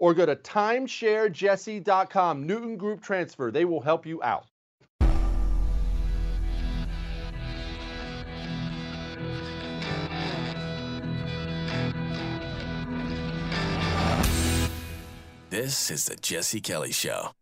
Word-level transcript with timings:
or 0.00 0.14
go 0.14 0.26
to 0.26 0.34
timesharejesse.com. 0.34 2.46
Newton 2.46 2.76
Group 2.76 3.02
Transfer. 3.02 3.52
They 3.52 3.64
will 3.64 3.82
help 3.82 4.06
you 4.06 4.20
out. 4.22 4.46
This 15.50 15.90
is 15.90 16.06
the 16.06 16.16
Jesse 16.16 16.60
Kelly 16.60 16.92
Show. 16.92 17.32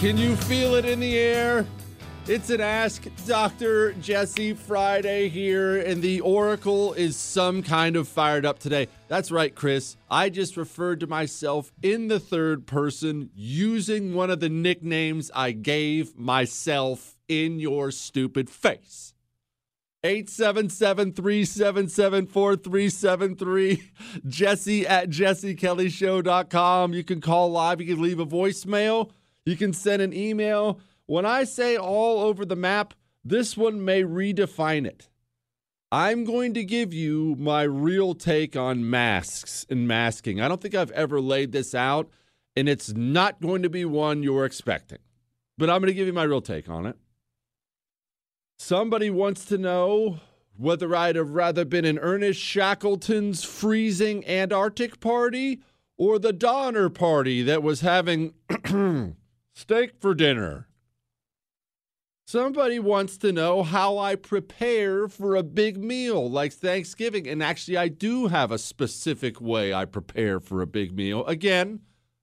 Can 0.00 0.18
you 0.18 0.34
feel 0.34 0.74
it 0.74 0.84
in 0.84 0.98
the 0.98 1.16
air? 1.16 1.64
It's 2.28 2.50
an 2.50 2.60
Ask 2.60 3.08
Dr. 3.26 3.94
Jesse 3.94 4.54
Friday 4.54 5.28
here, 5.28 5.78
and 5.78 6.00
the 6.00 6.20
Oracle 6.20 6.92
is 6.92 7.16
some 7.16 7.64
kind 7.64 7.96
of 7.96 8.06
fired 8.06 8.46
up 8.46 8.60
today. 8.60 8.86
That's 9.08 9.32
right, 9.32 9.52
Chris. 9.52 9.96
I 10.08 10.28
just 10.28 10.56
referred 10.56 11.00
to 11.00 11.08
myself 11.08 11.72
in 11.82 12.06
the 12.06 12.20
third 12.20 12.64
person 12.64 13.30
using 13.34 14.14
one 14.14 14.30
of 14.30 14.38
the 14.38 14.48
nicknames 14.48 15.32
I 15.34 15.50
gave 15.50 16.16
myself 16.16 17.16
in 17.26 17.58
your 17.58 17.90
stupid 17.90 18.48
face. 18.48 19.14
877 20.04 21.14
377 21.14 22.26
4373. 22.28 23.90
Jesse 24.28 24.86
at 24.86 25.10
jessekellyshow.com. 25.10 26.92
You 26.92 27.02
can 27.02 27.20
call 27.20 27.50
live, 27.50 27.80
you 27.80 27.92
can 27.92 28.00
leave 28.00 28.20
a 28.20 28.26
voicemail. 28.26 29.10
You 29.44 29.56
can 29.56 29.72
send 29.72 30.02
an 30.02 30.12
email. 30.12 30.78
When 31.06 31.26
I 31.26 31.44
say 31.44 31.76
all 31.76 32.20
over 32.20 32.44
the 32.44 32.56
map, 32.56 32.94
this 33.24 33.56
one 33.56 33.84
may 33.84 34.02
redefine 34.02 34.86
it. 34.86 35.08
I'm 35.90 36.24
going 36.24 36.54
to 36.54 36.64
give 36.64 36.94
you 36.94 37.36
my 37.38 37.62
real 37.62 38.14
take 38.14 38.56
on 38.56 38.88
masks 38.88 39.66
and 39.68 39.86
masking. 39.86 40.40
I 40.40 40.48
don't 40.48 40.60
think 40.60 40.74
I've 40.74 40.90
ever 40.92 41.20
laid 41.20 41.52
this 41.52 41.74
out, 41.74 42.08
and 42.56 42.68
it's 42.68 42.94
not 42.94 43.42
going 43.42 43.62
to 43.62 43.68
be 43.68 43.84
one 43.84 44.22
you're 44.22 44.46
expecting. 44.46 45.00
But 45.58 45.68
I'm 45.68 45.80
going 45.80 45.88
to 45.88 45.94
give 45.94 46.06
you 46.06 46.14
my 46.14 46.22
real 46.22 46.40
take 46.40 46.68
on 46.70 46.86
it. 46.86 46.96
Somebody 48.58 49.10
wants 49.10 49.44
to 49.46 49.58
know 49.58 50.20
whether 50.56 50.94
I'd 50.94 51.16
have 51.16 51.30
rather 51.30 51.64
been 51.64 51.84
in 51.84 51.98
Ernest 51.98 52.40
Shackleton's 52.40 53.44
freezing 53.44 54.26
Antarctic 54.26 55.00
party 55.00 55.60
or 55.98 56.18
the 56.18 56.32
Donner 56.32 56.88
party 56.88 57.42
that 57.42 57.62
was 57.62 57.80
having 57.80 58.34
steak 59.54 60.00
for 60.00 60.14
dinner. 60.14 60.68
Somebody 62.24 62.78
wants 62.78 63.18
to 63.18 63.32
know 63.32 63.62
how 63.62 63.98
I 63.98 64.14
prepare 64.14 65.08
for 65.08 65.34
a 65.34 65.42
big 65.42 65.76
meal 65.76 66.30
like 66.30 66.52
Thanksgiving. 66.52 67.26
And 67.28 67.42
actually, 67.42 67.76
I 67.76 67.88
do 67.88 68.28
have 68.28 68.50
a 68.50 68.58
specific 68.58 69.40
way 69.40 69.74
I 69.74 69.84
prepare 69.84 70.40
for 70.40 70.62
a 70.62 70.66
big 70.66 70.96
meal. 70.96 71.26
Again, 71.26 71.80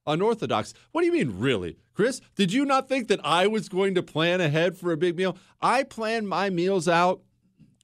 unorthodox. 0.07 0.73
What 0.91 1.01
do 1.01 1.07
you 1.07 1.13
mean, 1.13 1.37
really? 1.37 1.77
Chris, 1.93 2.21
did 2.35 2.53
you 2.53 2.65
not 2.65 2.87
think 2.87 3.09
that 3.09 3.19
I 3.25 3.47
was 3.47 3.67
going 3.67 3.93
to 3.95 4.01
plan 4.01 4.39
ahead 4.41 4.77
for 4.77 4.91
a 4.91 4.97
big 4.97 5.17
meal? 5.17 5.37
I 5.61 5.83
plan 5.83 6.25
my 6.25 6.49
meals 6.49 6.87
out 6.87 7.21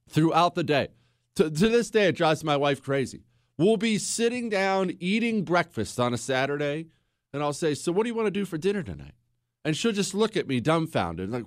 throughout 0.09 0.55
the 0.55 0.63
day. 0.63 0.87
To, 1.35 1.51
to 1.51 1.69
this 1.69 1.89
day, 1.89 2.07
it 2.07 2.15
drives 2.15 2.43
my 2.43 2.55
wife 2.55 2.81
crazy. 2.81 3.23
We'll 3.57 3.77
be 3.77 3.97
sitting 3.97 4.49
down 4.49 4.93
eating 4.99 5.43
breakfast 5.43 5.99
on 5.99 6.13
a 6.13 6.17
Saturday, 6.17 6.87
and 7.33 7.43
I'll 7.43 7.53
say, 7.53 7.73
So, 7.73 7.91
what 7.91 8.03
do 8.03 8.09
you 8.09 8.15
want 8.15 8.27
to 8.27 8.31
do 8.31 8.45
for 8.45 8.57
dinner 8.57 8.83
tonight? 8.83 9.15
And 9.63 9.75
she'll 9.75 9.91
just 9.91 10.13
look 10.13 10.37
at 10.37 10.47
me 10.47 10.61
dumbfounded, 10.61 11.29
like, 11.29 11.45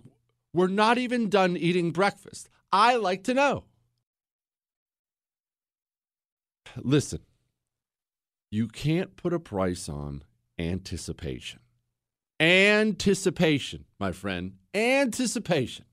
We're 0.52 0.68
not 0.68 0.98
even 0.98 1.28
done 1.28 1.56
eating 1.56 1.90
breakfast. 1.90 2.48
I 2.72 2.96
like 2.96 3.24
to 3.24 3.34
know. 3.34 3.64
Listen, 6.76 7.20
you 8.50 8.68
can't 8.68 9.16
put 9.16 9.32
a 9.32 9.40
price 9.40 9.88
on 9.88 10.24
anticipation. 10.58 11.60
Anticipation, 12.40 13.84
my 13.98 14.12
friend. 14.12 14.54
Anticipation. 14.74 15.84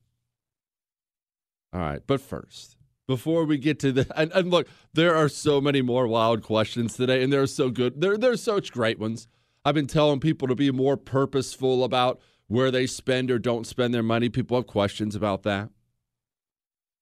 All 1.72 1.80
right, 1.80 2.02
but 2.06 2.20
first, 2.20 2.76
before 3.06 3.44
we 3.44 3.58
get 3.58 3.78
to 3.80 3.92
the 3.92 4.06
and, 4.16 4.32
and, 4.32 4.50
look, 4.50 4.68
there 4.94 5.14
are 5.14 5.28
so 5.28 5.60
many 5.60 5.82
more 5.82 6.06
wild 6.06 6.42
questions 6.42 6.96
today, 6.96 7.22
and 7.22 7.32
they're 7.32 7.46
so 7.46 7.70
good. 7.70 8.00
They're 8.00 8.16
they're 8.16 8.36
such 8.36 8.72
great 8.72 8.98
ones. 8.98 9.28
I've 9.64 9.74
been 9.74 9.88
telling 9.88 10.20
people 10.20 10.46
to 10.48 10.54
be 10.54 10.70
more 10.70 10.96
purposeful 10.96 11.82
about 11.84 12.20
where 12.48 12.70
they 12.70 12.86
spend 12.86 13.30
or 13.30 13.38
don't 13.38 13.66
spend 13.66 13.92
their 13.92 14.02
money. 14.02 14.28
People 14.28 14.56
have 14.56 14.66
questions 14.66 15.14
about 15.14 15.42
that. 15.42 15.64
Of 15.64 15.70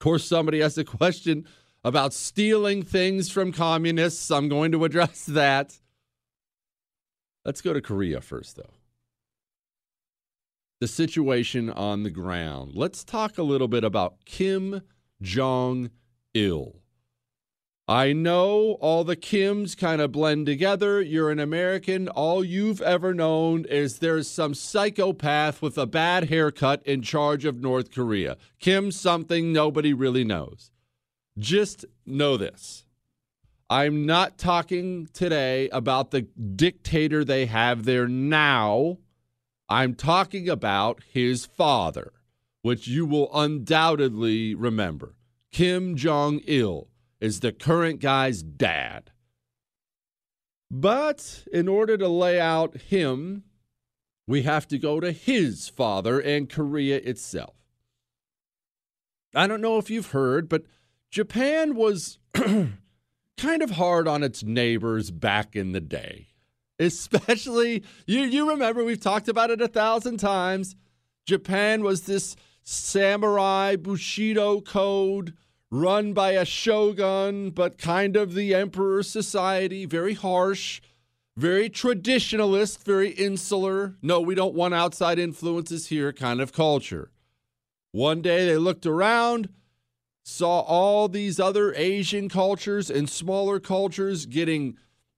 course, 0.01 0.25
somebody 0.25 0.61
has 0.61 0.79
a 0.79 0.85
question 0.85 1.47
about 1.85 2.13
stealing 2.13 2.83
things 2.83 3.31
from 3.31 3.53
communists. 3.53 4.31
I'm 4.31 4.49
going 4.49 4.73
to 4.73 4.85
address 4.85 5.25
that. 5.29 5.79
Let's 7.45 7.61
go 7.61 7.75
to 7.75 7.83
Korea 7.83 8.21
first, 8.21 8.57
though. 8.57 8.73
The 10.81 10.89
situation 10.89 11.71
on 11.71 12.03
the 12.03 12.11
ground. 12.11 12.73
Let's 12.75 13.05
talk 13.05 13.39
a 13.39 13.43
little 13.43 13.69
bit 13.69 13.85
about 13.85 14.25
Kim 14.25 14.83
Jong 15.21 15.91
il. 16.35 16.84
I 17.87 18.15
know 18.15 18.79
all 18.81 19.05
the 19.05 19.17
Kims 19.17 19.77
kind 19.77 20.01
of 20.01 20.11
blend 20.11 20.47
together. 20.47 21.03
You're 21.03 21.31
an 21.31 21.39
American. 21.39 22.09
All 22.09 22.43
you've 22.43 22.81
ever 22.81 23.13
known 23.13 23.67
is 23.67 23.99
there's 23.99 24.27
some 24.27 24.55
psychopath 24.55 25.61
with 25.61 25.77
a 25.77 25.87
bad 25.87 26.31
haircut 26.31 26.83
in 26.87 27.03
charge 27.03 27.45
of 27.45 27.61
North 27.61 27.91
Korea. 27.91 28.39
Kim, 28.59 28.91
something 28.91 29.53
nobody 29.53 29.93
really 29.93 30.25
knows. 30.25 30.71
Just 31.39 31.85
know 32.07 32.39
this. 32.39 32.87
I'm 33.69 34.07
not 34.07 34.39
talking 34.39 35.07
today 35.13 35.69
about 35.69 36.11
the 36.11 36.23
dictator 36.23 37.23
they 37.23 37.45
have 37.45 37.85
there 37.85 38.09
now. 38.09 38.97
I'm 39.69 39.95
talking 39.95 40.49
about 40.49 41.03
his 41.13 41.45
father, 41.45 42.13
which 42.63 42.89
you 42.89 43.05
will 43.05 43.29
undoubtedly 43.35 44.55
remember. 44.55 45.17
Kim 45.53 45.97
Jong 45.97 46.41
il 46.47 46.89
is 47.25 47.41
the 47.41 47.53
current 47.53 48.01
guy's 48.01 48.43
dad. 48.43 49.11
But 50.71 51.45
in 51.51 51.69
order 51.69 51.97
to 51.97 52.07
lay 52.07 52.39
out 52.39 52.77
him, 52.77 53.45
we 54.27 54.43
have 54.43 54.69
to 54.69 54.79
go 54.79 55.01
to 55.01 55.11
his 55.11 55.71
father 55.71 56.21
and 56.21 56.51
Korea 56.51 56.99
itself. 56.99 57.55
I 59.35 59.47
don't 59.47 59.63
know 59.63 59.79
if 59.79 59.89
you've 59.89 60.11
heard, 60.11 60.51
but 60.51 60.65
Japan 61.11 61.75
was 61.75 62.19
kind 62.35 63.63
of 63.63 63.71
hard 63.71 64.07
on 64.07 64.23
its 64.23 64.43
neighbors 64.43 65.11
back 65.11 65.57
in 65.57 65.73
the 65.73 65.81
day. 65.81 66.27
Especially, 66.79 67.85
you, 68.07 68.21
you 68.21 68.51
remember, 68.51 68.85
we've 68.85 69.01
talked 69.01 69.29
about 69.29 69.51
it 69.51 69.63
a 69.63 69.69
thousand 69.69 70.19
times. 70.19 70.77
Japan 71.25 71.83
was 71.83 72.03
this 72.03 72.37
samurai 72.65 73.77
Bushido 73.77 74.61
code 74.61 75.33
run 75.75 76.13
by 76.13 76.31
a 76.33 76.45
shogun, 76.45 77.51
but 77.51 77.79
kind 77.79 78.17
of 78.17 78.35
the 78.35 78.55
emperor 78.55 79.03
society, 79.03 79.85
very 79.85 80.15
harsh, 80.15 80.81
very 81.37 81.69
traditionalist, 81.69 82.85
very 82.85 83.11
insular. 83.11 83.97
No, 84.01 84.21
we 84.21 84.37
don't 84.37 84.55
want 84.55 84.73
outside 84.73 85.19
influences 85.19 85.89
here 85.89 86.13
kind 86.13 86.41
of 86.41 86.53
culture. 86.53 87.11
One 87.91 88.23
day 88.23 88.47
they 88.47 88.57
looked 88.57 88.87
around, 88.87 89.49
saw 90.23 90.61
all 90.61 91.09
these 91.09 91.41
other 91.41 91.75
Asian 91.75 92.29
cultures 92.29 92.89
and 92.89 93.11
smaller 93.11 93.59
cultures 93.59 94.27
getting 94.27 94.77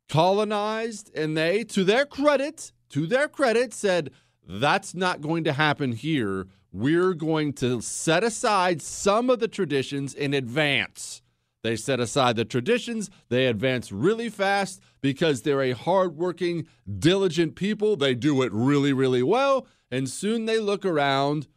colonized, 0.09 1.15
and 1.15 1.37
they, 1.37 1.65
to 1.65 1.85
their 1.85 2.07
credit, 2.07 2.73
to 2.91 3.07
their 3.07 3.29
credit, 3.29 3.75
said, 3.75 4.11
that's 4.49 4.95
not 4.95 5.21
going 5.21 5.45
to 5.45 5.53
happen 5.53 5.93
here. 5.93 6.47
We're 6.77 7.15
going 7.15 7.55
to 7.55 7.81
set 7.81 8.23
aside 8.23 8.83
some 8.83 9.31
of 9.31 9.39
the 9.39 9.49
traditions 9.49 10.13
in 10.13 10.35
advance. 10.35 11.23
They 11.63 11.75
set 11.75 12.01
aside 12.01 12.37
the 12.37 12.45
traditions, 12.45 13.11
they 13.29 13.47
advance 13.47 13.91
really 13.91 14.29
fast 14.29 14.81
because 15.01 15.43
they're 15.43 15.63
a 15.63 15.73
hardworking, 15.73 16.67
diligent 16.99 17.57
people. 17.57 17.97
They 17.97 18.15
do 18.15 18.43
it 18.43 18.53
really, 18.53 18.93
really 18.93 19.23
well. 19.23 19.67
And 19.91 20.09
soon 20.09 20.45
they 20.45 20.59
look 20.59 20.85
around, 20.85 21.49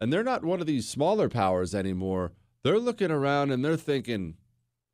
and 0.00 0.12
they're 0.12 0.22
not 0.22 0.44
one 0.44 0.60
of 0.60 0.66
these 0.66 0.88
smaller 0.88 1.28
powers 1.28 1.74
anymore. 1.74 2.32
They're 2.62 2.78
looking 2.78 3.10
around 3.10 3.50
and 3.50 3.64
they're 3.64 3.76
thinking, 3.76 4.34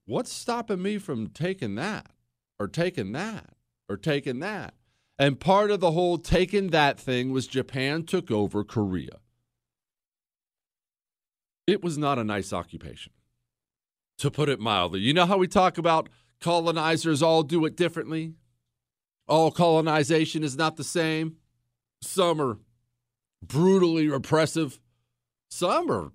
what's 0.06 0.32
stopping 0.32 0.80
me 0.80 0.98
from 0.98 1.26
taking 1.26 1.74
that? 1.74 2.12
or 2.62 2.68
taking 2.68 3.10
that 3.10 3.54
or 3.88 3.96
taking 3.96 4.38
that. 4.38 4.74
And 5.18 5.40
part 5.40 5.72
of 5.72 5.80
the 5.80 5.90
whole 5.90 6.16
taking 6.16 6.68
that 6.68 6.98
thing 6.98 7.32
was 7.32 7.48
Japan 7.48 8.04
took 8.04 8.30
over 8.30 8.62
Korea. 8.62 9.18
It 11.66 11.82
was 11.82 11.96
not 11.96 12.18
a 12.18 12.24
nice 12.24 12.52
occupation, 12.52 13.12
to 14.18 14.30
put 14.30 14.48
it 14.48 14.60
mildly. 14.60 15.00
You 15.00 15.14
know 15.14 15.26
how 15.26 15.38
we 15.38 15.46
talk 15.46 15.78
about 15.78 16.08
colonizers 16.40 17.22
all 17.22 17.42
do 17.42 17.64
it 17.64 17.76
differently? 17.76 18.34
All 19.28 19.50
colonization 19.50 20.42
is 20.42 20.56
not 20.56 20.76
the 20.76 20.84
same. 20.84 21.36
Some 22.00 22.40
are 22.40 22.58
brutally 23.42 24.08
repressive, 24.08 24.80
some 25.48 25.90
are 25.90 26.12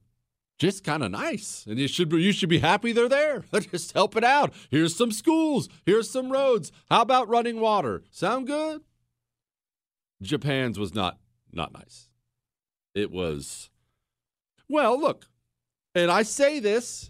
just 0.57 0.83
kind 0.83 1.03
of 1.03 1.11
nice. 1.11 1.65
And 1.67 1.77
you 1.77 1.87
should 1.87 2.09
be, 2.09 2.21
you 2.21 2.31
should 2.31 2.49
be 2.49 2.59
happy 2.59 2.91
they're 2.91 3.07
there. 3.07 3.45
just 3.71 3.93
helping 3.93 4.23
out. 4.23 4.53
Here's 4.69 4.95
some 4.95 5.11
schools. 5.11 5.69
Here's 5.85 6.09
some 6.09 6.31
roads. 6.31 6.71
How 6.89 7.01
about 7.01 7.29
running 7.29 7.59
water? 7.59 8.03
Sound 8.11 8.47
good? 8.47 8.81
Japan's 10.21 10.79
was 10.79 10.95
not 10.95 11.19
not 11.53 11.73
nice. 11.73 12.09
It 12.95 13.11
was 13.11 13.69
well, 14.67 14.99
look. 14.99 15.27
And 15.97 16.11
I 16.11 16.21
say 16.21 16.59
this 16.59 17.09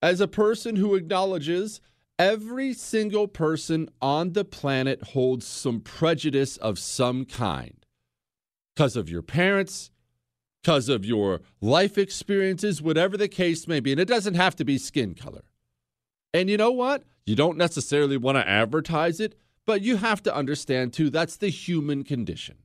as 0.00 0.20
a 0.20 0.28
person 0.28 0.76
who 0.76 0.94
acknowledges 0.94 1.80
every 2.18 2.72
single 2.72 3.28
person 3.28 3.90
on 4.00 4.32
the 4.32 4.44
planet 4.44 5.02
holds 5.08 5.46
some 5.46 5.80
prejudice 5.80 6.56
of 6.56 6.78
some 6.78 7.26
kind 7.26 7.84
because 8.74 8.96
of 8.96 9.10
your 9.10 9.20
parents, 9.20 9.90
because 10.62 10.88
of 10.88 11.04
your 11.04 11.42
life 11.60 11.98
experiences, 11.98 12.80
whatever 12.80 13.16
the 13.16 13.28
case 13.28 13.68
may 13.68 13.78
be. 13.78 13.92
And 13.92 14.00
it 14.00 14.08
doesn't 14.08 14.34
have 14.34 14.56
to 14.56 14.64
be 14.64 14.78
skin 14.78 15.14
color. 15.14 15.42
And 16.32 16.48
you 16.48 16.56
know 16.56 16.72
what? 16.72 17.04
You 17.26 17.36
don't 17.36 17.58
necessarily 17.58 18.16
want 18.16 18.36
to 18.38 18.48
advertise 18.48 19.20
it, 19.20 19.34
but 19.66 19.82
you 19.82 19.96
have 19.98 20.22
to 20.22 20.34
understand 20.34 20.94
too 20.94 21.10
that's 21.10 21.36
the 21.36 21.50
human 21.50 22.04
condition. 22.04 22.56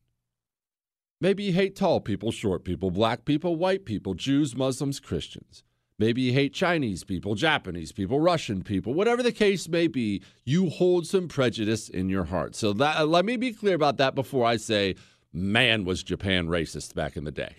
Maybe 1.21 1.43
you 1.43 1.53
hate 1.53 1.75
tall 1.75 2.01
people, 2.01 2.31
short 2.31 2.63
people, 2.65 2.91
black 2.91 3.25
people, 3.25 3.55
white 3.55 3.85
people, 3.85 4.13
Jews, 4.13 4.55
Muslims, 4.55 4.99
Christians. 4.99 5.63
Maybe 5.99 6.21
you 6.21 6.33
hate 6.33 6.53
Chinese 6.53 7.03
people, 7.03 7.35
Japanese 7.35 7.91
people, 7.91 8.19
Russian 8.19 8.63
people, 8.63 8.93
whatever 8.93 9.23
the 9.23 9.31
case 9.31 9.69
may 9.69 9.87
be, 9.87 10.21
you 10.43 10.69
hold 10.69 11.07
some 11.07 11.27
prejudice 11.27 11.87
in 11.87 12.09
your 12.09 12.25
heart. 12.25 12.55
So 12.55 12.73
that 12.73 12.97
uh, 12.97 13.05
let 13.05 13.25
me 13.25 13.37
be 13.37 13.53
clear 13.53 13.75
about 13.75 13.97
that 13.97 14.15
before 14.15 14.45
I 14.45 14.57
say 14.57 14.95
Man, 15.35 15.83
was 15.83 16.03
Japan 16.03 16.47
racist 16.47 16.93
back 16.93 17.17
in 17.17 17.23
the 17.23 17.31
day. 17.31 17.55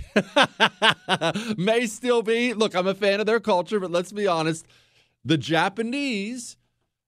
May 1.58 1.86
still 1.86 2.22
be. 2.22 2.54
Look, 2.54 2.76
I'm 2.76 2.86
a 2.86 2.94
fan 2.94 3.18
of 3.18 3.26
their 3.26 3.40
culture, 3.40 3.80
but 3.80 3.90
let's 3.90 4.12
be 4.12 4.28
honest. 4.28 4.64
The 5.24 5.36
Japanese, 5.36 6.56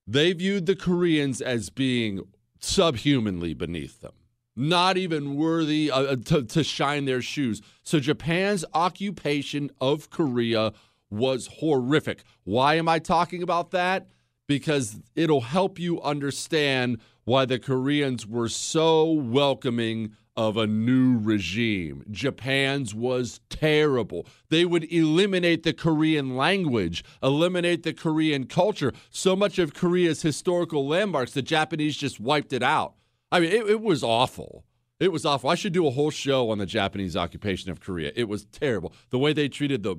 they 0.05 0.33
viewed 0.33 0.65
the 0.65 0.75
Koreans 0.75 1.39
as 1.39 1.69
being 1.69 2.27
subhumanly 2.59 3.53
beneath 3.53 4.01
them, 4.01 4.11
not 4.57 4.97
even 4.97 5.35
worthy 5.35 5.91
uh, 5.91 6.15
to, 6.25 6.43
to 6.43 6.63
shine 6.63 7.05
their 7.05 7.21
shoes. 7.21 7.61
So 7.83 7.99
Japan's 7.99 8.65
occupation 8.73 9.69
of 9.79 10.09
Korea 10.09 10.73
was 11.09 11.47
horrific. 11.59 12.23
Why 12.43 12.75
am 12.75 12.89
I 12.89 12.99
talking 12.99 13.43
about 13.43 13.71
that? 13.71 14.07
Because 14.47 14.99
it'll 15.15 15.41
help 15.41 15.77
you 15.77 16.01
understand 16.01 16.99
why 17.23 17.45
the 17.45 17.59
Koreans 17.59 18.25
were 18.25 18.49
so 18.49 19.11
welcoming 19.11 20.13
of 20.35 20.55
a 20.55 20.67
new 20.67 21.17
regime. 21.17 22.03
Japan's 22.11 22.93
was 22.93 23.41
terrible. 23.49 24.25
They 24.49 24.65
would 24.65 24.91
eliminate 24.91 25.63
the 25.63 25.73
Korean 25.73 26.37
language, 26.37 27.03
eliminate 27.21 27.83
the 27.83 27.93
Korean 27.93 28.45
culture. 28.45 28.93
So 29.09 29.35
much 29.35 29.59
of 29.59 29.73
Korea's 29.73 30.21
historical 30.21 30.87
landmarks, 30.87 31.33
the 31.33 31.41
Japanese 31.41 31.97
just 31.97 32.19
wiped 32.19 32.53
it 32.53 32.63
out. 32.63 32.93
I 33.31 33.39
mean, 33.39 33.51
it, 33.51 33.69
it 33.69 33.81
was 33.81 34.03
awful. 34.03 34.65
It 34.99 35.11
was 35.11 35.25
awful. 35.25 35.49
I 35.49 35.55
should 35.55 35.73
do 35.73 35.85
a 35.85 35.91
whole 35.91 36.09
show 36.09 36.49
on 36.49 36.57
the 36.57 36.65
Japanese 36.65 37.15
occupation 37.15 37.69
of 37.69 37.79
Korea. 37.79 38.11
It 38.15 38.27
was 38.27 38.45
terrible. 38.45 38.93
The 39.09 39.19
way 39.19 39.33
they 39.33 39.47
treated 39.47 39.83
the 39.83 39.97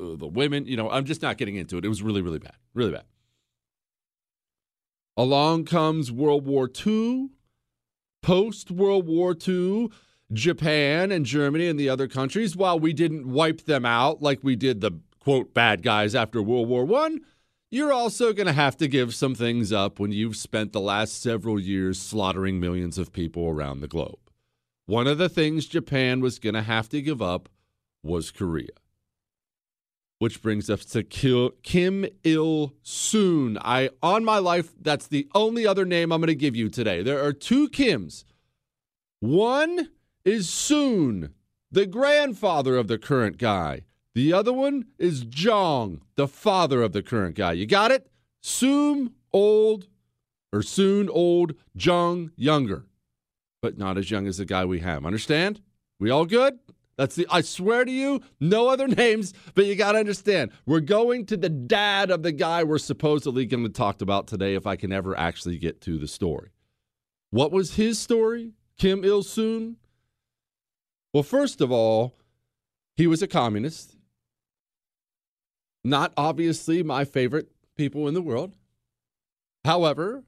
uh, 0.00 0.16
the 0.16 0.28
women, 0.28 0.64
you 0.66 0.76
know, 0.76 0.88
I'm 0.90 1.04
just 1.04 1.22
not 1.22 1.38
getting 1.38 1.56
into 1.56 1.76
it. 1.76 1.84
It 1.84 1.88
was 1.88 2.02
really, 2.02 2.22
really 2.22 2.38
bad. 2.38 2.54
Really 2.72 2.92
bad. 2.92 3.04
Along 5.16 5.64
comes 5.64 6.12
World 6.12 6.46
War 6.46 6.70
II 6.86 7.30
post 8.22 8.70
World 8.70 9.06
War 9.06 9.36
II, 9.46 9.90
Japan 10.32 11.10
and 11.10 11.24
Germany 11.24 11.68
and 11.68 11.78
the 11.78 11.88
other 11.88 12.08
countries, 12.08 12.56
while 12.56 12.78
we 12.78 12.92
didn't 12.92 13.26
wipe 13.28 13.64
them 13.64 13.84
out 13.84 14.22
like 14.22 14.40
we 14.42 14.56
did 14.56 14.80
the 14.80 14.92
quote 15.20 15.54
bad 15.54 15.82
guys 15.82 16.14
after 16.14 16.42
World 16.42 16.68
War 16.68 16.86
I, 17.04 17.18
you're 17.70 17.92
also 17.92 18.32
going 18.32 18.46
to 18.46 18.52
have 18.52 18.76
to 18.78 18.88
give 18.88 19.14
some 19.14 19.34
things 19.34 19.72
up 19.72 20.00
when 20.00 20.12
you've 20.12 20.36
spent 20.36 20.72
the 20.72 20.80
last 20.80 21.20
several 21.20 21.60
years 21.60 22.00
slaughtering 22.00 22.58
millions 22.58 22.96
of 22.96 23.12
people 23.12 23.48
around 23.48 23.80
the 23.80 23.88
globe. 23.88 24.18
One 24.86 25.06
of 25.06 25.18
the 25.18 25.28
things 25.28 25.66
Japan 25.66 26.20
was 26.20 26.38
going 26.38 26.54
to 26.54 26.62
have 26.62 26.88
to 26.90 27.02
give 27.02 27.20
up 27.20 27.48
was 28.02 28.30
Korea. 28.30 28.68
Which 30.18 30.42
brings 30.42 30.70
us 30.70 30.84
to 30.86 31.02
Kim 31.02 32.06
Il 32.24 32.72
Sung. 32.82 33.58
I 33.60 33.90
on 34.02 34.24
my 34.24 34.38
life, 34.38 34.72
that's 34.80 35.06
the 35.06 35.28
only 35.34 35.66
other 35.66 35.84
name 35.84 36.10
I'm 36.10 36.20
going 36.20 36.28
to 36.28 36.34
give 36.34 36.56
you 36.56 36.70
today. 36.70 37.02
There 37.02 37.22
are 37.22 37.32
two 37.32 37.68
Kims. 37.68 38.24
One 39.20 39.90
is 40.24 40.48
Soon, 40.48 41.34
the 41.70 41.86
grandfather 41.86 42.76
of 42.76 42.88
the 42.88 42.98
current 42.98 43.38
guy. 43.38 43.82
The 44.14 44.32
other 44.32 44.52
one 44.52 44.86
is 44.98 45.24
Jong, 45.24 46.02
the 46.16 46.28
father 46.28 46.82
of 46.82 46.92
the 46.92 47.02
current 47.02 47.36
guy. 47.36 47.52
You 47.52 47.66
got 47.66 47.90
it? 47.90 48.10
Soon 48.40 49.14
old, 49.32 49.86
or 50.52 50.62
soon 50.62 51.08
old, 51.08 51.54
Jong 51.76 52.32
younger, 52.36 52.86
but 53.62 53.78
not 53.78 53.98
as 53.98 54.10
young 54.10 54.26
as 54.26 54.38
the 54.38 54.44
guy 54.44 54.64
we 54.64 54.80
have. 54.80 55.04
Understand? 55.04 55.60
We 56.00 56.10
all 56.10 56.26
good? 56.26 56.58
That's 56.96 57.14
the 57.14 57.26
I 57.30 57.42
swear 57.42 57.84
to 57.84 57.92
you, 57.92 58.20
no 58.40 58.68
other 58.68 58.88
names, 58.88 59.32
but 59.54 59.66
you 59.66 59.76
got 59.76 59.92
to 59.92 59.98
understand. 59.98 60.50
We're 60.66 60.80
going 60.80 61.26
to 61.26 61.36
the 61.36 61.48
dad 61.48 62.10
of 62.10 62.22
the 62.22 62.32
guy 62.32 62.64
we're 62.64 62.78
supposedly 62.78 63.46
going 63.46 63.62
to 63.62 63.70
talk 63.70 64.02
about 64.02 64.26
today 64.26 64.54
if 64.54 64.66
I 64.66 64.76
can 64.76 64.92
ever 64.92 65.16
actually 65.16 65.58
get 65.58 65.80
to 65.82 65.96
the 65.96 66.08
story. 66.08 66.50
What 67.30 67.52
was 67.52 67.74
his 67.74 67.98
story? 67.98 68.52
Kim 68.78 69.04
Il 69.04 69.22
Sung? 69.22 69.76
Well, 71.12 71.22
first 71.22 71.60
of 71.60 71.70
all, 71.70 72.16
he 72.96 73.06
was 73.06 73.22
a 73.22 73.28
communist. 73.28 73.96
Not 75.88 76.12
obviously 76.16 76.82
my 76.82 77.04
favorite 77.04 77.50
people 77.76 78.08
in 78.08 78.14
the 78.14 78.22
world. 78.22 78.56
However, 79.64 80.24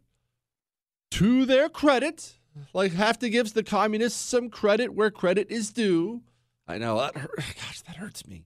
to 1.12 1.44
their 1.44 1.68
credit, 1.68 2.36
like 2.72 2.92
have 2.92 3.18
to 3.18 3.28
give 3.28 3.52
the 3.52 3.62
communists 3.62 4.20
some 4.20 4.48
credit 4.50 4.94
where 4.94 5.10
credit 5.10 5.50
is 5.50 5.72
due 5.72 6.22
I 6.70 6.78
know 6.78 6.98
that 6.98 7.16
hurt. 7.16 7.36
Gosh, 7.36 7.80
that 7.82 7.96
hurts 7.96 8.26
me. 8.28 8.44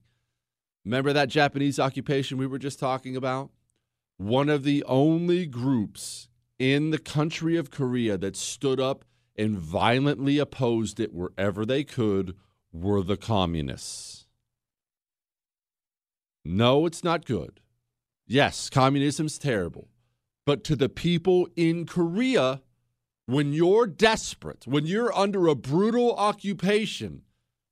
Remember 0.83 1.13
that 1.13 1.29
Japanese 1.29 1.79
occupation 1.79 2.39
we 2.39 2.47
were 2.47 2.57
just 2.57 2.79
talking 2.79 3.15
about? 3.15 3.51
One 4.17 4.49
of 4.49 4.63
the 4.63 4.83
only 4.85 5.45
groups 5.45 6.27
in 6.57 6.89
the 6.89 6.97
country 6.97 7.55
of 7.55 7.69
Korea 7.69 8.17
that 8.17 8.35
stood 8.35 8.79
up 8.79 9.05
and 9.35 9.57
violently 9.57 10.39
opposed 10.39 10.99
it 10.99 11.13
wherever 11.13 11.65
they 11.65 11.83
could 11.83 12.35
were 12.71 13.03
the 13.03 13.17
communists. 13.17 14.24
No, 16.45 16.85
it's 16.85 17.03
not 17.03 17.25
good. 17.25 17.59
Yes, 18.27 18.69
communism's 18.69 19.37
terrible. 19.37 19.89
But 20.45 20.63
to 20.65 20.75
the 20.75 20.89
people 20.89 21.49
in 21.55 21.85
Korea, 21.85 22.61
when 23.25 23.51
you're 23.51 23.87
desperate, 23.87 24.65
when 24.67 24.85
you're 24.85 25.15
under 25.17 25.47
a 25.47 25.55
brutal 25.55 26.13
occupation, 26.15 27.23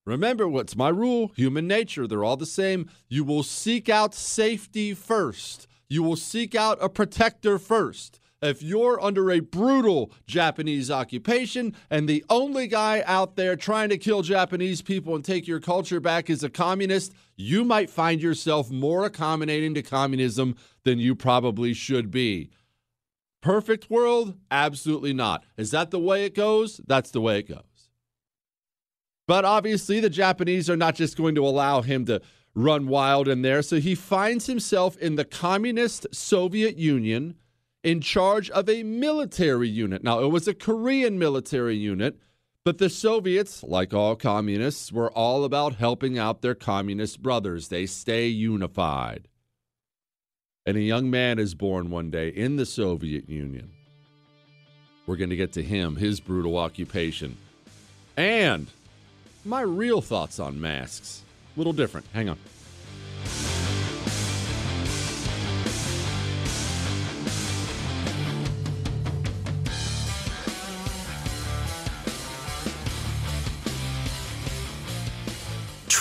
Remember 0.05 0.49
what's 0.49 0.75
my 0.75 0.89
rule 0.89 1.31
human 1.35 1.65
nature, 1.67 2.07
they're 2.07 2.23
all 2.23 2.37
the 2.37 2.45
same. 2.45 2.89
You 3.07 3.23
will 3.23 3.43
seek 3.43 3.87
out 3.87 4.13
safety 4.13 4.93
first, 4.93 5.67
you 5.87 6.03
will 6.03 6.15
seek 6.15 6.55
out 6.55 6.77
a 6.81 6.89
protector 6.89 7.57
first. 7.57 8.19
If 8.43 8.61
you're 8.61 9.01
under 9.01 9.31
a 9.31 9.39
brutal 9.39 10.11
Japanese 10.27 10.91
occupation 10.91 11.73
and 11.89 12.09
the 12.09 12.25
only 12.29 12.67
guy 12.67 13.01
out 13.05 13.37
there 13.37 13.55
trying 13.55 13.87
to 13.87 13.97
kill 13.97 14.21
Japanese 14.21 14.81
people 14.81 15.15
and 15.15 15.23
take 15.23 15.47
your 15.47 15.61
culture 15.61 16.01
back 16.01 16.29
is 16.29 16.43
a 16.43 16.49
communist, 16.49 17.13
you 17.37 17.63
might 17.63 17.89
find 17.89 18.21
yourself 18.21 18.69
more 18.69 19.05
accommodating 19.05 19.73
to 19.75 19.81
communism 19.81 20.57
than 20.83 20.99
you 20.99 21.15
probably 21.15 21.73
should 21.73 22.11
be. 22.11 22.49
Perfect 23.41 23.89
world? 23.89 24.35
Absolutely 24.51 25.13
not. 25.13 25.45
Is 25.55 25.71
that 25.71 25.91
the 25.91 25.99
way 25.99 26.25
it 26.25 26.35
goes? 26.35 26.81
That's 26.85 27.11
the 27.11 27.21
way 27.21 27.39
it 27.39 27.47
goes. 27.47 27.61
But 29.25 29.45
obviously, 29.45 30.01
the 30.01 30.09
Japanese 30.09 30.69
are 30.69 30.75
not 30.75 30.95
just 30.95 31.15
going 31.15 31.35
to 31.35 31.47
allow 31.47 31.79
him 31.81 32.03
to 32.07 32.21
run 32.55 32.87
wild 32.87 33.29
in 33.29 33.41
there. 33.41 33.61
So 33.61 33.77
he 33.77 33.95
finds 33.95 34.47
himself 34.47 34.97
in 34.97 35.15
the 35.15 35.23
communist 35.23 36.07
Soviet 36.11 36.75
Union 36.75 37.35
in 37.83 37.99
charge 38.01 38.49
of 38.51 38.69
a 38.69 38.83
military 38.83 39.67
unit. 39.67 40.03
Now, 40.03 40.21
it 40.21 40.31
was 40.31 40.47
a 40.47 40.53
Korean 40.53 41.19
military 41.19 41.75
unit, 41.75 42.17
but 42.63 42.77
the 42.77 42.89
Soviets, 42.89 43.61
like 43.61 43.93
all 43.93 44.15
communists, 44.15 44.91
were 44.91 45.11
all 45.11 45.43
about 45.43 45.75
helping 45.75 46.17
out 46.17 46.41
their 46.41 46.55
communist 46.55 47.21
brothers. 47.21 47.67
They 47.67 47.85
stay 47.85 48.27
unified. 48.27 49.27
And 50.65 50.77
a 50.77 50.81
young 50.81 51.11
man 51.11 51.39
is 51.39 51.55
born 51.55 51.89
one 51.89 52.09
day 52.09 52.29
in 52.29 52.55
the 52.55 52.65
Soviet 52.65 53.27
Union. 53.27 53.71
We're 55.05 55.17
going 55.17 55.31
to 55.31 55.35
get 55.35 55.51
to 55.53 55.63
him, 55.63 55.97
his 55.97 56.21
brutal 56.21 56.57
occupation. 56.57 57.35
And 58.15 58.67
my 59.43 59.59
real 59.59 60.01
thoughts 60.01 60.39
on 60.39 60.61
masks. 60.61 61.21
A 61.55 61.59
little 61.59 61.73
different. 61.73 62.07
Hang 62.13 62.29
on. 62.29 62.37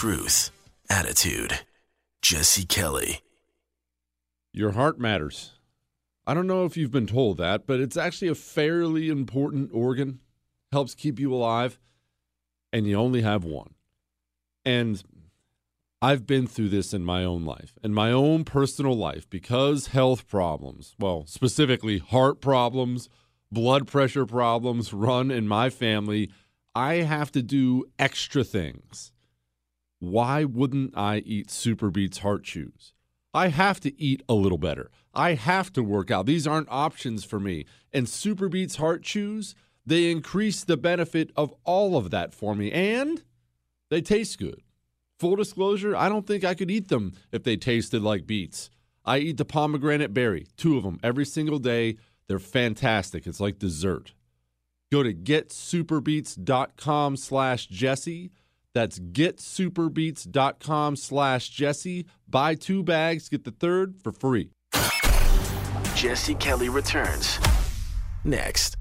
Truth, 0.02 0.50
attitude. 0.90 1.60
Jesse 2.22 2.64
Kelly. 2.64 3.20
Your 4.52 4.72
heart 4.72 4.98
matters. 4.98 5.52
I 6.26 6.34
don't 6.34 6.48
know 6.48 6.64
if 6.64 6.76
you've 6.76 6.90
been 6.90 7.06
told 7.06 7.38
that, 7.38 7.68
but 7.68 7.78
it's 7.78 7.96
actually 7.96 8.26
a 8.26 8.34
fairly 8.34 9.10
important 9.10 9.70
organ. 9.72 10.18
Helps 10.72 10.96
keep 10.96 11.20
you 11.20 11.32
alive 11.32 11.78
and 12.72 12.84
you 12.84 12.96
only 12.96 13.22
have 13.22 13.44
one. 13.44 13.74
And 14.64 15.00
I've 16.02 16.26
been 16.26 16.48
through 16.48 16.70
this 16.70 16.92
in 16.92 17.04
my 17.04 17.22
own 17.22 17.44
life, 17.44 17.78
in 17.80 17.94
my 17.94 18.10
own 18.10 18.42
personal 18.42 18.96
life, 18.96 19.30
because 19.30 19.86
health 19.86 20.26
problems, 20.26 20.96
well, 20.98 21.26
specifically 21.28 21.98
heart 21.98 22.40
problems, 22.40 23.08
blood 23.52 23.86
pressure 23.86 24.26
problems 24.26 24.92
run 24.92 25.30
in 25.30 25.46
my 25.46 25.70
family. 25.70 26.28
I 26.74 26.94
have 26.94 27.30
to 27.30 27.40
do 27.40 27.84
extra 28.00 28.42
things. 28.42 29.11
Why 30.02 30.42
wouldn't 30.42 30.98
I 30.98 31.18
eat 31.18 31.46
SuperBeets 31.46 32.18
Heart 32.18 32.42
Chews? 32.42 32.92
I 33.32 33.46
have 33.48 33.78
to 33.78 34.02
eat 34.02 34.20
a 34.28 34.34
little 34.34 34.58
better. 34.58 34.90
I 35.14 35.34
have 35.34 35.72
to 35.74 35.84
work 35.84 36.10
out. 36.10 36.26
These 36.26 36.44
aren't 36.44 36.68
options 36.68 37.22
for 37.22 37.38
me. 37.38 37.66
And 37.92 38.08
SuperBeets 38.08 38.78
Heart 38.78 39.04
Chews, 39.04 39.54
they 39.86 40.10
increase 40.10 40.64
the 40.64 40.76
benefit 40.76 41.30
of 41.36 41.54
all 41.62 41.96
of 41.96 42.10
that 42.10 42.34
for 42.34 42.56
me, 42.56 42.72
and 42.72 43.22
they 43.90 44.00
taste 44.00 44.40
good. 44.40 44.62
Full 45.20 45.36
disclosure, 45.36 45.94
I 45.94 46.08
don't 46.08 46.26
think 46.26 46.42
I 46.42 46.54
could 46.54 46.68
eat 46.68 46.88
them 46.88 47.12
if 47.30 47.44
they 47.44 47.56
tasted 47.56 48.02
like 48.02 48.26
beets. 48.26 48.70
I 49.04 49.18
eat 49.18 49.36
the 49.36 49.44
pomegranate 49.44 50.12
berry, 50.12 50.48
two 50.56 50.76
of 50.76 50.82
them 50.82 50.98
every 51.04 51.26
single 51.26 51.60
day. 51.60 51.96
They're 52.26 52.40
fantastic. 52.40 53.24
It's 53.24 53.38
like 53.38 53.60
dessert. 53.60 54.14
Go 54.90 55.04
to 55.04 55.14
getsuperbeets.com 55.14 57.16
slash 57.16 57.68
Jesse. 57.68 58.32
That's 58.74 58.98
getsuperbeets.com 58.98 60.96
slash 60.96 61.48
Jesse. 61.50 62.06
Buy 62.28 62.54
two 62.54 62.82
bags, 62.82 63.28
get 63.28 63.44
the 63.44 63.50
third 63.50 63.96
for 64.02 64.12
free. 64.12 64.50
Jesse 65.94 66.34
Kelly 66.34 66.68
returns 66.68 67.38
next. 68.24 68.76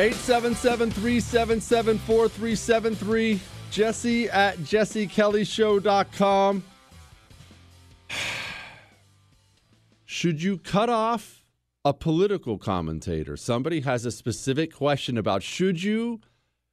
Eight 0.00 0.14
seven 0.14 0.54
seven 0.54 0.90
three 0.90 1.20
seven 1.20 1.60
seven 1.60 1.98
four 1.98 2.26
three 2.26 2.54
seven 2.54 2.96
three. 2.96 3.38
Jesse 3.70 4.30
at 4.30 4.56
jessekellyshow.com. 4.56 6.64
Should 10.06 10.42
you 10.42 10.56
cut 10.56 10.88
off 10.88 11.44
a 11.84 11.92
political 11.92 12.56
commentator? 12.56 13.36
Somebody 13.36 13.82
has 13.82 14.06
a 14.06 14.10
specific 14.10 14.74
question 14.74 15.18
about 15.18 15.42
should 15.42 15.82
you 15.82 16.22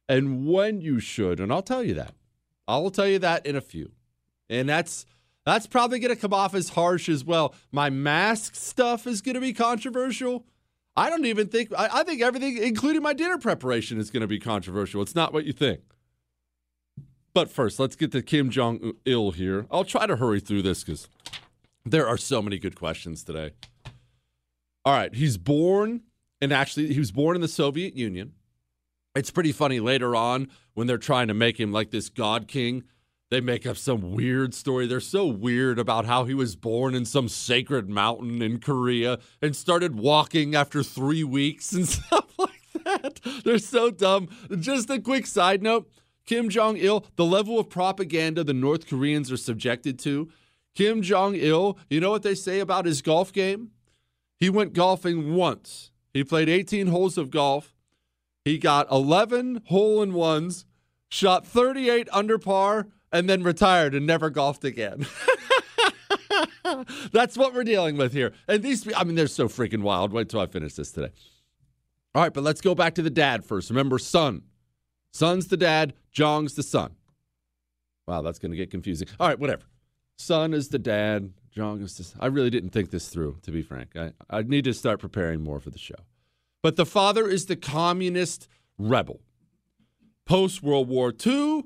and 0.08 0.46
when 0.46 0.80
you 0.80 0.98
should, 0.98 1.38
and 1.38 1.52
I'll 1.52 1.60
tell 1.60 1.84
you 1.84 1.92
that. 1.94 2.14
I 2.66 2.78
will 2.78 2.90
tell 2.90 3.06
you 3.06 3.18
that 3.18 3.44
in 3.44 3.56
a 3.56 3.60
few. 3.60 3.92
And 4.48 4.66
that's 4.66 5.04
that's 5.44 5.66
probably 5.66 5.98
going 5.98 6.14
to 6.14 6.20
come 6.20 6.32
off 6.32 6.54
as 6.54 6.70
harsh 6.70 7.10
as 7.10 7.24
well. 7.24 7.54
My 7.72 7.90
mask 7.90 8.54
stuff 8.54 9.06
is 9.06 9.20
going 9.20 9.34
to 9.34 9.40
be 9.42 9.52
controversial. 9.52 10.46
I 10.98 11.10
don't 11.10 11.26
even 11.26 11.46
think, 11.46 11.72
I, 11.78 11.88
I 11.92 12.02
think 12.02 12.20
everything, 12.22 12.58
including 12.58 13.02
my 13.02 13.12
dinner 13.12 13.38
preparation, 13.38 14.00
is 14.00 14.10
going 14.10 14.22
to 14.22 14.26
be 14.26 14.40
controversial. 14.40 15.00
It's 15.00 15.14
not 15.14 15.32
what 15.32 15.44
you 15.44 15.52
think. 15.52 15.80
But 17.32 17.48
first, 17.48 17.78
let's 17.78 17.94
get 17.94 18.10
to 18.12 18.20
Kim 18.20 18.50
Jong 18.50 18.94
il 19.04 19.30
here. 19.30 19.66
I'll 19.70 19.84
try 19.84 20.08
to 20.08 20.16
hurry 20.16 20.40
through 20.40 20.62
this 20.62 20.82
because 20.82 21.08
there 21.84 22.08
are 22.08 22.16
so 22.16 22.42
many 22.42 22.58
good 22.58 22.74
questions 22.74 23.22
today. 23.22 23.52
All 24.84 24.92
right, 24.92 25.14
he's 25.14 25.36
born, 25.36 26.02
and 26.40 26.52
actually, 26.52 26.92
he 26.92 26.98
was 26.98 27.12
born 27.12 27.36
in 27.36 27.42
the 27.42 27.48
Soviet 27.48 27.94
Union. 27.94 28.32
It's 29.14 29.30
pretty 29.30 29.52
funny 29.52 29.78
later 29.78 30.16
on 30.16 30.48
when 30.74 30.88
they're 30.88 30.98
trying 30.98 31.28
to 31.28 31.34
make 31.34 31.60
him 31.60 31.70
like 31.70 31.92
this 31.92 32.08
God 32.08 32.48
King 32.48 32.82
they 33.30 33.40
make 33.40 33.66
up 33.66 33.76
some 33.76 34.12
weird 34.12 34.54
story. 34.54 34.86
They're 34.86 35.00
so 35.00 35.26
weird 35.26 35.78
about 35.78 36.06
how 36.06 36.24
he 36.24 36.34
was 36.34 36.56
born 36.56 36.94
in 36.94 37.04
some 37.04 37.28
sacred 37.28 37.88
mountain 37.88 38.40
in 38.40 38.58
Korea 38.58 39.18
and 39.42 39.54
started 39.54 39.98
walking 39.98 40.54
after 40.54 40.82
three 40.82 41.24
weeks 41.24 41.72
and 41.72 41.86
stuff 41.88 42.38
like 42.38 42.84
that. 42.84 43.20
They're 43.44 43.58
so 43.58 43.90
dumb. 43.90 44.28
Just 44.58 44.88
a 44.90 44.98
quick 44.98 45.26
side 45.26 45.62
note 45.62 45.90
Kim 46.24 46.48
Jong 46.48 46.76
il, 46.76 47.06
the 47.16 47.24
level 47.24 47.58
of 47.58 47.70
propaganda 47.70 48.44
the 48.44 48.54
North 48.54 48.86
Koreans 48.86 49.30
are 49.30 49.36
subjected 49.36 49.98
to. 50.00 50.30
Kim 50.74 51.02
Jong 51.02 51.34
il, 51.34 51.78
you 51.90 52.00
know 52.00 52.10
what 52.10 52.22
they 52.22 52.34
say 52.34 52.60
about 52.60 52.86
his 52.86 53.02
golf 53.02 53.32
game? 53.32 53.70
He 54.38 54.48
went 54.48 54.72
golfing 54.72 55.34
once. 55.34 55.90
He 56.14 56.24
played 56.24 56.48
18 56.48 56.86
holes 56.86 57.18
of 57.18 57.30
golf. 57.30 57.74
He 58.44 58.56
got 58.56 58.90
11 58.90 59.62
hole 59.66 60.02
in 60.02 60.14
ones, 60.14 60.64
shot 61.08 61.46
38 61.46 62.08
under 62.12 62.38
par 62.38 62.86
and 63.12 63.28
then 63.28 63.42
retired 63.42 63.94
and 63.94 64.06
never 64.06 64.30
golfed 64.30 64.64
again. 64.64 65.06
That's 67.12 67.36
what 67.36 67.54
we're 67.54 67.64
dealing 67.64 67.96
with 67.96 68.12
here. 68.12 68.32
And 68.46 68.62
these, 68.62 68.90
I 68.94 69.04
mean, 69.04 69.14
they're 69.14 69.26
so 69.26 69.48
freaking 69.48 69.82
wild. 69.82 70.12
Wait 70.12 70.28
till 70.28 70.40
I 70.40 70.46
finish 70.46 70.74
this 70.74 70.92
today. 70.92 71.10
All 72.14 72.22
right, 72.22 72.32
but 72.32 72.44
let's 72.44 72.60
go 72.60 72.74
back 72.74 72.94
to 72.94 73.02
the 73.02 73.10
dad 73.10 73.44
first. 73.44 73.70
Remember, 73.70 73.98
son. 73.98 74.42
Son's 75.12 75.48
the 75.48 75.56
dad, 75.56 75.94
Jong's 76.12 76.54
the 76.54 76.62
son. 76.62 76.94
Wow, 78.06 78.22
that's 78.22 78.38
going 78.38 78.50
to 78.50 78.56
get 78.56 78.70
confusing. 78.70 79.08
All 79.18 79.28
right, 79.28 79.38
whatever. 79.38 79.62
Son 80.16 80.52
is 80.52 80.68
the 80.68 80.78
dad, 80.78 81.32
Jong 81.58 81.80
is 81.80 81.96
the 81.96 82.22
I 82.22 82.26
really 82.26 82.50
didn't 82.50 82.70
think 82.70 82.90
this 82.90 83.08
through, 83.08 83.38
to 83.42 83.50
be 83.50 83.62
frank. 83.62 83.96
I, 83.96 84.12
I 84.30 84.42
need 84.42 84.64
to 84.64 84.74
start 84.74 85.00
preparing 85.00 85.42
more 85.42 85.60
for 85.60 85.70
the 85.70 85.78
show. 85.78 85.96
But 86.62 86.76
the 86.76 86.86
father 86.86 87.28
is 87.28 87.46
the 87.46 87.56
communist 87.56 88.48
rebel. 88.78 89.20
Post 90.24 90.62
World 90.62 90.88
War 90.88 91.12
II, 91.24 91.64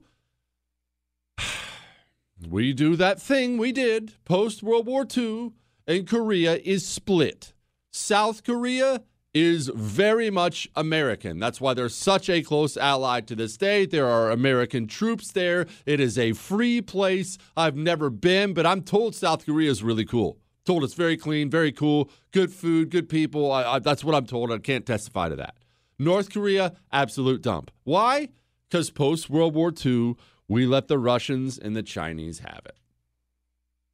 we 2.49 2.73
do 2.73 2.97
that 2.97 3.21
thing 3.21 3.59
we 3.59 3.73
did 3.73 4.15
post 4.25 4.63
World 4.63 4.87
War 4.87 5.07
II, 5.17 5.53
and 5.87 6.09
Korea 6.09 6.57
is 6.57 6.87
split. 6.87 7.53
South 7.91 8.45
Korea 8.45 9.03
is 9.35 9.71
very 9.75 10.31
much 10.31 10.69
American. 10.77 11.39
That's 11.39 11.61
why 11.61 11.75
they're 11.75 11.89
such 11.89 12.29
a 12.29 12.43
close 12.43 12.77
ally 12.77 13.21
to 13.23 13.35
this 13.35 13.57
day. 13.57 13.87
There 13.87 14.07
are 14.07 14.31
American 14.31 14.87
troops 14.87 15.33
there. 15.33 15.67
It 15.87 16.01
is 16.01 16.19
a 16.19 16.33
free 16.33 16.83
place. 16.83 17.39
I've 17.57 17.77
never 17.77 18.11
been, 18.11 18.53
but 18.53 18.67
I'm 18.67 18.83
told 18.83 19.15
South 19.15 19.47
Korea 19.47 19.71
is 19.71 19.83
really 19.83 20.05
cool. 20.05 20.39
Told 20.65 20.85
it's 20.85 20.95
very 20.95 21.17
clean, 21.17 21.51
very 21.51 21.73
cool, 21.73 22.11
good 22.31 22.53
food, 22.53 22.91
good 22.91 23.09
people. 23.09 23.51
I, 23.51 23.65
I, 23.65 23.79
that's 23.79 24.05
what 24.05 24.15
I'm 24.15 24.27
told. 24.27 24.53
I 24.53 24.59
can't 24.59 24.87
testify 24.87 25.29
to 25.29 25.37
that. 25.37 25.57
North 25.99 26.33
Korea, 26.33 26.75
absolute 26.93 27.43
dump. 27.43 27.71
Why? 27.85 28.29
Because 28.69 28.91
post 28.91 29.29
World 29.29 29.55
War 29.55 29.73
II, 29.85 30.15
we 30.53 30.67
let 30.67 30.87
the 30.87 30.99
Russians 30.99 31.57
and 31.57 31.75
the 31.75 31.83
Chinese 31.83 32.41
have 32.41 32.61
it. 32.67 32.77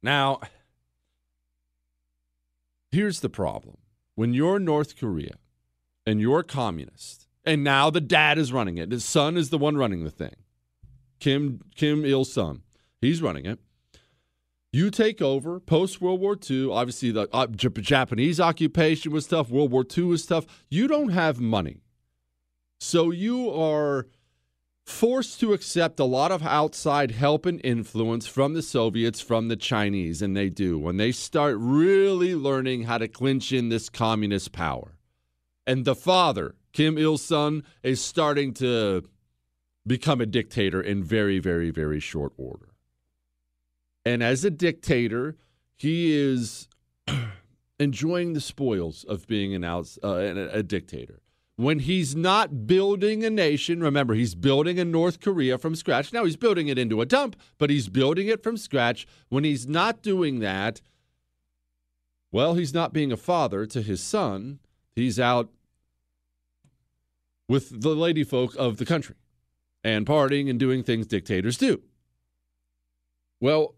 Now, 0.03 0.41
here's 2.91 3.21
the 3.21 3.29
problem. 3.29 3.77
When 4.15 4.33
you're 4.33 4.59
North 4.59 4.97
Korea 4.97 5.35
and 6.05 6.19
you're 6.19 6.43
communist, 6.43 7.27
and 7.45 7.63
now 7.63 7.89
the 7.89 8.01
dad 8.01 8.37
is 8.37 8.51
running 8.51 8.77
it, 8.77 8.91
his 8.91 9.05
son 9.05 9.37
is 9.37 9.51
the 9.51 9.57
one 9.57 9.77
running 9.77 10.03
the 10.03 10.11
thing. 10.11 10.35
Kim 11.21 11.61
Kim 11.77 12.03
Il 12.03 12.25
Sung, 12.25 12.63
he's 12.99 13.21
running 13.21 13.45
it. 13.45 13.59
You 14.73 14.91
take 14.91 15.21
over 15.21 15.61
post 15.61 16.01
World 16.01 16.19
War 16.19 16.37
II. 16.49 16.71
Obviously, 16.71 17.11
the 17.11 17.29
uh, 17.31 17.47
Japanese 17.47 18.41
occupation 18.41 19.13
was 19.13 19.27
tough. 19.27 19.49
World 19.49 19.71
War 19.71 19.85
II 19.97 20.03
was 20.03 20.25
tough. 20.25 20.45
You 20.69 20.89
don't 20.89 21.09
have 21.09 21.39
money, 21.39 21.77
so 22.81 23.11
you 23.11 23.49
are 23.49 24.07
forced 24.89 25.39
to 25.39 25.53
accept 25.53 25.99
a 25.99 26.03
lot 26.03 26.31
of 26.31 26.43
outside 26.43 27.11
help 27.11 27.45
and 27.45 27.61
influence 27.63 28.27
from 28.27 28.53
the 28.53 28.61
Soviets, 28.61 29.21
from 29.21 29.47
the 29.47 29.55
Chinese, 29.55 30.21
and 30.21 30.35
they 30.35 30.49
do 30.49 30.77
when 30.79 30.97
they 30.97 31.11
start 31.11 31.55
really 31.59 32.35
learning 32.35 32.83
how 32.83 32.97
to 32.97 33.07
clinch 33.07 33.53
in 33.53 33.69
this 33.69 33.87
communist 33.87 34.51
power. 34.51 34.97
And 35.65 35.85
the 35.85 35.95
father, 35.95 36.55
Kim 36.73 36.97
Il 36.97 37.17
sung, 37.17 37.63
is 37.83 38.01
starting 38.01 38.53
to 38.55 39.03
become 39.85 40.19
a 40.19 40.25
dictator 40.25 40.81
in 40.81 41.03
very, 41.03 41.39
very, 41.39 41.69
very 41.69 41.99
short 41.99 42.33
order. 42.35 42.69
And 44.03 44.23
as 44.23 44.43
a 44.43 44.49
dictator, 44.49 45.37
he 45.75 46.11
is 46.17 46.67
enjoying 47.79 48.33
the 48.33 48.41
spoils 48.41 49.03
of 49.03 49.27
being 49.27 49.53
an 49.53 49.63
uh, 49.63 49.83
a 50.03 50.63
dictator 50.63 51.21
when 51.59 51.79
he's 51.79 52.15
not 52.15 52.65
building 52.67 53.25
a 53.25 53.29
nation, 53.29 53.81
remember, 53.81 54.13
he's 54.13 54.33
building 54.33 54.79
a 54.79 54.85
North 54.85 55.19
Korea 55.19 55.57
from 55.57 55.75
scratch. 55.75 56.13
Now 56.13 56.23
he's 56.23 56.37
building 56.37 56.69
it 56.69 56.77
into 56.77 57.01
a 57.01 57.05
dump, 57.05 57.35
but 57.57 57.69
he's 57.69 57.89
building 57.89 58.29
it 58.29 58.41
from 58.41 58.55
scratch. 58.55 59.05
When 59.27 59.43
he's 59.43 59.67
not 59.67 60.01
doing 60.01 60.39
that, 60.39 60.79
well, 62.31 62.53
he's 62.53 62.73
not 62.73 62.93
being 62.93 63.11
a 63.11 63.17
father 63.17 63.65
to 63.65 63.81
his 63.81 64.01
son. 64.01 64.59
He's 64.95 65.19
out 65.19 65.49
with 67.49 67.81
the 67.81 67.93
lady 67.93 68.23
folk 68.23 68.55
of 68.55 68.77
the 68.77 68.85
country 68.85 69.15
and 69.83 70.05
partying 70.05 70.49
and 70.49 70.57
doing 70.57 70.81
things 70.81 71.07
dictators 71.07 71.57
do. 71.57 71.81
Well, 73.41 73.75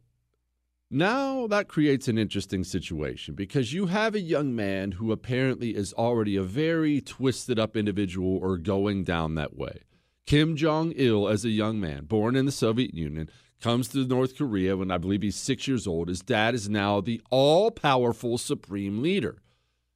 now 0.92 1.48
that 1.48 1.70
creates 1.70 2.08
an 2.08 2.18
interesting 2.18 2.64
situation 2.64 3.34
because 3.34 3.72
you 3.72 3.86
have 3.88 4.14
a 4.14 4.20
young 4.20 4.56
man 4.56 4.92
who 4.94 5.12
apparently 5.12 5.76
is 5.76 5.94
already 5.94 6.36
a 6.36 6.44
very 6.44 7.00
twisted 7.00 7.58
up 7.58 7.78
individual 7.78 8.38
or 8.38 8.58
going 8.58 9.04
down 9.04 9.36
that 9.36 9.56
way. 9.58 9.80
Kim 10.26 10.56
Jong 10.56 10.94
il, 10.96 11.28
as 11.28 11.46
a 11.46 11.50
young 11.50 11.80
man, 11.80 12.06
born 12.06 12.36
in 12.36 12.46
the 12.46 12.52
Soviet 12.52 12.94
Union, 12.94 13.30
comes 13.62 13.88
to 13.90 14.06
North 14.06 14.38
Korea 14.38 14.76
when 14.76 14.92
I 14.92 14.98
believe 14.98 15.22
he's 15.22 15.36
six 15.36 15.68
years 15.68 15.88
old. 15.88 16.10
His 16.10 16.22
dad 16.22 16.56
is 16.56 16.70
now 16.70 17.00
the 17.00 17.22
all 17.30 17.72
powerful 17.72 18.38
supreme 18.38 19.02
leader. 19.02 19.42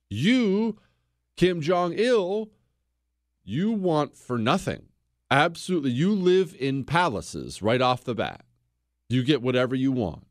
You, 0.09 0.77
Kim 1.35 1.61
Jong 1.61 1.93
il, 1.93 2.49
you 3.43 3.71
want 3.71 4.15
for 4.17 4.37
nothing. 4.37 4.87
Absolutely. 5.29 5.91
You 5.91 6.13
live 6.13 6.55
in 6.59 6.83
palaces 6.83 7.61
right 7.61 7.81
off 7.81 8.03
the 8.03 8.15
bat. 8.15 8.45
You 9.09 9.23
get 9.23 9.41
whatever 9.41 9.75
you 9.75 9.91
want. 9.91 10.24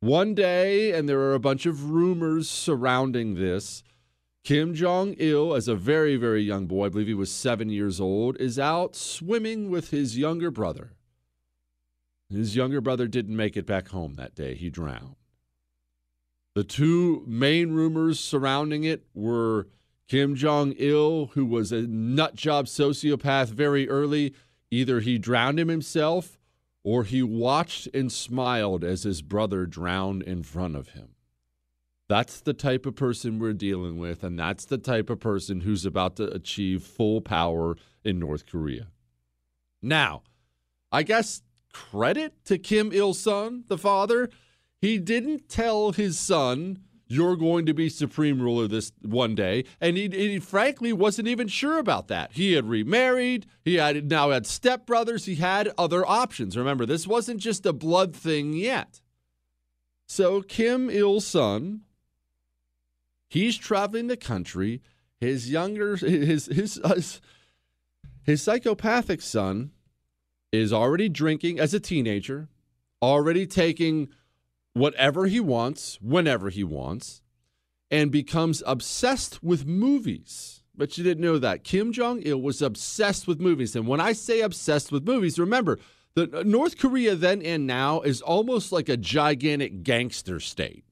One 0.00 0.34
day, 0.34 0.92
and 0.92 1.06
there 1.06 1.20
are 1.20 1.34
a 1.34 1.38
bunch 1.38 1.66
of 1.66 1.90
rumors 1.90 2.48
surrounding 2.48 3.34
this, 3.34 3.82
Kim 4.44 4.74
Jong 4.74 5.14
il, 5.18 5.54
as 5.54 5.68
a 5.68 5.74
very, 5.74 6.16
very 6.16 6.42
young 6.42 6.66
boy, 6.66 6.86
I 6.86 6.88
believe 6.88 7.06
he 7.06 7.14
was 7.14 7.30
seven 7.30 7.68
years 7.68 8.00
old, 8.00 8.38
is 8.38 8.58
out 8.58 8.96
swimming 8.96 9.68
with 9.68 9.90
his 9.90 10.16
younger 10.16 10.50
brother. 10.50 10.94
His 12.30 12.56
younger 12.56 12.80
brother 12.80 13.06
didn't 13.06 13.36
make 13.36 13.58
it 13.58 13.66
back 13.66 13.88
home 13.88 14.14
that 14.14 14.34
day, 14.34 14.54
he 14.54 14.70
drowned. 14.70 15.16
The 16.54 16.64
two 16.64 17.22
main 17.26 17.72
rumors 17.72 18.18
surrounding 18.18 18.84
it 18.84 19.04
were 19.12 19.68
Kim 20.08 20.34
Jong 20.34 20.72
il, 20.78 21.26
who 21.34 21.44
was 21.44 21.72
a 21.72 21.82
nut 21.82 22.34
job 22.36 22.66
sociopath 22.66 23.48
very 23.48 23.86
early. 23.88 24.34
Either 24.70 25.00
he 25.00 25.18
drowned 25.18 25.60
him 25.60 25.68
himself 25.68 26.39
or 26.82 27.04
he 27.04 27.22
watched 27.22 27.88
and 27.94 28.10
smiled 28.10 28.84
as 28.84 29.02
his 29.02 29.22
brother 29.22 29.66
drowned 29.66 30.22
in 30.22 30.42
front 30.42 30.76
of 30.76 30.90
him. 30.90 31.10
That's 32.08 32.40
the 32.40 32.54
type 32.54 32.86
of 32.86 32.96
person 32.96 33.38
we're 33.38 33.52
dealing 33.52 33.98
with, 33.98 34.24
and 34.24 34.38
that's 34.38 34.64
the 34.64 34.78
type 34.78 35.10
of 35.10 35.20
person 35.20 35.60
who's 35.60 35.86
about 35.86 36.16
to 36.16 36.24
achieve 36.24 36.82
full 36.82 37.20
power 37.20 37.76
in 38.02 38.18
North 38.18 38.46
Korea. 38.46 38.88
Now, 39.80 40.22
I 40.90 41.04
guess 41.04 41.42
credit 41.72 42.44
to 42.46 42.58
Kim 42.58 42.90
Il 42.92 43.14
sung, 43.14 43.64
the 43.68 43.78
father. 43.78 44.28
He 44.80 44.98
didn't 44.98 45.48
tell 45.48 45.92
his 45.92 46.18
son, 46.18 46.80
You're 47.12 47.34
going 47.34 47.66
to 47.66 47.74
be 47.74 47.88
supreme 47.88 48.40
ruler 48.40 48.68
this 48.68 48.92
one 49.02 49.34
day. 49.34 49.64
And 49.80 49.96
he, 49.96 50.08
he 50.10 50.38
frankly 50.38 50.92
wasn't 50.92 51.26
even 51.26 51.48
sure 51.48 51.78
about 51.78 52.06
that. 52.06 52.30
He 52.34 52.52
had 52.52 52.68
remarried, 52.68 53.46
he 53.64 53.74
had 53.74 54.08
now 54.08 54.30
had 54.30 54.44
stepbrothers, 54.44 55.26
he 55.26 55.34
had 55.34 55.72
other 55.76 56.06
options. 56.08 56.56
Remember, 56.56 56.86
this 56.86 57.08
wasn't 57.08 57.40
just 57.40 57.66
a 57.66 57.72
blood 57.72 58.14
thing 58.14 58.52
yet. 58.52 59.00
So, 60.06 60.40
Kim 60.40 60.88
Il 60.88 61.20
sung, 61.20 61.80
he's 63.28 63.56
traveling 63.56 64.06
the 64.06 64.16
country. 64.16 64.80
His 65.18 65.50
younger, 65.50 65.96
his, 65.96 66.46
his, 66.46 66.80
uh, 66.84 66.94
his, 66.94 67.20
his 68.22 68.40
psychopathic 68.40 69.20
son 69.20 69.72
is 70.52 70.72
already 70.72 71.08
drinking 71.08 71.58
as 71.58 71.74
a 71.74 71.80
teenager, 71.80 72.48
already 73.02 73.48
taking 73.48 74.10
whatever 74.74 75.26
he 75.26 75.40
wants, 75.40 75.98
whenever 76.00 76.50
he 76.50 76.64
wants, 76.64 77.22
and 77.90 78.10
becomes 78.10 78.62
obsessed 78.66 79.42
with 79.42 79.66
movies. 79.66 80.62
But 80.76 80.96
you 80.96 81.04
didn't 81.04 81.24
know 81.24 81.38
that. 81.38 81.64
Kim 81.64 81.92
Jong 81.92 82.22
il 82.24 82.40
was 82.40 82.62
obsessed 82.62 83.26
with 83.26 83.40
movies. 83.40 83.74
And 83.76 83.86
when 83.86 84.00
I 84.00 84.12
say 84.12 84.40
obsessed 84.40 84.92
with 84.92 85.06
movies, 85.06 85.38
remember, 85.38 85.78
the 86.14 86.30
uh, 86.38 86.42
North 86.44 86.78
Korea 86.78 87.14
then 87.14 87.42
and 87.42 87.66
now 87.66 88.00
is 88.00 88.22
almost 88.22 88.72
like 88.72 88.88
a 88.88 88.96
gigantic 88.96 89.82
gangster 89.82 90.40
state. 90.40 90.84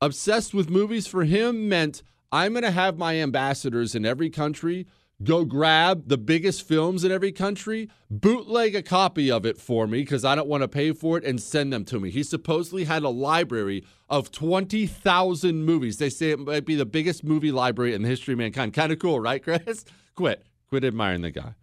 Obsessed 0.00 0.54
with 0.54 0.70
movies 0.70 1.06
for 1.06 1.24
him 1.24 1.68
meant 1.68 2.02
I'm 2.30 2.52
going 2.52 2.62
to 2.62 2.70
have 2.70 2.98
my 2.98 3.16
ambassadors 3.16 3.94
in 3.94 4.04
every 4.04 4.30
country 4.30 4.86
go 5.22 5.44
grab 5.44 6.08
the 6.08 6.18
biggest 6.18 6.66
films 6.66 7.04
in 7.04 7.10
every 7.10 7.32
country, 7.32 7.88
bootleg 8.10 8.74
a 8.74 8.82
copy 8.82 9.30
of 9.30 9.46
it 9.46 9.58
for 9.58 9.86
me 9.86 10.00
because 10.00 10.24
I 10.24 10.34
don't 10.34 10.48
want 10.48 10.62
to 10.62 10.68
pay 10.68 10.92
for 10.92 11.18
it, 11.18 11.24
and 11.24 11.40
send 11.40 11.72
them 11.72 11.84
to 11.86 12.00
me. 12.00 12.10
He 12.10 12.22
supposedly 12.22 12.84
had 12.84 13.02
a 13.02 13.08
library 13.08 13.84
of 14.08 14.30
20,000 14.30 15.64
movies. 15.64 15.98
They 15.98 16.10
say 16.10 16.30
it 16.30 16.38
might 16.38 16.66
be 16.66 16.74
the 16.76 16.86
biggest 16.86 17.24
movie 17.24 17.52
library 17.52 17.94
in 17.94 18.02
the 18.02 18.08
history 18.08 18.32
of 18.32 18.38
mankind. 18.38 18.74
Kind 18.74 18.92
of 18.92 18.98
cool, 18.98 19.20
right, 19.20 19.42
Chris? 19.42 19.84
Quit. 20.14 20.44
Quit 20.68 20.84
admiring 20.84 21.22
the 21.22 21.30
guy. 21.30 21.54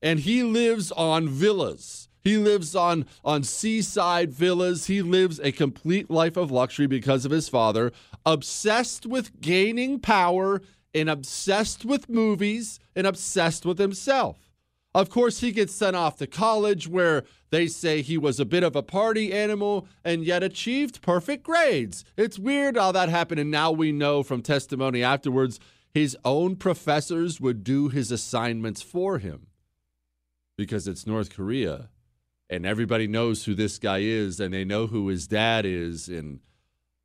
And 0.00 0.20
he 0.20 0.42
lives 0.42 0.92
on 0.92 1.28
villas. 1.28 2.08
He 2.22 2.36
lives 2.36 2.74
on, 2.76 3.06
on 3.24 3.42
seaside 3.42 4.32
villas. 4.32 4.86
He 4.86 5.02
lives 5.02 5.40
a 5.40 5.52
complete 5.52 6.10
life 6.10 6.36
of 6.36 6.50
luxury 6.50 6.86
because 6.86 7.24
of 7.24 7.30
his 7.30 7.48
father, 7.48 7.92
obsessed 8.26 9.06
with 9.06 9.40
gaining 9.40 9.98
power 9.98 10.60
and 10.94 11.08
obsessed 11.08 11.84
with 11.84 12.08
movies 12.08 12.78
and 12.96 13.06
obsessed 13.06 13.64
with 13.64 13.78
himself. 13.78 14.48
Of 14.94 15.10
course, 15.10 15.40
he 15.40 15.52
gets 15.52 15.74
sent 15.74 15.96
off 15.96 16.16
to 16.16 16.26
college 16.26 16.88
where 16.88 17.24
they 17.50 17.66
say 17.66 18.02
he 18.02 18.18
was 18.18 18.40
a 18.40 18.44
bit 18.44 18.62
of 18.62 18.74
a 18.74 18.82
party 18.82 19.32
animal 19.32 19.86
and 20.04 20.24
yet 20.24 20.42
achieved 20.42 21.02
perfect 21.02 21.44
grades. 21.44 22.04
It's 22.16 22.38
weird 22.38 22.76
how 22.76 22.92
that 22.92 23.08
happened, 23.08 23.40
and 23.40 23.50
now 23.50 23.70
we 23.70 23.92
know 23.92 24.22
from 24.22 24.42
testimony 24.42 25.02
afterwards 25.02 25.60
his 25.92 26.16
own 26.24 26.56
professors 26.56 27.40
would 27.40 27.64
do 27.64 27.88
his 27.88 28.10
assignments 28.10 28.82
for 28.82 29.18
him 29.18 29.48
because 30.56 30.88
it's 30.88 31.06
North 31.06 31.34
Korea 31.34 31.90
and 32.50 32.64
everybody 32.66 33.06
knows 33.06 33.44
who 33.44 33.54
this 33.54 33.78
guy 33.78 33.98
is 33.98 34.40
and 34.40 34.52
they 34.52 34.64
know 34.64 34.86
who 34.86 35.08
his 35.08 35.26
dad 35.26 35.64
is 35.64 36.08
and 36.08 36.40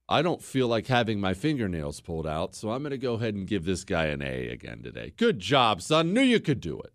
I 0.10 0.22
don't 0.22 0.42
feel 0.42 0.68
like 0.68 0.88
having 0.88 1.20
my 1.20 1.34
fingernails 1.34 2.02
pulled 2.02 2.28
out, 2.28 2.56
so 2.56 2.72
I'm 2.72 2.84
going 2.84 2.92
to 2.92 2.98
go 2.98 3.14
ahead 3.14 3.36
and 3.36 3.48
give 3.48 3.66
this 3.66 3.84
guy 3.84 4.06
an 4.06 4.22
A 4.22 4.50
again 4.50 4.84
today. 4.84 5.14
Good 5.16 5.40
job, 5.40 5.82
son. 5.82 6.14
Knew 6.14 6.22
you 6.22 6.40
could 6.40 6.60
do 6.60 6.80
it. 6.82 6.94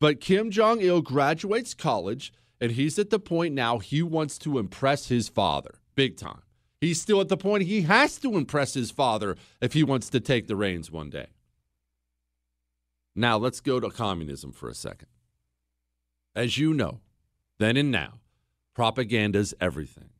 But 0.00 0.20
Kim 0.20 0.50
Jong 0.50 0.80
il 0.80 1.00
graduates 1.00 1.74
college, 1.74 2.32
and 2.60 2.72
he's 2.72 2.98
at 2.98 3.10
the 3.10 3.20
point 3.20 3.54
now 3.54 3.78
he 3.78 4.02
wants 4.02 4.36
to 4.38 4.58
impress 4.58 5.08
his 5.08 5.28
father 5.28 5.76
big 5.94 6.16
time. 6.16 6.42
He's 6.80 7.00
still 7.00 7.20
at 7.20 7.28
the 7.28 7.36
point 7.36 7.64
he 7.64 7.82
has 7.82 8.18
to 8.18 8.36
impress 8.36 8.74
his 8.74 8.90
father 8.90 9.36
if 9.60 9.72
he 9.72 9.82
wants 9.82 10.10
to 10.10 10.20
take 10.20 10.46
the 10.46 10.56
reins 10.56 10.90
one 10.90 11.10
day. 11.10 11.28
Now, 13.14 13.38
let's 13.38 13.60
go 13.60 13.78
to 13.80 13.90
communism 13.90 14.52
for 14.52 14.68
a 14.68 14.74
second. 14.74 15.08
As 16.34 16.58
you 16.58 16.74
know, 16.74 17.00
then 17.58 17.76
and 17.76 17.90
now, 17.90 18.18
propaganda's 18.74 19.54
everything. 19.60 20.10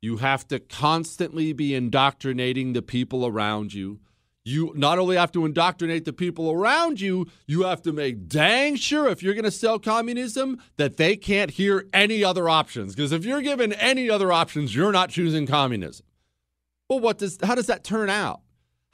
You 0.00 0.18
have 0.18 0.46
to 0.48 0.60
constantly 0.60 1.52
be 1.52 1.74
indoctrinating 1.74 2.72
the 2.72 2.82
people 2.82 3.26
around 3.26 3.74
you. 3.74 4.00
You 4.44 4.72
not 4.74 4.98
only 4.98 5.16
have 5.16 5.32
to 5.32 5.44
indoctrinate 5.44 6.04
the 6.04 6.12
people 6.12 6.50
around 6.50 7.00
you, 7.00 7.26
you 7.46 7.64
have 7.64 7.82
to 7.82 7.92
make 7.92 8.28
dang 8.28 8.76
sure 8.76 9.08
if 9.08 9.22
you're 9.22 9.34
going 9.34 9.44
to 9.44 9.50
sell 9.50 9.78
communism 9.78 10.62
that 10.76 10.96
they 10.96 11.16
can't 11.16 11.50
hear 11.50 11.86
any 11.92 12.24
other 12.24 12.48
options. 12.48 12.94
Because 12.94 13.12
if 13.12 13.24
you're 13.24 13.42
given 13.42 13.72
any 13.74 14.08
other 14.08 14.32
options, 14.32 14.74
you're 14.74 14.92
not 14.92 15.10
choosing 15.10 15.46
communism. 15.46 16.06
Well, 16.88 17.00
what 17.00 17.18
does 17.18 17.38
how 17.42 17.56
does 17.56 17.66
that 17.66 17.84
turn 17.84 18.08
out? 18.08 18.40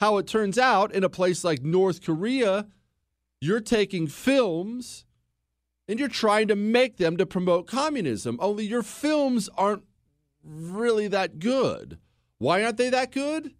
How 0.01 0.17
it 0.17 0.27
turns 0.27 0.57
out 0.57 0.93
in 0.93 1.05
a 1.05 1.09
place 1.09 1.45
like 1.45 1.61
North 1.63 2.03
Korea, 2.03 2.67
you're 3.39 3.61
taking 3.61 4.07
films 4.07 5.05
and 5.87 5.99
you're 5.99 6.09
trying 6.09 6.49
to 6.49 6.55
make 6.55 6.97
them 6.97 7.15
to 7.15 7.25
promote 7.25 7.67
communism. 7.67 8.37
Only 8.41 8.65
your 8.65 8.83
films 8.83 9.47
aren't 9.55 9.83
really 10.45 11.07
that 11.07 11.39
good. 11.39 11.97
Why 12.37 12.63
aren't 12.63 12.77
they 12.77 12.89
that 12.89 13.11
good? 13.11 13.53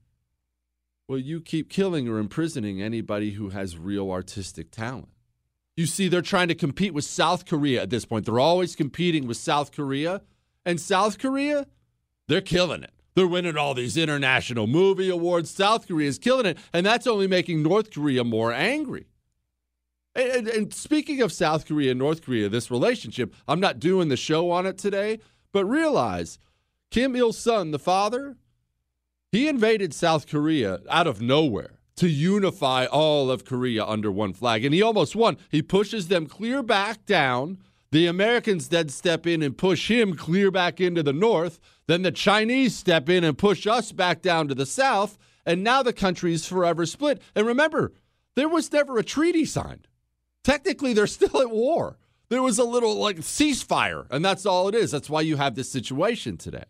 Well, 1.08 1.20
you 1.20 1.42
keep 1.42 1.70
killing 1.70 2.08
or 2.08 2.18
imprisoning 2.18 2.82
anybody 2.82 3.32
who 3.32 3.50
has 3.50 3.78
real 3.78 4.12
artistic 4.12 4.72
talent. 4.72 5.10
You 5.78 5.86
see, 5.86 6.08
they're 6.08 6.22
trying 6.22 6.48
to 6.48 6.56
compete 6.56 6.94
with 6.94 7.06
South 7.06 7.46
Korea 7.46 7.82
at 7.82 7.90
this 7.90 8.06
point. 8.06 8.26
They're 8.26 8.40
always 8.40 8.76
competing 8.76 9.28
with 9.28 9.38
South 9.38 9.72
Korea. 9.72 10.22
And 10.66 10.80
South 10.80 11.20
Korea, 11.20 11.68
they're 12.28 12.42
killing 12.42 12.82
it. 12.82 12.92
They're 13.14 13.28
winning 13.28 13.58
all 13.58 13.74
these 13.74 13.98
international 13.98 14.68
movie 14.68 15.10
awards. 15.10 15.52
South 15.52 15.88
Korea 15.88 16.10
is 16.10 16.18
killing 16.18 16.46
it. 16.46 16.58
And 16.74 16.86
that's 16.86 17.08
only 17.08 17.28
making 17.28 17.62
North 17.62 17.92
Korea 17.92 18.24
more 18.24 18.52
angry. 18.52 19.08
And, 20.16 20.30
and, 20.30 20.48
and 20.48 20.74
speaking 20.74 21.22
of 21.22 21.32
South 21.32 21.66
Korea 21.66 21.92
and 21.92 22.00
North 22.00 22.24
Korea, 22.24 22.50
this 22.50 22.72
relationship, 22.72 23.34
I'm 23.48 23.60
not 23.60 23.80
doing 23.80 24.08
the 24.10 24.18
show 24.18 24.52
on 24.52 24.66
it 24.66 24.78
today, 24.78 25.20
but 25.52 25.66
realize 25.66 26.40
Kim 26.96 27.14
Il 27.14 27.34
sung, 27.34 27.72
the 27.72 27.78
father, 27.78 28.38
he 29.30 29.50
invaded 29.50 29.94
South 29.94 30.28
Korea 30.28 30.80
out 30.90 31.08
of 31.08 31.20
nowhere 31.20 31.82
to 31.98 32.08
unify 32.08 32.86
all 32.86 33.30
of 33.30 33.44
Korea 33.44 33.84
under 33.86 34.10
one 34.10 34.32
flag. 34.32 34.64
And 34.64 34.74
he 34.74 34.82
almost 34.82 35.14
won. 35.14 35.36
He 35.52 35.62
pushes 35.62 36.08
them 36.08 36.26
clear 36.26 36.64
back 36.64 37.06
down. 37.06 37.58
The 37.92 38.08
Americans 38.08 38.70
then 38.70 38.88
step 38.88 39.28
in 39.28 39.44
and 39.44 39.58
push 39.58 39.92
him 39.92 40.16
clear 40.16 40.52
back 40.52 40.80
into 40.80 41.04
the 41.04 41.12
north. 41.12 41.60
Then 41.86 42.04
the 42.04 42.14
Chinese 42.14 42.78
step 42.78 43.10
in 43.10 43.26
and 43.26 43.38
push 43.38 43.68
us 43.68 43.92
back 43.92 44.22
down 44.22 44.48
to 44.48 44.56
the 44.56 44.66
south. 44.66 45.18
And 45.46 45.66
now 45.66 45.84
the 45.84 45.92
country 45.92 46.32
is 46.32 46.48
forever 46.48 46.86
split. 46.86 47.22
And 47.36 47.46
remember, 47.46 47.92
there 48.36 48.48
was 48.48 48.72
never 48.72 48.98
a 48.98 49.04
treaty 49.04 49.44
signed. 49.44 49.90
Technically, 50.46 50.94
they're 50.94 51.08
still 51.18 51.42
at 51.42 51.52
war. 51.52 51.98
There 52.30 52.42
was 52.42 52.58
a 52.58 52.64
little 52.64 52.96
like 52.96 53.18
ceasefire, 53.18 54.08
and 54.10 54.24
that's 54.24 54.46
all 54.46 54.70
it 54.70 54.76
is. 54.76 54.92
That's 54.92 55.10
why 55.10 55.20
you 55.20 55.36
have 55.36 55.56
this 55.56 55.70
situation 55.70 56.38
today. 56.38 56.64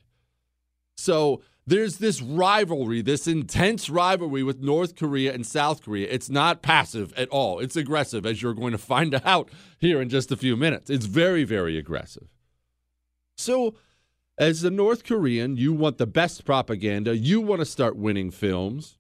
So 0.96 1.42
there's 1.68 1.98
this 1.98 2.22
rivalry, 2.22 3.02
this 3.02 3.28
intense 3.28 3.90
rivalry 3.90 4.44
with 4.44 4.62
North 4.62 4.96
Korea 4.96 5.34
and 5.34 5.46
South 5.46 5.82
Korea. 5.82 6.08
It's 6.10 6.30
not 6.30 6.62
passive 6.62 7.14
at 7.14 7.30
all, 7.30 7.60
it's 7.60 7.76
aggressive, 7.76 8.26
as 8.26 8.42
you're 8.42 8.54
going 8.54 8.72
to 8.72 8.78
find 8.78 9.16
out 9.26 9.50
here 9.80 10.02
in 10.02 10.10
just 10.10 10.32
a 10.32 10.38
few 10.38 10.56
minutes. 10.56 10.90
It's 10.90 11.06
very, 11.06 11.44
very 11.44 11.78
aggressive. 11.78 12.28
So, 13.38 13.76
as 14.38 14.64
a 14.64 14.70
North 14.70 15.06
Korean, 15.06 15.56
you 15.58 15.74
want 15.74 15.98
the 15.98 16.06
best 16.06 16.46
propaganda, 16.46 17.18
you 17.18 17.42
want 17.42 17.62
to 17.62 17.66
start 17.66 17.96
winning 17.96 18.32
films. 18.32 18.98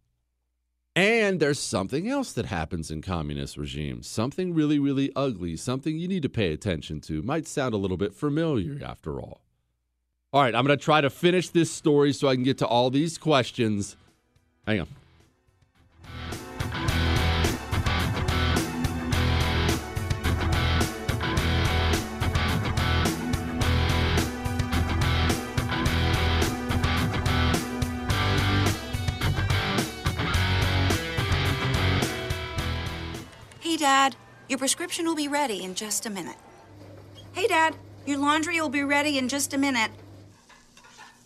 And 0.98 1.42
there's 1.42 1.60
something 1.60 2.10
else 2.10 2.32
that 2.32 2.46
happens 2.46 2.90
in 2.90 3.02
communist 3.02 3.58
regimes, 3.58 4.08
something 4.08 4.54
really, 4.54 4.80
really 4.80 5.12
ugly, 5.14 5.58
something 5.58 5.98
you 5.98 6.08
need 6.08 6.24
to 6.24 6.30
pay 6.30 6.54
attention 6.54 7.02
to. 7.02 7.22
Might 7.22 7.48
sound 7.48 7.74
a 7.74 7.78
little 7.78 7.98
bit 7.98 8.14
familiar 8.14 8.80
after 8.82 9.20
all. 9.20 9.45
All 10.36 10.42
right, 10.42 10.54
I'm 10.54 10.66
going 10.66 10.78
to 10.78 10.84
try 10.84 11.00
to 11.00 11.10
finish 11.10 11.48
this 11.48 11.72
story 11.72 12.12
so 12.12 12.28
I 12.28 12.36
can 12.36 12.44
get 12.44 12.58
to 12.58 12.68
all 12.68 12.90
these 12.90 13.18
questions. 13.18 13.96
Hang 14.68 14.82
on. 14.82 14.88
Hey, 33.62 33.78
Dad, 33.78 34.18
your 34.50 34.60
prescription 34.60 35.06
will 35.06 35.16
be 35.16 35.30
ready 35.30 35.64
in 35.64 35.76
just 35.76 36.06
a 36.06 36.10
minute. 36.10 36.36
Hey, 37.32 37.48
Dad, 37.48 37.78
your 38.06 38.18
laundry 38.18 38.60
will 38.60 38.68
be 38.68 38.84
ready 38.84 39.18
in 39.18 39.30
just 39.30 39.54
a 39.54 39.58
minute. 39.58 39.92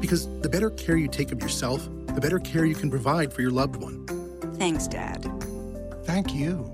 Because 0.00 0.26
the 0.40 0.48
better 0.48 0.70
care 0.70 0.96
you 0.96 1.08
take 1.08 1.30
of 1.32 1.42
yourself, 1.42 1.86
the 2.06 2.20
better 2.20 2.38
care 2.38 2.64
you 2.64 2.74
can 2.74 2.88
provide 2.90 3.30
for 3.32 3.42
your 3.42 3.50
loved 3.50 3.76
one. 3.76 4.06
Thanks, 4.58 4.88
Dad. 4.88 5.30
Thank 6.04 6.34
you. 6.34 6.72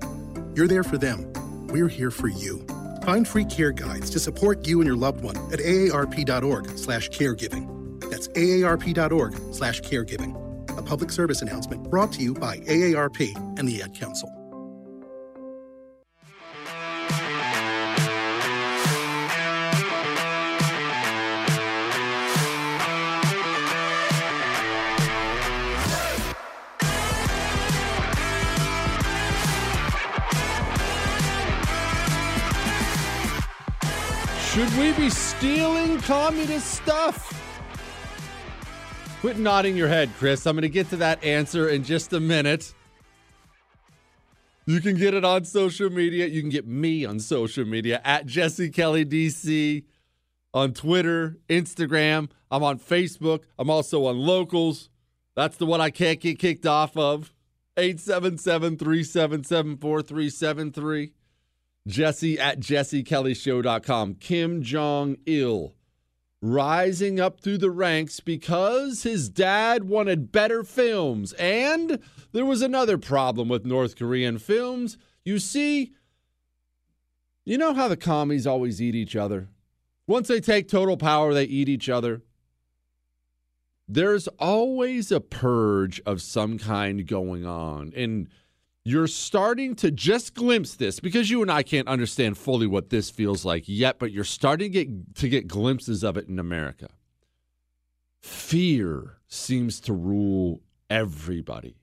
You're 0.55 0.67
there 0.67 0.83
for 0.83 0.97
them. 0.97 1.31
We're 1.67 1.89
here 1.89 2.11
for 2.11 2.27
you. 2.27 2.65
Find 3.03 3.27
free 3.27 3.45
care 3.45 3.71
guides 3.71 4.09
to 4.11 4.19
support 4.19 4.67
you 4.67 4.79
and 4.79 4.87
your 4.87 4.97
loved 4.97 5.21
one 5.21 5.37
at 5.53 5.59
aarp.org/caregiving. 5.59 8.09
That's 8.09 8.27
aarp.org/caregiving. 8.29 10.77
A 10.77 10.81
public 10.81 11.11
service 11.11 11.41
announcement 11.41 11.89
brought 11.89 12.13
to 12.13 12.21
you 12.21 12.33
by 12.33 12.59
AARP 12.59 13.35
and 13.57 13.67
the 13.67 13.81
Ad 13.81 13.93
Council. 13.93 14.31
Be 34.93 35.09
stealing 35.09 35.99
communist 36.01 36.75
stuff? 36.75 37.33
Quit 39.21 39.37
nodding 39.37 39.75
your 39.75 39.87
head, 39.87 40.11
Chris. 40.17 40.45
I'm 40.45 40.55
going 40.55 40.61
to 40.61 40.69
get 40.69 40.89
to 40.91 40.97
that 40.97 41.23
answer 41.23 41.69
in 41.69 41.83
just 41.83 42.13
a 42.13 42.19
minute. 42.19 42.73
You 44.67 44.81
can 44.81 44.97
get 44.97 45.13
it 45.13 45.25
on 45.25 45.45
social 45.45 45.89
media. 45.89 46.27
You 46.27 46.41
can 46.41 46.49
get 46.49 46.67
me 46.67 47.05
on 47.05 47.19
social 47.19 47.65
media 47.65 48.01
at 48.03 48.25
Jesse 48.25 48.69
Kelly 48.69 49.05
DC 49.05 49.83
on 50.53 50.73
Twitter, 50.73 51.37
Instagram. 51.49 52.29
I'm 52.51 52.63
on 52.63 52.77
Facebook. 52.77 53.43
I'm 53.57 53.69
also 53.69 54.05
on 54.05 54.17
Locals. 54.17 54.89
That's 55.35 55.57
the 55.57 55.65
one 55.65 55.81
I 55.81 55.89
can't 55.89 56.19
get 56.19 56.37
kicked 56.37 56.65
off 56.65 56.95
of. 56.97 57.33
877 57.77 58.77
377 58.77 59.77
4373. 59.77 61.13
Jesse 61.87 62.37
at 62.37 62.59
jessekellyshow.com. 62.59 64.15
Kim 64.15 64.61
Jong 64.61 65.17
il 65.25 65.73
rising 66.41 67.19
up 67.19 67.41
through 67.41 67.57
the 67.57 67.71
ranks 67.71 68.19
because 68.19 69.03
his 69.03 69.29
dad 69.29 69.85
wanted 69.85 70.31
better 70.31 70.63
films. 70.63 71.33
And 71.33 71.99
there 72.31 72.45
was 72.45 72.61
another 72.61 72.97
problem 72.97 73.49
with 73.49 73.65
North 73.65 73.95
Korean 73.95 74.37
films. 74.37 74.97
You 75.25 75.39
see, 75.39 75.93
you 77.43 77.57
know 77.57 77.73
how 77.73 77.87
the 77.87 77.97
commies 77.97 78.45
always 78.45 78.81
eat 78.81 78.93
each 78.93 79.15
other? 79.15 79.49
Once 80.05 80.27
they 80.27 80.39
take 80.39 80.67
total 80.67 80.97
power, 80.97 81.33
they 81.33 81.45
eat 81.45 81.67
each 81.67 81.89
other. 81.89 82.21
There's 83.89 84.27
always 84.39 85.11
a 85.11 85.21
purge 85.21 86.01
of 86.05 86.21
some 86.21 86.57
kind 86.57 87.07
going 87.07 87.45
on. 87.45 87.93
And 87.95 88.27
you're 88.87 89.07
starting 89.07 89.75
to 89.75 89.91
just 89.91 90.33
glimpse 90.33 90.75
this 90.75 91.01
because 91.01 91.29
you 91.29 91.41
and 91.41 91.51
I 91.51 91.61
can't 91.61 91.89
understand 91.89 92.37
fully 92.37 92.67
what 92.67 92.89
this 92.89 93.09
feels 93.09 93.43
like 93.43 93.65
yet, 93.67 93.99
but 93.99 94.13
you're 94.13 94.23
starting 94.23 94.71
to 94.71 94.85
get 94.85 95.15
to 95.17 95.27
get 95.27 95.45
glimpses 95.45 96.05
of 96.05 96.15
it 96.15 96.29
in 96.29 96.39
America. 96.39 96.87
Fear 98.21 99.17
seems 99.27 99.81
to 99.81 99.93
rule 99.93 100.61
everybody. 100.89 101.75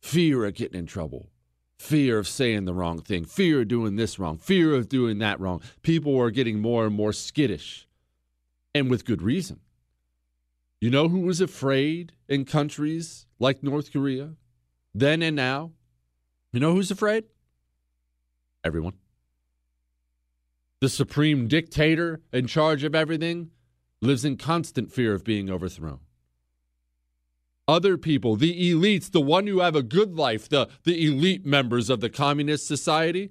Fear 0.00 0.44
of 0.44 0.54
getting 0.54 0.78
in 0.78 0.86
trouble. 0.86 1.28
Fear 1.76 2.20
of 2.20 2.28
saying 2.28 2.66
the 2.66 2.74
wrong 2.74 3.02
thing. 3.02 3.24
Fear 3.24 3.62
of 3.62 3.68
doing 3.68 3.96
this 3.96 4.20
wrong. 4.20 4.38
Fear 4.38 4.76
of 4.76 4.88
doing 4.88 5.18
that 5.18 5.40
wrong. 5.40 5.60
People 5.82 6.16
are 6.20 6.30
getting 6.30 6.60
more 6.60 6.86
and 6.86 6.94
more 6.94 7.12
skittish. 7.12 7.88
And 8.72 8.88
with 8.88 9.04
good 9.04 9.22
reason. 9.22 9.58
You 10.80 10.90
know 10.90 11.08
who 11.08 11.18
was 11.18 11.40
afraid 11.40 12.12
in 12.28 12.44
countries 12.44 13.26
like 13.40 13.64
North 13.64 13.92
Korea 13.92 14.36
then 14.94 15.20
and 15.20 15.34
now? 15.34 15.72
You 16.54 16.60
know 16.60 16.72
who's 16.72 16.92
afraid? 16.92 17.24
Everyone. 18.62 18.92
The 20.80 20.88
supreme 20.88 21.48
dictator 21.48 22.20
in 22.32 22.46
charge 22.46 22.84
of 22.84 22.94
everything 22.94 23.50
lives 24.00 24.24
in 24.24 24.36
constant 24.36 24.92
fear 24.92 25.14
of 25.14 25.24
being 25.24 25.50
overthrown. 25.50 25.98
Other 27.66 27.98
people, 27.98 28.36
the 28.36 28.72
elites, 28.72 29.10
the 29.10 29.20
one 29.20 29.48
who 29.48 29.58
have 29.58 29.74
a 29.74 29.82
good 29.82 30.14
life, 30.14 30.48
the, 30.48 30.68
the 30.84 31.04
elite 31.04 31.44
members 31.44 31.90
of 31.90 32.00
the 32.00 32.10
communist 32.10 32.68
society. 32.68 33.30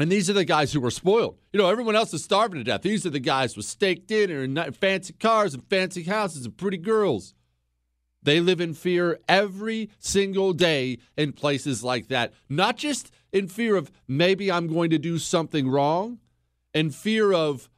And 0.00 0.10
these 0.10 0.28
are 0.28 0.32
the 0.32 0.44
guys 0.44 0.72
who 0.72 0.80
were 0.80 0.90
spoiled. 0.90 1.38
You 1.52 1.60
know, 1.60 1.68
everyone 1.68 1.94
else 1.94 2.12
is 2.12 2.24
starving 2.24 2.58
to 2.58 2.64
death. 2.64 2.82
These 2.82 3.06
are 3.06 3.10
the 3.10 3.20
guys 3.20 3.56
with 3.56 3.66
steak 3.66 4.08
dinner 4.08 4.42
and 4.42 4.76
fancy 4.76 5.12
cars 5.12 5.54
and 5.54 5.62
fancy 5.70 6.02
houses 6.02 6.44
and 6.44 6.56
pretty 6.56 6.78
girls. 6.78 7.34
They 8.26 8.40
live 8.40 8.60
in 8.60 8.74
fear 8.74 9.20
every 9.28 9.88
single 10.00 10.52
day 10.52 10.98
in 11.16 11.32
places 11.32 11.84
like 11.84 12.08
that. 12.08 12.34
Not 12.48 12.76
just 12.76 13.12
in 13.32 13.46
fear 13.46 13.76
of 13.76 13.92
maybe 14.08 14.50
I'm 14.50 14.66
going 14.66 14.90
to 14.90 14.98
do 14.98 15.18
something 15.18 15.68
wrong, 15.68 16.18
in 16.74 16.90
fear 16.90 17.32
of 17.32 17.70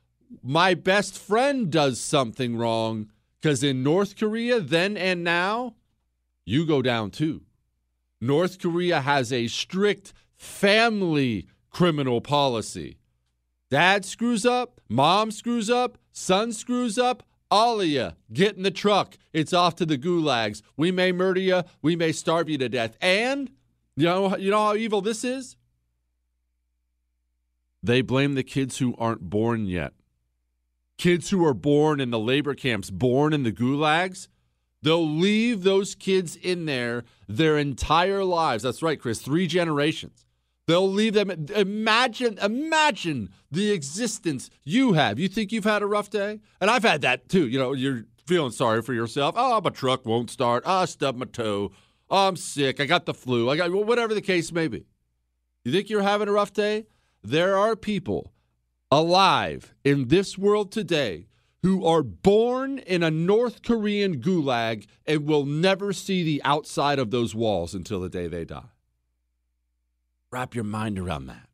my 0.42 0.72
best 0.72 1.18
friend 1.18 1.70
does 1.70 2.00
something 2.00 2.56
wrong. 2.56 3.10
Because 3.38 3.62
in 3.62 3.82
North 3.82 4.16
Korea, 4.16 4.58
then 4.58 4.96
and 4.96 5.22
now, 5.22 5.74
you 6.46 6.64
go 6.64 6.80
down 6.80 7.10
too. 7.10 7.42
North 8.18 8.58
Korea 8.58 9.02
has 9.02 9.30
a 9.30 9.48
strict 9.48 10.14
family 10.34 11.46
criminal 11.68 12.22
policy. 12.22 12.96
Dad 13.70 14.06
screws 14.06 14.46
up, 14.46 14.80
mom 14.88 15.30
screws 15.30 15.68
up, 15.68 15.98
son 16.10 16.54
screws 16.54 16.96
up, 16.96 17.22
all 17.50 17.80
of 17.80 17.86
you, 17.86 18.12
get 18.32 18.56
in 18.56 18.62
the 18.62 18.70
truck. 18.70 19.16
It's 19.32 19.52
off 19.52 19.76
to 19.76 19.86
the 19.86 19.98
gulags. 19.98 20.62
We 20.76 20.90
may 20.90 21.12
murder 21.12 21.40
you. 21.40 21.62
We 21.82 21.96
may 21.96 22.12
starve 22.12 22.48
you 22.48 22.58
to 22.58 22.68
death. 22.68 22.96
And 23.00 23.50
you 23.96 24.04
know, 24.04 24.36
you 24.36 24.50
know 24.50 24.66
how 24.66 24.74
evil 24.74 25.00
this 25.00 25.24
is? 25.24 25.56
They 27.82 28.00
blame 28.00 28.34
the 28.34 28.44
kids 28.44 28.78
who 28.78 28.94
aren't 28.96 29.22
born 29.22 29.66
yet. 29.66 29.92
Kids 30.98 31.30
who 31.30 31.44
are 31.44 31.54
born 31.54 32.00
in 32.00 32.10
the 32.10 32.18
labor 32.18 32.54
camps, 32.54 32.90
born 32.90 33.32
in 33.32 33.42
the 33.42 33.52
gulags, 33.52 34.28
they'll 34.82 35.08
leave 35.08 35.62
those 35.62 35.94
kids 35.94 36.36
in 36.36 36.66
there 36.66 37.04
their 37.28 37.58
entire 37.58 38.24
lives. 38.24 38.62
That's 38.62 38.82
right, 38.82 39.00
Chris, 39.00 39.20
three 39.20 39.46
generations. 39.46 40.26
They'll 40.68 40.92
leave 40.92 41.14
them. 41.14 41.30
Imagine, 41.30 42.38
imagine 42.40 43.30
the 43.50 43.70
existence 43.70 44.50
you 44.64 44.92
have. 44.92 45.18
You 45.18 45.26
think 45.26 45.50
you've 45.50 45.64
had 45.64 45.80
a 45.80 45.86
rough 45.86 46.10
day? 46.10 46.40
And 46.60 46.70
I've 46.70 46.82
had 46.82 47.00
that 47.00 47.30
too. 47.30 47.48
You 47.48 47.58
know, 47.58 47.72
you're 47.72 48.04
feeling 48.26 48.52
sorry 48.52 48.82
for 48.82 48.92
yourself. 48.92 49.34
Oh, 49.38 49.62
my 49.62 49.70
truck 49.70 50.04
won't 50.04 50.28
start. 50.28 50.64
Oh, 50.66 50.82
I 50.82 50.84
stubbed 50.84 51.18
my 51.18 51.24
toe. 51.24 51.72
Oh, 52.10 52.28
I'm 52.28 52.36
sick. 52.36 52.80
I 52.80 52.84
got 52.84 53.06
the 53.06 53.14
flu. 53.14 53.48
I 53.48 53.56
got 53.56 53.72
whatever 53.72 54.12
the 54.12 54.20
case 54.20 54.52
may 54.52 54.68
be. 54.68 54.84
You 55.64 55.72
think 55.72 55.88
you're 55.88 56.02
having 56.02 56.28
a 56.28 56.32
rough 56.32 56.52
day? 56.52 56.84
There 57.22 57.56
are 57.56 57.74
people 57.74 58.34
alive 58.90 59.74
in 59.84 60.08
this 60.08 60.36
world 60.36 60.70
today 60.70 61.28
who 61.62 61.86
are 61.86 62.02
born 62.02 62.78
in 62.80 63.02
a 63.02 63.10
North 63.10 63.62
Korean 63.62 64.20
gulag 64.20 64.86
and 65.06 65.26
will 65.26 65.46
never 65.46 65.94
see 65.94 66.22
the 66.22 66.42
outside 66.44 66.98
of 66.98 67.10
those 67.10 67.34
walls 67.34 67.74
until 67.74 68.00
the 68.00 68.10
day 68.10 68.26
they 68.26 68.44
die. 68.44 68.68
Wrap 70.30 70.54
your 70.54 70.64
mind 70.64 70.98
around 70.98 71.26
that. 71.26 71.48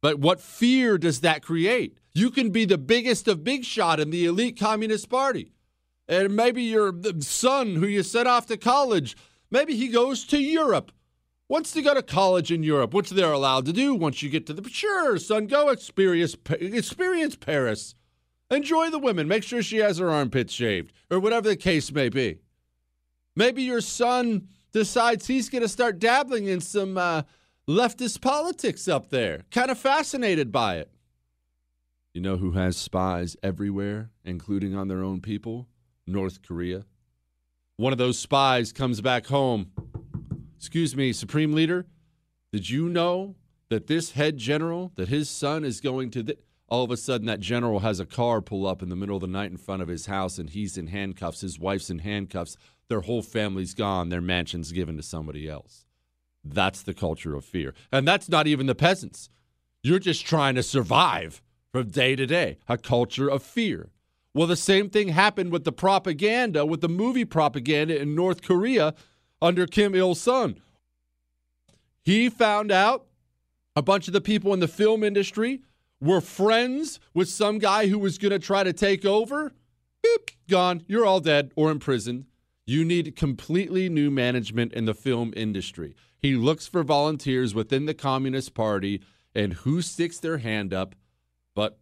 But 0.00 0.18
what 0.18 0.40
fear 0.40 0.98
does 0.98 1.20
that 1.20 1.42
create? 1.42 1.98
You 2.14 2.30
can 2.30 2.50
be 2.50 2.64
the 2.64 2.78
biggest 2.78 3.28
of 3.28 3.44
big 3.44 3.64
shot 3.64 3.98
in 3.98 4.10
the 4.10 4.26
elite 4.26 4.58
Communist 4.58 5.08
Party. 5.08 5.52
And 6.08 6.36
maybe 6.36 6.62
your 6.62 6.92
son, 7.20 7.76
who 7.76 7.86
you 7.86 8.02
sent 8.02 8.28
off 8.28 8.46
to 8.46 8.56
college, 8.56 9.16
maybe 9.50 9.74
he 9.74 9.88
goes 9.88 10.24
to 10.26 10.38
Europe 10.38 10.92
wants 11.48 11.72
to 11.72 11.82
go 11.82 11.94
to 11.94 12.02
college 12.02 12.50
in 12.50 12.62
Europe, 12.62 12.92
which 12.92 13.10
they're 13.10 13.32
allowed 13.32 13.66
to 13.66 13.72
do 13.72 13.94
once 13.94 14.22
you 14.22 14.30
get 14.30 14.46
to 14.46 14.52
the. 14.52 14.68
Sure, 14.68 15.18
son, 15.18 15.46
go 15.46 15.68
experience 15.68 16.36
experience 16.48 17.36
Paris. 17.36 17.94
Enjoy 18.50 18.90
the 18.90 18.98
women. 18.98 19.26
Make 19.26 19.42
sure 19.42 19.62
she 19.62 19.78
has 19.78 19.98
her 19.98 20.10
armpits 20.10 20.52
shaved, 20.52 20.92
or 21.10 21.18
whatever 21.18 21.48
the 21.48 21.56
case 21.56 21.90
may 21.92 22.08
be. 22.08 22.38
Maybe 23.34 23.62
your 23.62 23.80
son 23.80 24.48
decides 24.72 25.26
he's 25.26 25.48
going 25.48 25.62
to 25.62 25.68
start 25.68 25.98
dabbling 25.98 26.46
in 26.46 26.60
some 26.60 26.96
uh, 26.96 27.22
leftist 27.68 28.20
politics 28.20 28.88
up 28.88 29.10
there. 29.10 29.42
Kind 29.50 29.70
of 29.70 29.78
fascinated 29.78 30.52
by 30.52 30.76
it. 30.76 30.90
You 32.14 32.20
know 32.20 32.36
who 32.36 32.52
has 32.52 32.76
spies 32.76 33.36
everywhere, 33.42 34.10
including 34.24 34.74
on 34.74 34.88
their 34.88 35.02
own 35.02 35.20
people? 35.20 35.68
North 36.06 36.40
Korea. 36.42 36.84
One 37.76 37.92
of 37.92 37.98
those 37.98 38.18
spies 38.18 38.72
comes 38.72 39.00
back 39.00 39.26
home. 39.26 39.70
Excuse 40.56 40.96
me, 40.96 41.12
Supreme 41.12 41.52
Leader, 41.52 41.86
did 42.52 42.70
you 42.70 42.88
know 42.88 43.34
that 43.68 43.86
this 43.86 44.12
head 44.12 44.38
general, 44.38 44.92
that 44.96 45.08
his 45.08 45.28
son 45.28 45.64
is 45.64 45.80
going 45.80 46.10
to. 46.12 46.22
Th- 46.22 46.38
All 46.68 46.84
of 46.84 46.90
a 46.90 46.96
sudden, 46.96 47.26
that 47.26 47.40
general 47.40 47.80
has 47.80 48.00
a 48.00 48.06
car 48.06 48.40
pull 48.40 48.66
up 48.66 48.82
in 48.82 48.88
the 48.88 48.96
middle 48.96 49.16
of 49.16 49.20
the 49.20 49.26
night 49.26 49.50
in 49.50 49.56
front 49.56 49.82
of 49.82 49.88
his 49.88 50.06
house, 50.06 50.38
and 50.38 50.48
he's 50.50 50.78
in 50.78 50.86
handcuffs. 50.86 51.42
His 51.42 51.58
wife's 51.58 51.90
in 51.90 51.98
handcuffs. 51.98 52.56
Their 52.88 53.02
whole 53.02 53.22
family's 53.22 53.74
gone. 53.74 54.08
Their 54.08 54.20
mansion's 54.20 54.72
given 54.72 54.96
to 54.96 55.02
somebody 55.02 55.48
else. 55.48 55.85
That's 56.52 56.82
the 56.82 56.94
culture 56.94 57.34
of 57.34 57.44
fear. 57.44 57.74
And 57.92 58.06
that's 58.06 58.28
not 58.28 58.46
even 58.46 58.66
the 58.66 58.74
peasants. 58.74 59.28
You're 59.82 59.98
just 59.98 60.26
trying 60.26 60.54
to 60.56 60.62
survive 60.62 61.42
from 61.72 61.88
day 61.88 62.16
to 62.16 62.26
day, 62.26 62.58
a 62.68 62.78
culture 62.78 63.28
of 63.28 63.42
fear. 63.42 63.90
Well, 64.34 64.46
the 64.46 64.56
same 64.56 64.90
thing 64.90 65.08
happened 65.08 65.52
with 65.52 65.64
the 65.64 65.72
propaganda, 65.72 66.66
with 66.66 66.80
the 66.80 66.88
movie 66.88 67.24
propaganda 67.24 68.00
in 68.00 68.14
North 68.14 68.42
Korea 68.42 68.94
under 69.40 69.66
Kim 69.66 69.94
Il 69.94 70.14
sung. 70.14 70.60
He 72.02 72.28
found 72.28 72.70
out 72.70 73.06
a 73.74 73.82
bunch 73.82 74.06
of 74.06 74.12
the 74.12 74.20
people 74.20 74.52
in 74.54 74.60
the 74.60 74.68
film 74.68 75.02
industry 75.02 75.62
were 76.00 76.20
friends 76.20 77.00
with 77.14 77.28
some 77.28 77.58
guy 77.58 77.86
who 77.88 77.98
was 77.98 78.18
going 78.18 78.32
to 78.32 78.38
try 78.38 78.62
to 78.62 78.72
take 78.72 79.04
over. 79.04 79.52
Gone. 80.48 80.84
You're 80.86 81.04
all 81.04 81.20
dead 81.20 81.50
or 81.56 81.70
imprisoned. 81.70 82.26
You 82.64 82.84
need 82.84 83.16
completely 83.16 83.88
new 83.88 84.10
management 84.10 84.72
in 84.72 84.84
the 84.84 84.94
film 84.94 85.32
industry. 85.36 85.96
He 86.18 86.34
looks 86.34 86.66
for 86.66 86.82
volunteers 86.82 87.54
within 87.54 87.86
the 87.86 87.94
Communist 87.94 88.54
Party, 88.54 89.02
and 89.34 89.52
who 89.52 89.82
sticks 89.82 90.18
their 90.18 90.38
hand 90.38 90.72
up 90.72 90.94
but 91.54 91.78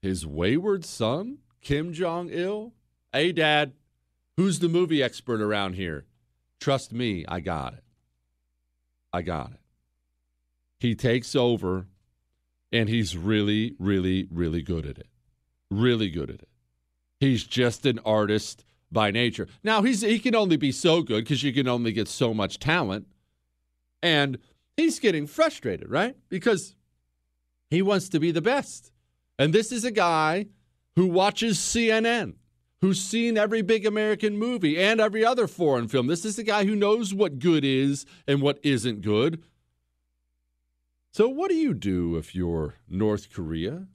his 0.00 0.26
wayward 0.26 0.84
son, 0.84 1.38
Kim 1.60 1.92
Jong 1.92 2.28
il? 2.30 2.72
Hey, 3.12 3.32
Dad, 3.32 3.72
who's 4.36 4.58
the 4.58 4.68
movie 4.68 5.02
expert 5.02 5.40
around 5.40 5.74
here? 5.74 6.04
Trust 6.60 6.92
me, 6.92 7.24
I 7.26 7.40
got 7.40 7.74
it. 7.74 7.84
I 9.12 9.22
got 9.22 9.52
it. 9.52 9.60
He 10.78 10.94
takes 10.94 11.34
over, 11.34 11.86
and 12.72 12.88
he's 12.88 13.16
really, 13.16 13.74
really, 13.78 14.26
really 14.30 14.62
good 14.62 14.84
at 14.84 14.98
it. 14.98 15.08
Really 15.70 16.10
good 16.10 16.30
at 16.30 16.40
it. 16.42 16.48
He's 17.20 17.44
just 17.44 17.86
an 17.86 18.00
artist 18.04 18.64
by 18.90 19.10
nature. 19.10 19.48
Now 19.62 19.82
he's 19.82 20.02
he 20.02 20.18
can 20.18 20.34
only 20.34 20.56
be 20.56 20.72
so 20.72 21.02
good 21.02 21.24
because 21.24 21.42
you 21.42 21.52
can 21.52 21.68
only 21.68 21.92
get 21.92 22.08
so 22.08 22.34
much 22.34 22.58
talent. 22.58 23.06
And 24.04 24.36
he's 24.76 24.98
getting 24.98 25.26
frustrated, 25.26 25.90
right? 25.90 26.14
Because 26.28 26.76
he 27.70 27.80
wants 27.80 28.10
to 28.10 28.20
be 28.20 28.32
the 28.32 28.42
best. 28.42 28.92
And 29.38 29.54
this 29.54 29.72
is 29.72 29.82
a 29.82 29.90
guy 29.90 30.48
who 30.94 31.06
watches 31.06 31.56
CNN, 31.56 32.34
who's 32.82 33.00
seen 33.00 33.38
every 33.38 33.62
big 33.62 33.86
American 33.86 34.36
movie 34.36 34.78
and 34.78 35.00
every 35.00 35.24
other 35.24 35.46
foreign 35.46 35.88
film. 35.88 36.06
This 36.06 36.26
is 36.26 36.38
a 36.38 36.44
guy 36.44 36.66
who 36.66 36.76
knows 36.76 37.14
what 37.14 37.38
good 37.38 37.64
is 37.64 38.04
and 38.28 38.42
what 38.42 38.58
isn't 38.62 39.00
good. 39.00 39.42
So, 41.10 41.26
what 41.26 41.48
do 41.48 41.56
you 41.56 41.72
do 41.72 42.16
if 42.16 42.34
you're 42.34 42.74
North 42.86 43.32
Korea 43.32 43.86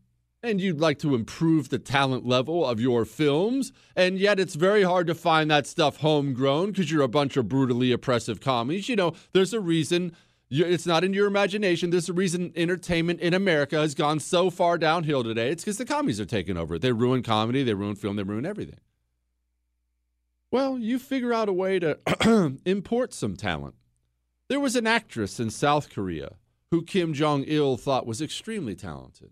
and 0.42 0.62
you'd 0.62 0.80
like 0.80 1.00
to 1.00 1.16
improve 1.16 1.70
the 1.70 1.80
talent 1.80 2.26
level 2.26 2.66
of 2.66 2.80
your 2.80 3.06
films, 3.06 3.72
and 3.96 4.18
yet 4.18 4.40
it's 4.40 4.56
very 4.56 4.84
hard 4.84 5.08
to 5.08 5.16
find 5.16 5.52
that 5.52 5.68
stuff 5.68 5.98
homegrown 5.98 6.72
because 6.72 6.90
you're 6.90 7.02
a 7.02 7.08
bunch 7.08 7.36
of 7.38 7.50
brutally 7.50 7.92
oppressive 7.92 8.40
commies? 8.40 8.88
You 8.88 8.96
know, 8.96 9.14
there's 9.34 9.54
a 9.54 9.60
reason. 9.60 10.16
It's 10.50 10.86
not 10.86 11.04
in 11.04 11.14
your 11.14 11.28
imagination. 11.28 11.90
There's 11.90 12.10
a 12.10 12.14
reason 12.14 12.54
entertainment 12.56 13.20
in 13.20 13.34
America 13.34 13.78
has 13.78 13.94
gone 13.94 14.20
so 14.20 14.50
far 14.50 14.78
downhill 14.78 15.24
today. 15.24 15.50
It's 15.52 15.64
because 15.64 15.78
the 15.78 15.86
commies 15.86 16.20
are 16.20 16.26
taking 16.26 16.58
over. 16.58 16.80
They 16.80 16.92
ruin 16.92 17.22
comedy, 17.22 17.64
they 17.64 17.74
ruin 17.74 17.96
film, 17.96 18.16
they 18.16 18.24
ruin 18.24 18.46
everything. 18.46 18.80
Well, 20.52 20.80
you 20.80 20.98
figure 20.98 21.34
out 21.34 21.50
a 21.50 21.54
way 21.54 21.78
to 21.80 22.00
import 22.66 23.14
some 23.14 23.36
talent. 23.36 23.76
There 24.48 24.60
was 24.60 24.76
an 24.76 24.88
actress 24.88 25.40
in 25.40 25.52
South 25.52 25.92
Korea 25.92 26.36
who 26.72 26.82
Kim 26.82 27.14
Jong 27.14 27.44
il 27.46 27.78
thought 27.78 28.08
was 28.08 28.22
extremely 28.22 28.74
talented. 28.74 29.32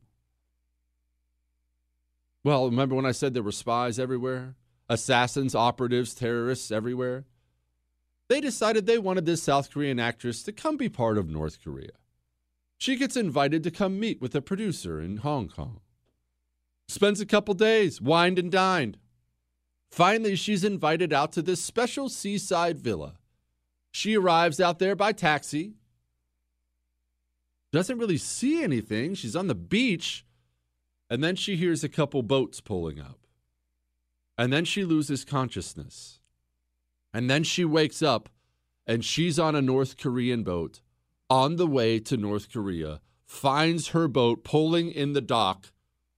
Well, 2.48 2.68
remember 2.68 2.96
when 2.96 3.06
I 3.06 3.12
said 3.12 3.34
there 3.34 3.44
were 3.44 3.52
spies 3.52 4.00
everywhere? 4.00 4.56
Assassins, 4.88 5.54
operatives, 5.54 6.16
terrorists 6.16 6.72
everywhere? 6.72 7.26
They 8.30 8.40
decided 8.40 8.86
they 8.86 8.98
wanted 8.98 9.26
this 9.26 9.44
South 9.44 9.70
Korean 9.70 10.00
actress 10.00 10.44
to 10.44 10.54
come 10.54 10.78
be 10.78 10.88
part 10.88 11.18
of 11.18 11.30
North 11.30 11.62
Korea. 11.62 11.92
She 12.78 12.96
gets 12.96 13.18
invited 13.18 13.64
to 13.64 13.70
come 13.70 14.00
meet 14.00 14.22
with 14.22 14.34
a 14.34 14.40
producer 14.40 15.02
in 15.02 15.18
Hong 15.18 15.50
Kong. 15.50 15.82
Spends 16.88 17.20
a 17.20 17.26
couple 17.26 17.54
days, 17.54 18.00
wined 18.00 18.40
and 18.40 18.50
dined. 18.50 18.98
Finally, 19.92 20.38
she's 20.38 20.64
invited 20.64 21.12
out 21.12 21.34
to 21.34 21.42
this 21.42 21.62
special 21.62 22.08
seaside 22.08 22.80
villa. 22.80 23.16
She 23.92 24.16
arrives 24.16 24.62
out 24.62 24.80
there 24.80 24.96
by 24.96 25.12
taxi. 25.12 25.74
Doesn't 27.74 28.00
really 28.00 28.18
see 28.18 28.64
anything. 28.64 29.16
She's 29.16 29.36
on 29.36 29.48
the 29.48 29.54
beach. 29.54 30.24
And 31.10 31.24
then 31.24 31.36
she 31.36 31.56
hears 31.56 31.84
a 31.84 31.90
couple 31.90 32.22
boats 32.22 32.62
pulling 32.62 33.00
up. 33.00 33.20
And 34.38 34.52
then 34.52 34.66
she 34.66 34.84
loses 34.84 35.26
consciousness. 35.26 36.20
And 37.14 37.30
then 37.30 37.44
she 37.44 37.66
wakes 37.66 38.02
up 38.02 38.30
and 38.86 39.04
she's 39.04 39.40
on 39.40 39.56
a 39.56 39.62
North 39.62 39.98
Korean 39.98 40.44
boat 40.44 40.82
on 41.30 41.58
the 41.58 41.68
way 41.68 42.00
to 42.00 42.16
North 42.16 42.52
Korea, 42.52 43.02
finds 43.26 43.90
her 43.90 44.08
boat 44.08 44.44
pulling 44.44 44.92
in 44.92 45.14
the 45.14 45.22
dock 45.22 45.72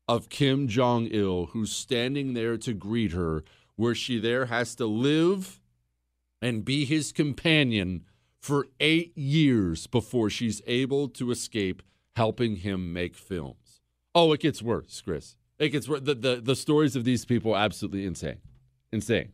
of 0.08 0.30
Kim 0.30 0.68
Jong 0.68 1.08
il, 1.08 1.48
who's 1.48 1.72
standing 1.72 2.34
there 2.34 2.58
to 2.58 2.74
greet 2.74 3.12
her, 3.12 3.44
where 3.76 3.96
she 3.96 4.20
there 4.20 4.46
has 4.48 4.76
to 4.76 4.86
live 4.86 5.60
and 6.42 6.66
be 6.66 6.86
his 6.86 7.12
companion 7.12 8.06
for 8.42 8.68
eight 8.80 9.18
years 9.18 9.88
before 9.88 10.30
she's 10.30 10.62
able 10.68 11.08
to 11.10 11.32
escape 11.32 11.82
helping 12.16 12.58
him 12.58 12.94
make 12.94 13.16
films. 13.16 13.59
Oh, 14.22 14.34
it 14.34 14.42
gets 14.42 14.62
worse, 14.62 15.02
Chris. 15.02 15.38
It 15.60 15.70
gets 15.70 15.88
worse. 15.88 16.02
The, 16.02 16.14
the, 16.14 16.42
the 16.44 16.56
stories 16.58 16.98
of 16.98 17.06
these 17.06 17.24
people 17.24 17.54
are 17.54 17.64
absolutely 17.64 18.06
insane. 18.06 18.40
Insane. 18.92 19.32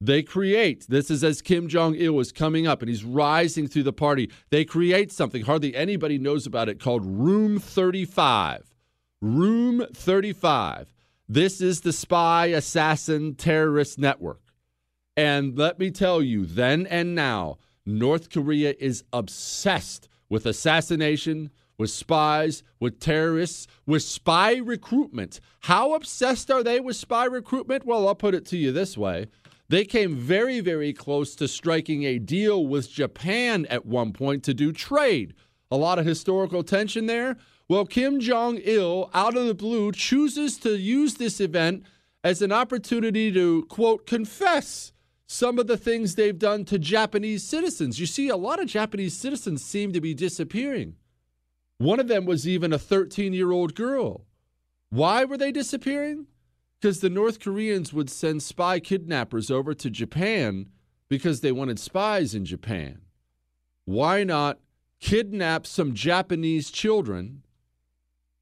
They 0.00 0.22
create, 0.22 0.86
this 0.88 1.10
is 1.10 1.22
as 1.22 1.42
Kim 1.42 1.68
Jong 1.68 1.94
il 1.94 2.18
is 2.20 2.32
coming 2.32 2.66
up 2.66 2.80
and 2.80 2.88
he's 2.88 3.04
rising 3.04 3.68
through 3.68 3.82
the 3.82 3.92
party. 3.92 4.30
They 4.48 4.64
create 4.64 5.12
something 5.12 5.44
hardly 5.44 5.76
anybody 5.76 6.16
knows 6.16 6.46
about 6.46 6.70
it 6.70 6.80
called 6.80 7.04
Room 7.04 7.58
35. 7.58 8.72
Room 9.20 9.84
35. 9.92 10.94
This 11.28 11.60
is 11.60 11.82
the 11.82 11.92
spy, 11.92 12.46
assassin, 12.46 13.34
terrorist 13.34 13.98
network. 13.98 14.40
And 15.18 15.58
let 15.58 15.78
me 15.78 15.90
tell 15.90 16.22
you, 16.22 16.46
then 16.46 16.86
and 16.86 17.14
now, 17.14 17.58
North 17.84 18.30
Korea 18.30 18.74
is 18.80 19.04
obsessed 19.12 20.08
with 20.30 20.46
assassination, 20.46 21.50
with 21.80 21.90
spies, 21.90 22.62
with 22.78 23.00
terrorists, 23.00 23.66
with 23.86 24.02
spy 24.02 24.56
recruitment. 24.56 25.40
How 25.60 25.94
obsessed 25.94 26.50
are 26.50 26.62
they 26.62 26.78
with 26.78 26.94
spy 26.94 27.24
recruitment? 27.24 27.86
Well, 27.86 28.06
I'll 28.06 28.14
put 28.14 28.34
it 28.34 28.44
to 28.48 28.58
you 28.58 28.70
this 28.70 28.98
way. 28.98 29.28
They 29.70 29.86
came 29.86 30.14
very, 30.14 30.60
very 30.60 30.92
close 30.92 31.34
to 31.36 31.48
striking 31.48 32.04
a 32.04 32.18
deal 32.18 32.66
with 32.66 32.90
Japan 32.90 33.64
at 33.70 33.86
one 33.86 34.12
point 34.12 34.44
to 34.44 34.52
do 34.52 34.72
trade. 34.72 35.32
A 35.70 35.76
lot 35.78 35.98
of 35.98 36.04
historical 36.04 36.62
tension 36.62 37.06
there. 37.06 37.38
Well, 37.66 37.86
Kim 37.86 38.20
Jong 38.20 38.58
il, 38.58 39.08
out 39.14 39.36
of 39.36 39.46
the 39.46 39.54
blue, 39.54 39.90
chooses 39.90 40.58
to 40.58 40.76
use 40.76 41.14
this 41.14 41.40
event 41.40 41.84
as 42.22 42.42
an 42.42 42.52
opportunity 42.52 43.32
to, 43.32 43.64
quote, 43.70 44.06
confess 44.06 44.92
some 45.26 45.58
of 45.58 45.66
the 45.66 45.78
things 45.78 46.14
they've 46.14 46.38
done 46.38 46.66
to 46.66 46.78
Japanese 46.78 47.42
citizens. 47.42 47.98
You 47.98 48.04
see, 48.04 48.28
a 48.28 48.36
lot 48.36 48.60
of 48.60 48.66
Japanese 48.66 49.16
citizens 49.16 49.64
seem 49.64 49.94
to 49.94 50.00
be 50.02 50.12
disappearing. 50.12 50.96
One 51.80 51.98
of 51.98 52.08
them 52.08 52.26
was 52.26 52.46
even 52.46 52.74
a 52.74 52.78
13 52.78 53.32
year 53.32 53.52
old 53.52 53.74
girl. 53.74 54.26
Why 54.90 55.24
were 55.24 55.38
they 55.38 55.50
disappearing? 55.50 56.26
Because 56.78 57.00
the 57.00 57.08
North 57.08 57.40
Koreans 57.40 57.90
would 57.90 58.10
send 58.10 58.42
spy 58.42 58.80
kidnappers 58.80 59.50
over 59.50 59.72
to 59.72 59.88
Japan 59.88 60.68
because 61.08 61.40
they 61.40 61.52
wanted 61.52 61.78
spies 61.78 62.34
in 62.34 62.44
Japan. 62.44 63.00
Why 63.86 64.24
not 64.24 64.58
kidnap 65.00 65.66
some 65.66 65.94
Japanese 65.94 66.70
children, 66.70 67.44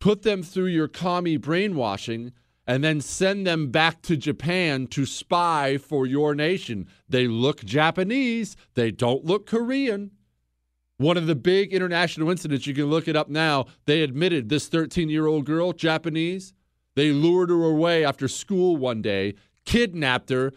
put 0.00 0.22
them 0.22 0.42
through 0.42 0.66
your 0.66 0.88
commie 0.88 1.36
brainwashing, 1.36 2.32
and 2.66 2.82
then 2.82 3.00
send 3.00 3.46
them 3.46 3.70
back 3.70 4.02
to 4.02 4.16
Japan 4.16 4.88
to 4.88 5.06
spy 5.06 5.78
for 5.78 6.06
your 6.06 6.34
nation? 6.34 6.88
They 7.08 7.28
look 7.28 7.64
Japanese, 7.64 8.56
they 8.74 8.90
don't 8.90 9.24
look 9.24 9.46
Korean. 9.46 10.10
One 10.98 11.16
of 11.16 11.28
the 11.28 11.36
big 11.36 11.72
international 11.72 12.28
incidents, 12.28 12.66
you 12.66 12.74
can 12.74 12.86
look 12.86 13.06
it 13.06 13.14
up 13.14 13.28
now, 13.28 13.66
they 13.86 14.02
admitted 14.02 14.48
this 14.48 14.66
13 14.66 15.08
year 15.08 15.26
old 15.26 15.46
girl, 15.46 15.72
Japanese, 15.72 16.52
they 16.96 17.12
lured 17.12 17.50
her 17.50 17.62
away 17.62 18.04
after 18.04 18.26
school 18.26 18.76
one 18.76 19.00
day, 19.00 19.34
kidnapped 19.64 20.30
her, 20.30 20.52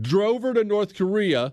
drove 0.00 0.42
her 0.42 0.54
to 0.54 0.64
North 0.64 0.94
Korea, 0.94 1.52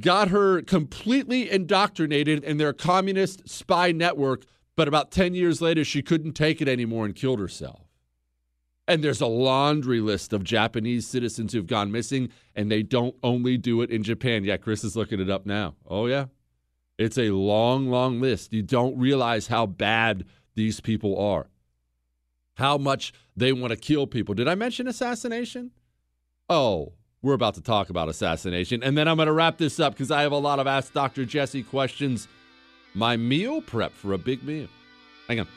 got 0.00 0.28
her 0.28 0.62
completely 0.62 1.50
indoctrinated 1.50 2.42
in 2.42 2.56
their 2.56 2.72
communist 2.72 3.46
spy 3.46 3.92
network, 3.92 4.46
but 4.74 4.88
about 4.88 5.10
10 5.10 5.34
years 5.34 5.60
later, 5.60 5.84
she 5.84 6.00
couldn't 6.00 6.32
take 6.32 6.62
it 6.62 6.68
anymore 6.68 7.04
and 7.04 7.14
killed 7.14 7.40
herself. 7.40 7.82
And 8.88 9.04
there's 9.04 9.20
a 9.20 9.26
laundry 9.26 10.00
list 10.00 10.32
of 10.32 10.44
Japanese 10.44 11.06
citizens 11.06 11.52
who've 11.52 11.66
gone 11.66 11.92
missing, 11.92 12.30
and 12.54 12.70
they 12.70 12.82
don't 12.82 13.16
only 13.22 13.58
do 13.58 13.82
it 13.82 13.90
in 13.90 14.02
Japan. 14.02 14.44
Yeah, 14.44 14.56
Chris 14.56 14.84
is 14.84 14.96
looking 14.96 15.20
it 15.20 15.28
up 15.28 15.44
now. 15.44 15.74
Oh, 15.86 16.06
yeah. 16.06 16.26
It's 16.98 17.18
a 17.18 17.30
long, 17.30 17.88
long 17.88 18.20
list. 18.20 18.52
You 18.52 18.62
don't 18.62 18.98
realize 18.98 19.48
how 19.48 19.66
bad 19.66 20.24
these 20.54 20.80
people 20.80 21.18
are, 21.18 21.46
how 22.54 22.78
much 22.78 23.12
they 23.36 23.52
want 23.52 23.70
to 23.70 23.76
kill 23.76 24.06
people. 24.06 24.34
Did 24.34 24.48
I 24.48 24.54
mention 24.54 24.88
assassination? 24.88 25.72
Oh, 26.48 26.92
we're 27.20 27.34
about 27.34 27.54
to 27.54 27.60
talk 27.60 27.90
about 27.90 28.08
assassination. 28.08 28.82
And 28.82 28.96
then 28.96 29.08
I'm 29.08 29.16
going 29.16 29.26
to 29.26 29.32
wrap 29.32 29.58
this 29.58 29.78
up 29.80 29.92
because 29.92 30.10
I 30.10 30.22
have 30.22 30.32
a 30.32 30.38
lot 30.38 30.58
of 30.58 30.66
Ask 30.66 30.92
Dr. 30.92 31.24
Jesse 31.24 31.62
questions. 31.62 32.28
My 32.94 33.16
meal 33.16 33.60
prep 33.60 33.92
for 33.92 34.12
a 34.14 34.18
big 34.18 34.42
meal. 34.42 34.68
Hang 35.28 35.40
on. 35.40 35.48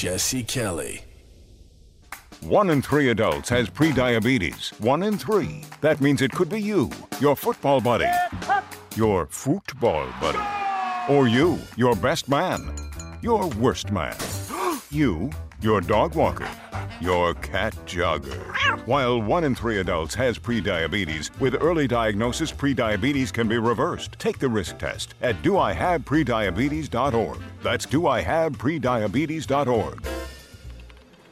Jesse 0.00 0.42
Kelly. 0.42 1.02
One 2.40 2.70
in 2.70 2.80
three 2.80 3.10
adults 3.10 3.50
has 3.50 3.68
prediabetes. 3.68 4.72
One 4.80 5.02
in 5.02 5.18
three. 5.18 5.62
That 5.82 6.00
means 6.00 6.22
it 6.22 6.32
could 6.32 6.48
be 6.48 6.58
you, 6.58 6.90
your 7.20 7.36
football 7.36 7.82
buddy, 7.82 8.08
your 8.96 9.26
football 9.26 10.08
buddy, 10.18 11.12
or 11.12 11.28
you, 11.28 11.58
your 11.76 11.94
best 11.96 12.30
man, 12.30 12.74
your 13.20 13.46
worst 13.48 13.90
man, 13.92 14.16
you, 14.90 15.30
your 15.62 15.80
dog 15.80 16.14
walker, 16.14 16.48
your 17.00 17.34
cat 17.34 17.74
jogger. 17.86 18.86
While 18.86 19.20
one 19.20 19.42
in 19.44 19.54
three 19.54 19.78
adults 19.78 20.14
has 20.14 20.38
prediabetes, 20.38 21.38
with 21.40 21.56
early 21.60 21.86
diagnosis, 21.86 22.50
prediabetes 22.52 23.30
can 23.32 23.48
be 23.48 23.58
reversed. 23.58 24.16
Take 24.18 24.38
the 24.38 24.48
risk 24.48 24.78
test 24.78 25.14
at 25.20 25.42
doihaveprediabetes.org. 25.42 27.38
That's 27.62 27.86
doihaveprediabetes.org. 27.86 30.06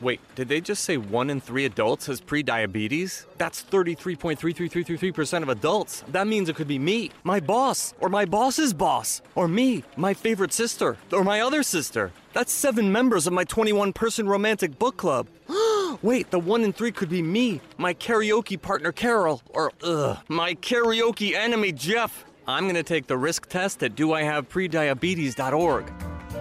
Wait, 0.01 0.20
did 0.37 0.49
they 0.49 0.61
just 0.61 0.85
say 0.85 0.97
one 0.97 1.29
in 1.29 1.41
three 1.41 1.64
adults 1.64 2.07
has 2.07 2.20
prediabetes? 2.20 3.26
That's 3.37 3.64
33.33333% 3.64 5.43
of 5.43 5.49
adults. 5.49 6.05
That 6.09 6.29
means 6.29 6.49
it 6.49 6.55
could 6.55 6.68
be 6.68 6.79
me, 6.79 7.11
my 7.24 7.41
boss, 7.41 7.95
or 7.99 8.09
my 8.09 8.24
boss's 8.24 8.72
boss, 8.72 9.22
or 9.35 9.49
me, 9.49 9.83
my 9.97 10.14
favorite 10.14 10.53
sister, 10.53 10.97
or 11.12 11.24
my 11.24 11.41
other 11.41 11.64
sister. 11.64 12.12
That's 12.39 12.53
seven 12.53 12.93
members 12.93 13.26
of 13.26 13.32
my 13.32 13.43
21 13.43 13.93
person 13.93 14.28
romantic 14.28 14.78
book 14.78 14.97
club. 14.97 15.26
Wait, 16.03 16.30
the 16.30 16.39
one 16.39 16.62
in 16.62 16.72
three 16.72 16.93
could 16.93 17.09
be 17.09 17.20
me, 17.20 17.61
my 17.78 17.93
karaoke 17.93 18.62
partner 18.62 18.93
Carol, 18.93 19.43
or 19.49 19.72
ugh, 19.82 20.18
my 20.28 20.55
karaoke 20.55 21.34
enemy 21.34 21.72
Jeff. 21.72 22.24
I'm 22.47 22.68
gonna 22.68 22.84
take 22.84 23.09
the 23.09 23.16
risk 23.16 23.49
test 23.49 23.82
at 23.82 23.97
doihaveprediabetes.org. 23.97 25.93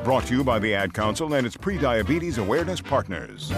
Brought 0.04 0.26
to 0.28 0.36
you 0.36 0.43
by 0.43 0.60
the 0.60 0.76
Ad 0.76 0.93
Council 0.93 1.34
and 1.34 1.48
its 1.48 1.58
prediabetes 1.58 2.38
awareness 2.38 2.80
partners. 2.80 3.52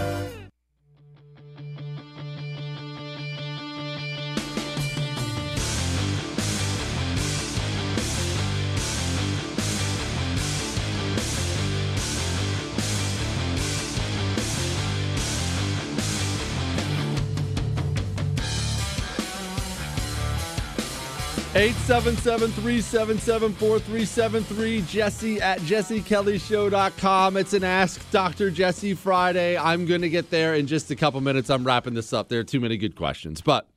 Eight 21.60 21.74
seven 21.74 22.16
seven 22.16 22.50
three 22.52 22.80
seven 22.80 23.18
seven 23.18 23.52
four 23.52 23.78
three 23.78 24.06
seven 24.06 24.42
three. 24.42 24.80
Jesse 24.80 25.42
at 25.42 25.58
jessekellyshow.com. 25.58 27.36
It's 27.36 27.52
an 27.52 27.64
Ask 27.64 28.10
Dr. 28.10 28.50
Jesse 28.50 28.94
Friday. 28.94 29.58
I'm 29.58 29.84
going 29.84 30.00
to 30.00 30.08
get 30.08 30.30
there 30.30 30.54
in 30.54 30.66
just 30.66 30.90
a 30.90 30.96
couple 30.96 31.20
minutes. 31.20 31.50
I'm 31.50 31.62
wrapping 31.62 31.92
this 31.92 32.14
up. 32.14 32.30
There 32.30 32.40
are 32.40 32.44
too 32.44 32.60
many 32.60 32.78
good 32.78 32.96
questions. 32.96 33.42
But 33.42 33.68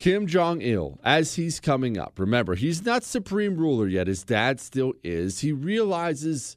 Kim 0.00 0.26
Jong 0.26 0.62
il, 0.62 0.98
as 1.04 1.34
he's 1.34 1.60
coming 1.60 1.98
up, 1.98 2.18
remember, 2.18 2.54
he's 2.54 2.82
not 2.82 3.04
supreme 3.04 3.58
ruler 3.58 3.86
yet. 3.86 4.06
His 4.06 4.24
dad 4.24 4.60
still 4.60 4.94
is. 5.04 5.40
He 5.40 5.52
realizes 5.52 6.56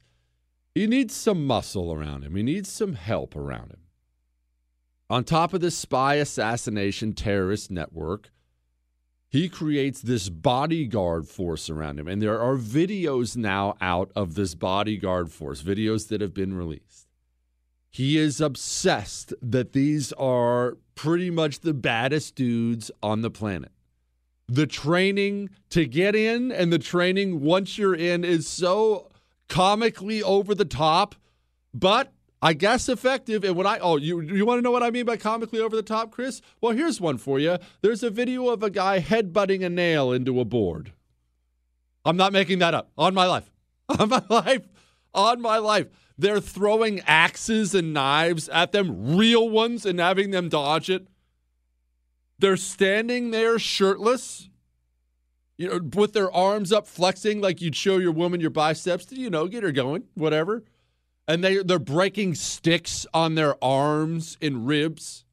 he 0.74 0.86
needs 0.86 1.14
some 1.14 1.46
muscle 1.46 1.92
around 1.92 2.24
him, 2.24 2.36
he 2.36 2.42
needs 2.42 2.72
some 2.72 2.94
help 2.94 3.36
around 3.36 3.70
him. 3.70 3.80
On 5.10 5.24
top 5.24 5.52
of 5.52 5.60
this 5.60 5.76
spy 5.76 6.14
assassination 6.14 7.12
terrorist 7.12 7.70
network, 7.70 8.30
he 9.30 9.48
creates 9.48 10.02
this 10.02 10.28
bodyguard 10.28 11.28
force 11.28 11.70
around 11.70 12.00
him. 12.00 12.08
And 12.08 12.20
there 12.20 12.40
are 12.40 12.56
videos 12.56 13.36
now 13.36 13.76
out 13.80 14.10
of 14.16 14.34
this 14.34 14.56
bodyguard 14.56 15.30
force, 15.30 15.62
videos 15.62 16.08
that 16.08 16.20
have 16.20 16.34
been 16.34 16.52
released. 16.52 17.06
He 17.88 18.18
is 18.18 18.40
obsessed 18.40 19.32
that 19.40 19.72
these 19.72 20.12
are 20.14 20.78
pretty 20.96 21.30
much 21.30 21.60
the 21.60 21.72
baddest 21.72 22.34
dudes 22.34 22.90
on 23.02 23.22
the 23.22 23.30
planet. 23.30 23.70
The 24.48 24.66
training 24.66 25.50
to 25.70 25.86
get 25.86 26.16
in 26.16 26.50
and 26.50 26.72
the 26.72 26.78
training 26.80 27.40
once 27.40 27.78
you're 27.78 27.94
in 27.94 28.24
is 28.24 28.48
so 28.48 29.10
comically 29.48 30.24
over 30.24 30.56
the 30.56 30.64
top, 30.64 31.14
but 31.72 32.12
I 32.42 32.54
guess 32.54 32.88
effective. 32.88 33.44
And 33.44 33.54
when 33.54 33.66
I 33.66 33.78
oh 33.78 33.96
you 33.96 34.20
you 34.20 34.46
want 34.46 34.58
to 34.58 34.62
know 34.62 34.70
what 34.70 34.82
I 34.82 34.90
mean 34.90 35.04
by 35.04 35.16
comically 35.16 35.60
over 35.60 35.76
the 35.76 35.82
top, 35.82 36.10
Chris? 36.10 36.40
Well, 36.60 36.72
here's 36.72 37.00
one 37.00 37.18
for 37.18 37.38
you. 37.38 37.58
There's 37.82 38.02
a 38.02 38.10
video 38.10 38.48
of 38.48 38.62
a 38.62 38.70
guy 38.70 39.00
headbutting 39.00 39.64
a 39.64 39.68
nail 39.68 40.12
into 40.12 40.40
a 40.40 40.44
board. 40.44 40.92
I'm 42.04 42.16
not 42.16 42.32
making 42.32 42.60
that 42.60 42.74
up. 42.74 42.90
On 42.96 43.12
my 43.12 43.26
life. 43.26 43.50
On 43.98 44.08
my 44.08 44.22
life. 44.28 44.66
On 45.12 45.40
my 45.40 45.58
life. 45.58 45.88
They're 46.16 46.40
throwing 46.40 47.00
axes 47.00 47.74
and 47.74 47.94
knives 47.94 48.48
at 48.50 48.72
them, 48.72 49.16
real 49.16 49.48
ones, 49.48 49.86
and 49.86 49.98
having 49.98 50.30
them 50.30 50.48
dodge 50.48 50.90
it. 50.90 51.08
They're 52.38 52.58
standing 52.58 53.30
there 53.30 53.58
shirtless, 53.58 54.48
you 55.56 55.68
know, 55.68 55.80
with 55.94 56.12
their 56.12 56.30
arms 56.30 56.72
up, 56.72 56.86
flexing 56.86 57.40
like 57.40 57.60
you'd 57.60 57.76
show 57.76 57.98
your 57.98 58.12
woman 58.12 58.40
your 58.40 58.50
biceps 58.50 59.06
to, 59.06 59.16
you 59.16 59.30
know, 59.30 59.46
get 59.46 59.62
her 59.62 59.72
going, 59.72 60.04
whatever 60.14 60.64
and 61.30 61.44
they 61.44 61.62
they're 61.62 61.78
breaking 61.78 62.34
sticks 62.34 63.06
on 63.14 63.36
their 63.36 63.62
arms 63.62 64.36
and 64.42 64.66
ribs. 64.66 65.24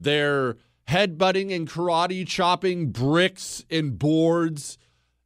They're 0.00 0.56
headbutting 0.88 1.54
and 1.54 1.68
karate 1.68 2.26
chopping 2.26 2.90
bricks 2.90 3.62
and 3.70 3.98
boards. 3.98 4.78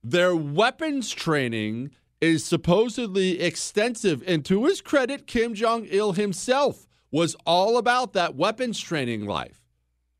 Their 0.02 0.34
weapons 0.34 1.10
training 1.10 1.92
is 2.20 2.44
supposedly 2.44 3.40
extensive, 3.40 4.24
and 4.26 4.44
to 4.46 4.64
his 4.64 4.80
credit, 4.80 5.28
Kim 5.28 5.54
Jong 5.54 5.86
Il 5.88 6.14
himself 6.14 6.88
was 7.12 7.36
all 7.46 7.78
about 7.78 8.12
that 8.14 8.34
weapons 8.34 8.80
training 8.80 9.24
life. 9.24 9.62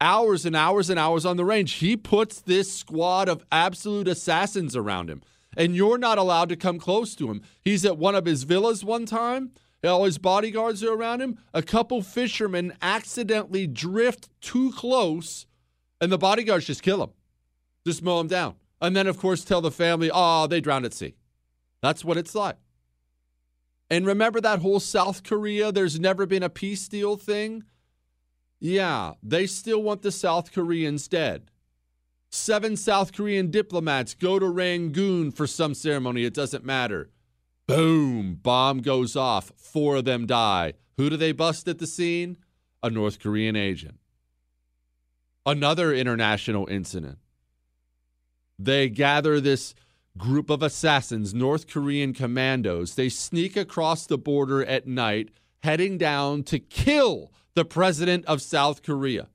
Hours 0.01 0.46
and 0.46 0.55
hours 0.55 0.90
and 0.90 0.99
hours 0.99 1.26
on 1.26 1.36
the 1.36 1.44
range. 1.44 1.72
He 1.74 1.96
puts 1.96 2.40
this 2.40 2.72
squad 2.72 3.28
of 3.28 3.44
absolute 3.51 4.07
assassins 4.07 4.76
around 4.76 5.11
him, 5.11 5.22
and 5.57 5.74
you're 5.74 5.99
not 5.99 6.18
allowed 6.18 6.51
to 6.51 6.57
come 6.57 6.78
close 6.78 7.16
to 7.16 7.28
him. 7.28 7.42
He's 7.64 7.84
at 7.84 7.99
one 7.99 8.14
of 8.14 8.26
his 8.26 8.44
villas 8.44 8.84
one 8.84 9.05
time 9.05 9.51
all 9.85 10.05
his 10.05 10.18
bodyguards 10.18 10.83
are 10.83 10.93
around 10.93 11.20
him. 11.20 11.39
A 11.55 11.62
couple 11.62 12.03
fishermen 12.03 12.72
accidentally 12.83 13.66
drift 13.66 14.29
too 14.41 14.72
close, 14.72 15.47
and 16.01 16.11
the 16.11 16.18
bodyguards 16.18 16.66
just 16.66 16.83
kill 16.83 17.03
him, 17.03 17.11
just 17.87 18.03
mow 18.03 18.20
him 18.20 18.29
down. 18.29 18.57
And 18.81 18.97
then, 18.97 19.07
of 19.07 19.18
course, 19.18 19.45
tell 19.45 19.61
the 19.61 19.70
family, 19.70 20.11
oh, 20.12 20.47
they 20.47 20.61
drowned 20.61 20.85
at 20.85 20.95
sea. 20.95 21.14
That's 21.83 22.05
what 22.05 22.16
it's 22.16 22.35
like. 22.35 22.57
And 23.91 24.07
remember 24.07 24.41
that 24.41 24.61
whole 24.61 24.81
South 24.81 25.22
Korea, 25.22 25.72
there's 25.72 25.99
never 25.99 26.26
been 26.26 26.43
a 26.43 26.51
peace 26.51 26.89
deal 26.89 27.16
thing? 27.16 27.64
Yeah, 28.61 29.14
they 29.22 29.47
still 29.47 29.83
want 29.83 30.03
the 30.03 30.12
South 30.12 30.53
Koreans 30.53 31.09
dead. 31.09 31.51
Seven 32.31 32.76
South 32.76 33.12
Korean 33.12 33.51
diplomats 33.51 34.14
go 34.14 34.39
to 34.39 34.49
Rangoon 34.49 35.31
for 35.31 35.47
some 35.47 35.72
ceremony. 35.72 36.24
It 36.24 36.35
doesn't 36.35 36.64
matter. 36.64 37.11
Boom, 37.69 38.41
bomb 38.43 38.81
goes 38.81 39.14
off. 39.14 39.53
Four 39.57 39.97
of 39.97 40.07
them 40.07 40.27
die. 40.27 40.73
Who 40.97 41.11
do 41.11 41.16
they 41.19 41.33
bust 41.33 41.69
at 41.69 41.79
the 41.79 41.87
scene? 41.87 42.39
A 42.83 42.89
North 42.89 43.21
Korean 43.21 43.57
agent. 43.57 44.01
Another 45.45 45.93
international 45.93 46.66
incident. 46.69 47.19
They 48.59 48.89
gather 48.89 49.39
this 49.39 49.75
group 50.16 50.49
of 50.49 50.62
assassins, 50.62 51.35
North 51.35 51.69
Korean 51.69 52.14
commandos. 52.14 52.95
They 52.95 53.11
sneak 53.11 53.55
across 53.55 54.07
the 54.07 54.19
border 54.19 54.64
at 54.64 54.87
night, 54.87 55.29
heading 55.62 55.99
down 55.99 56.45
to 56.45 56.59
kill 56.59 57.33
the 57.55 57.66
president 57.66 58.25
of 58.25 58.41
South 58.41 58.83
Korea. 58.83 59.29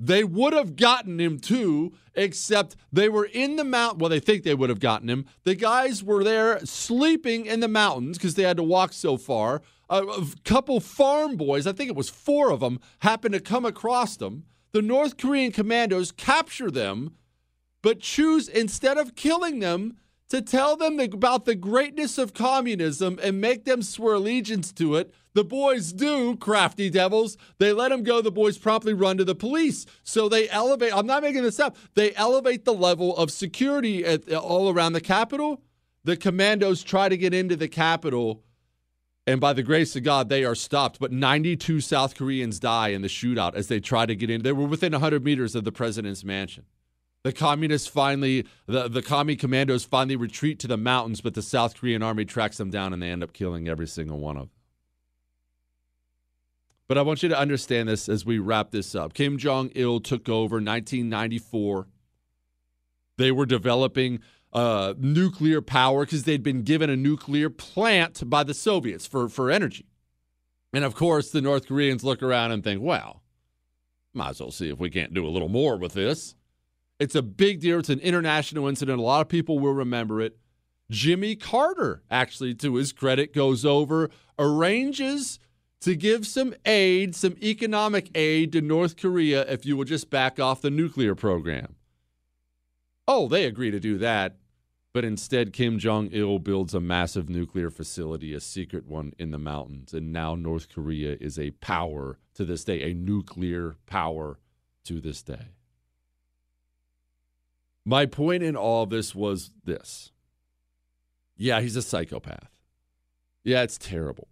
They 0.00 0.22
would 0.22 0.52
have 0.52 0.76
gotten 0.76 1.18
him 1.18 1.38
too, 1.40 1.92
except 2.14 2.76
they 2.92 3.08
were 3.08 3.24
in 3.24 3.56
the 3.56 3.64
mountain. 3.64 3.98
Well, 3.98 4.10
they 4.10 4.20
think 4.20 4.44
they 4.44 4.54
would 4.54 4.70
have 4.70 4.80
gotten 4.80 5.10
him. 5.10 5.26
The 5.44 5.54
guys 5.54 6.04
were 6.04 6.22
there 6.22 6.64
sleeping 6.64 7.46
in 7.46 7.60
the 7.60 7.68
mountains 7.68 8.16
because 8.16 8.34
they 8.34 8.44
had 8.44 8.56
to 8.58 8.62
walk 8.62 8.92
so 8.92 9.16
far. 9.16 9.62
A, 9.90 10.02
a 10.02 10.26
couple 10.44 10.78
farm 10.80 11.36
boys, 11.36 11.66
I 11.66 11.72
think 11.72 11.90
it 11.90 11.96
was 11.96 12.10
four 12.10 12.52
of 12.52 12.60
them, 12.60 12.78
happened 13.00 13.34
to 13.34 13.40
come 13.40 13.64
across 13.64 14.16
them. 14.16 14.44
The 14.72 14.82
North 14.82 15.16
Korean 15.16 15.50
commandos 15.50 16.12
capture 16.12 16.70
them, 16.70 17.16
but 17.82 18.00
choose 18.00 18.48
instead 18.48 18.98
of 18.98 19.16
killing 19.16 19.60
them 19.60 19.96
to 20.28 20.42
tell 20.42 20.76
them 20.76 21.00
about 21.00 21.44
the 21.44 21.54
greatness 21.54 22.18
of 22.18 22.34
communism 22.34 23.18
and 23.22 23.40
make 23.40 23.64
them 23.64 23.82
swear 23.82 24.14
allegiance 24.14 24.72
to 24.72 24.96
it. 24.96 25.12
The 25.34 25.44
boys 25.44 25.92
do, 25.92 26.36
crafty 26.36 26.90
devils. 26.90 27.36
They 27.58 27.72
let 27.72 27.90
them 27.90 28.02
go. 28.02 28.20
The 28.20 28.30
boys 28.30 28.58
promptly 28.58 28.92
run 28.92 29.18
to 29.18 29.24
the 29.24 29.34
police. 29.34 29.86
So 30.02 30.28
they 30.28 30.48
elevate, 30.48 30.94
I'm 30.94 31.06
not 31.06 31.22
making 31.22 31.42
this 31.42 31.60
up, 31.60 31.76
they 31.94 32.14
elevate 32.14 32.64
the 32.64 32.74
level 32.74 33.16
of 33.16 33.30
security 33.30 34.04
at, 34.04 34.32
all 34.32 34.68
around 34.68 34.92
the 34.92 35.00
Capitol. 35.00 35.62
The 36.04 36.16
commandos 36.16 36.82
try 36.82 37.08
to 37.08 37.16
get 37.16 37.34
into 37.34 37.56
the 37.56 37.68
Capitol, 37.68 38.42
and 39.26 39.42
by 39.42 39.52
the 39.52 39.62
grace 39.62 39.94
of 39.94 40.04
God, 40.04 40.30
they 40.30 40.42
are 40.42 40.54
stopped. 40.54 40.98
But 40.98 41.12
92 41.12 41.82
South 41.82 42.14
Koreans 42.14 42.58
die 42.58 42.88
in 42.88 43.02
the 43.02 43.08
shootout 43.08 43.54
as 43.54 43.68
they 43.68 43.78
try 43.78 44.06
to 44.06 44.16
get 44.16 44.30
in. 44.30 44.42
They 44.42 44.52
were 44.52 44.66
within 44.66 44.92
100 44.92 45.22
meters 45.22 45.54
of 45.54 45.64
the 45.64 45.72
president's 45.72 46.24
mansion. 46.24 46.64
The 47.24 47.32
communists 47.32 47.88
finally, 47.88 48.46
the, 48.66 48.88
the 48.88 49.02
commie 49.02 49.36
commandos 49.36 49.84
finally 49.84 50.16
retreat 50.16 50.58
to 50.60 50.68
the 50.68 50.76
mountains, 50.76 51.20
but 51.20 51.34
the 51.34 51.42
South 51.42 51.76
Korean 51.76 52.02
army 52.02 52.24
tracks 52.24 52.58
them 52.58 52.70
down 52.70 52.92
and 52.92 53.02
they 53.02 53.10
end 53.10 53.22
up 53.22 53.32
killing 53.32 53.68
every 53.68 53.88
single 53.88 54.18
one 54.18 54.36
of 54.36 54.42
them. 54.42 54.50
But 56.86 56.96
I 56.96 57.02
want 57.02 57.22
you 57.22 57.28
to 57.28 57.38
understand 57.38 57.88
this 57.88 58.08
as 58.08 58.24
we 58.24 58.38
wrap 58.38 58.70
this 58.70 58.94
up. 58.94 59.12
Kim 59.12 59.36
Jong 59.36 59.70
il 59.74 60.00
took 60.00 60.28
over 60.28 60.56
1994. 60.56 61.86
They 63.18 63.30
were 63.30 63.44
developing 63.44 64.20
uh, 64.54 64.94
nuclear 64.96 65.60
power 65.60 66.06
because 66.06 66.22
they'd 66.22 66.42
been 66.42 66.62
given 66.62 66.88
a 66.88 66.96
nuclear 66.96 67.50
plant 67.50 68.28
by 68.30 68.42
the 68.42 68.54
Soviets 68.54 69.06
for, 69.06 69.28
for 69.28 69.50
energy. 69.50 69.86
And 70.72 70.84
of 70.84 70.94
course, 70.94 71.30
the 71.30 71.42
North 71.42 71.66
Koreans 71.66 72.04
look 72.04 72.22
around 72.22 72.52
and 72.52 72.64
think, 72.64 72.80
well, 72.82 73.22
might 74.14 74.30
as 74.30 74.40
well 74.40 74.50
see 74.50 74.70
if 74.70 74.78
we 74.78 74.88
can't 74.88 75.12
do 75.12 75.26
a 75.26 75.28
little 75.28 75.48
more 75.48 75.76
with 75.76 75.92
this. 75.92 76.34
It's 76.98 77.14
a 77.14 77.22
big 77.22 77.60
deal. 77.60 77.78
It's 77.78 77.88
an 77.88 78.00
international 78.00 78.66
incident. 78.66 78.98
A 78.98 79.02
lot 79.02 79.20
of 79.20 79.28
people 79.28 79.58
will 79.58 79.72
remember 79.72 80.20
it. 80.20 80.36
Jimmy 80.90 81.36
Carter, 81.36 82.02
actually, 82.10 82.54
to 82.54 82.76
his 82.76 82.92
credit, 82.92 83.34
goes 83.34 83.64
over, 83.64 84.10
arranges 84.38 85.38
to 85.80 85.94
give 85.94 86.26
some 86.26 86.54
aid, 86.64 87.14
some 87.14 87.36
economic 87.42 88.10
aid 88.14 88.52
to 88.52 88.60
North 88.60 88.96
Korea 88.96 89.42
if 89.42 89.64
you 89.64 89.76
will 89.76 89.84
just 89.84 90.10
back 90.10 90.40
off 90.40 90.62
the 90.62 90.70
nuclear 90.70 91.14
program. 91.14 91.76
Oh, 93.06 93.28
they 93.28 93.44
agree 93.44 93.70
to 93.70 93.80
do 93.80 93.98
that. 93.98 94.36
But 94.94 95.04
instead, 95.04 95.52
Kim 95.52 95.78
Jong 95.78 96.08
il 96.12 96.38
builds 96.38 96.74
a 96.74 96.80
massive 96.80 97.28
nuclear 97.28 97.70
facility, 97.70 98.32
a 98.32 98.40
secret 98.40 98.86
one 98.86 99.12
in 99.18 99.30
the 99.30 99.38
mountains. 99.38 99.92
And 99.92 100.12
now 100.12 100.34
North 100.34 100.68
Korea 100.68 101.16
is 101.20 101.38
a 101.38 101.52
power 101.52 102.18
to 102.34 102.44
this 102.44 102.64
day, 102.64 102.90
a 102.90 102.94
nuclear 102.94 103.76
power 103.86 104.38
to 104.86 105.00
this 105.00 105.22
day. 105.22 105.50
My 107.88 108.04
point 108.04 108.42
in 108.42 108.54
all 108.54 108.82
of 108.82 108.90
this 108.90 109.14
was 109.14 109.50
this. 109.64 110.12
Yeah, 111.38 111.62
he's 111.62 111.74
a 111.74 111.80
psychopath. 111.80 112.50
Yeah, 113.44 113.62
it's 113.62 113.78
terrible. 113.78 114.28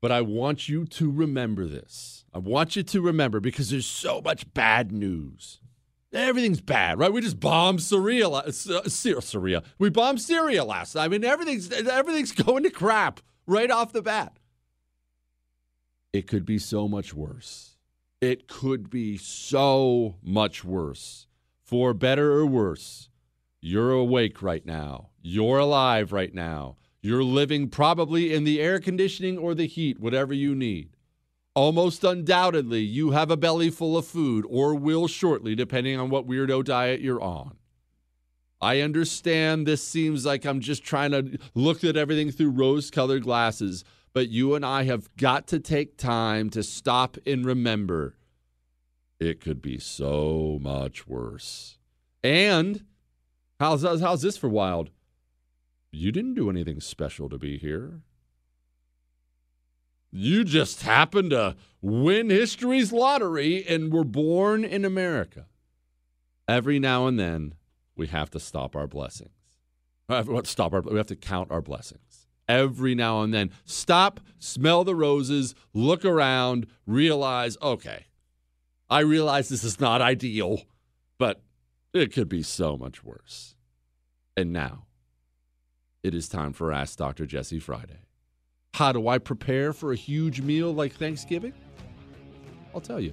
But 0.00 0.10
I 0.10 0.22
want 0.22 0.68
you 0.68 0.84
to 0.84 1.12
remember 1.12 1.64
this. 1.66 2.24
I 2.34 2.38
want 2.38 2.74
you 2.74 2.82
to 2.82 3.00
remember 3.00 3.38
because 3.38 3.70
there's 3.70 3.86
so 3.86 4.20
much 4.20 4.52
bad 4.52 4.90
news. 4.90 5.60
Everything's 6.12 6.60
bad, 6.60 6.98
right? 6.98 7.12
We 7.12 7.20
just 7.20 7.38
bombed 7.38 7.82
Syria, 7.82 8.28
uh, 8.28 8.50
Syria. 8.50 9.62
We 9.78 9.88
bombed 9.88 10.20
Syria 10.20 10.64
last 10.64 10.96
night. 10.96 11.04
I 11.04 11.08
mean, 11.08 11.22
everything's 11.22 11.70
everything's 11.70 12.32
going 12.46 12.64
to 12.64 12.70
crap 12.70 13.20
right 13.46 13.70
off 13.70 13.92
the 13.92 14.02
bat. 14.02 14.40
It 16.12 16.26
could 16.26 16.46
be 16.46 16.58
so 16.58 16.88
much 16.88 17.14
worse. 17.14 17.76
It 18.20 18.48
could 18.48 18.90
be 18.90 19.18
so 19.18 20.16
much 20.20 20.64
worse 20.64 21.28
for 21.70 21.94
better 21.94 22.32
or 22.32 22.44
worse, 22.44 23.10
you're 23.60 23.92
awake 23.92 24.42
right 24.42 24.66
now. 24.66 25.10
You're 25.22 25.58
alive 25.58 26.12
right 26.12 26.34
now. 26.34 26.78
You're 27.00 27.22
living 27.22 27.68
probably 27.68 28.34
in 28.34 28.42
the 28.42 28.60
air 28.60 28.80
conditioning 28.80 29.38
or 29.38 29.54
the 29.54 29.68
heat, 29.68 30.00
whatever 30.00 30.34
you 30.34 30.56
need. 30.56 30.96
Almost 31.54 32.02
undoubtedly, 32.02 32.80
you 32.80 33.12
have 33.12 33.30
a 33.30 33.36
belly 33.36 33.70
full 33.70 33.96
of 33.96 34.04
food 34.04 34.44
or 34.48 34.74
will 34.74 35.06
shortly, 35.06 35.54
depending 35.54 35.96
on 35.96 36.10
what 36.10 36.26
weirdo 36.26 36.64
diet 36.64 37.00
you're 37.00 37.22
on. 37.22 37.56
I 38.60 38.80
understand 38.80 39.64
this 39.64 39.86
seems 39.86 40.26
like 40.26 40.44
I'm 40.44 40.58
just 40.58 40.82
trying 40.82 41.12
to 41.12 41.38
look 41.54 41.84
at 41.84 41.96
everything 41.96 42.32
through 42.32 42.50
rose 42.50 42.90
colored 42.90 43.22
glasses, 43.22 43.84
but 44.12 44.28
you 44.28 44.56
and 44.56 44.66
I 44.66 44.82
have 44.84 45.08
got 45.16 45.46
to 45.48 45.60
take 45.60 45.96
time 45.96 46.50
to 46.50 46.64
stop 46.64 47.16
and 47.24 47.44
remember 47.44 48.16
it 49.20 49.40
could 49.40 49.60
be 49.60 49.78
so 49.78 50.58
much 50.60 51.06
worse. 51.06 51.78
And 52.24 52.84
how's 53.60 53.82
how's 53.82 54.22
this 54.22 54.38
for 54.38 54.48
wild? 54.48 54.90
You 55.92 56.10
didn't 56.10 56.34
do 56.34 56.48
anything 56.48 56.80
special 56.80 57.28
to 57.28 57.38
be 57.38 57.58
here. 57.58 58.00
You 60.10 60.42
just 60.42 60.82
happened 60.82 61.30
to 61.30 61.56
win 61.80 62.30
history's 62.30 62.92
lottery 62.92 63.64
and 63.68 63.92
were 63.92 64.04
born 64.04 64.64
in 64.64 64.84
America. 64.84 65.46
Every 66.48 66.80
now 66.80 67.06
and 67.06 67.18
then, 67.18 67.54
we 67.94 68.08
have 68.08 68.30
to 68.30 68.40
stop 68.40 68.74
our 68.74 68.88
blessings. 68.88 69.30
Stop 70.44 70.72
our. 70.72 70.80
We 70.80 70.96
have 70.96 71.06
to 71.08 71.16
count 71.16 71.52
our 71.52 71.60
blessings. 71.60 72.26
Every 72.48 72.96
now 72.96 73.22
and 73.22 73.32
then, 73.32 73.52
stop, 73.64 74.18
smell 74.40 74.82
the 74.82 74.96
roses, 74.96 75.54
look 75.72 76.04
around, 76.04 76.66
realize, 76.84 77.56
okay, 77.62 78.06
I 78.90 79.00
realize 79.00 79.48
this 79.48 79.62
is 79.62 79.78
not 79.78 80.02
ideal, 80.02 80.62
but 81.16 81.40
it 81.94 82.12
could 82.12 82.28
be 82.28 82.42
so 82.42 82.76
much 82.76 83.04
worse. 83.04 83.54
And 84.36 84.52
now, 84.52 84.86
it 86.02 86.14
is 86.14 86.28
time 86.28 86.52
for 86.52 86.72
Ask 86.72 86.98
Dr. 86.98 87.24
Jesse 87.24 87.60
Friday. 87.60 88.00
How 88.74 88.92
do 88.92 89.06
I 89.06 89.18
prepare 89.18 89.72
for 89.72 89.92
a 89.92 89.96
huge 89.96 90.40
meal 90.40 90.74
like 90.74 90.94
Thanksgiving? 90.94 91.52
I'll 92.74 92.80
tell 92.80 93.00
you. 93.00 93.12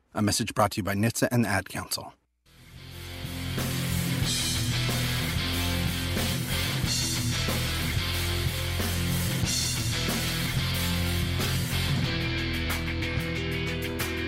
A 0.13 0.21
message 0.21 0.53
brought 0.53 0.71
to 0.71 0.77
you 0.77 0.83
by 0.83 0.93
NHTSA 0.93 1.29
and 1.31 1.45
the 1.45 1.49
Ad 1.49 1.69
Council. 1.69 2.13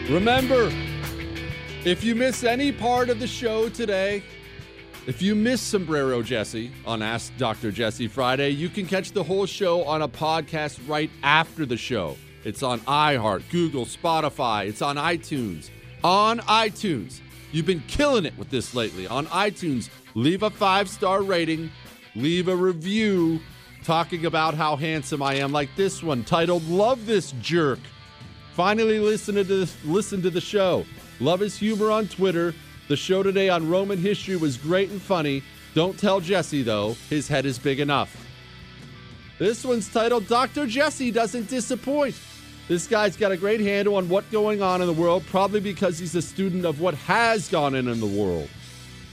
Remember, 0.10 0.72
if 1.84 2.02
you 2.02 2.16
miss 2.16 2.46
any 2.46 2.72
part 2.72 3.10
of 3.10 3.20
the 3.20 3.28
show 3.28 3.68
today, 3.68 4.24
if 5.06 5.22
you 5.22 5.36
miss 5.36 5.62
Sombrero 5.62 6.22
Jesse 6.22 6.72
on 6.86 7.02
Ask 7.02 7.36
Dr. 7.36 7.72
Jesse 7.72 8.08
Friday, 8.08 8.52
you 8.52 8.70
can 8.70 8.86
catch 8.86 9.12
the 9.12 9.24
whole 9.24 9.46
show 9.46 9.84
on 9.84 10.02
a 10.02 10.08
podcast 10.08 10.80
right 10.88 11.10
after 11.24 11.66
the 11.66 11.76
show. 11.76 12.16
It's 12.46 12.64
on 12.64 12.80
iHeart, 12.82 13.44
Google, 13.50 13.86
Spotify, 13.86 14.68
it's 14.68 14.82
on 14.82 14.96
iTunes. 14.96 15.70
On 16.04 16.40
iTunes. 16.40 17.22
You've 17.52 17.66
been 17.66 17.84
killing 17.88 18.26
it 18.26 18.38
with 18.38 18.50
this 18.50 18.74
lately. 18.74 19.08
On 19.08 19.26
iTunes, 19.28 19.90
leave 20.16 20.44
a 20.44 20.50
five 20.50 20.90
star 20.90 21.22
rating, 21.22 21.72
leave 22.16 22.48
a 22.48 22.56
review 22.56 23.40
talking 23.84 24.26
about 24.26 24.54
how 24.54 24.76
handsome 24.76 25.22
I 25.22 25.36
am, 25.36 25.52
like 25.52 25.70
this 25.76 26.02
one 26.02 26.24
titled 26.24 26.68
Love 26.68 27.06
This 27.06 27.34
Jerk. 27.42 27.80
Finally, 28.54 29.00
listen 29.00 29.36
to 29.36 29.44
this, 29.44 29.76
listen 29.86 30.22
to 30.24 30.30
the 30.30 30.42
show. 30.42 30.86
Love 31.20 31.40
his 31.40 31.58
humor 31.58 31.92
on 31.92 32.08
Twitter. 32.08 32.54
The 32.88 32.98
show 32.98 33.24
today 33.24 33.50
on 33.50 33.70
Roman 33.70 33.98
history 33.98 34.36
was 34.36 34.58
great 34.58 34.90
and 34.90 35.02
funny. 35.02 35.44
Don't 35.74 35.98
tell 35.98 36.20
Jesse, 36.20 36.64
though, 36.64 36.96
his 37.10 37.28
head 37.28 37.46
is 37.46 37.58
big 37.58 37.80
enough. 37.80 38.16
This 39.40 39.64
one's 39.66 39.92
titled 39.92 40.28
Dr. 40.28 40.68
Jesse 40.68 41.12
Doesn't 41.12 41.50
Disappoint. 41.50 42.16
This 42.68 42.88
guy's 42.88 43.18
got 43.18 43.32
a 43.32 43.38
great 43.38 43.60
handle 43.60 43.96
on 43.96 44.08
what's 44.08 44.32
going 44.32 44.62
on 44.62 44.82
in 44.82 44.88
the 44.88 44.94
world, 44.94 45.26
probably 45.28 45.60
because 45.60 46.00
he's 46.00 46.16
a 46.16 46.22
student 46.22 46.66
of 46.66 46.80
what 46.80 46.94
has 46.94 47.50
gone 47.50 47.76
in 47.76 47.88
in 47.88 48.00
the 48.00 48.06
world. 48.06 48.50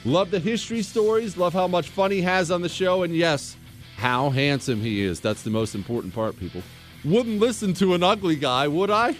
Love 0.04 0.30
the 0.30 0.38
history 0.38 0.82
stories, 0.82 1.36
love 1.36 1.52
how 1.52 1.66
much 1.66 1.88
fun 1.88 2.10
he 2.10 2.22
has 2.22 2.50
on 2.50 2.62
the 2.62 2.68
show, 2.68 3.02
and 3.02 3.14
yes, 3.14 3.56
how 3.96 4.30
handsome 4.30 4.80
he 4.80 5.02
is. 5.02 5.20
That's 5.20 5.42
the 5.42 5.50
most 5.50 5.74
important 5.74 6.14
part, 6.14 6.38
people. 6.38 6.62
Wouldn't 7.04 7.40
listen 7.40 7.74
to 7.74 7.94
an 7.94 8.02
ugly 8.02 8.36
guy, 8.36 8.68
would 8.68 8.90
I? 8.90 9.16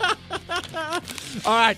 All 1.44 1.54
right. 1.54 1.76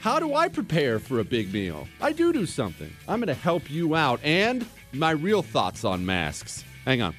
How 0.00 0.18
do 0.18 0.34
I 0.34 0.48
prepare 0.48 0.98
for 0.98 1.18
a 1.18 1.24
big 1.24 1.52
meal? 1.52 1.86
I 2.00 2.12
do 2.12 2.32
do 2.32 2.46
something. 2.46 2.90
I'm 3.06 3.20
going 3.20 3.26
to 3.26 3.34
help 3.34 3.70
you 3.70 3.94
out 3.94 4.20
and 4.22 4.64
my 4.92 5.10
real 5.10 5.42
thoughts 5.42 5.84
on 5.84 6.06
masks. 6.06 6.64
Hang 6.86 7.02
on. 7.02 7.14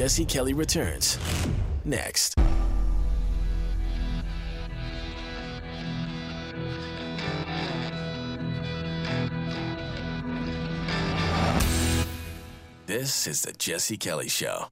Jesse 0.00 0.24
Kelly 0.24 0.54
returns 0.54 1.18
next. 1.84 2.34
This 12.86 13.26
is 13.26 13.42
the 13.42 13.52
Jesse 13.52 13.98
Kelly 13.98 14.30
Show. 14.30 14.68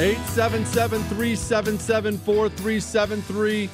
Eight 0.00 0.24
seven 0.26 0.64
seven 0.64 1.02
three 1.04 1.34
seven 1.34 1.76
seven 1.76 2.18
four 2.18 2.48
three 2.48 2.78
seven 2.78 3.20
three. 3.22 3.68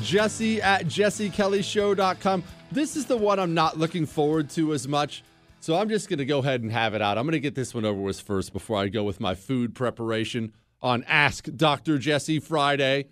Jesse 0.00 0.62
at 0.62 0.86
jessekellyshow.com. 0.86 2.44
This 2.70 2.94
is 2.94 3.06
the 3.06 3.16
one 3.16 3.40
I'm 3.40 3.54
not 3.54 3.76
looking 3.76 4.06
forward 4.06 4.50
to 4.50 4.72
as 4.72 4.86
much. 4.86 5.24
So 5.58 5.74
I'm 5.74 5.88
just 5.88 6.08
going 6.08 6.20
to 6.20 6.24
go 6.24 6.38
ahead 6.38 6.62
and 6.62 6.70
have 6.70 6.94
it 6.94 7.02
out. 7.02 7.18
I'm 7.18 7.24
going 7.24 7.32
to 7.32 7.40
get 7.40 7.56
this 7.56 7.74
one 7.74 7.84
over 7.84 8.00
with 8.00 8.20
first 8.20 8.52
before 8.52 8.78
I 8.78 8.86
go 8.86 9.02
with 9.02 9.18
my 9.18 9.34
food 9.34 9.74
preparation 9.74 10.52
on 10.80 11.02
Ask 11.08 11.48
Dr. 11.56 11.98
Jesse 11.98 12.38
Friday. 12.38 13.06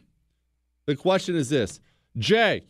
The 0.86 0.94
question 0.94 1.34
is 1.34 1.48
this 1.48 1.80
Jay, 2.16 2.62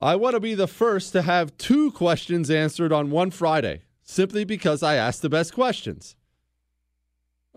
I 0.00 0.14
want 0.14 0.34
to 0.34 0.40
be 0.40 0.54
the 0.54 0.68
first 0.68 1.12
to 1.12 1.22
have 1.22 1.58
two 1.58 1.90
questions 1.90 2.50
answered 2.50 2.92
on 2.92 3.10
one 3.10 3.32
Friday 3.32 3.82
simply 4.04 4.44
because 4.44 4.84
I 4.84 4.94
asked 4.94 5.22
the 5.22 5.28
best 5.28 5.52
questions. 5.54 6.14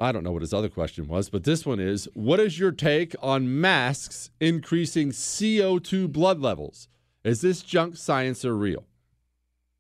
I 0.01 0.11
don't 0.11 0.23
know 0.23 0.31
what 0.31 0.41
his 0.41 0.53
other 0.53 0.67
question 0.67 1.07
was, 1.07 1.29
but 1.29 1.43
this 1.43 1.63
one 1.63 1.79
is 1.79 2.09
What 2.15 2.39
is 2.39 2.57
your 2.57 2.71
take 2.71 3.15
on 3.21 3.61
masks 3.61 4.31
increasing 4.39 5.11
CO2 5.11 6.11
blood 6.11 6.39
levels? 6.39 6.87
Is 7.23 7.41
this 7.41 7.61
junk 7.61 7.95
science 7.95 8.43
or 8.43 8.57
real? 8.57 8.87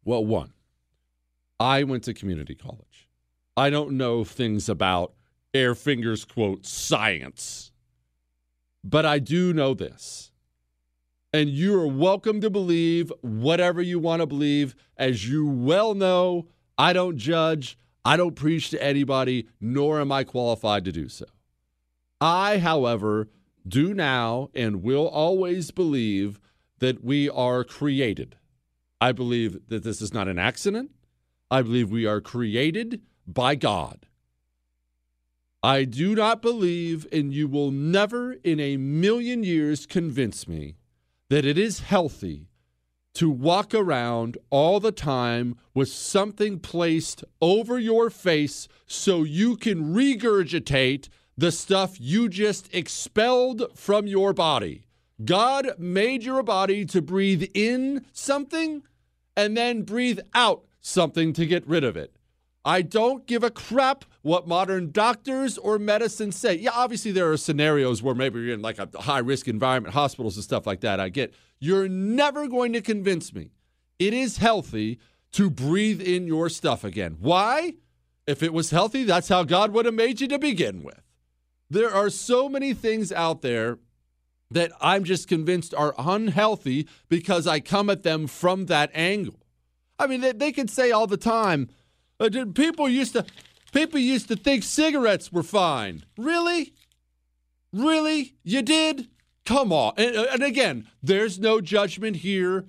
Well, 0.05 0.23
one, 0.23 0.53
I 1.59 1.83
went 1.83 2.03
to 2.03 2.13
community 2.13 2.53
college. 2.53 3.09
I 3.57 3.71
don't 3.71 3.97
know 3.97 4.23
things 4.23 4.69
about 4.69 5.13
air 5.55 5.73
fingers 5.73 6.23
quote 6.23 6.67
science, 6.67 7.71
but 8.83 9.07
I 9.07 9.17
do 9.17 9.53
know 9.53 9.73
this. 9.73 10.31
And 11.33 11.49
you 11.49 11.79
are 11.79 11.87
welcome 11.87 12.41
to 12.41 12.49
believe 12.51 13.11
whatever 13.21 13.81
you 13.81 13.97
want 13.97 14.21
to 14.21 14.27
believe. 14.27 14.75
As 14.97 15.27
you 15.27 15.47
well 15.47 15.95
know, 15.95 16.47
I 16.77 16.93
don't 16.93 17.17
judge. 17.17 17.75
I 18.03 18.17
don't 18.17 18.35
preach 18.35 18.69
to 18.71 18.83
anybody, 18.83 19.47
nor 19.59 20.01
am 20.01 20.11
I 20.11 20.23
qualified 20.23 20.85
to 20.85 20.91
do 20.91 21.07
so. 21.07 21.25
I, 22.19 22.57
however, 22.57 23.29
do 23.67 23.93
now 23.93 24.49
and 24.53 24.83
will 24.83 25.07
always 25.07 25.71
believe 25.71 26.39
that 26.79 27.03
we 27.03 27.29
are 27.29 27.63
created. 27.63 28.37
I 28.99 29.11
believe 29.11 29.67
that 29.67 29.83
this 29.83 30.01
is 30.01 30.13
not 30.13 30.27
an 30.27 30.39
accident. 30.39 30.91
I 31.49 31.61
believe 31.61 31.91
we 31.91 32.05
are 32.05 32.21
created 32.21 33.01
by 33.27 33.55
God. 33.55 34.07
I 35.63 35.83
do 35.83 36.15
not 36.15 36.41
believe, 36.41 37.05
and 37.11 37.33
you 37.33 37.47
will 37.47 37.69
never 37.69 38.33
in 38.33 38.59
a 38.59 38.77
million 38.77 39.43
years 39.43 39.85
convince 39.85 40.47
me, 40.47 40.75
that 41.29 41.45
it 41.45 41.57
is 41.57 41.81
healthy 41.81 42.47
to 43.13 43.29
walk 43.29 43.73
around 43.73 44.37
all 44.49 44.79
the 44.79 44.91
time 44.91 45.55
with 45.73 45.89
something 45.89 46.59
placed 46.59 47.23
over 47.41 47.77
your 47.77 48.09
face 48.09 48.67
so 48.85 49.23
you 49.23 49.55
can 49.55 49.93
regurgitate 49.93 51.09
the 51.37 51.51
stuff 51.51 51.99
you 51.99 52.29
just 52.29 52.73
expelled 52.73 53.63
from 53.75 54.07
your 54.07 54.33
body. 54.33 54.83
God 55.23 55.71
made 55.77 56.23
your 56.23 56.43
body 56.43 56.85
to 56.85 57.01
breathe 57.01 57.43
in 57.53 58.05
something 58.11 58.83
and 59.35 59.55
then 59.55 59.83
breathe 59.83 60.19
out 60.33 60.65
something 60.79 61.33
to 61.33 61.45
get 61.45 61.67
rid 61.67 61.83
of 61.83 61.95
it. 61.95 62.15
I 62.63 62.81
don't 62.83 63.25
give 63.25 63.43
a 63.43 63.49
crap 63.49 64.05
what 64.21 64.47
modern 64.47 64.91
doctors 64.91 65.57
or 65.57 65.79
medicine 65.79 66.31
say. 66.31 66.55
Yeah, 66.55 66.71
obviously 66.73 67.11
there 67.11 67.31
are 67.31 67.37
scenarios 67.37 68.03
where 68.03 68.13
maybe 68.13 68.39
you're 68.39 68.53
in 68.53 68.61
like 68.61 68.77
a 68.77 68.87
high 69.01 69.19
risk 69.19 69.47
environment, 69.47 69.93
hospitals 69.93 70.35
and 70.35 70.43
stuff 70.43 70.67
like 70.67 70.81
that. 70.81 70.99
I 70.99 71.09
get. 71.09 71.33
You're 71.59 71.87
never 71.87 72.47
going 72.47 72.73
to 72.73 72.81
convince 72.81 73.33
me 73.33 73.51
it 73.99 74.13
is 74.13 74.37
healthy 74.37 74.99
to 75.33 75.49
breathe 75.49 76.01
in 76.01 76.27
your 76.27 76.49
stuff 76.49 76.83
again. 76.83 77.17
Why? 77.19 77.73
If 78.27 78.43
it 78.43 78.53
was 78.53 78.69
healthy, 78.69 79.03
that's 79.03 79.29
how 79.29 79.43
God 79.43 79.71
would 79.73 79.85
have 79.85 79.93
made 79.93 80.21
you 80.21 80.27
to 80.27 80.39
begin 80.39 80.83
with. 80.83 81.01
There 81.69 81.93
are 81.93 82.09
so 82.09 82.49
many 82.49 82.73
things 82.73 83.11
out 83.11 83.41
there 83.41 83.79
that 84.51 84.71
I'm 84.81 85.03
just 85.03 85.27
convinced 85.27 85.73
are 85.73 85.95
unhealthy 85.97 86.87
because 87.07 87.47
I 87.47 87.59
come 87.59 87.89
at 87.89 88.03
them 88.03 88.27
from 88.27 88.65
that 88.65 88.91
angle. 88.93 89.39
I 89.97 90.07
mean, 90.07 90.21
they, 90.21 90.33
they 90.33 90.51
could 90.51 90.69
say 90.69 90.91
all 90.91 91.07
the 91.07 91.15
time, 91.15 91.69
people 92.29 92.89
used 92.89 93.13
to 93.13 93.25
people 93.71 93.99
used 93.99 94.27
to 94.27 94.35
think 94.35 94.63
cigarettes 94.63 95.31
were 95.31 95.43
fine. 95.43 96.03
Really? 96.17 96.73
Really? 97.73 98.35
You 98.43 98.61
did? 98.61 99.07
Come 99.45 99.71
on. 99.71 99.93
And, 99.97 100.15
uh, 100.15 100.27
and 100.33 100.43
again, 100.43 100.87
there's 101.01 101.39
no 101.39 101.61
judgment 101.61 102.17
here. 102.17 102.65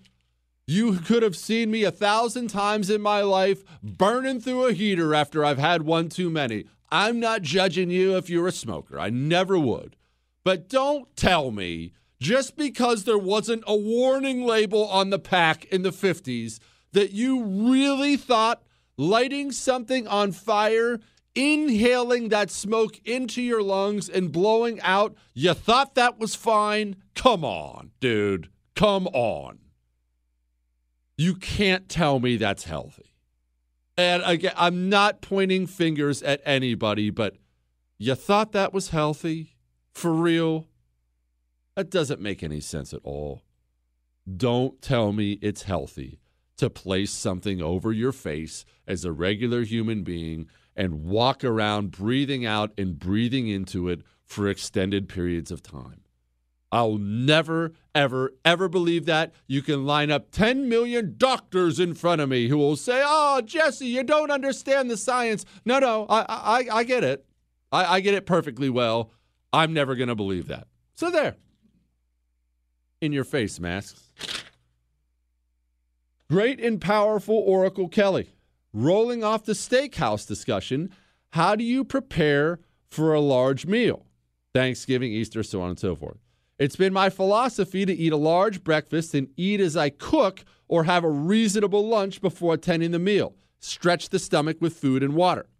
You 0.67 0.99
could 1.01 1.23
have 1.23 1.37
seen 1.37 1.71
me 1.71 1.85
a 1.85 1.91
thousand 1.91 2.49
times 2.49 2.89
in 2.89 3.03
my 3.03 3.23
life 3.23 3.63
burning 3.83 4.41
through 4.41 4.67
a 4.67 4.73
heater 4.73 5.15
after 5.15 5.45
I've 5.45 5.59
had 5.59 5.83
one 5.83 6.09
too 6.09 6.31
many. 6.31 6.65
I'm 6.91 7.19
not 7.19 7.43
judging 7.43 7.91
you 7.91 8.17
if 8.17 8.31
you're 8.31 8.49
a 8.49 8.53
smoker. 8.53 8.99
I 8.99 9.11
never 9.11 9.59
would. 9.59 9.97
But 10.45 10.69
don't 10.69 11.15
tell 11.17 11.51
me 11.51 11.93
just 12.21 12.57
because 12.57 13.05
there 13.05 13.19
wasn't 13.19 13.65
a 13.67 13.77
warning 13.77 14.45
label 14.45 14.87
on 14.89 15.11
the 15.11 15.19
pack 15.19 15.65
in 15.67 15.83
the 15.83 15.91
50s 15.91 16.59
that 16.93 17.11
you 17.11 17.43
really 17.43 18.17
thought 18.17 18.63
lighting 18.97 19.53
something 19.53 20.07
on 20.07 20.33
fire 20.33 20.99
inhaling 21.35 22.29
that 22.29 22.51
smoke 22.51 23.01
into 23.05 23.41
your 23.43 23.63
lungs 23.63 24.09
and 24.09 24.33
blowing 24.33 24.81
out. 24.83 25.15
You 25.35 25.55
thought 25.55 25.95
that 25.95 26.19
was 26.19 26.35
fine? 26.35 26.97
Come 27.15 27.45
on, 27.45 27.91
dude. 28.01 28.49
Come 28.75 29.07
on. 29.09 29.59
You 31.17 31.35
can't 31.35 31.89
tell 31.89 32.19
me 32.19 32.37
that's 32.37 32.65
healthy. 32.65 33.15
And 33.97 34.23
again, 34.25 34.55
I'm 34.57 34.89
not 34.89 35.21
pointing 35.21 35.67
fingers 35.67 36.23
at 36.23 36.41
anybody, 36.45 37.11
but 37.11 37.37
you 37.99 38.15
thought 38.15 38.53
that 38.53 38.73
was 38.73 38.89
healthy? 38.89 39.57
For 39.93 40.13
real? 40.13 40.67
That 41.77 41.91
doesn't 41.91 42.21
make 42.21 42.43
any 42.43 42.61
sense 42.61 42.93
at 42.93 43.01
all. 43.05 43.43
Don't 44.37 44.81
tell 44.81 45.13
me 45.13 45.33
it's 45.43 45.63
healthy 45.63 46.22
to 46.63 46.71
place 46.71 47.11
something 47.11 47.61
over 47.61 47.91
your 47.91 48.13
face 48.13 48.65
as 48.87 49.05
a 49.05 49.11
regular 49.11 49.63
human 49.63 50.05
being 50.05 50.47
and 50.77 51.03
walk 51.03 51.43
around 51.43 51.91
breathing 51.91 52.47
out 52.47 52.73
and 52.79 53.01
breathing 53.01 53.49
into 53.49 53.89
it 53.89 54.01
for 54.25 54.49
extended 54.49 55.09
periods 55.09 55.51
of 55.51 55.61
time. 55.61 56.03
I'll 56.71 56.99
never, 56.99 57.73
ever, 57.97 58.35
ever 58.45 58.69
believe 58.69 59.07
that. 59.07 59.35
You 59.49 59.61
can 59.61 59.85
line 59.85 60.13
up 60.13 60.31
10 60.31 60.69
million 60.69 61.17
doctors 61.17 61.81
in 61.81 61.95
front 61.95 62.21
of 62.21 62.29
me 62.29 62.47
who 62.47 62.59
will 62.59 62.77
say, 62.77 63.03
Oh, 63.05 63.41
Jesse, 63.41 63.87
you 63.87 64.05
don't 64.05 64.31
understand 64.31 64.89
the 64.89 64.97
science. 64.97 65.45
No, 65.65 65.81
no, 65.81 66.07
I, 66.09 66.25
I, 66.29 66.77
I 66.79 66.85
get 66.85 67.03
it. 67.03 67.27
I, 67.73 67.97
I 67.97 68.01
get 68.01 68.15
it 68.15 68.25
perfectly 68.25 68.71
well. 68.71 69.11
I'm 69.53 69.73
never 69.73 69.97
going 69.97 70.11
to 70.11 70.15
believe 70.15 70.47
that. 70.47 70.69
So 70.95 71.11
there. 71.11 71.35
In 73.01 73.13
your 73.13 73.25
face, 73.25 73.59
masks. 73.59 74.13
Great 76.33 76.61
and 76.61 76.81
powerful 76.81 77.37
Oracle 77.37 77.89
Kelly. 77.89 78.31
Rolling 78.73 79.23
off 79.23 79.45
the 79.45 79.53
steakhouse 79.53 80.27
discussion, 80.27 80.89
how 81.33 81.55
do 81.55 81.63
you 81.63 81.85
prepare 81.85 82.59
for 82.89 83.13
a 83.13 83.21
large 83.21 83.67
meal? 83.67 84.07
Thanksgiving, 84.55 85.13
Easter, 85.13 85.43
so 85.43 85.61
on 85.61 85.69
and 85.69 85.79
so 85.79 85.95
forth. 85.95 86.17
It's 86.59 86.75
been 86.75 86.95
my 86.95 87.11
philosophy 87.11 87.85
to 87.85 87.93
eat 87.93 88.15
a 88.15 88.17
large 88.17 88.65
breakfast 88.65 89.13
and 89.13 89.29
eat 89.37 89.61
as 89.61 89.77
I 89.77 89.91
cook 89.91 90.43
or 90.69 90.85
have 90.85 91.05
a 91.05 91.11
reasonable 91.11 91.87
lunch 91.87 92.23
before 92.23 92.55
attending 92.55 92.93
the 92.93 92.99
meal. 92.99 93.35
Stretch 93.59 94.09
the 94.09 94.19
stomach 94.19 94.57
with 94.59 94.73
food 94.75 95.03
and 95.03 95.13
water. 95.13 95.51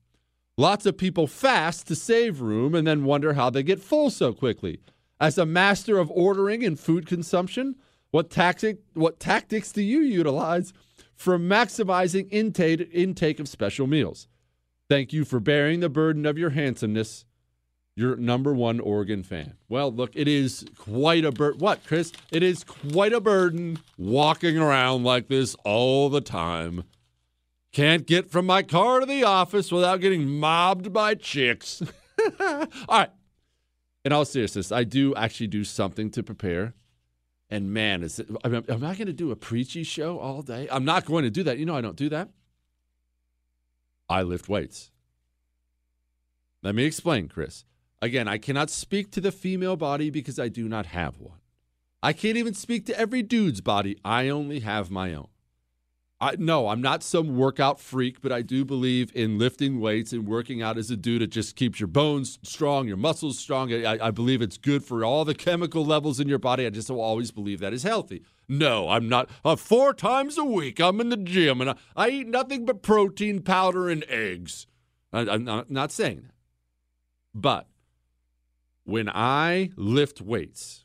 Lots 0.57 0.87
of 0.87 0.97
people 0.97 1.27
fast 1.27 1.87
to 1.89 1.95
save 1.95 2.41
room 2.41 2.75
and 2.75 2.87
then 2.87 3.05
wonder 3.05 3.35
how 3.35 3.51
they 3.51 3.63
get 3.63 3.83
full 3.83 4.09
so 4.09 4.33
quickly. 4.33 4.81
As 5.21 5.37
a 5.37 5.45
master 5.45 5.99
of 5.99 6.11
ordering 6.11 6.65
and 6.65 6.81
food 6.81 7.05
consumption, 7.05 7.77
what 8.13 8.31
tactic 8.31 8.79
what 8.93 9.19
tactics 9.19 9.73
do 9.73 9.83
you 9.83 10.01
utilize 10.01 10.73
for 11.17 11.39
maximizing 11.39 12.29
intake 12.31 12.89
intake 12.93 13.41
of 13.41 13.49
special 13.49 13.87
meals? 13.87 14.29
Thank 14.89 15.13
you 15.13 15.25
for 15.25 15.41
bearing 15.41 15.81
the 15.81 15.89
burden 15.89 16.27
of 16.27 16.39
your 16.39 16.51
handsomeness. 16.51 17.25
Your 17.95 18.17
number 18.17 18.55
one 18.55 18.81
Oregon 18.81 19.23
fan. 19.23 19.55
Well, 19.69 19.93
look, 19.93 20.13
it 20.15 20.27
is 20.27 20.65
quite 20.79 21.27
a 21.27 21.33
burden. 21.33 21.61
What, 21.61 21.85
Chris? 21.85 22.13
It 22.31 22.43
is 22.43 22.65
quite 22.65 23.13
a 23.13 23.21
burden 23.21 23.79
walking 23.99 24.57
around 24.57 25.05
like 25.05 25.29
this 25.29 25.55
all 25.65 26.09
the 26.09 26.23
time. 26.23 26.85
Can't 27.71 28.07
get 28.07 28.31
from 28.31 28.47
my 28.47 28.63
car 28.63 29.01
to 29.01 29.07
the 29.07 29.25
office 29.25 29.71
without 29.71 30.01
getting 30.01 30.27
mobbed 30.27 30.93
by 30.93 31.15
chicks. 31.15 31.83
all 32.41 32.67
right. 32.91 33.11
In 34.05 34.13
all 34.13 34.25
seriousness, 34.25 34.73
I 34.73 34.85
do 34.85 35.15
actually 35.15 35.47
do 35.47 35.65
something 35.65 36.11
to 36.11 36.23
prepare. 36.23 36.75
And 37.53 37.71
man, 37.71 38.03
is 38.03 38.19
it, 38.19 38.29
I 38.43 38.49
mean, 38.49 38.65
am 38.71 38.83
I 38.83 38.95
going 38.95 39.09
to 39.09 39.13
do 39.13 39.31
a 39.31 39.37
preachy 39.37 39.83
show 39.83 40.19
all 40.19 40.41
day? 40.41 40.67
I'm 40.73 40.87
not 40.87 41.05
going 41.05 41.25
to 41.25 41.31
do 41.31 41.43
that. 41.43 41.59
You 41.59 41.67
know, 41.67 41.77
I 41.77 41.83
don't 41.83 41.97
do 41.97 42.09
that. 42.09 42.31
I 44.09 44.23
lift 44.23 44.49
weights. 44.49 44.91
Let 46.63 46.75
me 46.75 46.85
explain, 46.85 47.29
Chris. 47.29 47.67
Again, 48.01 48.27
I 48.27 48.39
cannot 48.39 48.71
speak 48.71 49.11
to 49.11 49.21
the 49.21 49.31
female 49.31 49.77
body 49.77 50.09
because 50.09 50.39
I 50.39 50.49
do 50.49 50.67
not 50.67 50.87
have 50.87 51.19
one. 51.19 51.41
I 52.03 52.15
can't 52.15 52.39
even 52.39 52.55
speak 52.55 52.87
to 52.87 52.99
every 52.99 53.23
dude's 53.23 53.61
body. 53.61 53.99
I 54.03 54.31
only 54.31 54.61
have 54.61 54.91
my 54.91 55.13
own. 55.13 55.29
I, 56.23 56.37
no, 56.39 56.69
I'm 56.69 56.81
not 56.81 57.03
some 57.03 57.37
workout 57.37 57.81
freak, 57.81 58.21
but 58.21 58.31
I 58.31 58.43
do 58.43 58.65
believe 58.65 59.11
in 59.13 59.39
lifting 59.39 59.81
weights 59.81 60.13
and 60.13 60.25
working 60.25 60.63
out 60.63 60.79
as 60.79 60.89
a 60.89 60.97
dude. 60.97 61.21
It 61.21 61.31
just 61.31 61.57
keeps 61.57 61.81
your 61.81 61.89
bones 61.89 62.39
strong, 62.45 62.87
your 62.87 62.97
muscles 62.97 63.41
strong. 63.41 63.73
I, 63.73 63.99
I 64.01 64.11
believe 64.13 64.41
it's 64.41 64.57
good 64.57 64.85
for 64.85 65.05
all 65.05 65.25
the 65.25 65.35
chemical 65.35 65.85
levels 65.85 66.21
in 66.21 66.29
your 66.29 66.39
body. 66.39 66.65
I 66.65 66.71
just 66.71 66.89
will 66.89 67.01
always 67.01 67.33
believe 67.33 67.59
that 67.59 67.73
is 67.73 67.83
healthy. 67.83 68.23
No, 68.49 68.89
I'm 68.89 69.09
not. 69.09 69.31
Uh, 69.45 69.57
four 69.57 69.93
times 69.93 70.39
a 70.39 70.45
week, 70.45 70.79
I'm 70.79 71.01
in 71.01 71.09
the 71.09 71.17
gym 71.17 71.61
and 71.61 71.71
I, 71.71 71.75
I 71.97 72.11
eat 72.11 72.29
nothing 72.29 72.67
but 72.67 72.83
protein 72.83 73.43
powder 73.43 73.91
and 73.91 74.05
eggs. 74.09 74.69
I, 75.13 75.23
I'm 75.23 75.43
not, 75.43 75.73
not 75.73 75.91
saying 75.91 76.23
that. 76.23 76.35
But 77.35 77.67
when 78.85 79.09
I 79.09 79.71
lift 79.75 80.21
weights, 80.21 80.82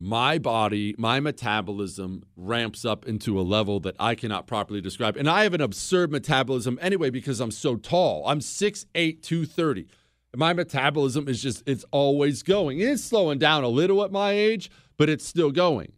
my 0.00 0.38
body, 0.38 0.94
my 0.96 1.20
metabolism 1.20 2.24
ramps 2.34 2.86
up 2.86 3.06
into 3.06 3.38
a 3.38 3.42
level 3.42 3.80
that 3.80 3.94
I 4.00 4.14
cannot 4.14 4.46
properly 4.46 4.80
describe. 4.80 5.16
And 5.16 5.28
I 5.28 5.42
have 5.42 5.52
an 5.52 5.60
absurd 5.60 6.10
metabolism 6.10 6.78
anyway 6.80 7.10
because 7.10 7.38
I'm 7.38 7.50
so 7.50 7.76
tall. 7.76 8.26
I'm 8.26 8.40
6'8, 8.40 9.22
230. 9.22 9.86
My 10.34 10.54
metabolism 10.54 11.28
is 11.28 11.42
just, 11.42 11.62
it's 11.66 11.84
always 11.90 12.42
going. 12.42 12.80
It's 12.80 13.04
slowing 13.04 13.38
down 13.38 13.62
a 13.62 13.68
little 13.68 14.02
at 14.02 14.10
my 14.10 14.30
age, 14.32 14.70
but 14.96 15.10
it's 15.10 15.26
still 15.26 15.50
going. 15.50 15.92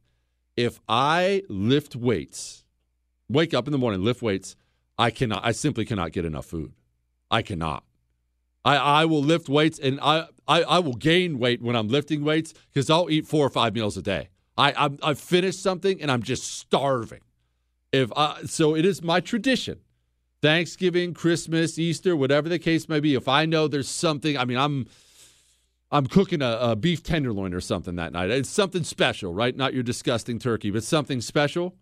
If 0.57 0.81
I 0.89 1.43
lift 1.49 1.95
weights, 1.95 2.65
wake 3.29 3.55
up 3.55 3.69
in 3.69 3.73
the 3.73 3.79
morning, 3.79 4.03
lift 4.03 4.21
weights, 4.21 4.57
I 4.99 5.11
cannot, 5.11 5.45
I 5.45 5.53
simply 5.53 5.85
cannot 5.85 6.13
get 6.13 6.25
enough 6.25 6.47
food. 6.47 6.73
I 7.31 7.43
cannot. 7.43 7.85
I, 8.65 8.77
I 8.77 9.05
will 9.05 9.23
lift 9.23 9.49
weights 9.49 9.79
and 9.79 9.99
I, 10.01 10.27
I, 10.47 10.63
I 10.63 10.79
will 10.79 10.95
gain 10.95 11.39
weight 11.39 11.63
when 11.63 11.75
I'm 11.75 11.89
lifting 11.89 12.25
weights 12.25 12.55
because 12.73 12.89
I'll 12.89 13.11
eat 13.11 13.27
four 13.27 13.47
or 13.47 13.51
five 13.51 13.75
meals 13.75 13.97
a 13.97 14.03
day. 14.03 14.29
I, 14.57 14.73
I'm, 14.73 14.99
I've 15.03 15.19
finished 15.19 15.63
something 15.63 16.01
and 16.01 16.11
I'm 16.11 16.23
just 16.23 16.59
starving. 16.59 17.21
If 17.93 18.13
I, 18.17 18.43
so, 18.45 18.75
it 18.75 18.85
is 18.85 19.03
my 19.03 19.21
tradition. 19.21 19.81
Thanksgiving, 20.41 21.15
Christmas, 21.15 21.79
Easter, 21.79 22.17
whatever 22.17 22.49
the 22.49 22.59
case 22.59 22.89
may 22.89 23.01
be. 23.01 23.15
If 23.15 23.29
I 23.29 23.47
know 23.47 23.69
there's 23.69 23.89
something, 23.89 24.37
I 24.37 24.45
mean, 24.45 24.59
I'm 24.59 24.87
I'm 25.93 26.07
cooking 26.07 26.41
a, 26.41 26.59
a 26.59 26.77
beef 26.77 27.03
tenderloin 27.03 27.53
or 27.53 27.61
something 27.61 27.97
that 27.97 28.13
night. 28.13 28.31
It's 28.31 28.49
something 28.49 28.83
special, 28.83 29.35
right? 29.35 29.55
Not 29.55 29.75
your 29.75 29.83
disgusting 29.83 30.39
turkey, 30.39 30.71
but 30.71 30.83
something 30.83 31.21
special. 31.21 31.77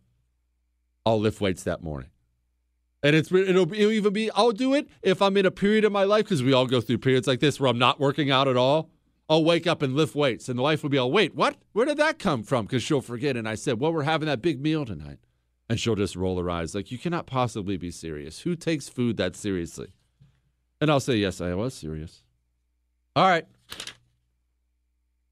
I'll 1.06 1.20
lift 1.20 1.40
weights 1.40 1.62
that 1.62 1.82
morning. 1.82 2.10
And 3.02 3.16
it's 3.16 3.32
it'll, 3.32 3.72
it'll 3.72 3.92
even 3.92 4.12
be 4.12 4.30
I'll 4.32 4.52
do 4.52 4.74
it 4.74 4.88
if 5.02 5.22
I'm 5.22 5.36
in 5.36 5.46
a 5.46 5.50
period 5.50 5.84
of 5.84 5.92
my 5.92 6.04
life 6.04 6.24
because 6.24 6.42
we 6.42 6.52
all 6.52 6.66
go 6.66 6.80
through 6.80 6.98
periods 6.98 7.26
like 7.26 7.40
this 7.40 7.58
where 7.58 7.70
I'm 7.70 7.78
not 7.78 7.98
working 7.98 8.30
out 8.30 8.48
at 8.48 8.56
all. 8.56 8.90
I'll 9.28 9.44
wake 9.44 9.66
up 9.66 9.80
and 9.80 9.94
lift 9.94 10.14
weights, 10.14 10.48
and 10.48 10.58
the 10.58 10.62
wife 10.62 10.82
will 10.82 10.90
be 10.90 10.98
all, 10.98 11.10
"Wait, 11.10 11.34
what? 11.34 11.56
Where 11.72 11.86
did 11.86 11.98
that 11.98 12.18
come 12.18 12.42
from?" 12.42 12.66
Because 12.66 12.82
she'll 12.82 13.00
forget. 13.00 13.36
And 13.36 13.48
I 13.48 13.54
said, 13.54 13.80
"Well, 13.80 13.92
we're 13.92 14.02
having 14.02 14.26
that 14.26 14.42
big 14.42 14.60
meal 14.60 14.84
tonight," 14.84 15.18
and 15.68 15.78
she'll 15.78 15.94
just 15.94 16.16
roll 16.16 16.38
her 16.40 16.50
eyes 16.50 16.74
like, 16.74 16.90
"You 16.90 16.98
cannot 16.98 17.26
possibly 17.26 17.76
be 17.76 17.90
serious. 17.90 18.40
Who 18.40 18.56
takes 18.56 18.88
food 18.88 19.16
that 19.18 19.36
seriously?" 19.36 19.94
And 20.80 20.90
I'll 20.90 21.00
say, 21.00 21.16
"Yes, 21.16 21.40
I 21.40 21.54
was 21.54 21.74
serious." 21.74 22.22
All 23.14 23.28
right. 23.28 23.46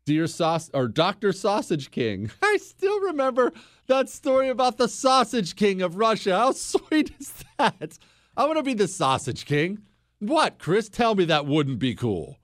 Dear 0.08 0.26
Sauce 0.26 0.70
or 0.72 0.88
Dr. 0.88 1.34
Sausage 1.34 1.90
King. 1.90 2.30
I 2.42 2.56
still 2.56 2.98
remember 3.00 3.52
that 3.88 4.08
story 4.08 4.48
about 4.48 4.78
the 4.78 4.88
Sausage 4.88 5.54
King 5.54 5.82
of 5.82 5.96
Russia. 5.96 6.34
How 6.34 6.52
sweet 6.52 7.12
is 7.20 7.44
that? 7.58 7.98
I 8.34 8.46
want 8.46 8.56
to 8.56 8.62
be 8.62 8.72
the 8.72 8.88
Sausage 8.88 9.44
King. 9.44 9.82
What, 10.18 10.58
Chris? 10.58 10.88
Tell 10.88 11.14
me 11.14 11.26
that 11.26 11.44
wouldn't 11.44 11.78
be 11.78 11.94
cool. 11.94 12.38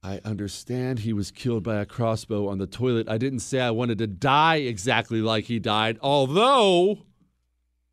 I 0.00 0.20
understand 0.24 1.00
he 1.00 1.12
was 1.12 1.32
killed 1.32 1.64
by 1.64 1.78
a 1.80 1.84
crossbow 1.84 2.46
on 2.46 2.58
the 2.58 2.68
toilet. 2.68 3.08
I 3.08 3.18
didn't 3.18 3.40
say 3.40 3.58
I 3.58 3.72
wanted 3.72 3.98
to 3.98 4.06
die 4.06 4.58
exactly 4.58 5.20
like 5.20 5.46
he 5.46 5.58
died, 5.58 5.98
although 6.00 6.98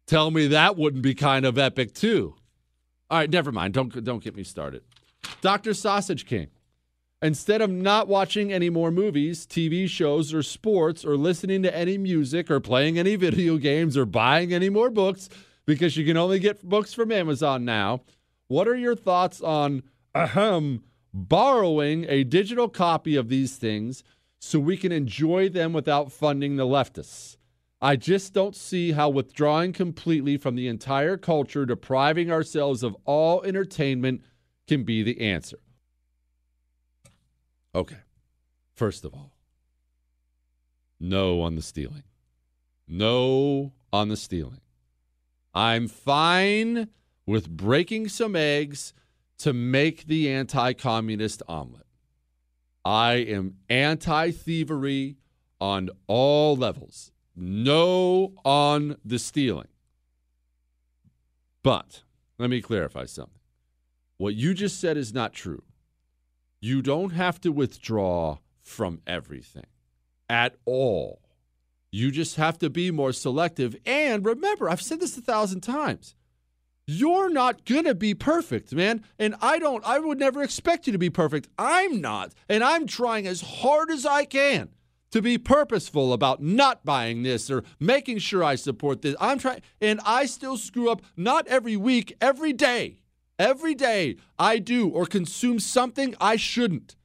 tell 0.06 0.30
me 0.30 0.46
that 0.46 0.78
wouldn't 0.78 1.02
be 1.02 1.16
kind 1.16 1.48
of 1.48 1.58
epic 1.58 1.96
too. 1.96 2.36
All 3.10 3.18
right, 3.18 3.30
never 3.30 3.52
mind. 3.52 3.74
Don't 3.74 4.04
don't 4.04 4.24
get 4.24 4.36
me 4.36 4.44
started. 4.44 4.84
Dr. 5.42 5.74
Sausage 5.74 6.28
King. 6.28 6.50
Instead 7.22 7.62
of 7.62 7.70
not 7.70 8.08
watching 8.08 8.54
any 8.54 8.70
more 8.70 8.92
movies, 8.92 9.46
TV 9.46 9.90
shows, 9.90 10.34
or 10.34 10.42
sports, 10.42 11.04
or 11.04 11.18
listening 11.18 11.62
to 11.64 11.76
any 11.76 11.98
music, 11.98 12.50
or 12.50 12.62
playing 12.62 12.98
any 12.98 13.18
video 13.18 13.58
games, 13.58 13.98
or 13.98 14.06
buying 14.06 14.54
any 14.54 14.70
more 14.70 14.90
books, 14.90 15.28
because 15.66 15.98
you 15.98 16.06
can 16.06 16.16
only 16.16 16.40
get 16.40 16.64
books 16.64 16.94
from 16.94 17.12
Amazon 17.12 17.66
now, 17.66 18.02
what 18.48 18.70
are 18.70 18.76
your 18.76 18.96
thoughts 18.96 19.42
on 19.42 19.84
ahem, 20.16 20.82
borrowing 21.14 22.06
a 22.08 22.24
digital 22.24 22.70
copy 22.70 23.18
of 23.18 23.28
these 23.28 23.58
things 23.58 24.02
so 24.40 24.58
we 24.58 24.78
can 24.78 24.94
enjoy 24.94 25.50
them 25.50 25.74
without 25.74 26.14
funding 26.14 26.56
the 26.56 26.66
leftists? 26.66 27.36
I 27.82 27.98
just 27.98 28.34
don't 28.34 28.56
see 28.56 28.94
how 28.94 29.10
withdrawing 29.10 29.74
completely 29.74 30.38
from 30.38 30.56
the 30.56 30.70
entire 30.70 31.18
culture, 31.18 31.66
depriving 31.66 32.32
ourselves 32.32 32.82
of 32.82 32.96
all 33.04 33.44
entertainment, 33.44 34.22
can 34.68 34.84
be 34.84 35.04
the 35.04 35.20
answer. 35.20 35.60
Okay. 37.74 37.98
First 38.76 39.06
of 39.06 39.14
all, 39.14 39.34
no 41.00 41.42
on 41.42 41.56
the 41.56 41.62
stealing. 41.62 42.04
No 42.88 43.74
on 43.94 44.10
the 44.10 44.18
stealing. 44.18 44.62
I'm 45.54 45.88
fine 45.88 46.90
with 47.26 47.50
breaking 47.50 48.10
some 48.10 48.36
eggs 48.36 48.94
to 49.40 49.54
make 49.54 50.08
the 50.08 50.30
anti 50.32 50.74
communist 50.74 51.44
omelet. 51.48 51.86
I 52.84 53.14
am 53.16 53.56
anti 53.70 54.32
thievery 54.32 55.18
on 55.62 55.90
all 56.08 56.56
levels, 56.56 57.12
no 57.36 58.34
on 58.46 58.98
the 59.04 59.20
stealing. 59.20 59.68
But 61.62 62.04
let 62.38 62.50
me 62.50 62.62
clarify 62.62 63.06
something. 63.06 63.40
What 64.18 64.36
you 64.36 64.54
just 64.54 64.80
said 64.80 64.98
is 64.98 65.14
not 65.14 65.34
true. 65.34 65.64
You 66.62 66.82
don't 66.82 67.12
have 67.12 67.40
to 67.42 67.52
withdraw 67.52 68.40
from 68.62 69.02
everything 69.08 69.68
at 70.30 70.56
all. 70.66 71.22
You 71.92 72.12
just 72.12 72.36
have 72.36 72.58
to 72.60 72.70
be 72.70 72.92
more 72.92 73.14
selective. 73.14 73.76
And 73.86 74.26
remember, 74.26 74.70
I've 74.70 74.82
said 74.82 75.00
this 75.00 75.18
a 75.18 75.22
thousand 75.22 75.62
times. 75.62 76.16
You're 76.86 77.30
not 77.30 77.66
going 77.66 77.86
to 77.86 77.96
be 77.96 78.14
perfect, 78.14 78.74
man. 78.74 79.04
And 79.18 79.36
I 79.42 79.60
don't, 79.60 79.86
I 79.86 80.00
would 80.00 80.20
never 80.20 80.42
expect 80.42 80.88
you 80.88 80.94
to 80.94 81.00
be 81.00 81.10
perfect. 81.10 81.48
I'm 81.58 82.02
not. 82.02 82.34
And 82.48 82.64
I'm 82.64 82.88
trying 82.88 83.28
as 83.28 83.42
hard 83.42 83.92
as 83.92 84.06
I 84.06 84.26
can 84.26 84.70
to 85.12 85.22
be 85.22 85.38
purposeful 85.38 86.14
about 86.14 86.42
not 86.42 86.86
buying 86.86 87.24
this 87.24 87.50
or 87.50 87.64
making 87.80 88.20
sure 88.20 88.44
I 88.44 88.56
support 88.56 89.02
this. 89.02 89.16
I'm 89.20 89.40
trying, 89.40 89.62
and 89.82 90.00
I 90.06 90.26
still 90.26 90.58
screw 90.58 90.90
up 90.90 91.02
not 91.16 91.48
every 91.48 91.78
week, 91.78 92.16
every 92.22 92.54
day. 92.54 93.00
Every 93.40 93.74
day 93.74 94.18
I 94.38 94.60
do 94.60 94.90
or 94.90 95.06
consume 95.06 95.60
something 95.60 96.14
I 96.20 96.36
shouldn't. 96.36 96.98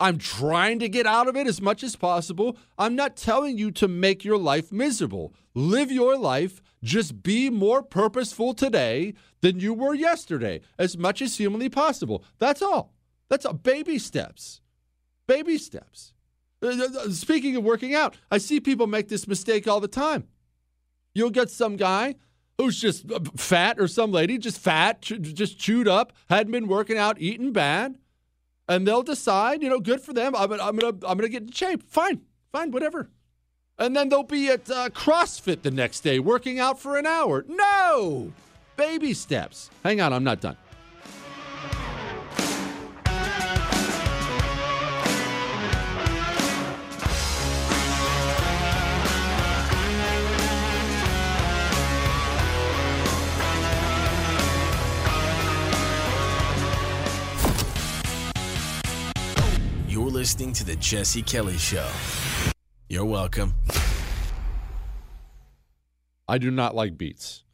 I'm 0.00 0.16
trying 0.16 0.78
to 0.78 0.88
get 0.88 1.06
out 1.06 1.28
of 1.28 1.36
it 1.36 1.46
as 1.46 1.60
much 1.60 1.82
as 1.82 1.94
possible. 1.94 2.56
I'm 2.78 2.96
not 2.96 3.16
telling 3.16 3.58
you 3.58 3.70
to 3.72 3.88
make 3.88 4.24
your 4.24 4.38
life 4.38 4.72
miserable. 4.72 5.34
Live 5.54 5.92
your 5.92 6.16
life. 6.16 6.62
Just 6.82 7.22
be 7.22 7.50
more 7.50 7.82
purposeful 7.82 8.54
today 8.54 9.14
than 9.40 9.60
you 9.60 9.74
were 9.74 9.94
yesterday, 9.94 10.60
as 10.78 10.96
much 10.96 11.20
as 11.20 11.36
humanly 11.36 11.68
possible. 11.68 12.24
That's 12.38 12.62
all. 12.62 12.94
That's 13.28 13.44
all. 13.44 13.54
Baby 13.54 13.98
steps. 13.98 14.60
Baby 15.26 15.58
steps. 15.58 16.14
Uh, 16.62 16.68
uh, 16.68 16.98
uh, 17.00 17.10
speaking 17.10 17.56
of 17.56 17.64
working 17.64 17.94
out, 17.94 18.16
I 18.30 18.38
see 18.38 18.60
people 18.60 18.86
make 18.86 19.08
this 19.08 19.28
mistake 19.28 19.68
all 19.68 19.80
the 19.80 19.88
time. 19.88 20.28
You'll 21.14 21.30
get 21.30 21.50
some 21.50 21.76
guy 21.76 22.14
who's 22.58 22.80
just 22.80 23.04
fat 23.36 23.78
or 23.78 23.88
some 23.88 24.12
lady 24.12 24.36
just 24.36 24.58
fat, 24.58 25.00
just 25.00 25.58
chewed 25.58 25.88
up, 25.88 26.12
hadn't 26.28 26.52
been 26.52 26.66
working 26.66 26.98
out, 26.98 27.20
eating 27.20 27.52
bad, 27.52 27.96
and 28.68 28.86
they'll 28.86 29.02
decide, 29.02 29.62
you 29.62 29.68
know, 29.70 29.80
good 29.80 30.00
for 30.00 30.12
them. 30.12 30.34
I'm, 30.36 30.52
I'm 30.52 30.76
gonna 30.76 30.98
I'm 31.06 31.16
gonna 31.16 31.28
get 31.28 31.42
in 31.42 31.52
shape. 31.52 31.88
Fine, 31.88 32.20
fine, 32.52 32.70
whatever. 32.70 33.08
And 33.78 33.96
then 33.96 34.08
they'll 34.08 34.24
be 34.24 34.48
at 34.48 34.68
uh, 34.68 34.90
CrossFit 34.90 35.62
the 35.62 35.70
next 35.70 36.00
day, 36.00 36.18
working 36.18 36.58
out 36.58 36.80
for 36.80 36.96
an 36.96 37.06
hour. 37.06 37.44
No, 37.48 38.32
baby 38.76 39.14
steps. 39.14 39.70
Hang 39.84 40.00
on, 40.00 40.12
I'm 40.12 40.24
not 40.24 40.40
done. 40.40 40.56
Listening 60.28 60.52
to 60.52 60.64
The 60.64 60.76
Jesse 60.76 61.22
Kelly 61.22 61.56
Show. 61.56 61.88
You're 62.90 63.06
welcome. 63.06 63.54
I 66.28 66.36
do 66.36 66.50
not 66.50 66.74
like 66.74 66.98
beets. 66.98 67.44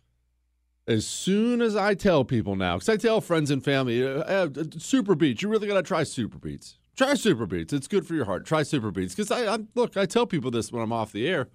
As 0.88 1.06
soon 1.06 1.62
as 1.62 1.76
I 1.76 1.94
tell 1.94 2.24
people 2.24 2.56
now, 2.56 2.74
because 2.74 2.88
I 2.88 2.96
tell 2.96 3.20
friends 3.20 3.52
and 3.52 3.62
family, 3.62 4.04
uh, 4.04 4.22
uh, 4.22 4.48
SuperBeets, 4.48 5.40
you 5.40 5.48
really 5.50 5.68
got 5.68 5.74
to 5.74 5.84
try 5.84 6.02
SuperBeets. 6.02 6.74
Try 6.96 7.12
SuperBeets. 7.12 7.72
It's 7.72 7.86
good 7.86 8.08
for 8.08 8.14
your 8.14 8.24
heart. 8.24 8.44
Try 8.44 8.62
SuperBeets. 8.62 9.10
Because 9.10 9.30
I, 9.30 9.54
I, 9.54 9.58
look, 9.76 9.96
I 9.96 10.04
tell 10.04 10.26
people 10.26 10.50
this 10.50 10.72
when 10.72 10.82
I'm 10.82 10.92
off 10.92 11.12
the 11.12 11.28
air. 11.28 11.46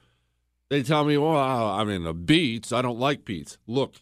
They 0.70 0.84
tell 0.84 1.04
me, 1.04 1.18
well, 1.18 1.36
I 1.36 1.84
mean, 1.84 2.06
the 2.06 2.14
beets, 2.14 2.72
I 2.72 2.82
don't 2.82 2.98
like 2.98 3.26
beets. 3.26 3.58
Look, 3.68 3.96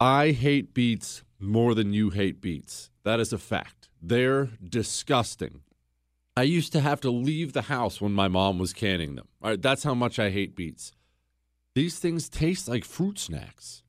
I 0.00 0.30
hate 0.30 0.72
beets 0.72 1.24
more 1.38 1.74
than 1.74 1.92
you 1.92 2.08
hate 2.08 2.40
beets. 2.40 2.90
That 3.04 3.20
is 3.20 3.34
a 3.34 3.38
fact. 3.38 3.90
They're 4.00 4.48
disgusting. 4.66 5.60
I 6.36 6.42
used 6.42 6.72
to 6.72 6.80
have 6.80 7.00
to 7.00 7.10
leave 7.10 7.54
the 7.54 7.62
house 7.62 8.00
when 8.00 8.12
my 8.12 8.28
mom 8.28 8.58
was 8.58 8.74
canning 8.74 9.14
them. 9.14 9.28
All 9.42 9.50
right, 9.50 9.62
that's 9.62 9.84
how 9.84 9.94
much 9.94 10.18
I 10.18 10.30
hate 10.30 10.54
beets. 10.54 10.92
These 11.74 11.98
things 11.98 12.28
taste 12.28 12.68
like 12.68 12.84
fruit 12.84 13.18
snacks. 13.18 13.82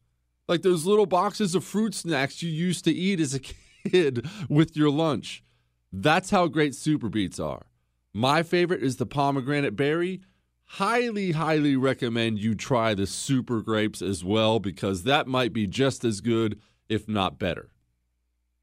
Like 0.48 0.62
those 0.62 0.86
little 0.86 1.06
boxes 1.06 1.56
of 1.56 1.66
fruit 1.66 1.94
snacks 1.94 2.42
you 2.42 2.50
used 2.50 2.86
to 2.86 2.92
eat 2.92 3.20
as 3.20 3.34
a 3.34 3.40
kid 3.90 4.26
with 4.48 4.78
your 4.78 4.90
lunch. 4.90 5.44
That's 5.92 6.30
how 6.30 6.48
great 6.48 6.72
SuperBeets 6.72 7.44
are. 7.44 7.66
My 8.14 8.44
favorite 8.44 8.82
is 8.82 8.96
the 8.96 9.06
pomegranate 9.06 9.76
berry. 9.76 10.22
Highly, 10.64 11.32
highly 11.32 11.76
recommend 11.76 12.40
you 12.40 12.56
try 12.56 12.94
the 12.94 13.08
super 13.08 13.62
grapes 13.62 14.02
as 14.02 14.24
well 14.24 14.60
because 14.60 15.04
that 15.04 15.28
might 15.28 15.52
be 15.54 15.68
just 15.68 16.04
as 16.04 16.20
good, 16.22 16.60
if 16.90 17.08
not 17.08 17.40
better. 17.40 17.70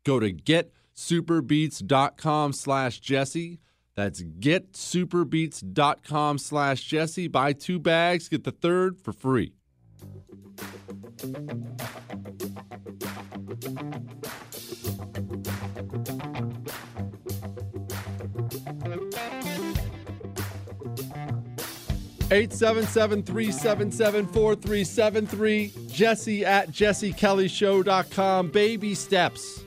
Go 0.05 0.21
to 0.21 0.31
getsuperbeets.com 0.33 2.53
slash 2.53 3.01
Jesse. 3.01 3.59
That's 3.97 4.23
getsuperbeets.com 4.23 6.39
slash 6.39 6.83
Jesse. 6.83 7.29
Buy 7.29 7.53
two 7.53 7.79
bags, 7.79 8.29
get 8.29 8.43
the 8.45 8.51
third 8.51 9.01
for 9.01 9.13
free. 9.13 9.53
Eight 22.31 22.53
seven 22.53 22.85
seven 22.87 23.23
three 23.23 23.53
seven 23.53 23.93
seven 23.93 24.27
four 24.27 24.57
three 24.57 24.83
seven 24.83 25.27
three. 25.27 25.73
Jesse 25.87 26.45
at 26.45 26.71
jessekellyshow.com. 26.71 28.49
Baby 28.49 28.95
steps. 28.97 29.65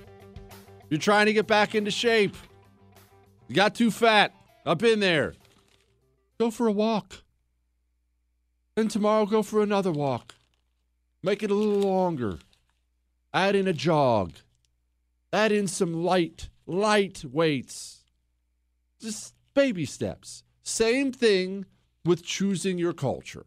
You're 0.89 0.99
trying 0.99 1.27
to 1.27 1.33
get 1.33 1.47
back 1.47 1.75
into 1.75 1.91
shape. 1.91 2.35
You 3.47 3.55
got 3.55 3.75
too 3.75 3.91
fat. 3.91 4.33
Up 4.65 4.83
in 4.83 4.99
there. 4.99 5.33
Go 6.39 6.51
for 6.51 6.67
a 6.67 6.71
walk. 6.71 7.23
And 8.75 8.91
tomorrow, 8.91 9.25
go 9.25 9.41
for 9.41 9.63
another 9.63 9.91
walk. 9.91 10.35
Make 11.23 11.41
it 11.41 11.49
a 11.49 11.55
little 11.55 11.79
longer. 11.79 12.39
Add 13.33 13.55
in 13.55 13.67
a 13.67 13.73
jog. 13.73 14.33
Add 15.31 15.51
in 15.51 15.67
some 15.67 16.03
light, 16.03 16.49
light 16.65 17.23
weights. 17.25 18.03
Just 18.99 19.33
baby 19.53 19.85
steps. 19.85 20.43
Same 20.63 21.11
thing 21.11 21.65
with 22.03 22.23
choosing 22.23 22.77
your 22.77 22.93
culture. 22.93 23.45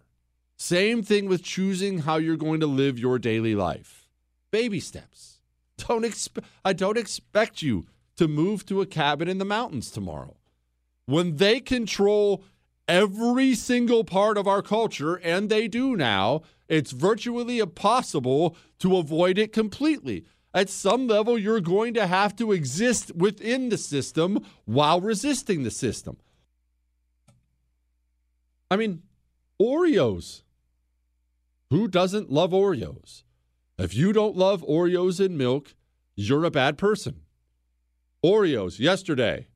Same 0.57 1.03
thing 1.03 1.29
with 1.29 1.43
choosing 1.43 2.01
how 2.01 2.17
you're 2.17 2.37
going 2.37 2.61
to 2.61 2.67
live 2.67 2.99
your 2.99 3.19
daily 3.19 3.55
life. 3.55 4.09
Baby 4.51 4.81
steps. 4.81 5.41
Don't 5.79 6.05
expect 6.05 6.47
I 6.65 6.73
don't 6.73 6.99
expect 6.99 7.63
you 7.63 7.87
to 8.21 8.29
move 8.29 8.67
to 8.67 8.83
a 8.83 8.87
cabin 8.87 9.29
in 9.29 9.39
the 9.39 9.47
mountains 9.47 9.91
tomorrow. 9.91 10.37
When 11.07 11.37
they 11.37 11.59
control 11.59 12.45
every 12.87 13.55
single 13.55 14.05
part 14.05 14.37
of 14.37 14.47
our 14.47 14.61
culture, 14.61 15.15
and 15.15 15.49
they 15.49 15.69
do 15.69 15.97
now, 15.97 16.43
it's 16.69 16.91
virtually 16.91 17.61
impossible 17.61 18.59
to 18.81 18.99
avoid 18.99 19.39
it 19.39 19.55
completely. 19.55 20.27
At 20.53 20.69
some 20.69 21.07
level, 21.07 21.39
you're 21.39 21.63
going 21.63 21.95
to 21.95 22.07
have 22.07 22.37
to 22.37 22.53
exist 22.53 23.11
within 23.17 23.71
the 23.71 23.79
system 23.79 24.45
while 24.67 25.01
resisting 25.01 25.63
the 25.63 25.71
system. 25.71 26.19
I 28.71 28.77
mean, 28.77 29.01
Oreos. 29.59 30.43
Who 31.71 31.89
doesn't 31.89 32.31
love 32.31 32.51
Oreos? 32.51 33.23
If 33.79 33.95
you 33.95 34.13
don't 34.13 34.37
love 34.37 34.63
Oreos 34.63 35.25
and 35.25 35.39
milk, 35.39 35.75
you're 36.17 36.45
a 36.45 36.51
bad 36.51 36.77
person. 36.77 37.23
Oreos 38.25 38.79
yesterday 38.79 39.49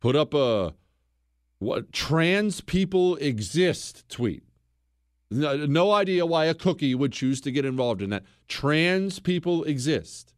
put 0.00 0.16
up 0.16 0.34
a 0.34 0.74
what 1.58 1.92
trans 1.92 2.60
people 2.60 3.16
exist 3.16 4.08
tweet. 4.08 4.42
No, 5.30 5.66
no, 5.66 5.92
idea 5.92 6.26
why 6.26 6.46
a 6.46 6.54
cookie 6.54 6.94
would 6.94 7.12
choose 7.12 7.40
to 7.42 7.52
get 7.52 7.64
involved 7.64 8.02
in 8.02 8.10
that. 8.10 8.24
Trans 8.48 9.20
people 9.20 9.62
exist. 9.64 10.34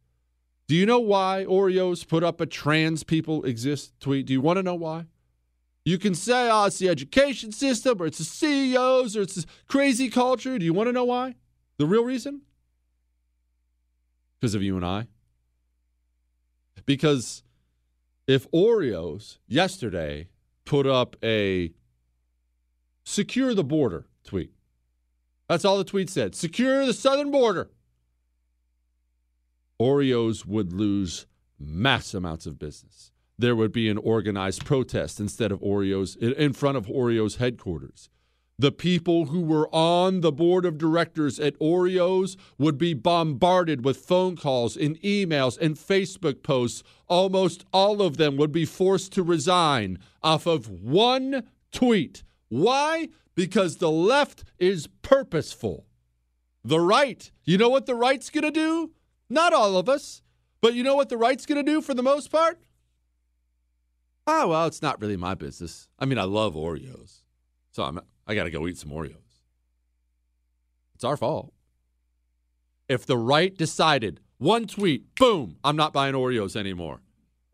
Do 0.69 0.75
you 0.75 0.85
know 0.85 1.01
why 1.01 1.47
Oreos 1.49 2.07
put 2.07 2.23
up 2.23 2.41
a 2.41 2.47
trans 2.47 3.03
people 3.03 3.45
exist 3.45 3.99
tweet? 4.01 4.27
Do 4.27 4.35
you 4.35 4.41
want 4.41 4.59
to 4.59 4.63
know 4.63 4.75
why? 4.75 5.07
You 5.85 5.99
can 5.99 6.15
say, 6.15 6.49
oh, 6.51 6.67
it's 6.67 6.79
the 6.79 6.89
education 6.89 7.53
system, 7.53 8.01
or 8.01 8.07
it's 8.07 8.19
the 8.19 8.25
CEOs, 8.25 9.17
or 9.17 9.23
it's 9.23 9.35
this 9.35 9.47
crazy 9.67 10.11
culture. 10.11 10.59
Do 10.59 10.65
you 10.65 10.73
want 10.73 10.89
to 10.89 10.93
know 10.93 11.05
why? 11.05 11.37
The 11.79 11.87
real 11.87 12.05
reason? 12.05 12.43
Because 14.41 14.55
of 14.55 14.63
you 14.63 14.77
and 14.77 14.85
I. 14.85 15.09
Because 16.87 17.43
if 18.27 18.51
Oreos 18.51 19.39
yesterday 19.47 20.29
put 20.65 20.87
up 20.87 21.17
a 21.23 21.73
secure 23.05 23.55
the 23.55 23.65
border 23.65 24.07
tweet, 24.25 24.53
That's 25.49 25.65
all 25.65 25.77
the 25.77 25.85
tweet 25.85 26.09
said. 26.09 26.35
Secure 26.35 26.87
the 26.87 26.95
southern 26.95 27.31
border. 27.31 27.71
Oreos 29.79 30.47
would 30.47 30.73
lose 30.73 31.27
mass 31.59 32.15
amounts 32.15 32.47
of 32.47 32.59
business. 32.59 33.11
There 33.39 33.57
would 33.57 33.73
be 33.73 33.89
an 33.89 33.99
organized 33.99 34.65
protest 34.65 35.19
instead 35.21 35.53
of 35.53 35.61
Oreos 35.61 36.17
in 36.17 36.53
front 36.53 36.77
of 36.77 36.87
Oreos 36.87 37.37
headquarters. 37.37 38.09
The 38.63 38.71
people 38.71 39.27
who 39.27 39.41
were 39.41 39.69
on 39.75 40.21
the 40.21 40.31
board 40.31 40.65
of 40.65 40.79
directors 40.79 41.41
at 41.41 41.59
Oreos 41.59 42.37
would 42.59 42.79
be 42.79 42.95
bombarded 42.95 43.85
with 43.85 43.97
phone 43.97 44.37
calls 44.37 44.77
and 44.77 45.01
emails 45.01 45.59
and 45.59 45.75
Facebook 45.75 46.45
posts. 46.45 46.85
Almost 47.09 47.65
all 47.73 48.01
of 48.01 48.19
them 48.19 48.37
would 48.37 48.53
be 48.53 48.65
forced 48.65 49.13
to 49.15 49.25
resign 49.25 49.99
off 50.23 50.47
of 50.47 50.69
one 50.69 51.49
tweet. 51.73 52.23
Why? 52.51 53.09
Because 53.35 53.79
the 53.79 53.91
left 53.91 54.45
is 54.61 54.87
purposeful. 55.03 55.89
The 56.63 56.79
right, 56.79 57.33
you 57.43 57.59
know 57.59 57.69
what 57.69 57.87
the 57.87 57.97
right's 57.97 58.31
going 58.31 58.45
to 58.45 58.53
do? 58.53 58.93
Not 59.29 59.53
all 59.53 59.77
of 59.77 59.89
us, 59.89 60.23
but 60.61 60.75
you 60.75 60.85
know 60.85 60.95
what 60.95 61.09
the 61.09 61.19
right's 61.19 61.47
going 61.47 61.67
to 61.67 61.69
do 61.69 61.81
for 61.81 61.95
the 61.95 62.03
most 62.05 62.31
part? 62.31 62.61
Oh, 64.25 64.47
well, 64.47 64.67
it's 64.67 64.83
not 64.83 65.01
really 65.01 65.17
my 65.17 65.35
business. 65.35 65.89
I 65.99 66.05
mean, 66.05 66.19
I 66.19 66.23
love 66.23 66.55
Oreos. 66.55 67.23
So 67.73 67.83
I'm, 67.83 67.99
I 68.27 68.35
got 68.35 68.45
to 68.45 68.51
go 68.51 68.67
eat 68.67 68.79
some 68.79 68.91
Oreos. 68.91 69.17
It's 70.95 71.05
our 71.05 71.17
fault. 71.17 71.53
If 72.89 73.07
the 73.07 73.17
right 73.17 73.57
decided 73.57 74.21
one 74.39 74.67
tweet, 74.67 75.15
boom, 75.17 75.57
I'm 75.65 75.77
not 75.77 75.93
buying 75.93 76.15
Oreos 76.15 76.57
anymore, 76.57 77.01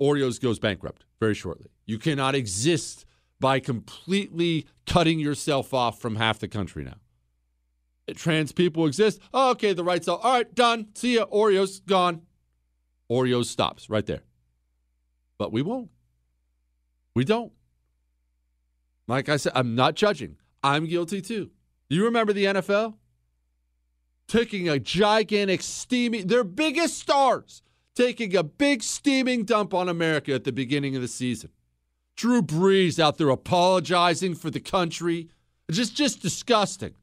Oreos 0.00 0.40
goes 0.40 0.58
bankrupt 0.58 1.04
very 1.20 1.34
shortly. 1.34 1.68
You 1.86 1.98
cannot 1.98 2.34
exist 2.34 3.04
by 3.40 3.60
completely 3.60 4.66
cutting 4.86 5.18
yourself 5.18 5.72
off 5.72 6.00
from 6.00 6.16
half 6.16 6.38
the 6.38 6.48
country 6.48 6.84
now. 6.84 6.96
Trans 8.14 8.52
people 8.52 8.86
exist. 8.86 9.20
Oh, 9.34 9.50
okay, 9.50 9.72
the 9.74 9.84
right's 9.84 10.08
all, 10.08 10.16
all 10.18 10.32
right, 10.32 10.54
done. 10.54 10.88
See 10.94 11.16
ya. 11.16 11.26
Oreos 11.26 11.84
gone. 11.84 12.22
Oreos 13.10 13.46
stops 13.46 13.90
right 13.90 14.06
there. 14.06 14.22
But 15.36 15.52
we 15.52 15.62
won't. 15.62 15.90
We 17.14 17.24
don't. 17.24 17.52
Like 19.06 19.28
I 19.28 19.36
said, 19.36 19.52
I'm 19.54 19.74
not 19.74 19.94
judging. 19.94 20.36
I'm 20.62 20.86
guilty 20.86 21.20
too. 21.20 21.50
You 21.88 22.04
remember 22.04 22.32
the 22.32 22.44
NFL? 22.44 22.94
Taking 24.26 24.68
a 24.68 24.78
gigantic 24.78 25.62
steaming, 25.62 26.26
their 26.26 26.44
biggest 26.44 26.98
stars, 26.98 27.62
taking 27.94 28.36
a 28.36 28.42
big 28.42 28.82
steaming 28.82 29.44
dump 29.44 29.72
on 29.72 29.88
America 29.88 30.34
at 30.34 30.44
the 30.44 30.52
beginning 30.52 30.94
of 30.96 31.02
the 31.02 31.08
season. 31.08 31.50
Drew 32.16 32.42
Brees 32.42 32.98
out 32.98 33.16
there 33.16 33.30
apologizing 33.30 34.34
for 34.34 34.50
the 34.50 34.60
country. 34.60 35.30
Just 35.70 35.94
just 35.94 36.20
disgusting. 36.20 36.94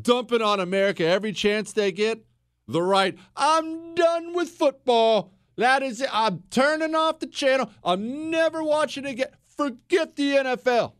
Dumping 0.00 0.42
on 0.42 0.60
America 0.60 1.04
every 1.04 1.32
chance 1.32 1.72
they 1.72 1.92
get. 1.92 2.24
The 2.66 2.82
right, 2.82 3.18
I'm 3.36 3.94
done 3.94 4.32
with 4.34 4.48
football. 4.48 5.34
That 5.56 5.82
is 5.82 6.00
it. 6.00 6.08
I'm 6.12 6.44
turning 6.50 6.94
off 6.94 7.18
the 7.18 7.26
channel. 7.26 7.70
I'm 7.84 8.30
never 8.30 8.62
watching 8.62 9.04
again. 9.04 9.28
Forget 9.56 10.16
the 10.16 10.36
NFL. 10.36 10.92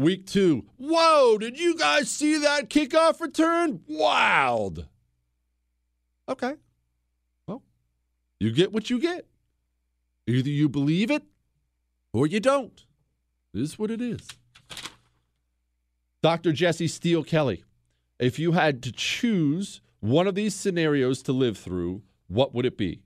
Week 0.00 0.24
two. 0.26 0.64
Whoa, 0.78 1.36
did 1.36 1.60
you 1.60 1.76
guys 1.76 2.08
see 2.08 2.38
that 2.38 2.70
kickoff 2.70 3.20
return? 3.20 3.82
Wild. 3.86 4.86
Okay. 6.26 6.54
Well, 7.46 7.62
you 8.38 8.50
get 8.50 8.72
what 8.72 8.88
you 8.88 8.98
get. 8.98 9.26
Either 10.26 10.48
you 10.48 10.70
believe 10.70 11.10
it 11.10 11.24
or 12.14 12.26
you 12.26 12.40
don't. 12.40 12.82
This 13.52 13.72
is 13.72 13.78
what 13.78 13.90
it 13.90 14.00
is. 14.00 14.26
Dr. 16.22 16.52
Jesse 16.52 16.88
Steele 16.88 17.22
Kelly, 17.22 17.62
if 18.18 18.38
you 18.38 18.52
had 18.52 18.82
to 18.84 18.92
choose 18.92 19.82
one 20.00 20.26
of 20.26 20.34
these 20.34 20.54
scenarios 20.54 21.20
to 21.24 21.32
live 21.34 21.58
through, 21.58 22.00
what 22.26 22.54
would 22.54 22.64
it 22.64 22.78
be? 22.78 23.02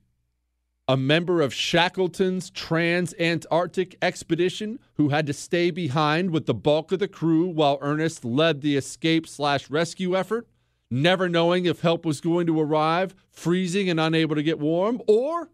A 0.87 0.95
member 0.95 1.41
of 1.41 1.53
Shackleton's 1.53 2.51
trans-Antarctic 2.51 3.97
expedition 4.03 4.79
who 4.95 5.09
had 5.09 5.25
to 5.25 5.33
stay 5.33 5.71
behind 5.71 6.29
with 6.29 6.45
the 6.45 6.53
bulk 6.53 6.91
of 6.91 6.99
the 6.99 7.07
crew 7.07 7.47
while 7.47 7.79
Ernest 7.81 8.23
led 8.23 8.61
the 8.61 8.77
escape 8.77 9.27
slash 9.27 9.69
rescue 9.69 10.15
effort, 10.15 10.47
never 10.91 11.27
knowing 11.27 11.65
if 11.65 11.81
help 11.81 12.05
was 12.05 12.21
going 12.21 12.45
to 12.45 12.61
arrive, 12.61 13.15
freezing 13.31 13.89
and 13.89 13.99
unable 13.99 14.35
to 14.35 14.43
get 14.43 14.59
warm, 14.59 15.01
or 15.07 15.49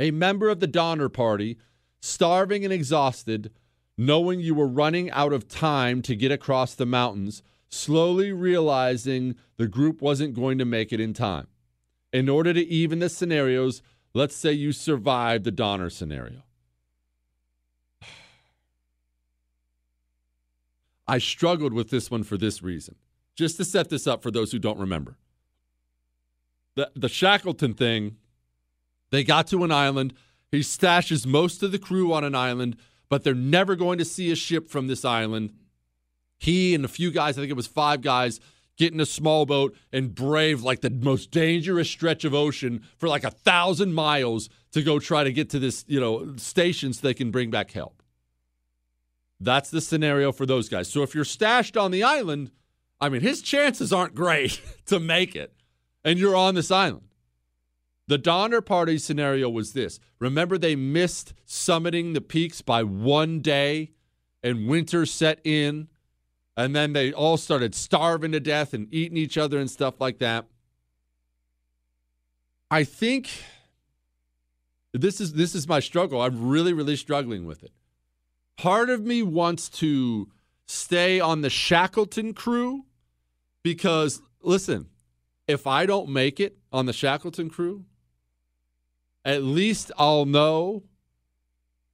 a 0.00 0.10
member 0.10 0.48
of 0.48 0.58
the 0.58 0.66
Donner 0.66 1.08
Party, 1.08 1.56
starving 2.00 2.64
and 2.64 2.72
exhausted, 2.72 3.52
knowing 3.96 4.40
you 4.40 4.54
were 4.54 4.66
running 4.66 5.10
out 5.12 5.32
of 5.32 5.48
time 5.48 6.02
to 6.02 6.16
get 6.16 6.32
across 6.32 6.74
the 6.74 6.86
mountains, 6.86 7.42
slowly 7.68 8.32
realizing 8.32 9.36
the 9.58 9.68
group 9.68 10.02
wasn't 10.02 10.34
going 10.34 10.58
to 10.58 10.64
make 10.64 10.92
it 10.92 11.00
in 11.00 11.12
time. 11.12 11.46
In 12.12 12.28
order 12.28 12.52
to 12.54 12.66
even 12.66 13.00
the 13.00 13.08
scenarios, 13.08 13.82
Let's 14.14 14.34
say 14.34 14.52
you 14.52 14.72
survive 14.72 15.44
the 15.44 15.50
Donner 15.50 15.90
scenario. 15.90 16.42
I 21.06 21.18
struggled 21.18 21.72
with 21.72 21.90
this 21.90 22.10
one 22.10 22.22
for 22.22 22.36
this 22.36 22.62
reason. 22.62 22.96
Just 23.36 23.56
to 23.58 23.64
set 23.64 23.88
this 23.88 24.06
up 24.06 24.22
for 24.22 24.30
those 24.30 24.52
who 24.52 24.58
don't 24.58 24.78
remember. 24.78 25.16
The, 26.74 26.90
the 26.96 27.08
Shackleton 27.08 27.74
thing, 27.74 28.16
they 29.10 29.24
got 29.24 29.46
to 29.48 29.64
an 29.64 29.72
island. 29.72 30.14
He 30.50 30.60
stashes 30.60 31.26
most 31.26 31.62
of 31.62 31.72
the 31.72 31.78
crew 31.78 32.12
on 32.12 32.24
an 32.24 32.34
island, 32.34 32.76
but 33.08 33.22
they're 33.22 33.34
never 33.34 33.76
going 33.76 33.98
to 33.98 34.04
see 34.04 34.30
a 34.30 34.36
ship 34.36 34.68
from 34.68 34.86
this 34.86 35.04
island. 35.04 35.52
He 36.38 36.74
and 36.74 36.84
a 36.84 36.88
few 36.88 37.10
guys, 37.10 37.36
I 37.36 37.42
think 37.42 37.50
it 37.50 37.56
was 37.56 37.66
five 37.66 38.00
guys, 38.00 38.40
get 38.78 38.94
in 38.94 39.00
a 39.00 39.06
small 39.06 39.44
boat 39.44 39.76
and 39.92 40.14
brave 40.14 40.62
like 40.62 40.80
the 40.80 40.88
most 40.88 41.30
dangerous 41.30 41.90
stretch 41.90 42.24
of 42.24 42.32
ocean 42.32 42.82
for 42.96 43.08
like 43.08 43.24
a 43.24 43.30
thousand 43.30 43.92
miles 43.92 44.48
to 44.70 44.82
go 44.82 44.98
try 44.98 45.24
to 45.24 45.32
get 45.32 45.50
to 45.50 45.58
this, 45.58 45.84
you 45.88 46.00
know, 46.00 46.36
station 46.36 46.92
so 46.92 47.06
they 47.06 47.12
can 47.12 47.30
bring 47.30 47.50
back 47.50 47.72
help. 47.72 48.02
That's 49.40 49.70
the 49.70 49.80
scenario 49.80 50.32
for 50.32 50.46
those 50.46 50.68
guys. 50.68 50.90
So 50.90 51.02
if 51.02 51.14
you're 51.14 51.24
stashed 51.24 51.76
on 51.76 51.90
the 51.90 52.04
island, 52.04 52.50
I 53.00 53.08
mean, 53.08 53.20
his 53.20 53.42
chances 53.42 53.92
aren't 53.92 54.14
great 54.14 54.60
to 54.86 54.98
make 54.98 55.36
it, 55.36 55.52
and 56.04 56.18
you're 56.18 56.36
on 56.36 56.54
this 56.54 56.70
island. 56.70 57.04
The 58.06 58.18
Donner 58.18 58.62
Party 58.62 58.96
scenario 58.96 59.50
was 59.50 59.74
this. 59.74 60.00
Remember, 60.18 60.56
they 60.56 60.74
missed 60.74 61.34
summiting 61.46 62.14
the 62.14 62.20
peaks 62.20 62.62
by 62.62 62.82
one 62.82 63.40
day, 63.40 63.90
and 64.42 64.66
winter 64.66 65.04
set 65.04 65.40
in 65.44 65.88
and 66.58 66.74
then 66.74 66.92
they 66.92 67.12
all 67.12 67.36
started 67.36 67.72
starving 67.72 68.32
to 68.32 68.40
death 68.40 68.74
and 68.74 68.92
eating 68.92 69.16
each 69.16 69.38
other 69.38 69.60
and 69.60 69.70
stuff 69.70 70.00
like 70.00 70.18
that. 70.18 70.44
I 72.68 72.82
think 72.82 73.30
this 74.92 75.20
is 75.20 75.34
this 75.34 75.54
is 75.54 75.68
my 75.68 75.78
struggle. 75.78 76.20
I'm 76.20 76.48
really 76.48 76.72
really 76.72 76.96
struggling 76.96 77.46
with 77.46 77.62
it. 77.62 77.70
Part 78.56 78.90
of 78.90 79.06
me 79.06 79.22
wants 79.22 79.68
to 79.68 80.28
stay 80.66 81.20
on 81.20 81.42
the 81.42 81.48
Shackleton 81.48 82.34
crew 82.34 82.84
because 83.62 84.20
listen, 84.42 84.88
if 85.46 85.64
I 85.64 85.86
don't 85.86 86.08
make 86.08 86.40
it 86.40 86.58
on 86.72 86.86
the 86.86 86.92
Shackleton 86.92 87.50
crew, 87.50 87.84
at 89.24 89.44
least 89.44 89.92
I'll 89.96 90.26
know 90.26 90.82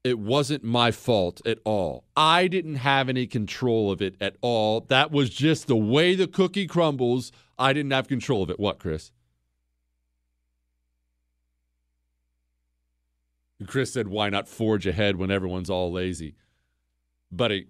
it 0.05 0.19
wasn't 0.19 0.63
my 0.63 0.91
fault 0.91 1.41
at 1.47 1.59
all. 1.65 2.05
I 2.15 2.47
didn't 2.47 2.77
have 2.77 3.09
any 3.09 3.27
control 3.27 3.91
of 3.91 4.03
it 4.03 4.17
at 4.21 4.37
all. 4.43 4.83
That 4.83 5.11
was 5.11 5.31
just 5.31 5.67
the 5.67 5.77
way 5.77 6.15
the 6.15 6.29
cookie 6.29 6.67
crumbles. 6.67 7.33
I 7.59 7.73
didn't 7.73 7.93
have 7.93 8.07
control 8.07 8.43
of 8.43 8.51
it. 8.51 8.61
What, 8.61 8.79
Chris? 8.79 9.11
Chris 13.67 13.95
said, 13.95 14.09
why 14.09 14.29
not 14.29 14.47
forge 14.47 14.87
ahead 14.87 15.17
when 15.17 15.31
everyone's 15.31 15.71
all 15.71 15.91
lazy? 15.91 16.35
Buddy, 17.33 17.69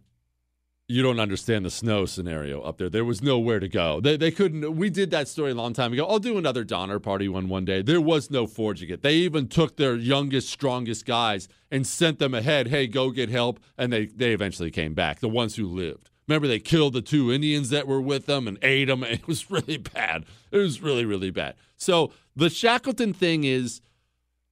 you 0.87 1.03
don't 1.03 1.19
understand 1.19 1.65
the 1.65 1.71
snow 1.71 2.05
scenario 2.05 2.61
up 2.61 2.77
there. 2.77 2.91
There 2.91 3.07
was 3.07 3.23
nowhere 3.23 3.59
to 3.59 3.69
go. 3.69 4.01
They, 4.01 4.19
they 4.19 4.31
couldn't. 4.31 4.77
We 4.77 4.91
did 4.91 5.11
that 5.13 5.29
story 5.29 5.53
a 5.53 5.55
long 5.55 5.73
time 5.73 5.95
ago. 5.95 6.05
I'll 6.07 6.19
do 6.19 6.37
another 6.37 6.63
Donner 6.63 6.99
Party 6.99 7.27
one 7.27 7.49
one 7.49 7.65
day. 7.65 7.81
There 7.81 8.03
was 8.03 8.31
no 8.31 8.47
forging 8.47 8.91
it. 8.91 9.01
They 9.03 9.15
even 9.15 9.49
took 9.49 9.77
their 9.77 9.97
youngest, 9.97 10.51
strongest 10.51 11.07
guys 11.07 11.49
and 11.71 11.87
sent 11.87 12.19
them 12.19 12.35
ahead. 12.35 12.69
Hey, 12.69 12.87
go 12.87 13.11
get 13.11 13.31
help. 13.31 13.61
And 13.79 13.93
they, 13.93 14.07
they 14.07 14.33
eventually 14.33 14.71
came 14.71 14.93
back, 14.93 15.21
the 15.21 15.29
ones 15.29 15.57
who 15.57 15.67
lived. 15.67 16.11
Remember, 16.29 16.47
they 16.49 16.59
killed 16.59 16.93
the 16.93 17.03
two 17.03 17.33
Indians 17.33 17.71
that 17.71 17.87
were 17.87 18.01
with 18.01 18.27
them 18.27 18.47
and 18.47 18.59
ate 18.63 18.87
them. 18.87 19.03
It 19.05 19.27
was 19.27 19.51
really 19.51 19.79
bad. 19.79 20.27
It 20.51 20.59
was 20.59 20.83
really, 20.83 21.07
really 21.07 21.31
bad. 21.31 21.55
So 21.79 22.13
the 22.37 22.51
Shackleton 22.51 23.15
thing 23.15 23.45
is, 23.45 23.81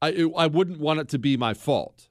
I, 0.01 0.27
I 0.37 0.47
wouldn't 0.47 0.81
want 0.81 1.01
it 1.01 1.09
to 1.11 1.19
be 1.19 1.37
my 1.37 1.53
fault. 1.55 2.09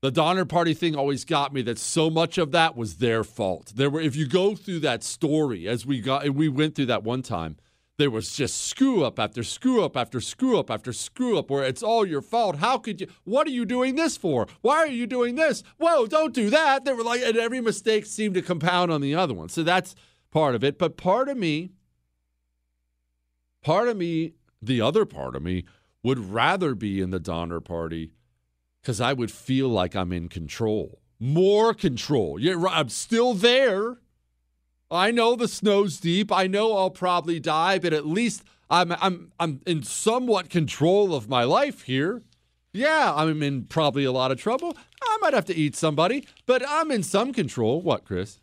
The 0.00 0.12
Donner 0.12 0.44
Party 0.44 0.74
thing 0.74 0.94
always 0.94 1.24
got 1.24 1.52
me 1.52 1.60
that 1.62 1.78
so 1.78 2.08
much 2.08 2.38
of 2.38 2.52
that 2.52 2.76
was 2.76 2.96
their 2.96 3.24
fault. 3.24 3.72
There 3.74 3.90
were, 3.90 4.00
if 4.00 4.14
you 4.14 4.28
go 4.28 4.54
through 4.54 4.80
that 4.80 5.02
story 5.02 5.66
as 5.66 5.84
we 5.84 6.00
got, 6.00 6.28
we 6.30 6.48
went 6.48 6.76
through 6.76 6.86
that 6.86 7.02
one 7.02 7.22
time, 7.22 7.56
there 7.96 8.10
was 8.10 8.32
just 8.32 8.64
screw 8.64 9.04
up 9.04 9.18
after 9.18 9.42
screw 9.42 9.84
up 9.84 9.96
after 9.96 10.20
screw 10.20 10.56
up 10.56 10.70
after 10.70 10.92
screw 10.92 11.36
up 11.36 11.50
where 11.50 11.64
it's 11.64 11.82
all 11.82 12.06
your 12.06 12.22
fault. 12.22 12.58
How 12.58 12.78
could 12.78 13.00
you? 13.00 13.08
What 13.24 13.48
are 13.48 13.50
you 13.50 13.66
doing 13.66 13.96
this 13.96 14.16
for? 14.16 14.46
Why 14.60 14.76
are 14.76 14.86
you 14.86 15.08
doing 15.08 15.34
this? 15.34 15.64
Whoa, 15.78 16.06
don't 16.06 16.32
do 16.32 16.48
that. 16.48 16.84
They 16.84 16.92
were 16.92 17.02
like, 17.02 17.22
and 17.22 17.36
every 17.36 17.60
mistake 17.60 18.06
seemed 18.06 18.34
to 18.34 18.42
compound 18.42 18.92
on 18.92 19.00
the 19.00 19.16
other 19.16 19.34
one. 19.34 19.48
So 19.48 19.64
that's 19.64 19.96
part 20.30 20.54
of 20.54 20.62
it. 20.62 20.78
But 20.78 20.96
part 20.96 21.28
of 21.28 21.36
me, 21.36 21.72
part 23.62 23.88
of 23.88 23.96
me, 23.96 24.34
the 24.62 24.80
other 24.80 25.04
part 25.04 25.34
of 25.34 25.42
me, 25.42 25.64
would 26.04 26.20
rather 26.20 26.76
be 26.76 27.00
in 27.00 27.10
the 27.10 27.18
Donner 27.18 27.60
Party 27.60 28.12
because 28.80 29.00
I 29.00 29.12
would 29.12 29.30
feel 29.30 29.68
like 29.68 29.94
I'm 29.94 30.12
in 30.12 30.28
control, 30.28 31.00
more 31.18 31.74
control. 31.74 32.38
Yeah, 32.38 32.62
I'm 32.70 32.88
still 32.88 33.34
there. 33.34 33.98
I 34.90 35.10
know 35.10 35.36
the 35.36 35.48
snow's 35.48 36.00
deep. 36.00 36.32
I 36.32 36.46
know 36.46 36.76
I'll 36.76 36.90
probably 36.90 37.38
die, 37.40 37.78
but 37.78 37.92
at 37.92 38.06
least 38.06 38.42
I'm 38.70 38.92
I'm 38.92 39.32
I'm 39.38 39.60
in 39.66 39.82
somewhat 39.82 40.50
control 40.50 41.14
of 41.14 41.28
my 41.28 41.44
life 41.44 41.82
here. 41.82 42.22
Yeah, 42.72 43.12
I'm 43.14 43.42
in 43.42 43.64
probably 43.64 44.04
a 44.04 44.12
lot 44.12 44.30
of 44.30 44.40
trouble. 44.40 44.76
I 45.02 45.18
might 45.20 45.34
have 45.34 45.46
to 45.46 45.56
eat 45.56 45.74
somebody, 45.74 46.26
but 46.46 46.62
I'm 46.66 46.90
in 46.90 47.02
some 47.02 47.32
control. 47.32 47.80
What, 47.80 48.04
Chris? 48.04 48.38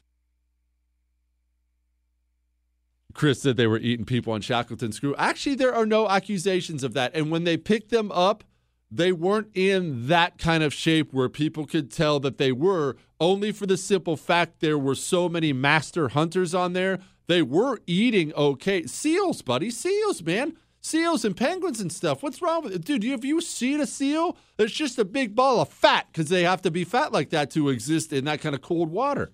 Chris 3.14 3.42
said 3.42 3.56
they 3.56 3.68
were 3.68 3.80
eating 3.80 4.06
people 4.06 4.34
on 4.34 4.42
Shackleton's 4.42 5.00
crew. 5.00 5.16
Actually, 5.18 5.56
there 5.56 5.74
are 5.74 5.86
no 5.86 6.10
accusations 6.10 6.84
of 6.84 6.94
that. 6.94 7.16
And 7.16 7.32
when 7.32 7.46
they 7.46 7.56
picked 7.56 7.90
them 7.90 8.12
up, 8.12 8.44
they 8.96 9.12
weren't 9.12 9.50
in 9.54 10.08
that 10.08 10.38
kind 10.38 10.64
of 10.64 10.74
shape 10.74 11.12
where 11.12 11.28
people 11.28 11.66
could 11.66 11.92
tell 11.92 12.20
that 12.22 12.38
they 12.38 12.52
were, 12.52 12.96
only 13.20 13.52
for 13.52 13.66
the 13.66 13.78
simple 13.78 14.16
fact 14.16 14.62
there 14.62 14.78
were 14.78 14.96
so 14.96 15.28
many 15.28 15.52
master 15.52 16.10
hunters 16.10 16.56
on 16.56 16.74
there. 16.74 17.00
They 17.28 17.42
were 17.42 17.80
eating 17.86 18.34
okay. 18.36 18.86
Seals, 18.86 19.42
buddy, 19.42 19.70
seals, 19.70 20.24
man. 20.24 20.56
Seals 20.80 21.26
and 21.26 21.36
penguins 21.36 21.82
and 21.82 21.92
stuff. 21.92 22.22
What's 22.22 22.42
wrong 22.42 22.64
with 22.64 22.74
it? 22.74 22.86
Dude, 22.86 23.04
have 23.06 23.26
you 23.26 23.42
seen 23.42 23.82
a 23.82 23.88
seal? 23.88 24.38
It's 24.58 24.72
just 24.72 25.00
a 25.00 25.06
big 25.06 25.36
ball 25.36 25.60
of 25.60 25.70
fat 25.70 26.08
because 26.12 26.30
they 26.30 26.44
have 26.44 26.62
to 26.62 26.72
be 26.72 26.84
fat 26.84 27.12
like 27.12 27.32
that 27.32 27.50
to 27.52 27.70
exist 27.70 28.14
in 28.14 28.26
that 28.26 28.40
kind 28.40 28.54
of 28.54 28.62
cold 28.62 28.92
water. 28.92 29.32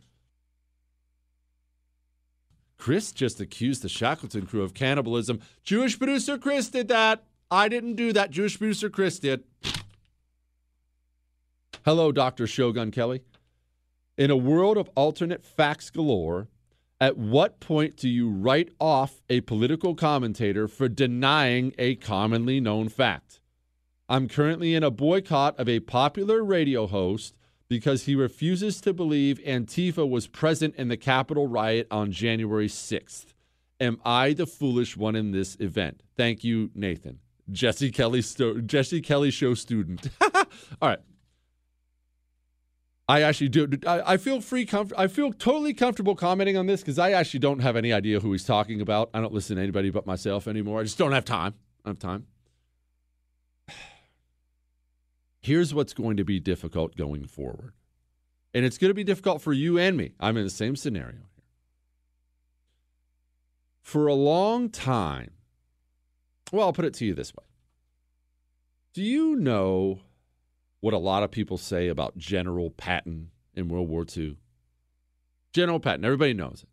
Chris 2.78 3.12
just 3.12 3.40
accused 3.40 3.84
the 3.84 3.90
Shackleton 3.90 4.48
crew 4.48 4.64
of 4.64 4.74
cannibalism. 4.74 5.40
Jewish 5.64 6.00
producer 6.00 6.40
Chris 6.40 6.70
did 6.70 6.88
that. 6.88 7.26
I 7.52 7.68
didn't 7.68 7.96
do 7.96 8.14
that. 8.14 8.32
Jewish 8.32 8.58
producer 8.58 8.90
Chris 8.90 9.20
did. 9.20 9.44
Hello, 11.84 12.14
Dr. 12.14 12.48
Shogun 12.48 12.92
Kelly. 12.92 13.24
In 14.18 14.32
a 14.32 14.38
world 14.38 14.78
of 14.78 14.90
alternate 14.96 15.44
facts 15.44 15.90
galore, 15.90 16.48
at 17.00 17.18
what 17.18 17.60
point 17.60 17.98
do 17.98 18.08
you 18.08 18.30
write 18.30 18.70
off 18.80 19.22
a 19.30 19.42
political 19.42 19.96
commentator 19.96 20.68
for 20.68 20.88
denying 20.88 21.74
a 21.78 21.96
commonly 21.96 22.60
known 22.60 22.88
fact? 22.88 23.42
I'm 24.08 24.28
currently 24.28 24.76
in 24.76 24.84
a 24.84 24.92
boycott 24.92 25.60
of 25.60 25.68
a 25.68 25.80
popular 25.80 26.44
radio 26.44 26.86
host 26.86 27.34
because 27.68 28.04
he 28.04 28.14
refuses 28.14 28.80
to 28.82 28.94
believe 28.94 29.40
Antifa 29.40 30.08
was 30.08 30.28
present 30.28 30.76
in 30.76 30.90
the 30.90 30.98
Capitol 30.98 31.48
riot 31.48 31.88
on 31.90 32.12
January 32.12 32.68
6th. 32.68 33.34
Am 33.80 34.00
I 34.06 34.34
the 34.34 34.46
foolish 34.46 34.96
one 34.96 35.16
in 35.16 35.32
this 35.32 35.56
event? 35.60 36.04
Thank 36.16 36.44
you, 36.44 36.70
Nathan. 36.76 37.21
Jesse 37.50 37.92
Kelly, 37.92 38.22
sto- 38.22 38.62
Jesse 38.62 39.02
Kelly 39.02 39.32
show 39.32 39.54
student. 39.54 40.10
All 40.22 40.90
right. 40.90 41.00
I 43.08 43.24
actually 43.24 43.50
do. 43.50 43.68
I, 43.86 44.14
I 44.14 44.18
feel 44.18 44.40
free. 44.40 44.66
Comf- 44.66 44.94
I 44.98 45.08
feel 45.08 45.34
totally 45.34 45.74
comfortable 45.74 46.16
commenting 46.16 46.56
on 46.56 46.66
this 46.66 46.80
because 46.80 46.98
I 46.98 47.12
actually 47.12 47.42
don't 47.42 47.60
have 47.60 47.76
any 47.76 47.92
idea 47.92 48.22
who 48.22 48.32
he's 48.32 48.46
talking 48.46 48.80
about. 48.80 49.10
I 49.14 49.20
don't 49.20 49.34
listen 49.34 49.58
to 49.58 49.62
anybody 49.62 49.90
but 49.90 50.06
myself 50.06 50.48
anymore. 50.48 50.80
I 50.80 50.84
just 50.84 50.98
don't 50.98 51.12
have 51.12 51.26
time. 51.26 51.56
I 51.84 51.90
have 51.90 52.00
time. 52.00 52.28
Here's 55.42 55.74
what's 55.74 55.94
going 55.94 56.16
to 56.18 56.24
be 56.24 56.40
difficult 56.40 56.96
going 56.96 57.26
forward, 57.26 57.74
and 58.54 58.64
it's 58.64 58.78
going 58.78 58.92
to 58.92 58.96
be 58.96 59.04
difficult 59.04 59.42
for 59.42 59.52
you 59.52 59.78
and 59.78 59.98
me. 59.98 60.14
I'm 60.18 60.38
in 60.38 60.46
the 60.46 60.50
same 60.50 60.78
scenario 60.78 61.12
here. 61.12 61.26
For 63.82 64.08
a 64.08 64.14
long 64.14 64.70
time, 64.70 65.32
well, 66.52 66.68
I'll 66.68 66.74
put 66.74 66.86
it 66.86 66.94
to 66.96 67.06
you 67.06 67.14
this 67.14 67.34
way: 67.34 67.44
Do 68.94 69.02
you 69.02 69.36
know? 69.36 70.02
what 70.82 70.94
a 70.96 70.98
lot 70.98 71.24
of 71.24 71.32
people 71.32 71.58
say 71.58 71.88
about 71.88 72.18
General 72.18 72.72
Patton 72.72 73.30
in 73.54 73.70
World 73.70 73.88
War 73.88 74.06
II. 74.06 74.36
General 75.54 75.80
Patton, 75.80 76.04
everybody 76.04 76.34
knows 76.34 76.64
it. 76.64 76.70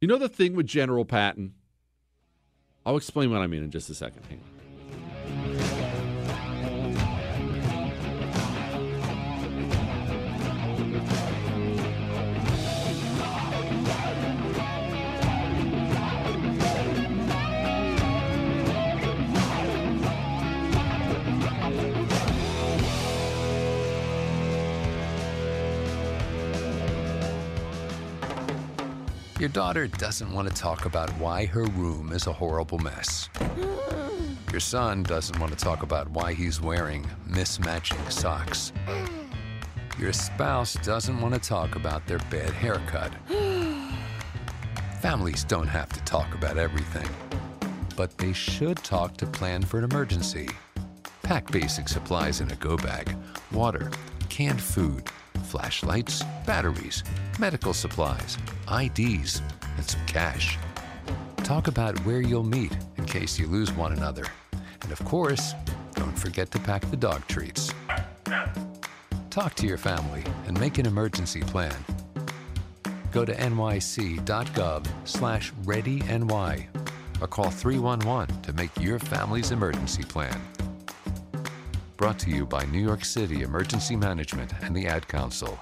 You 0.00 0.08
know 0.08 0.18
the 0.18 0.28
thing 0.28 0.54
with 0.54 0.66
General 0.66 1.06
Patton? 1.06 1.54
I'll 2.84 2.96
explain 2.96 3.30
what 3.30 3.40
I 3.40 3.46
mean 3.46 3.64
in 3.64 3.70
just 3.70 3.90
a 3.90 3.94
second. 3.94 4.22
Hang 4.28 4.38
on. 4.38 4.55
Daughter 29.56 29.86
doesn't 29.86 30.34
want 30.34 30.46
to 30.46 30.52
talk 30.52 30.84
about 30.84 31.08
why 31.12 31.46
her 31.46 31.64
room 31.64 32.12
is 32.12 32.26
a 32.26 32.32
horrible 32.34 32.78
mess. 32.80 33.30
Your 34.52 34.60
son 34.60 35.02
doesn't 35.02 35.40
want 35.40 35.50
to 35.50 35.56
talk 35.56 35.82
about 35.82 36.10
why 36.10 36.34
he's 36.34 36.60
wearing 36.60 37.06
mismatching 37.26 38.12
socks. 38.12 38.74
Your 39.98 40.12
spouse 40.12 40.74
doesn't 40.84 41.18
want 41.22 41.32
to 41.32 41.40
talk 41.40 41.74
about 41.74 42.06
their 42.06 42.18
bad 42.30 42.50
haircut. 42.50 43.10
Families 45.00 45.42
don't 45.42 45.68
have 45.68 45.88
to 45.88 46.04
talk 46.04 46.34
about 46.34 46.58
everything, 46.58 47.08
but 47.96 48.18
they 48.18 48.34
should 48.34 48.76
talk 48.84 49.16
to 49.16 49.24
plan 49.24 49.62
for 49.62 49.78
an 49.78 49.84
emergency. 49.84 50.50
Pack 51.22 51.50
basic 51.50 51.88
supplies 51.88 52.42
in 52.42 52.50
a 52.50 52.56
go 52.56 52.76
bag 52.76 53.16
water, 53.52 53.90
canned 54.28 54.60
food, 54.60 55.08
flashlights, 55.46 56.22
batteries, 56.44 57.04
medical 57.38 57.72
supplies, 57.72 58.36
IDs, 58.70 59.40
and 59.76 59.84
some 59.84 60.04
cash. 60.06 60.58
Talk 61.38 61.68
about 61.68 61.98
where 62.04 62.20
you'll 62.20 62.42
meet 62.42 62.76
in 62.96 63.04
case 63.04 63.38
you 63.38 63.46
lose 63.46 63.72
one 63.72 63.92
another. 63.92 64.24
And 64.82 64.92
of 64.92 65.04
course, 65.04 65.54
don't 65.94 66.18
forget 66.18 66.50
to 66.50 66.58
pack 66.58 66.82
the 66.90 66.96
dog 66.96 67.26
treats. 67.28 67.72
Talk 69.30 69.54
to 69.54 69.66
your 69.66 69.78
family 69.78 70.24
and 70.46 70.58
make 70.58 70.78
an 70.78 70.86
emergency 70.86 71.40
plan. 71.40 71.76
Go 73.12 73.24
to 73.24 73.34
nyc.gov 73.34 74.86
slash 75.04 75.52
readyny 75.64 76.66
or 77.20 77.26
call 77.26 77.50
311 77.50 78.42
to 78.42 78.52
make 78.52 78.70
your 78.80 78.98
family's 78.98 79.52
emergency 79.52 80.02
plan. 80.02 80.38
Brought 81.96 82.18
to 82.20 82.30
you 82.30 82.44
by 82.44 82.62
New 82.66 82.80
York 82.80 83.06
City 83.06 83.40
Emergency 83.40 83.96
Management 83.96 84.52
and 84.60 84.76
the 84.76 84.86
Ad 84.86 85.08
Council. 85.08 85.58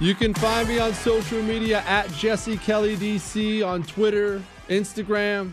You 0.00 0.14
can 0.14 0.32
find 0.32 0.66
me 0.66 0.78
on 0.78 0.94
social 0.94 1.42
media 1.42 1.80
at 1.80 2.10
Jesse 2.12 2.56
Kelly 2.56 2.96
DC 2.96 3.66
on 3.66 3.82
Twitter, 3.82 4.40
Instagram, 4.70 5.52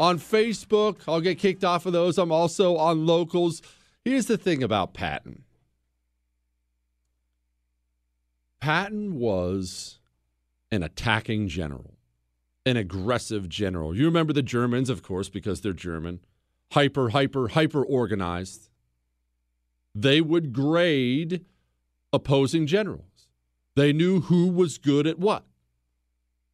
on 0.00 0.18
Facebook. 0.18 1.02
I'll 1.06 1.20
get 1.20 1.38
kicked 1.38 1.62
off 1.62 1.84
of 1.84 1.92
those. 1.92 2.18
I'm 2.18 2.32
also 2.32 2.76
on 2.76 3.06
locals. 3.06 3.60
Here's 4.02 4.26
the 4.26 4.38
thing 4.38 4.62
about 4.62 4.94
Patton 4.94 5.44
Patton 8.60 9.18
was 9.18 9.98
an 10.72 10.82
attacking 10.82 11.48
general, 11.48 11.94
an 12.64 12.76
aggressive 12.76 13.48
general. 13.48 13.94
You 13.94 14.06
remember 14.06 14.32
the 14.32 14.42
Germans, 14.42 14.90
of 14.90 15.02
course, 15.02 15.28
because 15.28 15.60
they're 15.60 15.72
German, 15.72 16.20
hyper, 16.72 17.10
hyper, 17.10 17.48
hyper 17.48 17.84
organized. 17.84 18.68
They 19.94 20.20
would 20.20 20.52
grade 20.52 21.44
opposing 22.12 22.66
generals. 22.66 23.28
They 23.76 23.92
knew 23.92 24.20
who 24.22 24.48
was 24.48 24.78
good 24.78 25.06
at 25.06 25.18
what. 25.18 25.44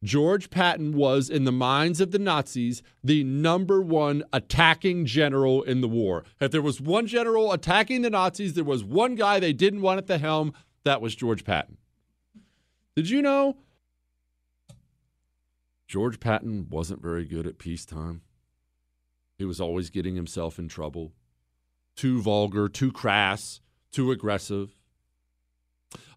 George 0.07 0.49
Patton 0.49 0.93
was, 0.93 1.29
in 1.29 1.43
the 1.43 1.51
minds 1.51 1.99
of 1.99 2.11
the 2.11 2.17
Nazis, 2.17 2.81
the 3.03 3.25
number 3.25 3.81
one 3.81 4.23
attacking 4.31 5.05
general 5.05 5.61
in 5.63 5.81
the 5.81 5.87
war. 5.87 6.23
If 6.39 6.51
there 6.51 6.61
was 6.61 6.79
one 6.79 7.07
general 7.07 7.51
attacking 7.51 8.03
the 8.03 8.09
Nazis, 8.09 8.53
there 8.53 8.63
was 8.63 8.85
one 8.85 9.15
guy 9.15 9.41
they 9.41 9.51
didn't 9.51 9.81
want 9.81 9.97
at 9.97 10.07
the 10.07 10.17
helm. 10.17 10.53
That 10.85 11.01
was 11.01 11.13
George 11.13 11.43
Patton. 11.43 11.75
Did 12.95 13.09
you 13.09 13.21
know 13.21 13.57
George 15.89 16.21
Patton 16.21 16.67
wasn't 16.69 17.01
very 17.01 17.25
good 17.25 17.45
at 17.45 17.59
peacetime? 17.59 18.21
He 19.37 19.43
was 19.43 19.59
always 19.59 19.89
getting 19.89 20.15
himself 20.15 20.57
in 20.57 20.69
trouble. 20.69 21.11
Too 21.97 22.21
vulgar, 22.21 22.69
too 22.69 22.93
crass, 22.93 23.59
too 23.91 24.11
aggressive. 24.11 24.76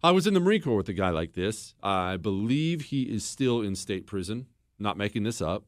I 0.03 0.11
was 0.11 0.25
in 0.25 0.33
the 0.33 0.39
Marine 0.39 0.61
Corps 0.61 0.77
with 0.77 0.89
a 0.89 0.93
guy 0.93 1.09
like 1.09 1.33
this. 1.33 1.75
I 1.83 2.17
believe 2.17 2.85
he 2.85 3.03
is 3.03 3.23
still 3.23 3.61
in 3.61 3.75
state 3.75 4.07
prison. 4.07 4.47
Not 4.79 4.97
making 4.97 5.23
this 5.23 5.41
up. 5.41 5.65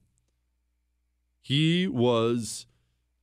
He 1.42 1.88
was 1.88 2.66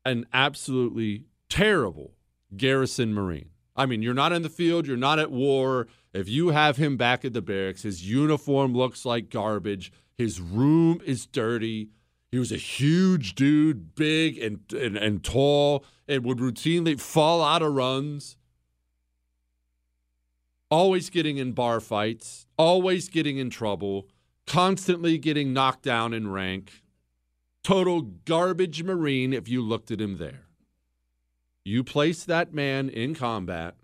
an 0.04 0.26
absolutely 0.32 1.24
terrible 1.48 2.12
garrison 2.56 3.12
Marine. 3.12 3.50
I 3.74 3.86
mean, 3.86 4.02
you're 4.02 4.14
not 4.14 4.32
in 4.32 4.42
the 4.42 4.48
field, 4.48 4.86
you're 4.86 4.96
not 4.96 5.18
at 5.18 5.30
war. 5.30 5.88
If 6.12 6.28
you 6.28 6.48
have 6.50 6.76
him 6.76 6.96
back 6.96 7.24
at 7.24 7.32
the 7.32 7.42
barracks, 7.42 7.82
his 7.82 8.08
uniform 8.08 8.74
looks 8.74 9.04
like 9.04 9.30
garbage, 9.30 9.92
his 10.16 10.40
room 10.40 11.00
is 11.04 11.26
dirty. 11.26 11.90
He 12.30 12.38
was 12.38 12.52
a 12.52 12.56
huge 12.56 13.34
dude, 13.34 13.94
big 13.94 14.38
and, 14.38 14.60
and, 14.72 14.96
and 14.96 15.24
tall, 15.24 15.84
and 16.06 16.24
would 16.24 16.38
routinely 16.38 17.00
fall 17.00 17.42
out 17.42 17.62
of 17.62 17.72
runs. 17.72 18.36
Always 20.70 21.10
getting 21.10 21.38
in 21.38 21.52
bar 21.52 21.80
fights, 21.80 22.46
always 22.56 23.08
getting 23.08 23.38
in 23.38 23.50
trouble, 23.50 24.06
constantly 24.46 25.18
getting 25.18 25.52
knocked 25.52 25.82
down 25.82 26.14
in 26.14 26.30
rank. 26.30 26.82
Total 27.64 28.02
garbage 28.02 28.82
Marine 28.82 29.32
if 29.32 29.48
you 29.48 29.62
looked 29.62 29.90
at 29.90 30.00
him 30.00 30.18
there. 30.18 30.46
You 31.64 31.82
place 31.82 32.24
that 32.24 32.54
man 32.54 32.88
in 32.88 33.14
combat, 33.14 33.74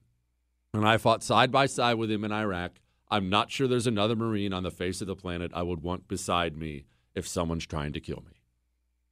and 0.72 0.86
I 0.86 0.96
fought 0.96 1.22
side 1.22 1.50
by 1.50 1.66
side 1.66 1.94
with 1.94 2.10
him 2.10 2.24
in 2.24 2.32
Iraq. 2.32 2.72
I'm 3.10 3.28
not 3.28 3.50
sure 3.50 3.66
there's 3.66 3.86
another 3.86 4.16
Marine 4.16 4.52
on 4.52 4.62
the 4.62 4.70
face 4.70 5.00
of 5.00 5.06
the 5.06 5.16
planet 5.16 5.50
I 5.54 5.62
would 5.62 5.82
want 5.82 6.08
beside 6.08 6.56
me 6.56 6.84
if 7.14 7.26
someone's 7.26 7.66
trying 7.66 7.92
to 7.94 8.00
kill 8.00 8.22
me. 8.26 8.42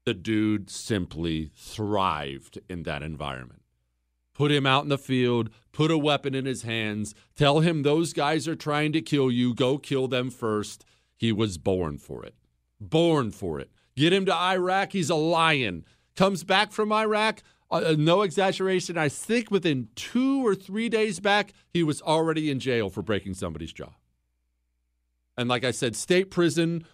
The 0.05 0.15
dude 0.15 0.71
simply 0.71 1.51
thrived 1.57 2.61
in 2.69 2.85
that 2.85 3.03
environment. 3.03 3.63
Put 4.35 4.51
him 4.51 4.67
out 4.67 4.83
in 4.83 4.89
the 4.89 4.99
field, 4.99 5.51
put 5.73 5.91
a 5.91 5.99
weapon 5.99 6.35
in 6.35 6.45
his 6.45 6.63
hands, 6.63 7.15
tell 7.37 7.61
him 7.61 7.83
those 7.83 8.13
guys 8.13 8.47
are 8.49 8.57
trying 8.57 8.93
to 8.93 9.01
kill 9.01 9.31
you, 9.31 9.55
go 9.55 9.79
kill 9.79 10.09
them 10.09 10.31
first. 10.31 10.85
He 11.17 11.33
was 11.33 11.57
born 11.57 11.99
for 11.99 12.25
it. 12.25 12.35
Born 12.81 13.31
for 13.31 13.61
it. 13.61 13.71
Get 13.97 14.13
him 14.13 14.27
to 14.27 14.35
Iraq, 14.35 14.93
he's 14.93 15.11
a 15.11 15.15
lion. 15.15 15.85
Comes 16.17 16.43
back 16.43 16.73
from 16.73 16.93
Iraq, 16.93 17.43
uh, 17.71 17.95
no 17.97 18.23
exaggeration, 18.23 18.99
I 18.99 19.09
think 19.09 19.51
within 19.51 19.89
two 19.95 20.45
or 20.47 20.55
three 20.55 20.89
days 20.89 21.21
back, 21.21 21.53
he 21.73 21.83
was 21.83 22.03
already 22.03 22.51
in 22.51 22.61
jail 22.61 22.91
for 22.91 23.03
breaking 23.03 23.35
somebody's 23.35 23.73
jaw. 23.73 23.91
And 25.37 25.49
like 25.49 25.65
I 25.65 25.71
said, 25.71 25.97
state 25.97 26.31
prison. 26.31 26.85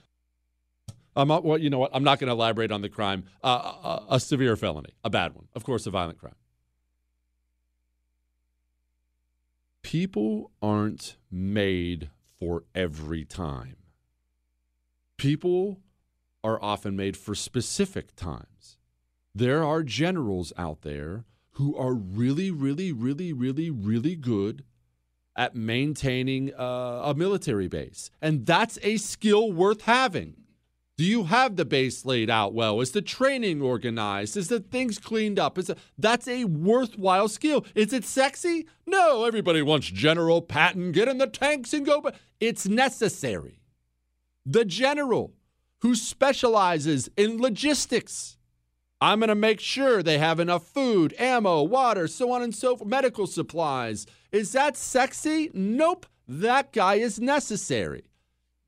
I'm 1.17 1.29
not, 1.29 1.45
well, 1.45 1.59
you 1.59 1.69
know 1.69 1.79
what? 1.79 1.91
I'm 1.93 2.05
not 2.05 2.19
going 2.19 2.29
to 2.29 2.33
elaborate 2.33 2.71
on 2.71 2.83
the 2.83 2.89
crime. 2.89 3.25
Uh, 3.43 4.01
a, 4.09 4.15
a 4.15 4.21
severe 4.21 4.57
felony, 4.57 4.95
a 5.05 5.11
bad 5.11 5.35
one, 5.35 5.49
of 5.55 5.65
course, 5.65 5.87
a 5.87 5.91
violent 5.91 6.19
crime. 6.19 6.35
People 9.83 10.51
aren't 10.63 11.17
made 11.31 12.11
for 12.39 12.65
every 12.75 13.25
time. 13.25 13.77
People 15.17 15.81
are 16.43 16.63
often 16.63 16.97
made 16.97 17.17
for 17.17 17.35
specific 17.35 18.15
times 18.17 18.79
there 19.35 19.65
are 19.65 19.83
generals 19.83 20.53
out 20.57 20.83
there 20.83 21.25
who 21.53 21.77
are 21.77 21.95
really, 21.95 22.51
really, 22.51 22.93
really, 22.93 23.33
really, 23.33 23.71
really 23.71 24.17
good 24.17 24.65
at 25.37 25.55
maintaining 25.55 26.53
uh, 26.55 27.03
a 27.05 27.15
military 27.15 27.69
base. 27.69 28.11
And 28.21 28.45
that's 28.45 28.79
a 28.83 28.97
skill 28.97 29.53
worth 29.53 29.83
having. 29.83 30.40
Do 31.01 31.07
you 31.07 31.25
have 31.25 31.57
the 31.57 31.65
base 31.65 32.05
laid 32.05 32.29
out 32.29 32.53
well? 32.53 32.79
Is 32.83 32.91
the 32.91 33.01
training 33.01 33.63
organized? 33.63 34.37
Is 34.37 34.49
the 34.49 34.61
things 34.61 34.99
cleaned 34.99 35.39
up? 35.39 35.57
Is 35.57 35.71
it, 35.71 35.79
that's 35.97 36.29
a 36.29 36.45
worthwhile 36.45 37.29
skill. 37.29 37.65
Is 37.75 37.95
it 37.95 38.05
sexy? 38.05 38.67
No, 38.87 39.25
everybody 39.25 39.63
wants 39.63 39.87
General 39.87 40.43
Patton, 40.43 40.93
get 40.93 41.09
in 41.09 41.17
the 41.17 41.27
tanks 41.27 41.73
and 41.73 41.87
go, 41.87 42.03
but 42.03 42.17
it's 42.39 42.69
necessary. 42.69 43.63
The 44.45 44.67
general 44.67 45.33
who 45.79 45.95
specializes 45.95 47.09
in 47.17 47.41
logistics 47.41 48.37
I'm 49.01 49.21
going 49.21 49.29
to 49.29 49.35
make 49.35 49.61
sure 49.61 50.03
they 50.03 50.19
have 50.19 50.39
enough 50.39 50.67
food, 50.67 51.15
ammo, 51.19 51.63
water, 51.63 52.09
so 52.09 52.31
on 52.31 52.43
and 52.43 52.55
so 52.55 52.77
forth, 52.77 52.91
medical 52.91 53.27
supplies. 53.27 54.05
Is 54.33 54.53
that 54.53 54.77
sexy? 54.77 55.51
Nope. 55.55 56.05
That 56.29 56.75
guy 56.75 56.97
is 56.97 57.19
necessary. 57.19 58.05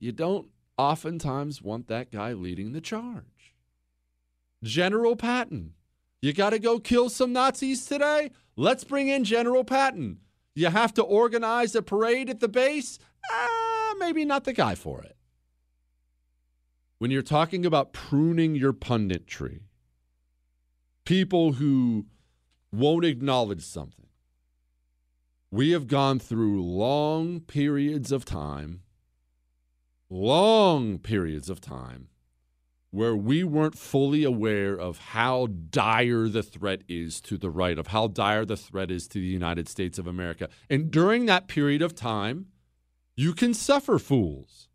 You 0.00 0.12
don't 0.12 0.48
oftentimes 0.78 1.62
want 1.62 1.88
that 1.88 2.10
guy 2.10 2.32
leading 2.32 2.72
the 2.72 2.80
charge. 2.80 3.54
General 4.62 5.16
Patton. 5.16 5.74
You 6.20 6.32
got 6.32 6.50
to 6.50 6.58
go 6.58 6.78
kill 6.78 7.08
some 7.08 7.32
Nazis 7.32 7.84
today? 7.84 8.30
Let's 8.56 8.84
bring 8.84 9.08
in 9.08 9.24
General 9.24 9.64
Patton. 9.64 10.18
You 10.54 10.68
have 10.68 10.94
to 10.94 11.02
organize 11.02 11.74
a 11.74 11.82
parade 11.82 12.30
at 12.30 12.40
the 12.40 12.48
base? 12.48 12.98
Ah, 13.30 13.94
maybe 13.98 14.24
not 14.24 14.44
the 14.44 14.52
guy 14.52 14.74
for 14.74 15.02
it. 15.02 15.16
When 16.98 17.10
you're 17.10 17.22
talking 17.22 17.66
about 17.66 17.92
pruning 17.92 18.54
your 18.54 18.72
pundit 18.72 19.26
tree, 19.26 19.62
people 21.04 21.54
who 21.54 22.06
won't 22.70 23.04
acknowledge 23.04 23.64
something. 23.64 24.06
We 25.50 25.72
have 25.72 25.88
gone 25.88 26.18
through 26.18 26.62
long 26.62 27.40
periods 27.40 28.12
of 28.12 28.24
time, 28.24 28.82
long 30.12 30.98
periods 30.98 31.48
of 31.48 31.60
time, 31.60 32.08
where 32.90 33.16
we 33.16 33.42
weren't 33.42 33.78
fully 33.78 34.22
aware 34.22 34.74
of 34.74 34.98
how 34.98 35.46
dire 35.46 36.28
the 36.28 36.42
threat 36.42 36.82
is 36.86 37.20
to 37.22 37.38
the 37.38 37.48
right, 37.48 37.78
of 37.78 37.88
how 37.88 38.06
dire 38.06 38.44
the 38.44 38.56
threat 38.56 38.90
is 38.90 39.08
to 39.08 39.18
the 39.18 39.26
United 39.26 39.68
States 39.68 39.98
of 39.98 40.06
America. 40.06 40.50
And 40.68 40.90
during 40.90 41.24
that 41.26 41.48
period 41.48 41.80
of 41.80 41.94
time, 41.94 42.48
you 43.16 43.32
can 43.32 43.54
suffer 43.54 43.98
fools. 43.98 44.68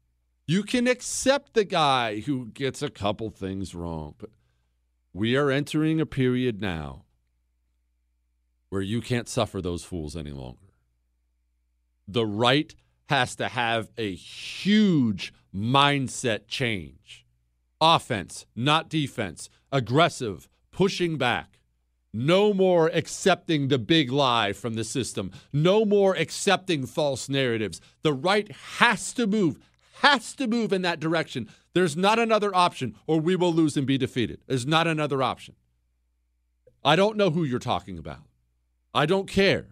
You 0.47 0.63
can 0.63 0.87
accept 0.87 1.53
the 1.53 1.65
guy 1.65 2.21
who 2.21 2.47
gets 2.47 2.81
a 2.81 2.89
couple 2.89 3.29
things 3.29 3.75
wrong. 3.75 4.15
But 4.17 4.31
we 5.13 5.35
are 5.35 5.51
entering 5.51 6.01
a 6.01 6.05
period 6.07 6.59
now 6.59 7.03
where 8.69 8.81
you 8.81 9.01
can't 9.01 9.29
suffer 9.29 9.61
those 9.61 9.83
fools 9.83 10.15
any 10.15 10.31
longer. 10.31 10.73
The 12.07 12.25
right 12.25 12.73
has 13.07 13.35
to 13.35 13.47
have 13.47 13.89
a 13.97 14.13
huge 14.13 15.33
mindset 15.53 16.47
change. 16.47 17.25
Offense, 17.79 18.45
not 18.55 18.89
defense. 18.89 19.49
Aggressive, 19.71 20.47
pushing 20.71 21.17
back. 21.17 21.59
No 22.13 22.53
more 22.53 22.87
accepting 22.87 23.67
the 23.67 23.77
big 23.77 24.11
lie 24.11 24.53
from 24.53 24.73
the 24.75 24.83
system. 24.83 25.31
No 25.51 25.85
more 25.85 26.15
accepting 26.15 26.85
false 26.85 27.29
narratives. 27.29 27.79
The 28.01 28.13
right 28.13 28.51
has 28.79 29.13
to 29.13 29.27
move, 29.27 29.59
has 30.01 30.33
to 30.35 30.47
move 30.47 30.73
in 30.73 30.81
that 30.81 30.99
direction. 30.99 31.49
There's 31.73 31.95
not 31.95 32.17
another 32.17 32.55
option, 32.55 32.95
or 33.05 33.19
we 33.19 33.35
will 33.35 33.53
lose 33.53 33.77
and 33.77 33.85
be 33.85 33.97
defeated. 33.97 34.39
There's 34.47 34.65
not 34.65 34.87
another 34.87 35.21
option. 35.21 35.55
I 36.83 36.95
don't 36.95 37.17
know 37.17 37.29
who 37.29 37.43
you're 37.43 37.59
talking 37.59 37.99
about. 37.99 38.23
I 38.93 39.05
don't 39.05 39.27
care. 39.27 39.67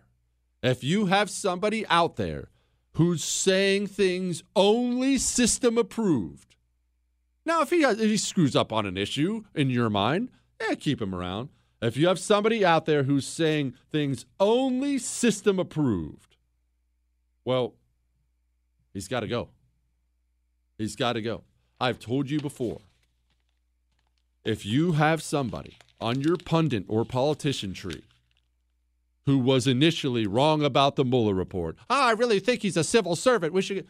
If 0.62 0.84
you 0.84 1.08
have 1.08 1.30
somebody 1.30 1.88
out 1.88 2.16
there 2.16 2.50
who's 2.96 3.24
saying 3.24 3.88
things 3.88 4.44
only 4.56 5.18
system 5.18 5.78
approved, 5.78 6.56
now 7.46 7.62
if 7.62 7.70
he, 7.70 7.84
if 7.84 8.00
he 8.00 8.18
screws 8.18 8.56
up 8.56 8.74
on 8.74 8.86
an 8.86 8.98
issue 8.98 9.44
in 9.54 9.70
your 9.70 9.90
mind, 9.90 10.30
yeah, 10.60 10.76
keep 10.76 11.02
him 11.02 11.14
around. 11.14 11.50
If 11.82 11.98
you 11.98 12.08
have 12.08 12.20
somebody 12.20 12.66
out 12.66 12.86
there 12.86 13.04
who's 13.04 13.28
saying 13.28 13.76
things 13.92 14.26
only 14.40 14.98
system 14.98 15.60
approved, 15.60 16.36
well, 17.44 17.76
he's 18.94 19.08
got 19.08 19.20
to 19.20 19.28
go. 19.28 19.50
He's 20.78 20.96
got 20.96 21.14
to 21.14 21.22
go. 21.22 21.44
I've 21.80 22.00
told 22.00 22.30
you 22.30 22.40
before. 22.40 22.80
If 24.44 24.66
you 24.66 24.94
have 24.94 25.22
somebody 25.22 25.78
on 26.00 26.22
your 26.22 26.38
pundit 26.38 26.86
or 26.88 27.06
politician 27.06 27.74
tree 27.74 28.04
who 29.26 29.40
was 29.40 29.68
initially 29.68 30.28
wrong 30.28 30.64
about 30.64 30.96
the 30.96 31.06
Mueller 31.06 31.34
report, 31.34 31.78
oh, 31.90 32.02
I 32.04 32.12
really 32.12 32.40
think 32.40 32.62
he's 32.62 32.78
a 32.78 32.84
civil 32.84 33.16
servant. 33.16 33.54
We 33.54 33.62
should. 33.62 33.88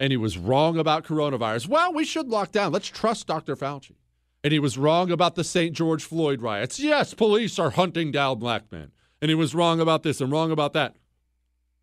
And 0.00 0.10
he 0.10 0.16
was 0.16 0.36
wrong 0.36 0.78
about 0.78 1.04
coronavirus. 1.04 1.68
Well, 1.68 1.92
we 1.92 2.04
should 2.04 2.28
lock 2.28 2.50
down. 2.50 2.72
Let's 2.72 2.88
trust 2.88 3.26
Dr. 3.26 3.54
Fauci. 3.54 3.94
And 4.42 4.52
he 4.52 4.58
was 4.58 4.76
wrong 4.76 5.10
about 5.10 5.36
the 5.36 5.44
St. 5.44 5.74
George 5.74 6.04
Floyd 6.04 6.42
riots. 6.42 6.80
Yes, 6.80 7.14
police 7.14 7.58
are 7.58 7.70
hunting 7.70 8.10
down 8.10 8.38
black 8.38 8.70
men. 8.70 8.90
And 9.22 9.30
he 9.30 9.34
was 9.34 9.54
wrong 9.54 9.80
about 9.80 10.02
this 10.02 10.20
and 10.20 10.30
wrong 10.30 10.50
about 10.50 10.72
that. 10.74 10.96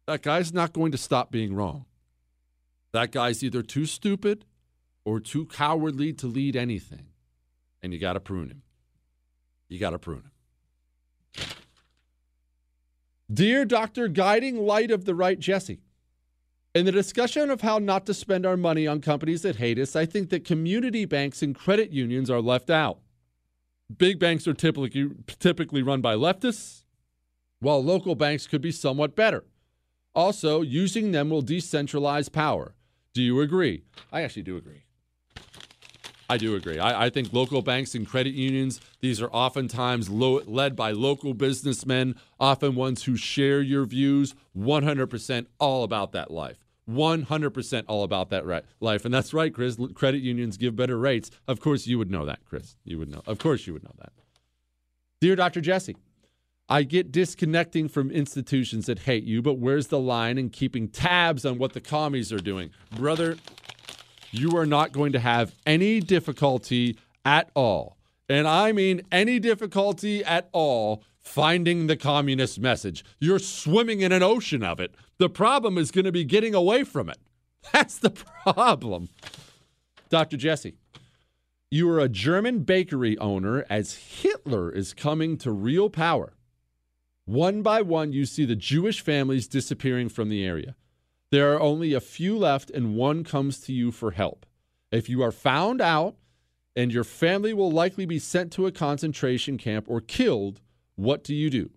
That 0.07 0.21
guy's 0.21 0.53
not 0.53 0.73
going 0.73 0.91
to 0.91 0.97
stop 0.97 1.31
being 1.31 1.55
wrong. 1.55 1.85
That 2.91 3.11
guy's 3.11 3.43
either 3.43 3.61
too 3.61 3.85
stupid 3.85 4.45
or 5.05 5.19
too 5.19 5.45
cowardly 5.45 6.13
to 6.13 6.27
lead 6.27 6.55
anything. 6.55 7.07
And 7.81 7.93
you 7.93 7.99
got 7.99 8.13
to 8.13 8.19
prune 8.19 8.49
him. 8.49 8.61
You 9.69 9.79
got 9.79 9.91
to 9.91 9.99
prune 9.99 10.19
him. 10.19 10.30
Dear 13.31 13.63
Dr. 13.65 14.07
Guiding 14.09 14.65
Light 14.65 14.91
of 14.91 15.05
the 15.05 15.15
Right 15.15 15.39
Jesse, 15.39 15.79
in 16.73 16.85
the 16.85 16.91
discussion 16.91 17.49
of 17.49 17.61
how 17.61 17.77
not 17.77 18.05
to 18.07 18.13
spend 18.13 18.45
our 18.45 18.57
money 18.57 18.87
on 18.87 18.99
companies 18.99 19.41
that 19.43 19.57
hate 19.57 19.79
us, 19.79 19.95
I 19.95 20.05
think 20.05 20.29
that 20.31 20.43
community 20.43 21.05
banks 21.05 21.41
and 21.41 21.55
credit 21.55 21.91
unions 21.91 22.29
are 22.29 22.41
left 22.41 22.69
out. 22.69 22.99
Big 23.95 24.19
banks 24.19 24.47
are 24.47 24.53
typically, 24.53 25.11
typically 25.39 25.81
run 25.81 26.01
by 26.01 26.15
leftists, 26.15 26.83
while 27.59 27.81
local 27.81 28.15
banks 28.15 28.47
could 28.47 28.61
be 28.61 28.71
somewhat 28.71 29.15
better. 29.15 29.45
Also, 30.13 30.61
using 30.61 31.11
them 31.11 31.29
will 31.29 31.43
decentralize 31.43 32.29
power. 32.29 32.75
Do 33.13 33.21
you 33.21 33.39
agree? 33.39 33.83
I 34.11 34.23
actually 34.23 34.43
do 34.43 34.57
agree. 34.57 34.83
I 36.31 36.37
do 36.37 36.55
agree. 36.55 36.79
I, 36.79 37.07
I 37.07 37.09
think 37.09 37.33
local 37.33 37.61
banks 37.61 37.93
and 37.93 38.07
credit 38.07 38.33
unions, 38.33 38.79
these 39.01 39.21
are 39.21 39.29
oftentimes 39.31 40.09
led 40.09 40.77
by 40.77 40.91
local 40.91 41.33
businessmen, 41.33 42.15
often 42.39 42.73
ones 42.73 43.03
who 43.03 43.17
share 43.17 43.61
your 43.61 43.83
views, 43.83 44.33
100% 44.57 45.47
all 45.59 45.83
about 45.83 46.13
that 46.13 46.31
life. 46.31 46.63
100% 46.89 47.83
all 47.89 48.03
about 48.03 48.29
that 48.29 48.45
right, 48.45 48.63
life. 48.79 49.03
And 49.03 49.13
that's 49.13 49.33
right, 49.33 49.53
Chris. 49.53 49.77
Credit 49.93 50.21
unions 50.21 50.55
give 50.55 50.73
better 50.73 50.97
rates. 50.97 51.31
Of 51.49 51.59
course, 51.59 51.85
you 51.85 51.97
would 51.97 52.09
know 52.09 52.25
that, 52.25 52.39
Chris. 52.45 52.77
You 52.85 52.97
would 52.99 53.09
know. 53.09 53.21
Of 53.25 53.37
course, 53.37 53.67
you 53.67 53.73
would 53.73 53.83
know 53.83 53.93
that. 53.99 54.13
Dear 55.19 55.35
Dr. 55.35 55.59
Jesse, 55.59 55.97
I 56.69 56.83
get 56.83 57.11
disconnecting 57.11 57.89
from 57.89 58.09
institutions 58.09 58.85
that 58.85 58.99
hate 58.99 59.25
you, 59.25 59.41
but 59.41 59.55
where's 59.55 59.87
the 59.87 59.99
line 59.99 60.37
in 60.37 60.49
keeping 60.49 60.87
tabs 60.87 61.45
on 61.45 61.57
what 61.57 61.73
the 61.73 61.81
commies 61.81 62.31
are 62.31 62.39
doing? 62.39 62.71
Brother, 62.95 63.35
you 64.31 64.55
are 64.57 64.65
not 64.65 64.91
going 64.91 65.11
to 65.11 65.19
have 65.19 65.53
any 65.65 65.99
difficulty 65.99 66.97
at 67.25 67.49
all. 67.53 67.97
And 68.29 68.47
I 68.47 68.71
mean 68.71 69.01
any 69.11 69.39
difficulty 69.39 70.23
at 70.23 70.49
all 70.51 71.03
finding 71.21 71.87
the 71.87 71.97
communist 71.97 72.59
message. 72.59 73.03
You're 73.19 73.39
swimming 73.39 74.01
in 74.01 74.11
an 74.11 74.23
ocean 74.23 74.63
of 74.63 74.79
it. 74.79 74.95
The 75.17 75.29
problem 75.29 75.77
is 75.77 75.91
going 75.91 76.05
to 76.05 76.11
be 76.11 76.23
getting 76.23 76.55
away 76.55 76.83
from 76.83 77.09
it. 77.09 77.17
That's 77.73 77.97
the 77.97 78.09
problem. 78.09 79.09
Dr. 80.09 80.37
Jesse, 80.37 80.75
you 81.69 81.89
are 81.89 81.99
a 81.99 82.09
German 82.09 82.59
bakery 82.59 83.17
owner 83.19 83.65
as 83.69 83.95
Hitler 83.95 84.71
is 84.71 84.93
coming 84.93 85.37
to 85.37 85.51
real 85.51 85.89
power. 85.89 86.33
One 87.25 87.61
by 87.61 87.81
one, 87.81 88.11
you 88.11 88.25
see 88.25 88.45
the 88.45 88.55
Jewish 88.55 89.01
families 89.01 89.47
disappearing 89.47 90.09
from 90.09 90.29
the 90.29 90.43
area. 90.43 90.75
There 91.31 91.53
are 91.53 91.61
only 91.61 91.93
a 91.93 92.01
few 92.01 92.37
left, 92.37 92.69
and 92.69 92.95
one 92.95 93.23
comes 93.23 93.59
to 93.61 93.73
you 93.73 93.91
for 93.91 94.11
help. 94.11 94.45
If 94.91 95.07
you 95.07 95.21
are 95.21 95.31
found 95.31 95.79
out 95.79 96.17
and 96.75 96.91
your 96.91 97.05
family 97.05 97.53
will 97.53 97.71
likely 97.71 98.05
be 98.05 98.19
sent 98.19 98.51
to 98.53 98.65
a 98.67 98.71
concentration 98.71 99.57
camp 99.57 99.85
or 99.87 100.01
killed, 100.01 100.59
what 100.95 101.23
do 101.23 101.33
you 101.33 101.49
do? 101.49 101.69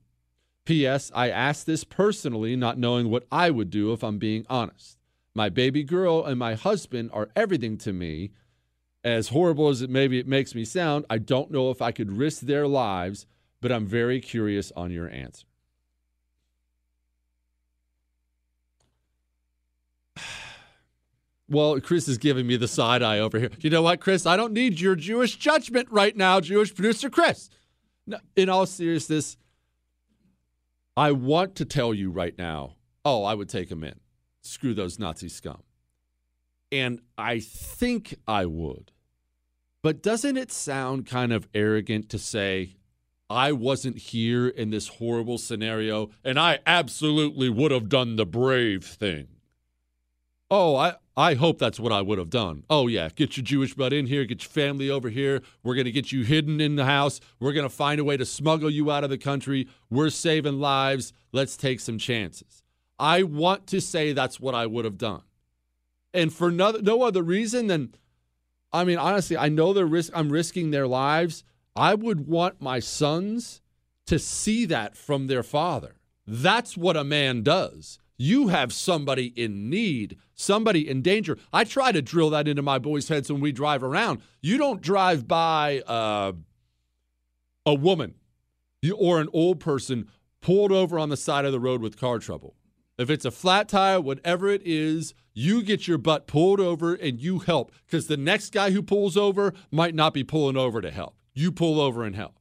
P.S. 0.65 1.13
I 1.15 1.31
ask 1.31 1.67
this 1.67 1.85
personally, 1.85 2.57
not 2.57 2.79
knowing 2.79 3.11
what 3.11 3.27
I 3.31 3.51
would 3.51 3.71
do 3.71 3.93
if 3.93 4.03
I'm 4.03 4.19
being 4.19 4.45
honest. 4.51 4.99
My 5.35 5.49
baby 5.49 5.85
girl 5.85 6.25
and 6.25 6.39
my 6.39 6.55
husband 6.55 7.11
are 7.13 7.31
everything 7.37 7.77
to 7.79 7.93
me. 7.93 8.31
As 9.05 9.29
horrible 9.29 9.69
as 9.69 9.83
it 9.83 9.91
maybe 9.91 10.19
it 10.19 10.27
makes 10.27 10.55
me 10.55 10.65
sound, 10.65 11.05
I 11.09 11.19
don't 11.19 11.51
know 11.51 11.71
if 11.71 11.83
I 11.83 11.93
could 11.93 12.17
risk 12.17 12.41
their 12.41 12.67
lives, 12.67 13.27
but 13.61 13.71
I'm 13.71 13.87
very 13.87 14.21
curious 14.21 14.73
on 14.73 14.91
your 14.91 15.09
answer. 15.11 15.47
Well, 21.49 21.79
Chris 21.81 22.09
is 22.09 22.19
giving 22.19 22.47
me 22.47 22.57
the 22.57 22.69
side 22.69 23.03
eye 23.03 23.19
over 23.19 23.39
here. 23.39 23.51
You 23.61 23.71
know 23.71 23.83
what, 23.83 24.01
Chris? 24.01 24.25
I 24.25 24.37
don't 24.37 24.53
need 24.53 24.81
your 24.81 24.97
Jewish 24.97 25.37
judgment 25.37 25.89
right 25.91 26.16
now, 26.16 26.41
Jewish 26.41 26.75
producer 26.75 27.11
Chris. 27.11 27.51
No, 28.07 28.19
in 28.37 28.49
all 28.49 28.66
seriousness, 28.66 29.37
I 30.97 31.12
want 31.12 31.55
to 31.57 31.65
tell 31.65 31.93
you 31.93 32.11
right 32.11 32.37
now 32.39 32.77
oh, 33.05 33.25
I 33.25 33.35
would 33.35 33.49
take 33.49 33.71
him 33.71 33.85
in. 33.85 34.01
Screw 34.43 34.75
those 34.75 34.99
Nazi 34.99 35.29
scum. 35.29 35.62
And 36.73 37.01
I 37.16 37.41
think 37.41 38.15
I 38.27 38.47
would. 38.47 38.93
But 39.83 40.03
doesn't 40.03 40.37
it 40.37 40.51
sound 40.51 41.07
kind 41.07 41.33
of 41.33 41.47
arrogant 41.55 42.09
to 42.11 42.19
say, 42.19 42.77
I 43.29 43.53
wasn't 43.53 43.99
here 43.99 44.49
in 44.49 44.71
this 44.71 44.89
horrible 44.89 45.39
scenario 45.39 46.11
and 46.25 46.39
I 46.39 46.61
absolutely 46.66 47.49
would 47.49 47.71
have 47.71 47.89
done 47.89 48.16
the 48.16 48.27
brave 48.27 48.85
thing? 48.85 49.29
Oh, 50.51 50.77
I, 50.77 50.95
I 51.16 51.35
hope 51.35 51.59
that's 51.59 51.78
what 51.78 51.93
I 51.93 52.03
would 52.03 52.19
have 52.19 52.31
done. 52.31 52.65
Oh, 52.69 52.89
yeah, 52.89 53.09
get 53.15 53.36
your 53.36 53.45
Jewish 53.45 53.74
butt 53.74 53.93
in 53.93 54.07
here, 54.07 54.24
get 54.24 54.43
your 54.43 54.51
family 54.51 54.91
over 54.91 55.11
here. 55.11 55.43
We're 55.62 55.77
going 55.77 55.85
to 55.85 55.93
get 55.93 56.11
you 56.11 56.24
hidden 56.24 56.61
in 56.61 56.74
the 56.74 56.86
house. 56.86 57.20
We're 57.39 57.53
going 57.53 57.69
to 57.69 57.74
find 57.74 58.01
a 58.01 58.05
way 58.05 58.16
to 58.16 58.27
smuggle 58.27 58.70
you 58.70 58.91
out 58.91 59.05
of 59.05 59.11
the 59.11 59.19
country. 59.19 59.69
We're 59.91 60.11
saving 60.11 60.59
lives. 60.59 61.12
Let's 61.31 61.57
take 61.57 61.78
some 61.78 61.99
chances. 61.99 62.65
I 62.99 63.23
want 63.23 63.69
to 63.69 63.81
say 63.81 64.12
that's 64.12 64.41
what 64.41 64.55
I 64.55 64.66
would 64.66 64.85
have 64.85 64.99
done. 64.99 65.23
And 66.12 66.32
for 66.32 66.51
no, 66.51 66.73
no 66.73 67.03
other 67.03 67.23
reason 67.23 67.69
than, 67.69 67.95
I 68.73 68.85
mean, 68.85 68.99
honestly, 68.99 69.36
I 69.36 69.49
know 69.49 69.73
they're 69.73 69.86
risk, 69.86 70.12
I'm 70.15 70.31
risking 70.31 70.70
their 70.70 70.86
lives. 70.86 71.45
I 71.77 71.95
would 71.95 72.27
want 72.27 72.61
my 72.61 72.81
sons 72.81 73.61
to 74.07 74.19
see 74.19 74.65
that 74.66 74.97
from 74.97 75.28
their 75.28 75.43
father. 75.43 75.97
That's 76.27 76.77
what 76.77 76.97
a 76.97 77.05
man 77.05 77.43
does 77.43 77.99
you 78.16 78.49
have 78.49 78.73
somebody 78.73 79.27
in 79.27 79.69
need, 79.69 80.16
somebody 80.35 80.89
in 80.89 81.03
danger. 81.03 81.39
I 81.53 81.65
try 81.65 81.93
to 81.93 82.03
drill 82.03 82.31
that 82.31 82.49
into 82.49 82.62
my 82.62 82.78
boys' 82.78 83.09
heads 83.09 83.31
when 83.31 83.41
we 83.41 83.53
drive 83.53 83.82
around. 83.82 84.20
You 84.41 84.59
don't 84.59 84.81
drive 84.81 85.27
by 85.27 85.81
uh, 85.81 86.32
a 87.66 87.74
woman 87.74 88.15
or 88.97 89.20
an 89.20 89.28
old 89.32 89.61
person 89.61 90.09
pulled 90.41 90.73
over 90.73 90.99
on 90.99 91.09
the 91.09 91.16
side 91.16 91.45
of 91.45 91.53
the 91.53 91.61
road 91.61 91.81
with 91.81 91.99
car 91.99 92.19
trouble. 92.19 92.55
If 92.99 93.11
it's 93.11 93.24
a 93.24 93.31
flat 93.31 93.69
tire, 93.69 94.01
whatever 94.01 94.49
it 94.49 94.62
is, 94.65 95.15
you 95.32 95.62
get 95.62 95.89
your 95.89 95.99
butt 95.99 96.27
pulled 96.27 96.61
over 96.61 96.95
and 96.95 97.19
you 97.19 97.41
help 97.41 97.73
because 97.86 98.07
the 98.07 98.16
next 98.16 98.53
guy 98.53 98.70
who 98.70 98.82
pulls 98.82 99.16
over 99.16 99.53
might 99.73 99.95
not 99.95 100.15
be 100.15 100.23
pulling 100.23 100.57
over 100.57 100.81
to 100.81 100.91
help. 100.91 101.16
You 101.32 101.51
pull 101.51 101.81
over 101.81 102.05
and 102.05 102.15
help. 102.15 102.39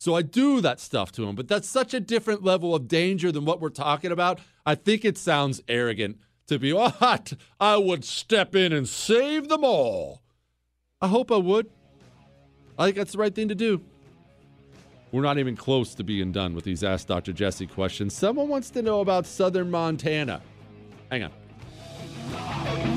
So 0.00 0.14
I 0.14 0.22
do 0.22 0.62
that 0.62 0.80
stuff 0.80 1.12
to 1.12 1.24
him, 1.24 1.36
but 1.36 1.46
that's 1.46 1.68
such 1.68 1.92
a 1.92 2.00
different 2.00 2.42
level 2.42 2.74
of 2.74 2.88
danger 2.88 3.30
than 3.30 3.44
what 3.44 3.60
we're 3.60 3.68
talking 3.68 4.10
about. 4.10 4.40
I 4.64 4.74
think 4.74 5.04
it 5.04 5.18
sounds 5.18 5.60
arrogant 5.68 6.18
to 6.46 6.58
be, 6.58 6.72
what? 6.72 7.34
I 7.60 7.76
would 7.76 8.02
step 8.06 8.56
in 8.56 8.72
and 8.72 8.88
save 8.88 9.50
them 9.50 9.62
all. 9.62 10.22
I 11.02 11.08
hope 11.08 11.30
I 11.30 11.36
would. 11.36 11.68
I 12.78 12.86
think 12.86 12.96
that's 12.96 13.12
the 13.12 13.18
right 13.18 13.34
thing 13.34 13.48
to 13.48 13.54
do. 13.54 13.82
We're 15.12 15.20
not 15.20 15.36
even 15.36 15.54
close 15.54 15.94
to 15.96 16.02
being 16.02 16.32
done 16.32 16.54
with 16.54 16.64
these 16.64 16.82
Ask 16.82 17.06
Dr. 17.06 17.34
Jesse 17.34 17.66
questions. 17.66 18.14
Someone 18.14 18.48
wants 18.48 18.70
to 18.70 18.80
know 18.80 19.00
about 19.00 19.26
southern 19.26 19.70
Montana. 19.70 20.40
Hang 21.10 21.24
on. 21.24 22.89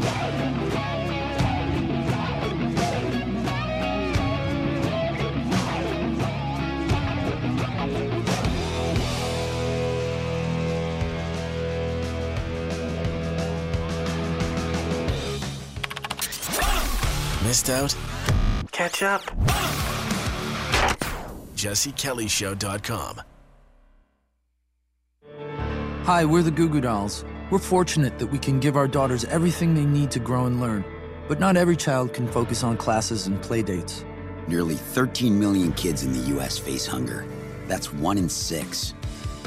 Missed 17.54 17.70
out? 17.70 17.96
Catch 18.72 19.04
up. 19.04 19.22
JesseKellyShow.com. 21.56 23.22
Hi, 26.06 26.26
we're 26.26 26.42
the 26.42 26.50
Goo 26.50 26.68
Goo 26.68 26.82
Dolls. 26.82 27.24
We're 27.52 27.60
fortunate 27.60 28.18
that 28.18 28.26
we 28.26 28.40
can 28.40 28.60
give 28.60 28.76
our 28.76 28.88
daughters 28.88 29.24
everything 29.26 29.76
they 29.76 29.86
need 29.86 30.10
to 30.10 30.20
grow 30.20 30.48
and 30.48 30.60
learn. 30.60 30.84
But 31.28 31.40
not 31.40 31.56
every 31.56 31.78
child 31.78 32.12
can 32.12 32.28
focus 32.28 32.64
on 32.64 32.76
classes 32.76 33.28
and 33.28 33.40
play 33.40 33.62
dates. 33.62 34.04
Nearly 34.48 34.74
13 34.74 35.40
million 35.40 35.74
kids 35.74 36.02
in 36.02 36.12
the 36.12 36.30
U.S. 36.34 36.58
face 36.58 36.88
hunger. 36.88 37.24
That's 37.68 37.94
one 37.94 38.18
in 38.18 38.30
six. 38.30 38.96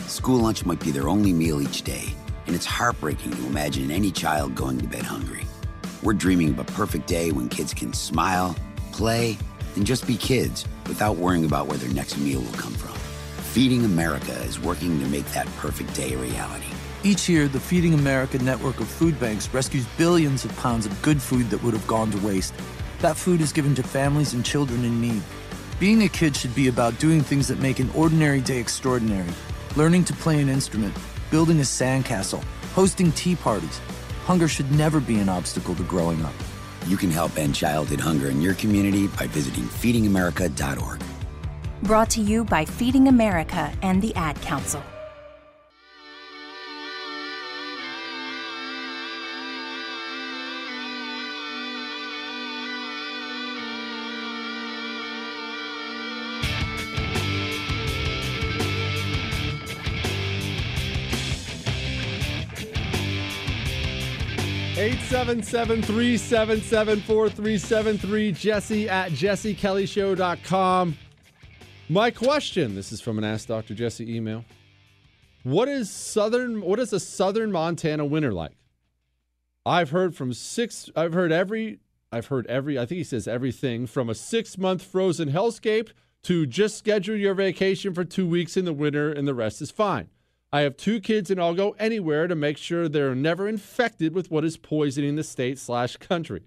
School 0.07 0.39
lunch 0.39 0.65
might 0.65 0.79
be 0.79 0.93
their 0.93 1.09
only 1.09 1.33
meal 1.33 1.61
each 1.61 1.83
day, 1.83 2.15
and 2.47 2.55
it's 2.55 2.67
heartbreaking 2.67 3.33
to 3.33 3.47
imagine 3.47 3.91
any 3.91 4.13
child 4.13 4.55
going 4.55 4.79
to 4.79 4.87
bed 4.87 5.03
hungry. 5.03 5.45
We're 6.03 6.13
dreaming 6.13 6.51
of 6.51 6.59
a 6.59 6.65
perfect 6.65 7.07
day 7.07 7.31
when 7.31 7.49
kids 7.49 7.73
can 7.73 7.93
smile, 7.93 8.55
play, 8.93 9.39
and 9.77 9.87
just 9.87 10.07
be 10.07 10.17
kids 10.17 10.67
without 10.87 11.17
worrying 11.17 11.45
about 11.45 11.67
where 11.69 11.79
their 11.79 11.93
next 11.93 12.19
meal 12.19 12.41
will 12.41 12.53
come 12.53 12.75
from. 12.75 12.93
Feeding 13.53 13.85
America 13.85 14.33
is 14.43 14.61
working 14.61 15.01
to 15.01 15.07
make 15.07 15.25
that 15.33 15.47
perfect 15.57 15.95
day 15.95 16.13
a 16.13 16.19
reality. 16.19 16.67
Each 17.03 17.29
year, 17.29 17.49
the 17.49 17.61
Feeding 17.61 17.95
America 17.95 18.39
network 18.39 18.79
of 18.81 18.89
food 18.89 19.19
banks 19.19 19.53
rescues 19.55 19.87
billions 19.97 20.45
of 20.45 20.55
pounds 20.59 20.85
of 20.85 21.03
good 21.03 21.21
food 21.21 21.49
that 21.51 21.63
would 21.63 21.73
have 21.73 21.87
gone 21.87 22.11
to 22.11 22.19
waste. 22.27 22.53
That 23.01 23.17
food 23.17 23.41
is 23.41 23.53
given 23.53 23.75
to 23.77 23.83
families 23.83 24.35
and 24.35 24.45
children 24.45 24.85
in 24.85 25.01
need. 25.01 25.23
Being 25.81 26.03
a 26.03 26.09
kid 26.09 26.37
should 26.37 26.55
be 26.55 26.69
about 26.69 26.99
doing 26.99 27.23
things 27.23 27.49
that 27.49 27.59
make 27.59 27.79
an 27.79 27.91
ordinary 27.95 28.43
day 28.43 28.59
extraordinary. 28.59 29.31
Learning 29.77 30.05
to 30.05 30.13
play 30.15 30.43
an 30.43 30.49
instrument, 30.49 30.95
building 31.31 31.59
a 31.59 31.63
sandcastle, 31.63 32.43
hosting 32.75 33.13
tea 33.13 33.37
parties, 33.37 33.81
Hunger 34.27 34.49
should 34.49 34.71
never 34.73 34.99
be 34.99 35.21
an 35.21 35.29
obstacle 35.29 35.77
to 35.77 35.85
growing 35.85 36.25
up. 36.25 36.35
You 36.89 36.97
can 36.97 37.13
help 37.13 37.39
end 37.39 37.55
childhood 37.55 38.01
hunger 38.01 38.29
in 38.29 38.43
your 38.43 38.55
community 38.55 39.07
by 39.07 39.29
visiting 39.29 39.63
feedingamerica.org. 39.63 41.01
Brought 41.85 42.11
to 42.11 42.21
you 42.21 42.45
by 42.45 42.65
Feeding 42.65 43.07
America 43.07 43.73
and 43.83 44.03
the 44.03 44.13
Ad 44.17 44.43
Council. 44.43 44.83
877 64.87 65.83
377 65.83 67.01
4373. 67.01 68.31
Jesse 68.31 68.89
at 68.89 69.11
jessekellyshow.com. 69.11 70.97
My 71.89 72.13
question 72.13 72.77
this 72.77 72.93
is 72.93 73.01
from 73.01 73.19
an 73.19 73.25
Ask 73.25 73.49
Dr. 73.49 73.75
Jesse 73.75 74.15
email. 74.15 74.45
What 75.43 75.69
is 75.69 75.91
southern 75.91 76.61
what 76.61 76.79
is 76.79 76.93
a 76.93 77.01
southern 77.01 77.51
Montana 77.51 78.05
winter 78.05 78.33
like? 78.33 78.57
I've 79.65 79.91
heard 79.91 80.15
from 80.15 80.33
six 80.33 80.89
I've 80.95 81.15
heard 81.15 81.33
every 81.33 81.81
I've 82.13 82.27
heard 82.27 82.47
every 82.47 82.79
I 82.79 82.87
think 82.87 82.99
he 82.99 83.05
says 83.05 83.27
everything 83.27 83.89
from 83.89 84.09
a 84.09 84.13
6-month 84.13 84.83
frozen 84.85 85.33
hellscape 85.33 85.91
to 86.23 86.47
just 86.47 86.79
schedule 86.79 87.17
your 87.17 87.35
vacation 87.35 87.93
for 87.93 88.05
2 88.05 88.25
weeks 88.25 88.57
in 88.57 88.65
the 88.65 88.73
winter 88.73 89.11
and 89.11 89.27
the 89.27 89.35
rest 89.35 89.61
is 89.61 89.73
fine. 89.73 90.11
I 90.53 90.61
have 90.61 90.77
two 90.77 91.01
kids 91.01 91.31
and 91.31 91.41
I'll 91.41 91.55
go 91.55 91.75
anywhere 91.79 92.29
to 92.29 92.35
make 92.35 92.57
sure 92.57 92.89
they're 92.89 93.15
never 93.15 93.49
infected 93.49 94.15
with 94.15 94.31
what 94.31 94.45
is 94.45 94.57
poisoning 94.57 95.17
the 95.17 95.25
state 95.25 95.59
slash 95.59 95.97
country. 95.97 96.43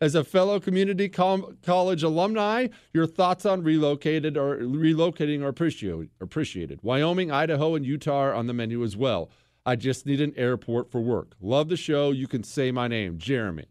As 0.00 0.14
a 0.14 0.22
fellow 0.22 0.60
community 0.60 1.08
com- 1.08 1.58
college 1.62 2.04
alumni, 2.04 2.68
your 2.92 3.06
thoughts 3.06 3.44
on 3.44 3.64
relocated 3.64 4.36
or 4.36 4.58
relocating 4.58 5.42
are 5.42 5.48
appreciated. 5.48 6.10
appreciated. 6.20 6.78
Wyoming, 6.82 7.32
Idaho, 7.32 7.74
and 7.74 7.84
Utah 7.84 8.26
are 8.26 8.34
on 8.34 8.46
the 8.46 8.52
menu 8.52 8.84
as 8.84 8.96
well. 8.96 9.30
I 9.66 9.74
just 9.74 10.06
need 10.06 10.20
an 10.20 10.34
airport 10.36 10.92
for 10.92 11.00
work. 11.00 11.34
Love 11.40 11.68
the 11.68 11.76
show. 11.76 12.12
You 12.12 12.28
can 12.28 12.44
say 12.44 12.70
my 12.70 12.86
name, 12.86 13.18
Jeremy. 13.18 13.66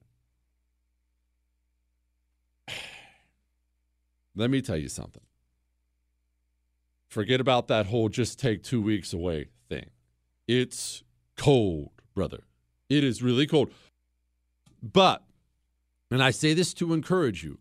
Let 4.35 4.49
me 4.49 4.61
tell 4.61 4.77
you 4.77 4.89
something. 4.89 5.23
Forget 7.07 7.39
about 7.39 7.69
that 7.69 7.85
whole 7.85 8.09
just 8.09 8.37
take 8.37 8.63
two 8.63 8.81
weeks 8.81 9.13
away 9.13 9.47
thing. 9.67 9.89
It's 10.47 11.03
cold, 11.35 11.91
brother. 12.15 12.43
It 12.89 13.03
is 13.03 13.21
really 13.21 13.47
cold. 13.47 13.71
But, 14.81 15.23
and 16.09 16.23
I 16.23 16.31
say 16.31 16.53
this 16.53 16.73
to 16.75 16.93
encourage 16.93 17.43
you, 17.43 17.59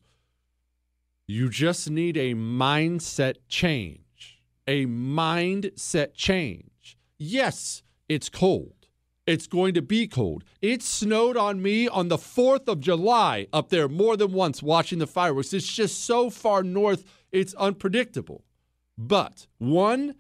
you 1.26 1.50
just 1.50 1.90
need 1.90 2.16
a 2.16 2.34
mindset 2.34 3.36
change. 3.48 4.40
A 4.68 4.86
mindset 4.86 6.14
change. 6.14 6.96
Yes, 7.18 7.82
it's 8.08 8.28
cold. 8.28 8.72
It's 9.26 9.48
going 9.48 9.74
to 9.74 9.82
be 9.82 10.06
cold. 10.06 10.44
It 10.62 10.82
snowed 10.82 11.36
on 11.36 11.60
me 11.60 11.88
on 11.88 12.06
the 12.08 12.16
4th 12.16 12.68
of 12.68 12.78
July 12.78 13.48
up 13.52 13.70
there 13.70 13.88
more 13.88 14.16
than 14.16 14.32
once 14.32 14.62
watching 14.62 15.00
the 15.00 15.06
fireworks. 15.06 15.52
It's 15.52 15.66
just 15.66 16.04
so 16.04 16.30
far 16.30 16.62
north, 16.62 17.04
it's 17.32 17.54
unpredictable. 17.54 18.44
But 18.96 19.48
one, 19.58 20.14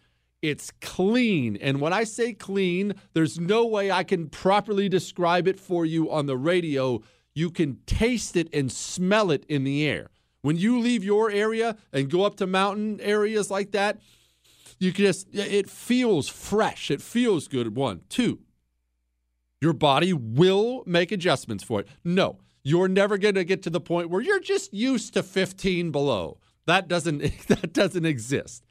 it's 0.46 0.70
clean. 0.80 1.56
And 1.56 1.80
when 1.80 1.92
I 1.92 2.04
say 2.04 2.32
clean, 2.32 2.94
there's 3.14 3.38
no 3.40 3.66
way 3.66 3.90
I 3.90 4.04
can 4.04 4.28
properly 4.28 4.88
describe 4.88 5.48
it 5.48 5.58
for 5.58 5.84
you 5.84 6.10
on 6.10 6.26
the 6.26 6.36
radio. 6.36 7.02
You 7.34 7.50
can 7.50 7.78
taste 7.86 8.36
it 8.36 8.48
and 8.52 8.70
smell 8.70 9.30
it 9.30 9.44
in 9.48 9.64
the 9.64 9.86
air. 9.86 10.10
When 10.42 10.56
you 10.56 10.78
leave 10.78 11.02
your 11.02 11.30
area 11.30 11.76
and 11.92 12.08
go 12.08 12.22
up 12.22 12.36
to 12.36 12.46
mountain 12.46 13.00
areas 13.00 13.50
like 13.50 13.72
that, 13.72 14.00
you 14.78 14.92
just, 14.92 15.26
it 15.34 15.68
feels 15.68 16.28
fresh. 16.28 16.90
It 16.90 17.02
feels 17.02 17.48
good. 17.48 17.74
One. 17.74 18.02
Two, 18.08 18.40
your 19.60 19.72
body 19.72 20.12
will 20.12 20.84
make 20.86 21.10
adjustments 21.10 21.64
for 21.64 21.80
it. 21.80 21.88
No, 22.04 22.38
you're 22.62 22.88
never 22.88 23.18
going 23.18 23.34
to 23.34 23.44
get 23.44 23.62
to 23.64 23.70
the 23.70 23.80
point 23.80 24.10
where 24.10 24.20
you're 24.20 24.38
just 24.38 24.72
used 24.72 25.14
to 25.14 25.22
15 25.22 25.90
below. 25.90 26.38
That 26.66 26.86
doesn't 26.88 27.20
that 27.48 27.72
doesn't 27.72 28.06
exist 28.06 28.65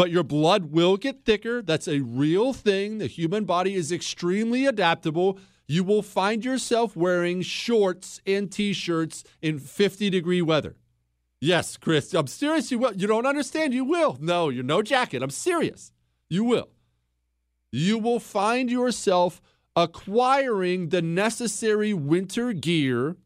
but 0.00 0.10
your 0.10 0.22
blood 0.22 0.72
will 0.72 0.96
get 0.96 1.26
thicker. 1.26 1.60
That's 1.60 1.86
a 1.86 2.00
real 2.00 2.54
thing. 2.54 2.96
The 2.96 3.06
human 3.06 3.44
body 3.44 3.74
is 3.74 3.92
extremely 3.92 4.64
adaptable. 4.64 5.38
You 5.68 5.84
will 5.84 6.00
find 6.00 6.42
yourself 6.42 6.96
wearing 6.96 7.42
shorts 7.42 8.18
and 8.26 8.50
t 8.50 8.72
shirts 8.72 9.24
in 9.42 9.58
50 9.58 10.08
degree 10.08 10.40
weather. 10.40 10.76
Yes, 11.38 11.76
Chris, 11.76 12.14
I'm 12.14 12.28
serious. 12.28 12.70
You 12.70 12.78
will. 12.78 12.94
You 12.94 13.08
don't 13.08 13.26
understand. 13.26 13.74
You 13.74 13.84
will. 13.84 14.16
No, 14.22 14.48
you're 14.48 14.64
no 14.64 14.80
jacket. 14.80 15.22
I'm 15.22 15.28
serious. 15.28 15.92
You 16.30 16.44
will. 16.44 16.70
You 17.70 17.98
will 17.98 18.20
find 18.20 18.70
yourself 18.70 19.42
acquiring 19.76 20.88
the 20.88 21.02
necessary 21.02 21.92
winter 21.92 22.54
gear 22.54 23.18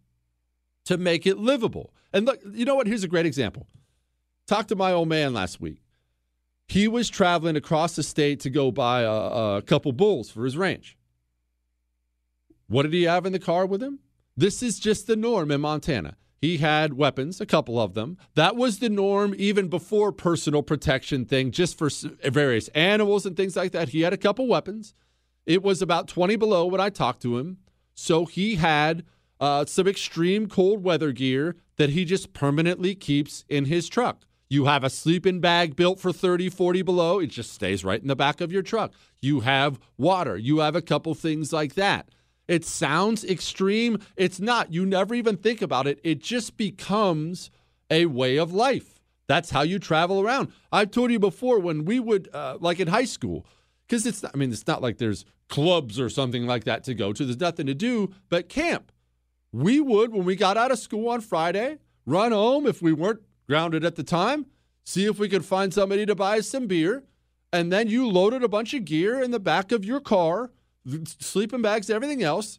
to 0.86 0.98
make 0.98 1.24
it 1.24 1.38
livable. 1.38 1.94
And 2.12 2.26
look, 2.26 2.40
you 2.52 2.64
know 2.64 2.74
what? 2.74 2.88
Here's 2.88 3.04
a 3.04 3.08
great 3.08 3.26
example. 3.26 3.68
Talked 4.48 4.70
to 4.70 4.74
my 4.74 4.90
old 4.90 5.06
man 5.06 5.32
last 5.32 5.60
week. 5.60 5.83
He 6.66 6.88
was 6.88 7.08
traveling 7.08 7.56
across 7.56 7.96
the 7.96 8.02
state 8.02 8.40
to 8.40 8.50
go 8.50 8.70
buy 8.70 9.02
a, 9.02 9.12
a 9.56 9.62
couple 9.62 9.92
bulls 9.92 10.30
for 10.30 10.44
his 10.44 10.56
ranch. 10.56 10.96
What 12.66 12.84
did 12.84 12.92
he 12.92 13.04
have 13.04 13.26
in 13.26 13.32
the 13.32 13.38
car 13.38 13.66
with 13.66 13.82
him? 13.82 14.00
This 14.36 14.62
is 14.62 14.78
just 14.78 15.06
the 15.06 15.16
norm 15.16 15.50
in 15.50 15.60
Montana. 15.60 16.16
He 16.40 16.58
had 16.58 16.94
weapons, 16.94 17.40
a 17.40 17.46
couple 17.46 17.80
of 17.80 17.94
them. 17.94 18.18
That 18.34 18.56
was 18.56 18.78
the 18.78 18.88
norm 18.88 19.34
even 19.38 19.68
before 19.68 20.12
personal 20.12 20.62
protection 20.62 21.24
thing, 21.24 21.52
just 21.52 21.78
for 21.78 21.88
various 22.24 22.68
animals 22.68 23.24
and 23.24 23.36
things 23.36 23.56
like 23.56 23.72
that. 23.72 23.90
He 23.90 24.02
had 24.02 24.12
a 24.12 24.18
couple 24.18 24.46
weapons. 24.46 24.94
It 25.46 25.62
was 25.62 25.80
about 25.80 26.08
20 26.08 26.36
below 26.36 26.66
when 26.66 26.80
I 26.80 26.90
talked 26.90 27.22
to 27.22 27.38
him. 27.38 27.58
So 27.94 28.26
he 28.26 28.56
had 28.56 29.04
uh, 29.40 29.64
some 29.66 29.86
extreme 29.86 30.48
cold 30.48 30.82
weather 30.82 31.12
gear 31.12 31.56
that 31.76 31.90
he 31.90 32.04
just 32.04 32.32
permanently 32.32 32.94
keeps 32.94 33.44
in 33.48 33.66
his 33.66 33.88
truck. 33.88 34.24
You 34.54 34.66
have 34.66 34.84
a 34.84 34.88
sleeping 34.88 35.40
bag 35.40 35.74
built 35.74 35.98
for 35.98 36.12
30, 36.12 36.48
40 36.48 36.82
below. 36.82 37.18
It 37.18 37.26
just 37.26 37.52
stays 37.52 37.84
right 37.84 38.00
in 38.00 38.06
the 38.06 38.14
back 38.14 38.40
of 38.40 38.52
your 38.52 38.62
truck. 38.62 38.92
You 39.20 39.40
have 39.40 39.80
water. 39.98 40.36
You 40.36 40.60
have 40.60 40.76
a 40.76 40.80
couple 40.80 41.12
things 41.16 41.52
like 41.52 41.74
that. 41.74 42.10
It 42.46 42.64
sounds 42.64 43.24
extreme. 43.24 43.98
It's 44.16 44.38
not. 44.38 44.72
You 44.72 44.86
never 44.86 45.12
even 45.16 45.38
think 45.38 45.60
about 45.60 45.88
it. 45.88 45.98
It 46.04 46.20
just 46.20 46.56
becomes 46.56 47.50
a 47.90 48.06
way 48.06 48.36
of 48.36 48.54
life. 48.54 49.00
That's 49.26 49.50
how 49.50 49.62
you 49.62 49.80
travel 49.80 50.20
around. 50.20 50.52
I've 50.70 50.92
told 50.92 51.10
you 51.10 51.18
before 51.18 51.58
when 51.58 51.84
we 51.84 51.98
would, 51.98 52.28
uh, 52.32 52.58
like 52.60 52.78
in 52.78 52.86
high 52.86 53.06
school, 53.06 53.48
because 53.88 54.06
it's, 54.06 54.22
I 54.22 54.36
mean, 54.36 54.52
it's 54.52 54.68
not 54.68 54.80
like 54.80 54.98
there's 54.98 55.24
clubs 55.48 55.98
or 55.98 56.08
something 56.08 56.46
like 56.46 56.62
that 56.62 56.84
to 56.84 56.94
go 56.94 57.12
to. 57.12 57.24
There's 57.24 57.40
nothing 57.40 57.66
to 57.66 57.74
do 57.74 58.14
but 58.28 58.48
camp. 58.48 58.92
We 59.50 59.80
would, 59.80 60.12
when 60.12 60.24
we 60.24 60.36
got 60.36 60.56
out 60.56 60.70
of 60.70 60.78
school 60.78 61.08
on 61.08 61.22
Friday, 61.22 61.78
run 62.06 62.30
home 62.30 62.68
if 62.68 62.80
we 62.80 62.92
weren't 62.92 63.20
grounded 63.46 63.84
at 63.84 63.96
the 63.96 64.02
time, 64.02 64.46
see 64.84 65.06
if 65.06 65.18
we 65.18 65.28
could 65.28 65.44
find 65.44 65.72
somebody 65.72 66.06
to 66.06 66.14
buy 66.14 66.40
some 66.40 66.66
beer. 66.66 67.04
And 67.52 67.72
then 67.72 67.88
you 67.88 68.08
loaded 68.08 68.42
a 68.42 68.48
bunch 68.48 68.74
of 68.74 68.84
gear 68.84 69.22
in 69.22 69.30
the 69.30 69.40
back 69.40 69.70
of 69.70 69.84
your 69.84 70.00
car, 70.00 70.50
sleeping 71.18 71.62
bags, 71.62 71.88
everything 71.88 72.22
else, 72.22 72.58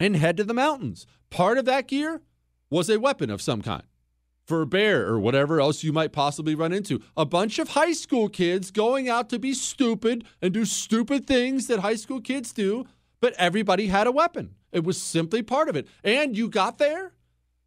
and 0.00 0.16
head 0.16 0.36
to 0.38 0.44
the 0.44 0.54
mountains. 0.54 1.06
Part 1.30 1.58
of 1.58 1.64
that 1.66 1.88
gear 1.88 2.22
was 2.70 2.88
a 2.88 2.98
weapon 2.98 3.30
of 3.30 3.42
some 3.42 3.62
kind 3.62 3.84
for 4.46 4.62
a 4.62 4.66
bear 4.66 5.06
or 5.06 5.18
whatever 5.18 5.60
else 5.60 5.82
you 5.82 5.92
might 5.92 6.12
possibly 6.12 6.54
run 6.54 6.72
into. 6.72 7.02
A 7.16 7.24
bunch 7.24 7.58
of 7.58 7.70
high 7.70 7.92
school 7.92 8.28
kids 8.28 8.70
going 8.70 9.08
out 9.08 9.28
to 9.30 9.38
be 9.38 9.54
stupid 9.54 10.24
and 10.42 10.52
do 10.52 10.64
stupid 10.64 11.26
things 11.26 11.66
that 11.66 11.80
high 11.80 11.96
school 11.96 12.20
kids 12.20 12.52
do, 12.52 12.84
but 13.20 13.34
everybody 13.34 13.86
had 13.86 14.06
a 14.06 14.12
weapon. 14.12 14.54
It 14.72 14.84
was 14.84 15.00
simply 15.00 15.42
part 15.42 15.68
of 15.68 15.76
it. 15.76 15.86
And 16.02 16.36
you 16.36 16.48
got 16.48 16.78
there 16.78 17.12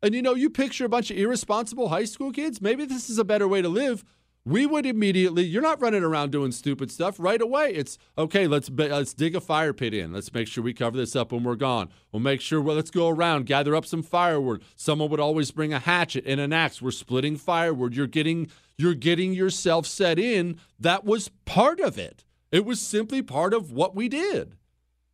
and 0.01 0.13
you 0.13 0.21
know, 0.21 0.35
you 0.35 0.49
picture 0.49 0.85
a 0.85 0.89
bunch 0.89 1.11
of 1.11 1.17
irresponsible 1.17 1.89
high 1.89 2.05
school 2.05 2.31
kids, 2.31 2.61
maybe 2.61 2.85
this 2.85 3.09
is 3.09 3.17
a 3.17 3.23
better 3.23 3.47
way 3.47 3.61
to 3.61 3.69
live. 3.69 4.03
We 4.45 4.65
would 4.65 4.85
immediately, 4.85 5.43
you're 5.43 5.61
not 5.61 5.81
running 5.81 6.03
around 6.03 6.31
doing 6.31 6.53
stupid 6.53 6.89
stuff 6.89 7.19
right 7.19 7.41
away. 7.41 7.73
It's 7.73 7.97
okay, 8.17 8.47
let's 8.47 8.69
let's 8.69 9.13
dig 9.13 9.35
a 9.35 9.41
fire 9.41 9.73
pit 9.73 9.93
in. 9.93 10.13
Let's 10.13 10.33
make 10.33 10.47
sure 10.47 10.63
we 10.63 10.73
cover 10.73 10.95
this 10.95 11.17
up 11.17 11.33
when 11.33 11.43
we're 11.43 11.55
gone. 11.55 11.89
We'll 12.13 12.21
make 12.21 12.39
sure 12.39 12.61
well, 12.61 12.77
let's 12.77 12.89
go 12.89 13.09
around, 13.09 13.45
gather 13.45 13.75
up 13.75 13.85
some 13.85 14.03
firewood. 14.03 14.63
Someone 14.77 15.09
would 15.09 15.19
always 15.19 15.51
bring 15.51 15.73
a 15.73 15.79
hatchet 15.79 16.23
and 16.25 16.39
an 16.39 16.53
axe. 16.53 16.81
We're 16.81 16.91
splitting 16.91 17.35
firewood. 17.35 17.93
You're 17.93 18.07
getting 18.07 18.49
you're 18.77 18.93
getting 18.93 19.33
yourself 19.33 19.85
set 19.85 20.17
in. 20.17 20.57
That 20.79 21.03
was 21.03 21.29
part 21.43 21.81
of 21.81 21.97
it. 21.97 22.23
It 22.49 22.63
was 22.63 22.79
simply 22.79 23.21
part 23.21 23.53
of 23.53 23.73
what 23.73 23.95
we 23.95 24.07
did. 24.07 24.55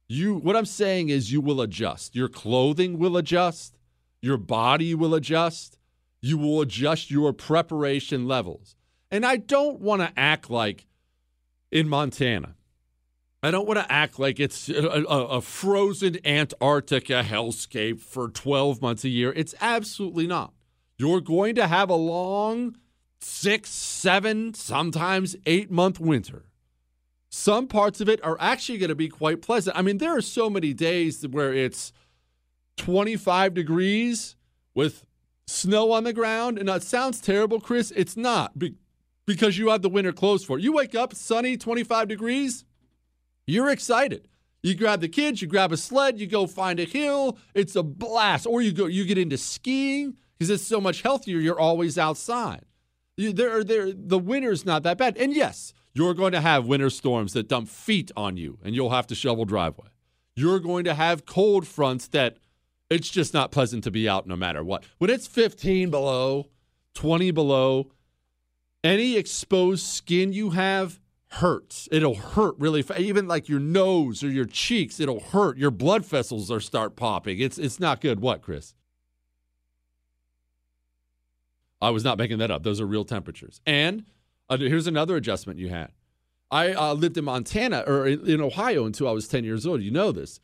You 0.08 0.36
what 0.36 0.56
I'm 0.56 0.68
saying 0.68 1.10
is 1.10 1.32
you 1.32 1.42
will 1.42 1.60
adjust. 1.60 2.16
Your 2.16 2.30
clothing 2.30 3.00
will 3.00 3.18
adjust. 3.18 3.80
Your 4.24 4.38
body 4.38 4.96
will 4.96 5.14
adjust. 5.14 5.78
You 6.22 6.38
will 6.38 6.62
adjust 6.62 7.12
your 7.12 7.34
preparation 7.34 8.26
levels. 8.26 8.74
And 9.12 9.26
I 9.26 9.36
don't 9.36 9.82
want 9.82 10.02
to 10.02 10.14
act 10.18 10.50
like 10.50 10.88
in 11.74 11.90
Montana, 11.90 12.56
I 13.44 13.52
don't 13.52 13.68
want 13.68 13.80
to 13.80 13.92
act 13.92 14.20
like 14.20 14.40
it's 14.40 14.70
a, 14.70 15.04
a, 15.10 15.42
frozen 15.42 16.26
Antarctica 16.26 17.24
hellscape 17.28 18.00
for 18.00 18.30
12 18.30 18.82
months 18.82 19.04
a 19.04 19.10
year. 19.10 19.34
It's 19.36 19.54
absolutely 19.60 20.28
not. 20.28 20.54
You're 20.98 21.20
going 21.20 21.56
to 21.56 21.68
have 21.68 21.90
a 21.90 21.96
long 21.96 22.78
six, 23.20 23.70
seven, 23.72 24.54
sometimes 24.54 25.36
eight 25.46 25.70
month 25.70 26.00
winter. 26.00 26.46
Some 27.30 27.68
parts 27.68 28.00
of 28.00 28.08
it 28.08 28.24
are 28.24 28.38
actually 28.40 28.78
going 28.78 28.90
to 28.90 28.96
be 28.96 29.10
quite 29.10 29.42
pleasant. 29.42 29.76
I 29.76 29.82
mean, 29.82 29.98
there 29.98 30.16
are 30.16 30.22
so 30.22 30.50
many 30.50 30.74
days 30.74 31.28
where 31.28 31.54
it's 31.54 31.92
25 32.78 33.54
degrees 33.54 34.36
with 34.74 35.06
snow 35.48 35.92
on 35.92 36.04
the 36.04 36.14
ground. 36.14 36.58
And 36.58 36.70
that 36.70 36.84
sounds 36.84 37.22
terrible, 37.22 37.60
Chris. 37.60 37.92
It's 37.96 38.18
not 38.18 38.54
because 39.26 39.58
you 39.58 39.70
have 39.70 39.82
the 39.82 39.90
winter 39.90 40.12
clothes 40.12 40.44
for 40.44 40.58
it. 40.58 40.64
You 40.64 40.74
wake 40.74 40.96
up, 40.96 41.14
sunny, 41.14 41.58
25 41.58 42.08
degrees, 42.08 42.66
you're 43.46 43.70
excited. 43.70 44.28
You 44.62 44.76
grab 44.76 45.02
the 45.02 45.10
kids, 45.10 45.42
you 45.42 45.48
grab 45.48 45.74
a 45.74 45.78
sled, 45.78 46.20
you 46.20 46.28
go 46.28 46.48
find 46.48 46.80
a 46.80 46.86
hill. 46.86 47.38
It's 47.54 47.76
a 47.76 47.84
blast. 47.84 48.48
Or 48.48 48.62
you 48.62 48.72
go, 48.72 48.86
you 48.86 49.04
get 49.04 49.18
into 49.18 49.38
skiing 49.38 50.16
because 50.38 50.50
it's 50.50 50.66
so 50.66 50.80
much 50.80 51.02
healthier. 51.02 51.40
You're 51.40 51.60
always 51.60 51.98
outside. 51.98 52.64
You, 53.18 53.34
there, 53.34 53.64
there, 53.64 53.92
the 53.94 54.18
winter's 54.18 54.66
not 54.66 54.84
that 54.84 54.98
bad. 54.98 55.18
And 55.18 55.36
yes, 55.36 55.74
you're 55.94 56.14
going 56.14 56.32
to 56.32 56.42
have 56.42 56.66
winter 56.66 56.90
storms 56.90 57.34
that 57.34 57.50
dump 57.50 57.68
feet 57.68 58.12
on 58.16 58.38
you, 58.38 58.58
and 58.64 58.74
you'll 58.74 58.90
have 58.90 59.06
to 59.08 59.16
shovel 59.16 59.46
driveway. 59.46 59.90
You're 60.36 60.60
going 60.60 60.86
to 60.86 60.96
have 60.96 61.26
cold 61.26 61.68
fronts 61.68 62.08
that 62.08 62.38
it's 62.94 63.10
just 63.10 63.34
not 63.34 63.52
pleasant 63.52 63.84
to 63.86 63.92
be 63.92 64.08
out 64.08 64.28
no 64.28 64.36
matter 64.36 64.64
what. 64.64 64.84
When 64.98 65.10
it's 65.10 65.28
15 65.28 65.90
below, 65.90 66.50
20 66.96 67.32
below, 67.32 67.92
any 68.84 69.18
exposed 69.18 69.86
skin 69.86 70.34
you 70.34 70.52
have 70.52 71.00
hurts. 71.30 71.90
It'll 71.92 72.16
hurt 72.16 72.56
really 72.60 72.84
even 72.98 73.28
like 73.28 73.50
your 73.50 73.60
nose 73.60 74.24
or 74.24 74.30
your 74.30 74.46
cheeks, 74.46 75.00
it'll 75.00 75.20
hurt. 75.20 75.58
Your 75.58 75.72
blood 75.72 76.06
vessels 76.06 76.52
are 76.52 76.60
start 76.60 76.96
popping. 76.96 77.40
It's 77.40 77.58
it's 77.58 77.80
not 77.80 78.02
good. 78.02 78.20
What, 78.20 78.42
Chris? 78.42 78.76
I 81.82 81.90
was 81.90 82.04
not 82.04 82.18
making 82.18 82.38
that 82.38 82.50
up. 82.52 82.64
Those 82.64 82.80
are 82.80 82.86
real 82.86 83.04
temperatures. 83.04 83.60
And 83.66 84.06
uh, 84.50 84.58
here's 84.58 84.88
another 84.88 85.18
adjustment 85.18 85.60
you 85.60 85.70
had. 85.70 85.92
I 86.50 86.72
uh, 86.72 86.94
lived 86.94 87.18
in 87.18 87.26
Montana 87.26 87.84
or 87.86 88.08
in, 88.08 88.26
in 88.26 88.42
Ohio 88.42 88.86
until 88.86 89.08
I 89.08 89.12
was 89.12 89.28
10 89.28 89.44
years 89.44 89.66
old. 89.66 89.82
You 89.82 89.92
know 89.92 90.12
this. 90.12 90.40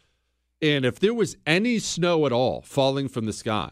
And 0.61 0.85
if 0.85 0.99
there 0.99 1.13
was 1.13 1.37
any 1.45 1.79
snow 1.79 2.25
at 2.25 2.31
all 2.31 2.61
falling 2.61 3.07
from 3.07 3.25
the 3.25 3.33
sky, 3.33 3.71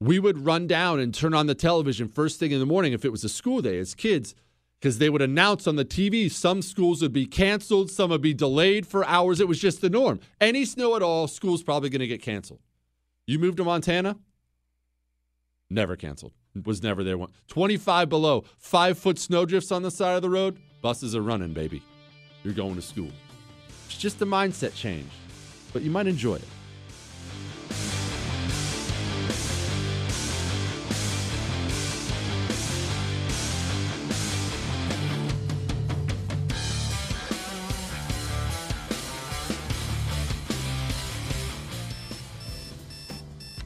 we 0.00 0.18
would 0.18 0.44
run 0.44 0.66
down 0.66 1.00
and 1.00 1.14
turn 1.14 1.34
on 1.34 1.46
the 1.46 1.54
television 1.54 2.08
first 2.08 2.38
thing 2.38 2.50
in 2.50 2.60
the 2.60 2.66
morning 2.66 2.92
if 2.92 3.04
it 3.04 3.12
was 3.12 3.24
a 3.24 3.28
school 3.28 3.60
day 3.62 3.78
as 3.78 3.94
kids 3.94 4.34
because 4.80 4.98
they 4.98 5.08
would 5.08 5.22
announce 5.22 5.66
on 5.66 5.76
the 5.76 5.84
TV 5.84 6.30
some 6.30 6.60
schools 6.60 7.00
would 7.00 7.12
be 7.12 7.24
canceled, 7.24 7.90
some 7.90 8.10
would 8.10 8.20
be 8.20 8.34
delayed 8.34 8.86
for 8.86 9.02
hours. 9.06 9.40
It 9.40 9.48
was 9.48 9.58
just 9.58 9.80
the 9.80 9.88
norm. 9.88 10.20
Any 10.40 10.66
snow 10.66 10.94
at 10.94 11.02
all, 11.02 11.26
school's 11.26 11.62
probably 11.62 11.88
going 11.88 12.00
to 12.00 12.06
get 12.06 12.20
canceled. 12.20 12.60
You 13.26 13.38
moved 13.38 13.56
to 13.56 13.64
Montana? 13.64 14.18
Never 15.70 15.96
canceled. 15.96 16.32
Was 16.66 16.82
never 16.82 17.02
there. 17.02 17.16
25 17.48 18.08
below, 18.10 18.44
five 18.58 18.98
foot 18.98 19.18
snowdrifts 19.18 19.72
on 19.72 19.82
the 19.82 19.90
side 19.90 20.16
of 20.16 20.22
the 20.22 20.28
road. 20.28 20.58
Buses 20.82 21.16
are 21.16 21.22
running, 21.22 21.54
baby. 21.54 21.82
You're 22.42 22.52
going 22.52 22.76
to 22.76 22.82
school. 22.82 23.10
It's 23.86 23.96
just 23.96 24.20
a 24.20 24.26
mindset 24.26 24.74
change, 24.74 25.08
but 25.74 25.82
you 25.82 25.90
might 25.90 26.06
enjoy 26.06 26.36
it. 26.36 26.44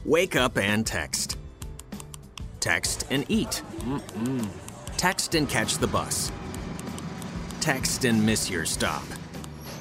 Wake 0.03 0.35
up 0.35 0.57
and 0.57 0.87
text. 0.87 1.37
Text 2.59 3.05
and 3.11 3.23
eat. 3.29 3.61
Mm-mm. 3.81 4.47
Text 4.97 5.35
and 5.35 5.47
catch 5.47 5.77
the 5.77 5.85
bus. 5.85 6.31
Text 7.61 8.05
and 8.05 8.25
miss 8.25 8.49
your 8.49 8.65
stop. 8.65 9.03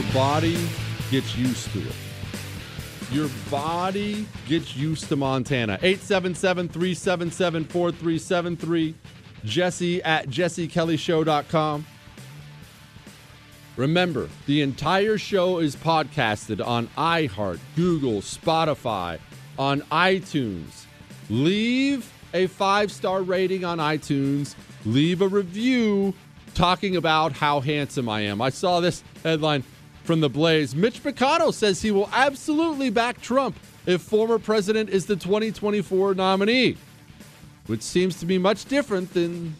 Your 0.00 0.12
body 0.14 0.56
gets 1.10 1.36
used 1.36 1.70
to 1.74 1.78
it. 1.80 1.94
Your 3.12 3.28
body 3.50 4.26
gets 4.46 4.74
used 4.74 5.10
to 5.10 5.16
Montana. 5.16 5.74
877 5.82 6.68
377 6.70 7.64
4373. 7.64 8.94
Jesse 9.44 10.02
at 10.02 10.28
jessekellyshow.com. 10.28 11.84
Remember, 13.76 14.30
the 14.46 14.62
entire 14.62 15.18
show 15.18 15.58
is 15.58 15.76
podcasted 15.76 16.66
on 16.66 16.86
iHeart, 16.96 17.58
Google, 17.76 18.22
Spotify, 18.22 19.18
on 19.58 19.82
iTunes. 19.92 20.86
Leave 21.28 22.10
a 22.32 22.46
five 22.46 22.90
star 22.90 23.22
rating 23.22 23.66
on 23.66 23.76
iTunes. 23.76 24.54
Leave 24.86 25.20
a 25.20 25.28
review 25.28 26.14
talking 26.54 26.96
about 26.96 27.32
how 27.32 27.60
handsome 27.60 28.08
I 28.08 28.22
am. 28.22 28.40
I 28.40 28.48
saw 28.48 28.80
this 28.80 29.04
headline 29.22 29.62
from 30.04 30.20
the 30.20 30.28
Blaze. 30.28 30.74
Mitch 30.74 31.02
McConnell 31.02 31.52
says 31.52 31.82
he 31.82 31.90
will 31.90 32.08
absolutely 32.12 32.90
back 32.90 33.20
Trump 33.20 33.56
if 33.86 34.02
former 34.02 34.38
president 34.38 34.90
is 34.90 35.06
the 35.06 35.16
2024 35.16 36.14
nominee, 36.14 36.76
which 37.66 37.82
seems 37.82 38.18
to 38.20 38.26
be 38.26 38.38
much 38.38 38.64
different 38.66 39.12
than 39.14 39.54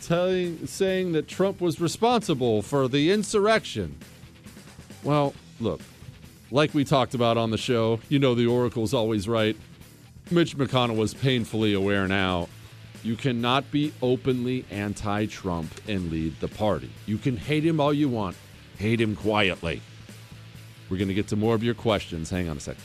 telling 0.00 0.66
saying 0.66 1.12
that 1.12 1.26
Trump 1.26 1.60
was 1.60 1.80
responsible 1.80 2.62
for 2.62 2.88
the 2.88 3.10
insurrection. 3.10 3.96
Well, 5.02 5.34
look, 5.60 5.80
like 6.50 6.74
we 6.74 6.84
talked 6.84 7.14
about 7.14 7.36
on 7.36 7.50
the 7.50 7.58
show, 7.58 8.00
you 8.08 8.18
know 8.18 8.34
the 8.34 8.46
oracle's 8.46 8.94
always 8.94 9.28
right. 9.28 9.56
Mitch 10.30 10.56
McConnell 10.56 10.96
was 10.96 11.14
painfully 11.14 11.72
aware 11.72 12.08
now. 12.08 12.48
You 13.02 13.14
cannot 13.14 13.70
be 13.70 13.92
openly 14.02 14.64
anti 14.70 15.26
Trump 15.26 15.72
and 15.86 16.10
lead 16.10 16.38
the 16.40 16.48
party. 16.48 16.90
You 17.06 17.18
can 17.18 17.36
hate 17.36 17.64
him 17.64 17.80
all 17.80 17.94
you 17.94 18.08
want, 18.08 18.36
hate 18.78 19.00
him 19.00 19.16
quietly. 19.16 19.80
We're 20.88 20.98
going 20.98 21.08
to 21.08 21.14
get 21.14 21.28
to 21.28 21.36
more 21.36 21.54
of 21.54 21.62
your 21.62 21.74
questions. 21.74 22.30
Hang 22.30 22.48
on 22.48 22.56
a 22.56 22.60
second. 22.60 22.82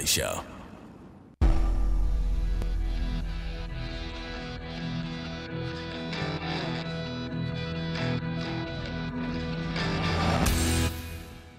Kelly 0.00 0.06
Show. 0.06 0.42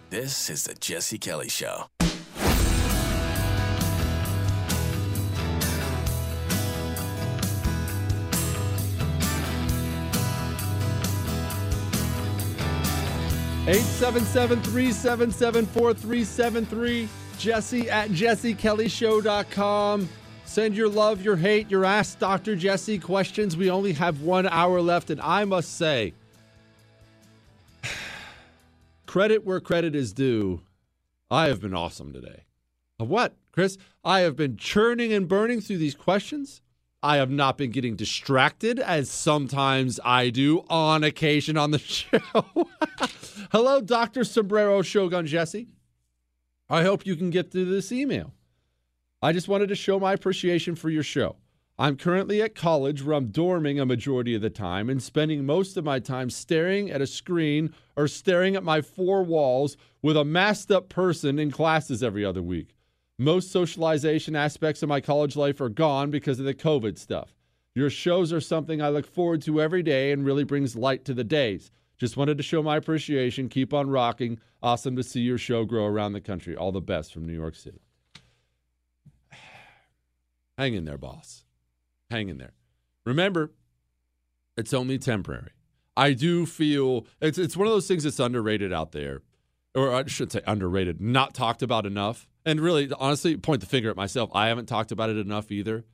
This 0.10 0.50
is 0.50 0.64
the 0.64 0.74
Jesse 0.74 1.20
Kelly 1.20 1.50
Show. 1.50 1.86
Eight 13.68 13.78
seven 13.84 14.24
seven 14.24 14.60
three 14.64 14.92
seven 14.92 15.30
seven 15.30 15.68
four 15.68 15.94
three 15.94 16.24
seven 16.24 16.66
three. 16.66 17.08
Jesse 17.42 17.90
at 17.90 18.10
jessekellyshow.com. 18.12 20.08
Send 20.46 20.76
your 20.76 20.90
love, 20.90 21.22
your 21.22 21.38
hate, 21.38 21.72
your 21.72 21.86
Ask 21.86 22.20
Dr. 22.20 22.56
Jesse 22.56 23.00
questions. 23.00 23.58
We 23.58 23.72
only 23.72 23.94
have 23.94 24.22
one 24.22 24.48
hour 24.48 24.82
left, 24.82 25.10
and 25.10 25.20
I 25.22 25.46
must 25.46 25.78
say, 25.78 26.14
credit 29.06 29.46
where 29.46 29.60
credit 29.60 29.96
is 29.96 30.14
due. 30.14 30.62
I 31.30 31.48
have 31.48 31.62
been 31.62 31.74
awesome 31.74 32.14
today. 32.14 32.44
What, 32.98 33.36
Chris? 33.52 33.78
I 34.04 34.20
have 34.20 34.36
been 34.36 34.58
churning 34.58 35.12
and 35.14 35.28
burning 35.28 35.62
through 35.62 35.78
these 35.78 35.96
questions. 35.96 36.62
I 37.02 37.16
have 37.16 37.32
not 37.32 37.58
been 37.58 37.72
getting 37.72 37.96
distracted 37.96 38.78
as 38.78 39.10
sometimes 39.10 40.00
I 40.06 40.30
do 40.30 40.64
on 40.70 41.04
occasion 41.04 41.58
on 41.58 41.72
the 41.72 41.80
show. 41.80 42.20
Hello, 43.52 43.82
Dr. 43.82 44.24
Sombrero 44.24 44.82
Shogun 44.84 45.26
Jesse. 45.26 45.68
I 46.72 46.84
hope 46.84 47.06
you 47.06 47.18
can 47.18 47.32
get 47.32 47.52
through 47.52 47.66
this 47.66 47.92
email. 47.92 48.34
I 49.22 49.34
just 49.34 49.50
wanted 49.50 49.68
to 49.68 49.76
show 49.76 50.00
my 50.00 50.14
appreciation 50.14 50.76
for 50.76 50.90
your 50.90 51.04
show. 51.04 51.36
I'm 51.78 51.98
currently 51.98 52.42
at 52.42 52.56
college 52.56 53.04
where 53.04 53.14
I'm 53.14 53.28
dorming 53.28 53.82
a 53.82 53.86
majority 53.86 54.36
of 54.36 54.42
the 54.42 54.50
time 54.50 54.90
and 54.90 55.04
spending 55.04 55.46
most 55.46 55.76
of 55.76 55.84
my 55.84 56.00
time 56.00 56.30
staring 56.30 56.90
at 56.90 57.02
a 57.02 57.08
screen 57.08 57.74
or 57.98 58.08
staring 58.08 58.56
at 58.56 58.64
my 58.64 58.80
four 58.80 59.22
walls 59.22 59.76
with 60.02 60.16
a 60.16 60.24
masked 60.24 60.72
up 60.72 60.88
person 60.88 61.40
in 61.40 61.52
classes 61.52 62.02
every 62.02 62.24
other 62.24 62.42
week. 62.42 62.74
Most 63.20 63.52
socialization 63.52 64.38
aspects 64.38 64.82
of 64.82 64.88
my 64.88 65.02
college 65.02 65.36
life 65.36 65.60
are 65.60 65.68
gone 65.68 66.10
because 66.10 66.40
of 66.40 66.46
the 66.46 66.54
COVID 66.54 66.98
stuff. 66.98 67.36
Your 67.76 67.90
shows 67.90 68.32
are 68.32 68.40
something 68.40 68.82
I 68.82 68.88
look 68.88 69.06
forward 69.06 69.42
to 69.42 69.62
every 69.62 69.84
day 69.84 70.14
and 70.14 70.26
really 70.26 70.46
brings 70.46 70.78
light 70.78 71.04
to 71.04 71.14
the 71.14 71.26
days. 71.26 71.70
Just 72.02 72.18
wanted 72.18 72.38
to 72.38 72.44
show 72.44 72.64
my 72.64 72.78
appreciation. 72.78 73.48
Keep 73.48 73.76
on 73.76 73.88
rocking. 73.88 74.40
Awesome 74.64 74.96
to 74.96 75.04
see 75.04 75.20
your 75.20 75.38
show 75.38 75.66
grow 75.66 75.86
around 75.86 76.14
the 76.14 76.20
country. 76.20 76.56
All 76.56 76.72
the 76.72 76.82
best 76.82 77.14
from 77.14 77.28
New 77.28 77.34
York 77.34 77.56
City. 77.56 77.80
Hang 80.58 80.74
in 80.74 80.86
there, 80.86 80.98
boss. 80.98 81.44
Hang 82.10 82.30
in 82.30 82.40
there. 82.40 82.54
Remember, 83.06 83.52
it's 84.58 84.74
only 84.74 84.98
temporary. 84.98 85.52
I 85.96 86.14
do 86.14 86.48
feel 86.48 87.06
it's 87.22 87.38
it's 87.38 87.56
one 87.56 87.68
of 87.68 87.74
those 87.74 87.88
things 87.88 88.04
that's 88.04 88.20
underrated 88.20 88.74
out 88.74 88.94
there, 88.94 89.22
or 89.76 89.94
I 89.94 90.08
should 90.08 90.32
say 90.32 90.42
underrated, 90.48 91.00
not 91.00 91.36
talked 91.36 91.62
about 91.62 91.86
enough. 91.86 92.28
And 92.44 92.60
really, 92.60 92.92
honestly, 92.98 93.38
point 93.38 93.62
the 93.62 93.68
finger 93.68 93.92
at 93.92 93.96
myself. 93.96 94.32
I 94.34 94.48
haven't 94.48 94.66
talked 94.66 94.92
about 94.92 95.12
it 95.12 95.18
enough 95.18 95.52
either. 95.52 95.86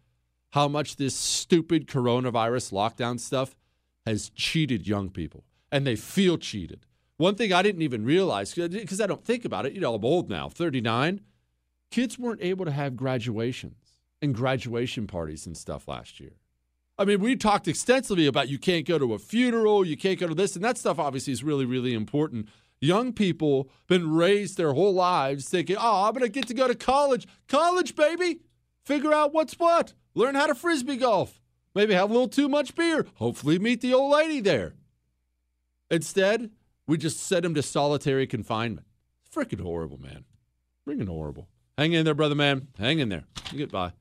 How 0.51 0.69
much 0.69 0.95
this 0.95 1.15
stupid 1.15 1.85
coronavirus 1.85 2.71
lockdown 2.71 3.19
stuff 3.19 3.57
has 4.05 4.29
cheated 4.29 4.87
young 4.87 5.09
people, 5.09 5.43
and 5.71 5.85
they 5.85 5.95
feel 5.95 6.37
cheated. 6.37 6.85
One 7.17 7.35
thing 7.35 7.51
I 7.51 7.61
didn't 7.61 7.81
even 7.81 8.05
realize 8.05 8.53
because 8.53 9.01
I 9.01 9.07
don't 9.07 9.25
think 9.25 9.43
about 9.43 9.65
it. 9.65 9.73
You 9.73 9.81
know, 9.81 9.95
I'm 9.95 10.05
old 10.05 10.29
now, 10.29 10.49
39. 10.49 11.21
Kids 11.89 12.19
weren't 12.19 12.43
able 12.43 12.65
to 12.65 12.71
have 12.71 12.95
graduations 12.95 13.99
and 14.21 14.35
graduation 14.35 15.07
parties 15.07 15.45
and 15.45 15.57
stuff 15.57 15.87
last 15.87 16.19
year. 16.19 16.33
I 16.99 17.05
mean, 17.05 17.19
we 17.19 17.35
talked 17.35 17.67
extensively 17.67 18.25
about 18.25 18.49
you 18.49 18.57
can't 18.57 18.87
go 18.87 18.97
to 18.97 19.13
a 19.13 19.19
funeral, 19.19 19.85
you 19.85 19.95
can't 19.95 20.19
go 20.19 20.27
to 20.27 20.35
this, 20.35 20.55
and 20.55 20.65
that 20.65 20.77
stuff 20.77 20.97
obviously 20.99 21.31
is 21.31 21.43
really, 21.43 21.65
really 21.65 21.93
important. 21.93 22.49
Young 22.79 23.13
people 23.13 23.69
been 23.87 24.11
raised 24.11 24.57
their 24.57 24.73
whole 24.73 24.93
lives 24.93 25.49
thinking, 25.49 25.77
"Oh, 25.79 26.05
I'm 26.05 26.13
gonna 26.13 26.29
get 26.29 26.47
to 26.47 26.53
go 26.53 26.67
to 26.67 26.75
college, 26.75 27.27
college, 27.47 27.95
baby. 27.95 28.41
Figure 28.83 29.13
out 29.13 29.33
what's 29.33 29.57
what. 29.59 29.93
Learn 30.13 30.35
how 30.35 30.47
to 30.47 30.55
frisbee 30.55 30.97
golf. 30.97 31.41
Maybe 31.73 31.93
have 31.93 32.09
a 32.09 32.13
little 32.13 32.27
too 32.27 32.49
much 32.49 32.75
beer. 32.75 33.05
Hopefully, 33.15 33.59
meet 33.59 33.81
the 33.81 33.93
old 33.93 34.11
lady 34.11 34.39
there." 34.39 34.75
Instead, 35.89 36.51
we 36.85 36.97
just 36.97 37.19
sent 37.19 37.45
him 37.45 37.53
to 37.53 37.61
solitary 37.61 38.27
confinement. 38.27 38.87
Freaking 39.33 39.61
horrible, 39.61 39.97
man. 39.97 40.25
Freaking 40.87 41.07
horrible. 41.07 41.47
Hang 41.77 41.93
in 41.93 42.05
there, 42.05 42.13
brother 42.13 42.35
man. 42.35 42.67
Hang 42.77 42.99
in 42.99 43.09
there. 43.09 43.25
By. 43.71 43.91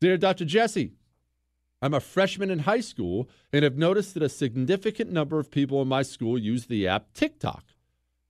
Dear 0.00 0.16
Dr. 0.16 0.44
Jesse, 0.44 0.92
I'm 1.82 1.94
a 1.94 2.00
freshman 2.00 2.50
in 2.50 2.60
high 2.60 2.80
school 2.80 3.28
and 3.52 3.64
have 3.64 3.76
noticed 3.76 4.14
that 4.14 4.22
a 4.22 4.28
significant 4.28 5.10
number 5.10 5.38
of 5.38 5.50
people 5.50 5.80
in 5.82 5.88
my 5.88 6.02
school 6.02 6.38
use 6.38 6.66
the 6.66 6.86
app 6.86 7.12
TikTok. 7.12 7.64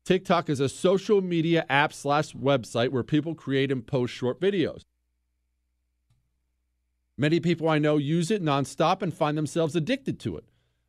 TikTok 0.04 0.48
is 0.48 0.60
a 0.60 0.68
social 0.68 1.20
media 1.20 1.64
app 1.68 1.92
slash 1.92 2.32
website 2.32 2.88
where 2.90 3.02
people 3.02 3.34
create 3.34 3.70
and 3.70 3.86
post 3.86 4.12
short 4.12 4.40
videos. 4.40 4.82
Many 7.16 7.38
people 7.38 7.68
I 7.68 7.78
know 7.78 7.98
use 7.98 8.30
it 8.30 8.42
nonstop 8.42 9.02
and 9.02 9.14
find 9.14 9.36
themselves 9.36 9.76
addicted 9.76 10.18
to 10.20 10.36
it. 10.36 10.44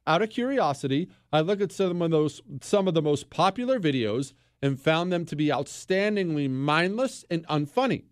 Out 0.07 0.21
of 0.21 0.29
curiosity, 0.29 1.09
I 1.31 1.41
looked 1.41 1.61
at 1.61 1.71
some 1.71 2.01
of 2.01 2.11
those 2.11 2.41
some 2.61 2.87
of 2.87 2.93
the 2.93 3.01
most 3.01 3.29
popular 3.29 3.79
videos 3.79 4.33
and 4.61 4.79
found 4.79 5.11
them 5.11 5.25
to 5.25 5.35
be 5.35 5.47
outstandingly 5.47 6.49
mindless 6.49 7.25
and 7.29 7.45
unfunny. 7.47 8.03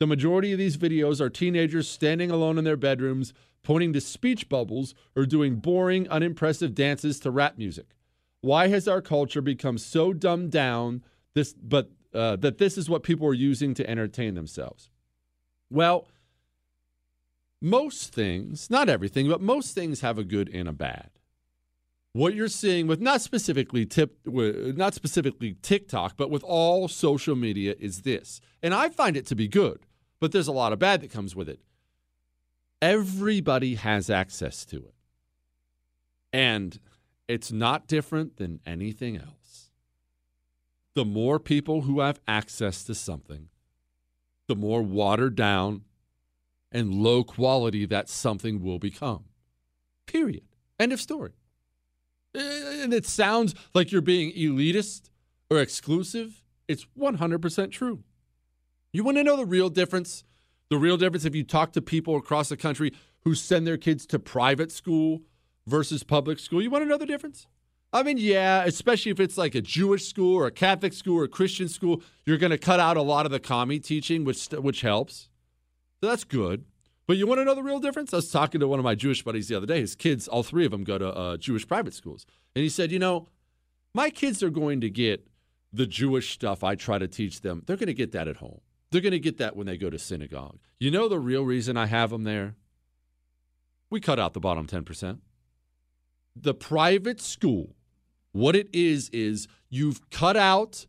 The 0.00 0.06
majority 0.06 0.52
of 0.52 0.58
these 0.58 0.76
videos 0.76 1.20
are 1.20 1.30
teenagers 1.30 1.88
standing 1.88 2.30
alone 2.30 2.58
in 2.58 2.64
their 2.64 2.76
bedrooms, 2.76 3.32
pointing 3.62 3.92
to 3.92 4.00
speech 4.00 4.48
bubbles, 4.48 4.94
or 5.14 5.24
doing 5.24 5.56
boring, 5.56 6.08
unimpressive 6.08 6.74
dances 6.74 7.20
to 7.20 7.30
rap 7.30 7.56
music. 7.56 7.94
Why 8.40 8.68
has 8.68 8.88
our 8.88 9.00
culture 9.00 9.40
become 9.40 9.78
so 9.78 10.12
dumbed 10.12 10.50
down 10.50 11.02
this, 11.34 11.54
but 11.54 11.90
uh, 12.12 12.36
that 12.36 12.58
this 12.58 12.76
is 12.76 12.90
what 12.90 13.02
people 13.02 13.26
are 13.26 13.34
using 13.34 13.72
to 13.74 13.88
entertain 13.88 14.34
themselves? 14.34 14.90
Well, 15.70 16.08
most 17.62 18.12
things, 18.12 18.68
not 18.68 18.88
everything, 18.88 19.28
but 19.28 19.40
most 19.40 19.74
things 19.74 20.00
have 20.02 20.18
a 20.18 20.24
good 20.24 20.50
and 20.52 20.68
a 20.68 20.72
bad. 20.72 21.10
What 22.14 22.36
you're 22.36 22.46
seeing 22.46 22.86
with 22.86 23.00
not 23.00 23.22
specifically 23.22 23.84
tip, 23.84 24.16
not 24.24 24.94
specifically 24.94 25.56
TikTok, 25.62 26.16
but 26.16 26.30
with 26.30 26.44
all 26.44 26.86
social 26.86 27.34
media 27.34 27.74
is 27.80 28.02
this, 28.02 28.40
and 28.62 28.72
I 28.72 28.88
find 28.88 29.16
it 29.16 29.26
to 29.26 29.34
be 29.34 29.48
good, 29.48 29.80
but 30.20 30.30
there's 30.30 30.46
a 30.46 30.52
lot 30.52 30.72
of 30.72 30.78
bad 30.78 31.00
that 31.00 31.10
comes 31.10 31.34
with 31.34 31.48
it. 31.48 31.58
Everybody 32.80 33.74
has 33.74 34.08
access 34.08 34.64
to 34.66 34.76
it, 34.76 34.94
and 36.32 36.78
it's 37.26 37.50
not 37.50 37.88
different 37.88 38.36
than 38.36 38.60
anything 38.64 39.16
else. 39.16 39.70
The 40.94 41.04
more 41.04 41.40
people 41.40 41.80
who 41.80 41.98
have 41.98 42.20
access 42.28 42.84
to 42.84 42.94
something, 42.94 43.48
the 44.46 44.54
more 44.54 44.82
watered 44.82 45.34
down 45.34 45.82
and 46.70 46.94
low 46.94 47.24
quality 47.24 47.86
that 47.86 48.08
something 48.08 48.62
will 48.62 48.78
become. 48.78 49.24
Period. 50.06 50.44
End 50.78 50.92
of 50.92 51.00
story. 51.00 51.32
Eh, 52.34 52.82
and 52.82 52.92
it 52.92 53.06
sounds 53.06 53.54
like 53.74 53.92
you're 53.92 54.02
being 54.02 54.32
elitist 54.32 55.10
or 55.50 55.58
exclusive. 55.60 56.42
It's 56.68 56.86
100% 56.98 57.70
true. 57.70 58.02
You 58.92 59.04
want 59.04 59.16
to 59.18 59.24
know 59.24 59.36
the 59.36 59.46
real 59.46 59.70
difference? 59.70 60.24
The 60.70 60.78
real 60.78 60.96
difference 60.96 61.24
if 61.24 61.34
you 61.34 61.44
talk 61.44 61.72
to 61.72 61.82
people 61.82 62.16
across 62.16 62.48
the 62.48 62.56
country 62.56 62.92
who 63.24 63.34
send 63.34 63.66
their 63.66 63.76
kids 63.76 64.06
to 64.06 64.18
private 64.18 64.72
school 64.72 65.22
versus 65.66 66.02
public 66.02 66.38
school. 66.38 66.62
You 66.62 66.70
want 66.70 66.84
to 66.84 66.88
know 66.88 66.98
the 66.98 67.06
difference? 67.06 67.46
I 67.92 68.02
mean, 68.02 68.18
yeah, 68.18 68.64
especially 68.64 69.12
if 69.12 69.20
it's 69.20 69.38
like 69.38 69.54
a 69.54 69.60
Jewish 69.60 70.08
school 70.08 70.34
or 70.34 70.46
a 70.46 70.50
Catholic 70.50 70.92
school 70.92 71.18
or 71.18 71.24
a 71.24 71.28
Christian 71.28 71.68
school, 71.68 72.02
you're 72.26 72.38
going 72.38 72.50
to 72.50 72.58
cut 72.58 72.80
out 72.80 72.96
a 72.96 73.02
lot 73.02 73.24
of 73.24 73.30
the 73.30 73.38
commie 73.38 73.78
teaching, 73.78 74.24
which 74.24 74.46
which 74.48 74.80
helps. 74.80 75.28
So 76.00 76.08
that's 76.08 76.24
good. 76.24 76.64
But 77.06 77.18
you 77.18 77.26
want 77.26 77.40
to 77.40 77.44
know 77.44 77.54
the 77.54 77.62
real 77.62 77.80
difference? 77.80 78.14
I 78.14 78.16
was 78.16 78.30
talking 78.30 78.60
to 78.60 78.68
one 78.68 78.78
of 78.78 78.84
my 78.84 78.94
Jewish 78.94 79.22
buddies 79.22 79.48
the 79.48 79.56
other 79.56 79.66
day. 79.66 79.80
His 79.80 79.94
kids, 79.94 80.26
all 80.26 80.42
three 80.42 80.64
of 80.64 80.70
them, 80.70 80.84
go 80.84 80.96
to 80.96 81.08
uh, 81.08 81.36
Jewish 81.36 81.66
private 81.66 81.92
schools. 81.92 82.24
And 82.54 82.62
he 82.62 82.68
said, 82.68 82.90
You 82.90 82.98
know, 82.98 83.28
my 83.92 84.10
kids 84.10 84.42
are 84.42 84.50
going 84.50 84.80
to 84.80 84.90
get 84.90 85.26
the 85.72 85.86
Jewish 85.86 86.32
stuff 86.32 86.64
I 86.64 86.76
try 86.76 86.98
to 86.98 87.08
teach 87.08 87.40
them. 87.40 87.62
They're 87.66 87.76
going 87.76 87.88
to 87.88 87.94
get 87.94 88.12
that 88.12 88.28
at 88.28 88.36
home. 88.36 88.60
They're 88.90 89.00
going 89.00 89.12
to 89.12 89.18
get 89.18 89.38
that 89.38 89.56
when 89.56 89.66
they 89.66 89.76
go 89.76 89.90
to 89.90 89.98
synagogue. 89.98 90.58
You 90.78 90.90
know 90.90 91.08
the 91.08 91.18
real 91.18 91.44
reason 91.44 91.76
I 91.76 91.86
have 91.86 92.10
them 92.10 92.24
there? 92.24 92.54
We 93.90 94.00
cut 94.00 94.20
out 94.20 94.34
the 94.34 94.40
bottom 94.40 94.66
10%. 94.66 95.18
The 96.36 96.54
private 96.54 97.20
school, 97.20 97.74
what 98.32 98.56
it 98.56 98.68
is, 98.72 99.08
is 99.10 99.48
you've 99.68 100.10
cut 100.10 100.36
out 100.36 100.86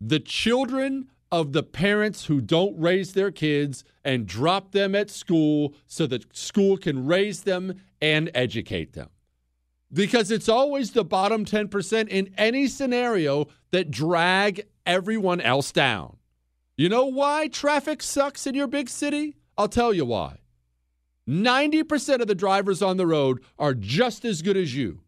the 0.00 0.20
children 0.20 1.10
of 1.32 1.52
the 1.52 1.62
parents 1.62 2.26
who 2.26 2.40
don't 2.40 2.78
raise 2.78 3.12
their 3.12 3.30
kids 3.30 3.84
and 4.04 4.26
drop 4.26 4.72
them 4.72 4.94
at 4.94 5.10
school 5.10 5.74
so 5.86 6.06
that 6.06 6.36
school 6.36 6.76
can 6.76 7.06
raise 7.06 7.42
them 7.42 7.80
and 8.02 8.30
educate 8.34 8.94
them. 8.94 9.08
Because 9.92 10.30
it's 10.30 10.48
always 10.48 10.92
the 10.92 11.04
bottom 11.04 11.44
10% 11.44 12.08
in 12.08 12.32
any 12.36 12.66
scenario 12.66 13.46
that 13.70 13.90
drag 13.90 14.66
everyone 14.86 15.40
else 15.40 15.72
down. 15.72 16.16
You 16.76 16.88
know 16.88 17.06
why 17.06 17.48
traffic 17.48 18.02
sucks 18.02 18.46
in 18.46 18.54
your 18.54 18.66
big 18.68 18.88
city? 18.88 19.36
I'll 19.58 19.68
tell 19.68 19.92
you 19.92 20.04
why. 20.04 20.38
90% 21.28 22.20
of 22.20 22.26
the 22.26 22.34
drivers 22.34 22.82
on 22.82 22.96
the 22.96 23.06
road 23.06 23.44
are 23.58 23.74
just 23.74 24.24
as 24.24 24.42
good 24.42 24.56
as 24.56 24.74
you. 24.74 25.00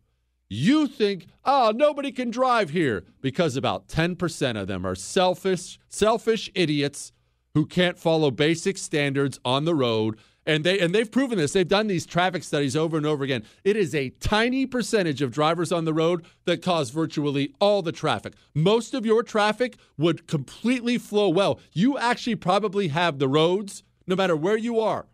You 0.54 0.86
think, 0.86 1.28
oh, 1.46 1.72
nobody 1.74 2.12
can 2.12 2.30
drive 2.30 2.68
here 2.68 3.04
because 3.22 3.56
about 3.56 3.88
10% 3.88 4.60
of 4.60 4.68
them 4.68 4.84
are 4.84 4.94
selfish, 4.94 5.78
selfish 5.88 6.50
idiots 6.54 7.12
who 7.54 7.64
can't 7.64 7.98
follow 7.98 8.30
basic 8.30 8.76
standards 8.76 9.40
on 9.46 9.64
the 9.64 9.74
road 9.74 10.18
And 10.44 10.62
they 10.62 10.78
and 10.78 10.94
they've 10.94 11.10
proven 11.10 11.38
this. 11.38 11.52
They've 11.52 11.66
done 11.66 11.86
these 11.86 12.04
traffic 12.04 12.44
studies 12.44 12.76
over 12.76 12.98
and 12.98 13.06
over 13.06 13.24
again. 13.24 13.44
It 13.64 13.76
is 13.76 13.94
a 13.94 14.10
tiny 14.10 14.66
percentage 14.66 15.22
of 15.22 15.30
drivers 15.30 15.72
on 15.72 15.86
the 15.86 15.94
road 15.94 16.26
that 16.44 16.60
cause 16.60 16.90
virtually 16.90 17.54
all 17.58 17.80
the 17.80 17.92
traffic. 17.92 18.34
Most 18.52 18.92
of 18.92 19.06
your 19.06 19.22
traffic 19.22 19.76
would 19.96 20.26
completely 20.26 20.98
flow 20.98 21.28
well. 21.30 21.60
You 21.72 21.96
actually 21.96 22.36
probably 22.36 22.88
have 22.88 23.18
the 23.18 23.28
roads, 23.28 23.84
no 24.06 24.16
matter 24.16 24.36
where 24.36 24.58
you 24.58 24.80
are, 24.80 25.06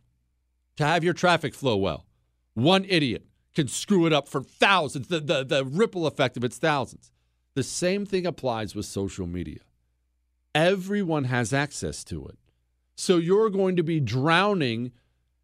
to 0.79 0.85
have 0.85 1.05
your 1.05 1.15
traffic 1.15 1.55
flow 1.55 1.77
well. 1.77 2.07
One 2.55 2.85
idiot 2.89 3.28
can 3.59 3.67
screw 3.67 4.07
it 4.07 4.13
up 4.13 4.29
for 4.29 4.41
thousands. 4.41 5.09
The, 5.09 5.19
the, 5.19 5.43
the 5.43 5.65
ripple 5.65 6.07
effect 6.07 6.37
of 6.37 6.45
it's 6.45 6.59
thousands. 6.59 7.11
The 7.57 7.65
same 7.65 8.07
thing 8.07 8.25
applies 8.25 8.77
with 8.77 8.87
social 8.87 9.27
media. 9.27 9.59
Everyone 10.55 11.25
has 11.25 11.53
access 11.53 12.05
to 12.05 12.25
it. 12.27 12.39
So 12.95 13.17
you're 13.17 13.51
going 13.51 13.75
to 13.75 13.83
be 13.83 13.99
drowning 13.99 14.93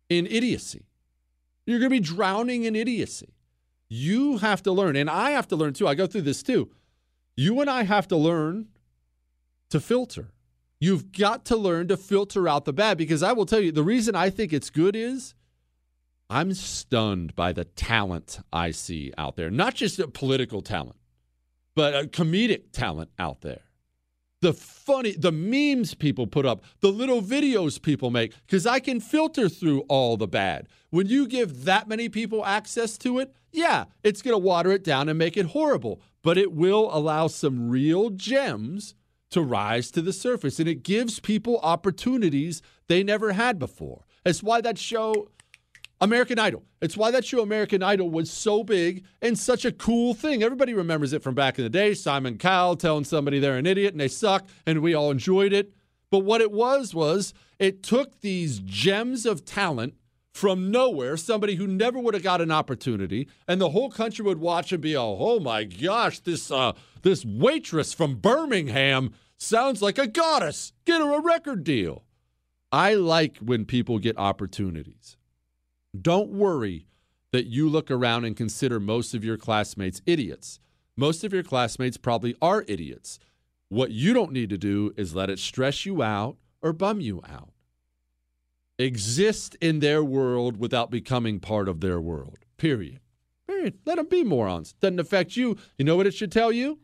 in 0.08 0.28
idiocy. 0.28 0.84
You're 1.66 1.80
going 1.80 1.90
to 1.90 1.96
be 1.96 2.14
drowning 2.16 2.62
in 2.62 2.76
idiocy. 2.76 3.34
You 3.88 4.38
have 4.38 4.62
to 4.62 4.70
learn, 4.70 4.94
and 4.94 5.10
I 5.10 5.30
have 5.30 5.48
to 5.48 5.56
learn 5.56 5.72
too. 5.72 5.88
I 5.88 5.96
go 5.96 6.06
through 6.06 6.22
this 6.22 6.44
too. 6.44 6.70
You 7.36 7.60
and 7.60 7.68
I 7.68 7.82
have 7.82 8.06
to 8.08 8.16
learn 8.16 8.68
to 9.70 9.80
filter. 9.80 10.28
You've 10.78 11.10
got 11.10 11.44
to 11.46 11.56
learn 11.56 11.88
to 11.88 11.96
filter 11.96 12.48
out 12.48 12.64
the 12.64 12.72
bad 12.72 12.96
because 12.96 13.24
I 13.24 13.32
will 13.32 13.46
tell 13.46 13.60
you 13.60 13.72
the 13.72 13.82
reason 13.82 14.14
I 14.14 14.30
think 14.30 14.52
it's 14.52 14.70
good 14.70 14.94
is 14.94 15.34
I'm 16.30 16.55
stunned 16.55 17.34
by 17.34 17.52
the 17.52 17.64
talent 17.64 18.40
I 18.52 18.70
see 18.70 19.12
out 19.18 19.36
there, 19.36 19.51
not 19.51 19.74
just 19.74 19.98
a 19.98 20.09
political 20.09 20.62
talent, 20.62 20.96
but 21.74 21.94
a 21.94 22.06
comedic 22.06 22.72
talent 22.72 23.10
out 23.18 23.42
there 23.42 23.64
the 24.44 24.52
funny, 24.52 25.12
the 25.12 25.32
memes 25.32 25.94
people 25.94 26.26
put 26.26 26.44
up, 26.44 26.62
the 26.80 26.92
little 26.92 27.22
videos 27.22 27.80
people 27.80 28.10
make, 28.10 28.34
because 28.46 28.66
I 28.66 28.78
can 28.78 29.01
filter 29.01 29.48
through 29.48 29.80
all 29.88 30.18
the 30.18 30.28
bad. 30.28 30.68
When 30.90 31.06
you 31.06 31.26
give 31.26 31.64
that 31.64 31.88
many 31.88 32.10
people 32.10 32.44
access 32.44 32.98
to 32.98 33.20
it, 33.20 33.34
yeah, 33.52 33.84
it's 34.02 34.20
going 34.20 34.34
to 34.34 34.38
water 34.38 34.70
it 34.70 34.84
down 34.84 35.09
and 35.09 35.18
make 35.18 35.38
it 35.38 35.46
horrible, 35.46 36.02
but 36.22 36.36
it 36.36 36.52
will 36.52 36.94
allow 36.94 37.26
some 37.26 37.70
real 37.70 38.10
gems 38.10 38.94
to 39.30 39.40
rise 39.40 39.90
to 39.92 40.02
the 40.02 40.12
surface. 40.12 40.60
And 40.60 40.68
it 40.68 40.82
gives 40.82 41.20
people 41.20 41.59
opportunities 41.62 42.60
they 42.86 43.02
never 43.02 43.32
had 43.32 43.59
before. 43.59 44.05
That's 44.24 44.42
why 44.42 44.60
that 44.60 44.76
show, 44.76 45.30
American 46.05 46.39
Idol. 46.39 46.62
It's 46.82 46.98
why 46.98 47.10
that 47.12 47.24
show 47.24 47.40
American 47.40 47.82
Idol 47.82 48.10
was 48.10 48.31
so 48.31 48.62
big 48.62 49.06
and 49.22 49.39
such 49.39 49.64
a 49.64 49.72
cool 49.72 50.12
thing. 50.12 50.43
Everybody 50.43 50.74
remembers 50.74 51.14
it 51.14 51.22
from 51.22 51.35
back 51.35 51.59
in 51.59 51.64
the 51.64 51.70
day. 51.70 51.94
Simon 51.94 52.36
Cowell 52.36 52.76
telling 52.76 53.05
somebody 53.05 53.39
they're 53.39 53.56
an 53.56 53.64
idiot 53.64 53.94
and 53.94 54.01
they 54.02 54.09
suck, 54.09 54.47
and 54.66 54.82
we 54.82 54.93
all 54.93 55.10
enjoyed 55.10 55.55
it. 55.55 55.72
But 56.10 56.18
what 56.18 56.43
it 56.43 56.52
was 56.52 56.94
was 56.94 57.32
it 57.59 57.82
took 57.82 58.20
these 58.20 58.59
gems 58.59 59.24
of 59.24 59.47
talent 59.47 59.94
from 60.31 60.70
nowhere, 60.70 61.16
somebody 61.16 61.55
who 61.55 61.66
never 61.66 61.98
would 61.98 62.12
have 62.12 62.22
got 62.22 62.43
an 62.43 62.51
opportunity, 62.51 63.26
and 63.48 63.59
the 63.59 63.70
whole 63.70 63.90
country 63.90 64.26
would 64.26 64.40
watch 64.40 64.72
and 64.72 64.82
be, 64.82 64.94
oh, 64.94 65.16
oh 65.18 65.40
my 65.40 65.64
gosh, 65.64 66.18
this 66.20 66.51
uh, 66.51 66.72
this 67.01 67.24
waitress 67.24 67.94
from 67.94 68.16
Birmingham 68.16 69.14
sounds 69.39 69.81
like 69.81 69.97
a 69.97 70.06
goddess. 70.06 70.74
Get 70.85 71.01
her 71.01 71.14
a 71.14 71.22
record 71.22 71.64
deal. 71.64 72.05
I 72.70 72.93
like 72.93 73.39
when 73.39 73.64
people 73.64 73.98
get 73.98 74.18
opportunities. 74.18 75.16
Don't 76.00 76.30
worry 76.30 76.86
that 77.32 77.46
you 77.46 77.68
look 77.68 77.90
around 77.90 78.24
and 78.24 78.36
consider 78.36 78.80
most 78.80 79.14
of 79.14 79.24
your 79.24 79.36
classmates 79.36 80.02
idiots. 80.06 80.60
Most 80.96 81.24
of 81.24 81.32
your 81.32 81.42
classmates 81.42 81.96
probably 81.96 82.34
are 82.40 82.64
idiots. 82.68 83.18
What 83.68 83.90
you 83.90 84.12
don't 84.12 84.32
need 84.32 84.50
to 84.50 84.58
do 84.58 84.92
is 84.96 85.14
let 85.14 85.30
it 85.30 85.38
stress 85.38 85.84
you 85.84 86.02
out 86.02 86.36
or 86.62 86.72
bum 86.72 87.00
you 87.00 87.22
out. 87.28 87.50
Exist 88.78 89.56
in 89.60 89.80
their 89.80 90.02
world 90.02 90.56
without 90.56 90.90
becoming 90.90 91.40
part 91.40 91.68
of 91.68 91.80
their 91.80 92.00
world. 92.00 92.38
Period. 92.56 93.00
Period. 93.46 93.78
Let 93.84 93.96
them 93.96 94.08
be 94.08 94.24
morons. 94.24 94.74
Doesn't 94.74 95.00
affect 95.00 95.36
you. 95.36 95.56
You 95.78 95.84
know 95.84 95.96
what 95.96 96.06
it 96.06 96.14
should 96.14 96.32
tell 96.32 96.50
you? 96.50 96.78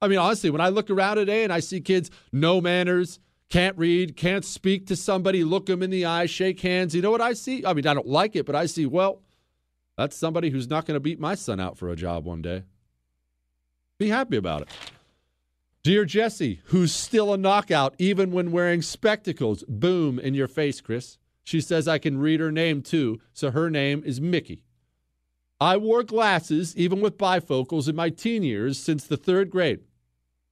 I 0.00 0.08
mean, 0.08 0.18
honestly, 0.18 0.50
when 0.50 0.60
I 0.60 0.68
look 0.68 0.90
around 0.90 1.16
today 1.16 1.44
and 1.44 1.52
I 1.52 1.60
see 1.60 1.80
kids, 1.80 2.10
no 2.32 2.60
manners, 2.60 3.20
can't 3.50 3.76
read, 3.78 4.16
can't 4.16 4.44
speak 4.44 4.86
to 4.86 4.96
somebody, 4.96 5.44
look 5.44 5.66
them 5.66 5.82
in 5.82 5.90
the 5.90 6.04
eye, 6.04 6.26
shake 6.26 6.60
hands. 6.60 6.94
You 6.94 7.02
know 7.02 7.10
what 7.10 7.20
I 7.20 7.34
see? 7.34 7.64
I 7.64 7.72
mean, 7.72 7.86
I 7.86 7.94
don't 7.94 8.06
like 8.06 8.34
it, 8.36 8.46
but 8.46 8.56
I 8.56 8.66
see, 8.66 8.86
well, 8.86 9.22
that's 9.96 10.16
somebody 10.16 10.50
who's 10.50 10.68
not 10.68 10.86
going 10.86 10.96
to 10.96 11.00
beat 11.00 11.20
my 11.20 11.34
son 11.34 11.60
out 11.60 11.78
for 11.78 11.88
a 11.88 11.96
job 11.96 12.24
one 12.24 12.42
day. 12.42 12.64
Be 13.98 14.08
happy 14.08 14.36
about 14.36 14.62
it. 14.62 14.68
Dear 15.84 16.04
Jesse, 16.04 16.60
who's 16.66 16.92
still 16.92 17.32
a 17.32 17.38
knockout 17.38 17.94
even 17.98 18.32
when 18.32 18.50
wearing 18.50 18.82
spectacles. 18.82 19.62
Boom 19.68 20.18
in 20.18 20.34
your 20.34 20.48
face, 20.48 20.80
Chris. 20.80 21.18
She 21.44 21.60
says 21.60 21.86
I 21.86 21.98
can 21.98 22.18
read 22.18 22.40
her 22.40 22.50
name 22.50 22.80
too, 22.80 23.20
so 23.34 23.50
her 23.50 23.68
name 23.68 24.02
is 24.04 24.20
Mickey. 24.20 24.62
I 25.60 25.76
wore 25.76 26.02
glasses 26.02 26.74
even 26.76 27.00
with 27.00 27.18
bifocals 27.18 27.88
in 27.88 27.94
my 27.94 28.08
teen 28.08 28.42
years 28.42 28.78
since 28.78 29.04
the 29.04 29.16
third 29.16 29.50
grade. 29.50 29.80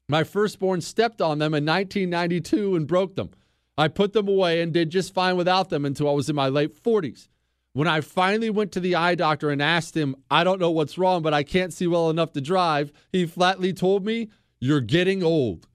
My 0.08 0.24
firstborn 0.24 0.80
stepped 0.80 1.20
on 1.20 1.38
them 1.38 1.54
in 1.54 1.64
1992 1.64 2.76
and 2.76 2.86
broke 2.86 3.16
them. 3.16 3.30
I 3.78 3.88
put 3.88 4.12
them 4.12 4.28
away 4.28 4.60
and 4.60 4.72
did 4.72 4.90
just 4.90 5.14
fine 5.14 5.36
without 5.36 5.70
them 5.70 5.84
until 5.84 6.08
I 6.08 6.12
was 6.12 6.28
in 6.28 6.36
my 6.36 6.48
late 6.48 6.80
40s. 6.82 7.28
When 7.72 7.88
I 7.88 8.02
finally 8.02 8.50
went 8.50 8.72
to 8.72 8.80
the 8.80 8.94
eye 8.94 9.14
doctor 9.14 9.48
and 9.48 9.62
asked 9.62 9.96
him, 9.96 10.14
I 10.30 10.44
don't 10.44 10.60
know 10.60 10.70
what's 10.70 10.98
wrong, 10.98 11.22
but 11.22 11.32
I 11.32 11.42
can't 11.42 11.72
see 11.72 11.86
well 11.86 12.10
enough 12.10 12.32
to 12.32 12.40
drive, 12.42 12.92
he 13.10 13.24
flatly 13.24 13.72
told 13.72 14.04
me, 14.04 14.28
You're 14.60 14.82
getting 14.82 15.22
old. 15.22 15.66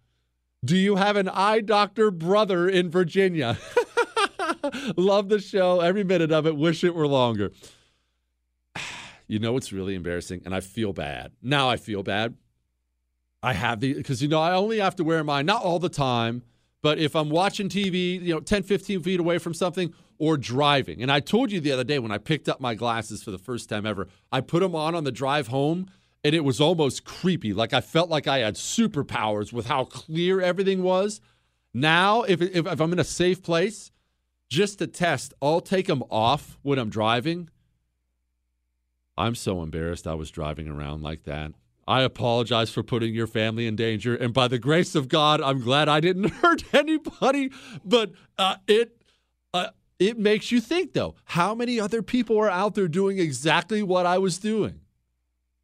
Do 0.63 0.77
you 0.77 0.97
have 0.97 1.15
an 1.15 1.29
eye 1.29 1.61
doctor 1.61 2.11
brother 2.11 2.69
in 2.69 2.91
Virginia? 2.91 3.57
Love 4.97 5.29
the 5.29 5.39
show, 5.39 5.79
every 5.79 6.03
minute 6.03 6.31
of 6.31 6.45
it. 6.45 6.55
Wish 6.55 6.83
it 6.83 6.95
were 6.95 7.07
longer. 7.07 7.51
You 9.29 9.39
know 9.39 9.51
what's 9.51 9.73
really 9.73 9.93
embarrassing? 9.93 10.43
And 10.45 10.55
I 10.55 10.61
feel 10.61 10.93
bad. 10.93 11.33
Now 11.41 11.69
I 11.69 11.75
feel 11.75 12.01
bad 12.01 12.35
I 13.43 13.53
have 13.53 13.79
the 13.79 13.93
because 13.93 14.21
you 14.21 14.27
know 14.27 14.41
I 14.41 14.53
only 14.53 14.79
have 14.79 14.95
to 14.97 15.03
wear 15.03 15.23
mine 15.23 15.45
not 15.45 15.63
all 15.63 15.79
the 15.79 15.89
time, 15.89 16.43
but 16.81 16.97
if 16.97 17.15
I'm 17.15 17.29
watching 17.29 17.69
TV, 17.69 18.21
you 18.21 18.33
know, 18.33 18.39
10, 18.39 18.63
15 18.63 19.01
feet 19.01 19.19
away 19.19 19.37
from 19.37 19.53
something 19.53 19.93
or 20.19 20.37
driving. 20.37 21.01
And 21.01 21.11
I 21.11 21.19
told 21.19 21.51
you 21.51 21.59
the 21.59 21.71
other 21.71 21.83
day 21.83 21.99
when 21.99 22.11
I 22.11 22.17
picked 22.17 22.49
up 22.49 22.59
my 22.59 22.75
glasses 22.75 23.21
for 23.23 23.31
the 23.31 23.37
first 23.37 23.69
time 23.69 23.85
ever, 23.85 24.07
I 24.31 24.41
put 24.41 24.61
them 24.61 24.75
on 24.75 24.95
on 24.95 25.03
the 25.03 25.11
drive 25.11 25.47
home 25.47 25.89
and 26.23 26.33
it 26.33 26.43
was 26.43 26.59
almost 26.59 27.05
creepy. 27.05 27.53
Like 27.53 27.73
I 27.73 27.81
felt 27.81 28.09
like 28.09 28.27
I 28.27 28.39
had 28.39 28.55
superpowers 28.55 29.53
with 29.53 29.67
how 29.67 29.85
clear 29.85 30.41
everything 30.41 30.81
was. 30.81 31.21
Now, 31.73 32.23
if, 32.23 32.41
if, 32.41 32.65
if 32.65 32.81
I'm 32.81 32.93
in 32.93 32.99
a 32.99 33.03
safe 33.03 33.43
place, 33.43 33.91
just 34.49 34.79
to 34.79 34.87
test, 34.87 35.33
I'll 35.41 35.61
take 35.61 35.87
them 35.87 36.03
off 36.09 36.57
when 36.63 36.79
I'm 36.79 36.89
driving. 36.89 37.49
I'm 39.17 39.35
so 39.35 39.61
embarrassed 39.61 40.07
I 40.07 40.13
was 40.15 40.31
driving 40.31 40.67
around 40.67 41.03
like 41.03 41.23
that. 41.23 41.51
I 41.87 42.01
apologize 42.01 42.69
for 42.69 42.83
putting 42.83 43.15
your 43.15 43.27
family 43.27 43.65
in 43.65 43.75
danger. 43.75 44.13
And 44.15 44.33
by 44.33 44.47
the 44.47 44.59
grace 44.59 44.93
of 44.93 45.07
God, 45.07 45.41
I'm 45.41 45.61
glad 45.61 45.87
I 45.87 45.99
didn't 46.01 46.29
hurt 46.41 46.63
anybody. 46.73 47.51
But 47.85 48.11
uh, 48.37 48.57
it 48.67 49.01
uh, 49.53 49.69
it 49.99 50.19
makes 50.19 50.51
you 50.51 50.59
think, 50.59 50.93
though, 50.93 51.15
how 51.25 51.55
many 51.55 51.79
other 51.79 52.01
people 52.01 52.37
are 52.37 52.49
out 52.49 52.75
there 52.75 52.87
doing 52.87 53.19
exactly 53.19 53.81
what 53.81 54.05
I 54.05 54.17
was 54.17 54.37
doing? 54.37 54.81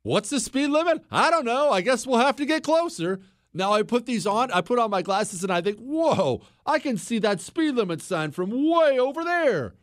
What's 0.03 0.29
the 0.29 0.39
speed 0.39 0.67
limit? 0.67 1.03
I 1.11 1.29
don't 1.29 1.45
know. 1.45 1.71
I 1.71 1.81
guess 1.81 2.07
we'll 2.07 2.19
have 2.19 2.35
to 2.37 2.45
get 2.45 2.63
closer. 2.63 3.19
Now 3.53 3.73
I 3.73 3.83
put 3.83 4.05
these 4.05 4.25
on, 4.25 4.51
I 4.51 4.61
put 4.61 4.79
on 4.79 4.89
my 4.89 5.01
glasses, 5.01 5.43
and 5.43 5.51
I 5.51 5.61
think, 5.61 5.77
whoa, 5.77 6.41
I 6.65 6.79
can 6.79 6.97
see 6.97 7.19
that 7.19 7.39
speed 7.39 7.75
limit 7.75 8.01
sign 8.01 8.31
from 8.31 8.49
way 8.49 8.97
over 8.97 9.23
there. 9.23 9.75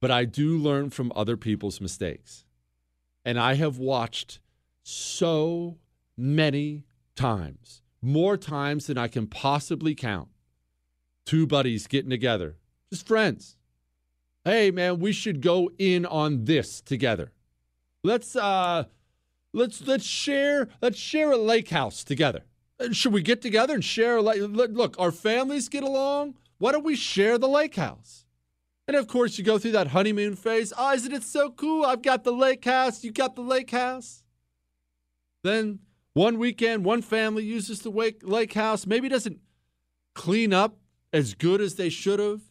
But 0.00 0.10
I 0.10 0.24
do 0.24 0.58
learn 0.58 0.90
from 0.90 1.12
other 1.14 1.36
people's 1.36 1.80
mistakes. 1.80 2.44
And 3.24 3.38
I 3.38 3.54
have 3.54 3.78
watched 3.78 4.40
so 4.82 5.78
many 6.16 6.84
times, 7.14 7.82
more 8.00 8.36
times 8.36 8.86
than 8.86 8.98
I 8.98 9.08
can 9.08 9.26
possibly 9.26 9.94
count. 9.94 10.28
Two 11.24 11.46
buddies 11.46 11.86
getting 11.86 12.10
together, 12.10 12.56
just 12.90 13.06
friends. 13.06 13.56
Hey 14.44 14.72
man, 14.72 14.98
we 14.98 15.12
should 15.12 15.40
go 15.40 15.70
in 15.78 16.04
on 16.04 16.44
this 16.44 16.80
together. 16.80 17.30
Let's 18.02 18.34
uh 18.34 18.84
let's 19.52 19.86
let's 19.86 20.04
share 20.04 20.68
let's 20.80 20.98
share 20.98 21.30
a 21.30 21.36
lake 21.36 21.68
house 21.68 22.02
together. 22.02 22.42
Uh, 22.80 22.90
should 22.90 23.12
we 23.12 23.22
get 23.22 23.40
together 23.40 23.74
and 23.74 23.84
share 23.84 24.16
a 24.16 24.22
lake? 24.22 24.40
Look, 24.42 24.96
our 24.98 25.12
families 25.12 25.68
get 25.68 25.84
along. 25.84 26.34
Why 26.58 26.72
don't 26.72 26.84
we 26.84 26.96
share 26.96 27.38
the 27.38 27.48
lake 27.48 27.76
house? 27.76 28.26
And 28.88 28.96
of 28.96 29.06
course, 29.06 29.38
you 29.38 29.44
go 29.44 29.58
through 29.58 29.72
that 29.72 29.88
honeymoon 29.88 30.36
phase. 30.36 30.72
Oh, 30.76 30.92
isn't 30.92 31.12
it 31.12 31.22
so 31.22 31.50
cool? 31.50 31.84
I've 31.84 32.02
got 32.02 32.24
the 32.24 32.32
lake 32.32 32.64
house. 32.64 33.04
You 33.04 33.12
got 33.12 33.36
the 33.36 33.42
lake 33.42 33.70
house. 33.70 34.24
Then 35.42 35.80
one 36.14 36.38
weekend, 36.38 36.84
one 36.84 37.02
family 37.02 37.44
uses 37.44 37.80
the 37.80 37.90
lake 38.22 38.52
house, 38.52 38.86
maybe 38.86 39.08
doesn't 39.08 39.38
clean 40.14 40.52
up 40.52 40.78
as 41.12 41.34
good 41.34 41.60
as 41.60 41.76
they 41.76 41.88
should 41.88 42.18
have. 42.18 42.42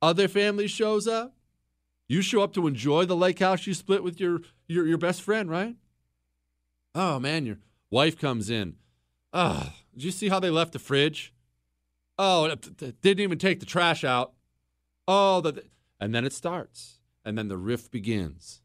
Other 0.00 0.28
family 0.28 0.66
shows 0.66 1.06
up. 1.06 1.34
You 2.08 2.22
show 2.22 2.42
up 2.42 2.52
to 2.54 2.66
enjoy 2.66 3.04
the 3.04 3.16
lake 3.16 3.38
house 3.38 3.66
you 3.66 3.74
split 3.74 4.02
with 4.02 4.20
your, 4.20 4.40
your, 4.66 4.86
your 4.86 4.98
best 4.98 5.22
friend, 5.22 5.48
right? 5.48 5.76
Oh 6.94 7.18
man, 7.18 7.46
your 7.46 7.58
wife 7.90 8.18
comes 8.18 8.50
in. 8.50 8.76
Oh, 9.32 9.72
did 9.94 10.04
you 10.04 10.10
see 10.10 10.28
how 10.28 10.40
they 10.40 10.50
left 10.50 10.72
the 10.72 10.78
fridge? 10.78 11.32
Oh, 12.18 12.54
didn't 12.54 13.20
even 13.20 13.38
take 13.38 13.60
the 13.60 13.66
trash 13.66 14.04
out. 14.04 14.32
Oh, 15.08 15.40
the, 15.40 15.64
and 16.02 16.12
then 16.12 16.24
it 16.24 16.32
starts. 16.32 16.98
And 17.24 17.38
then 17.38 17.46
the 17.46 17.56
rift 17.56 17.92
begins 17.92 18.60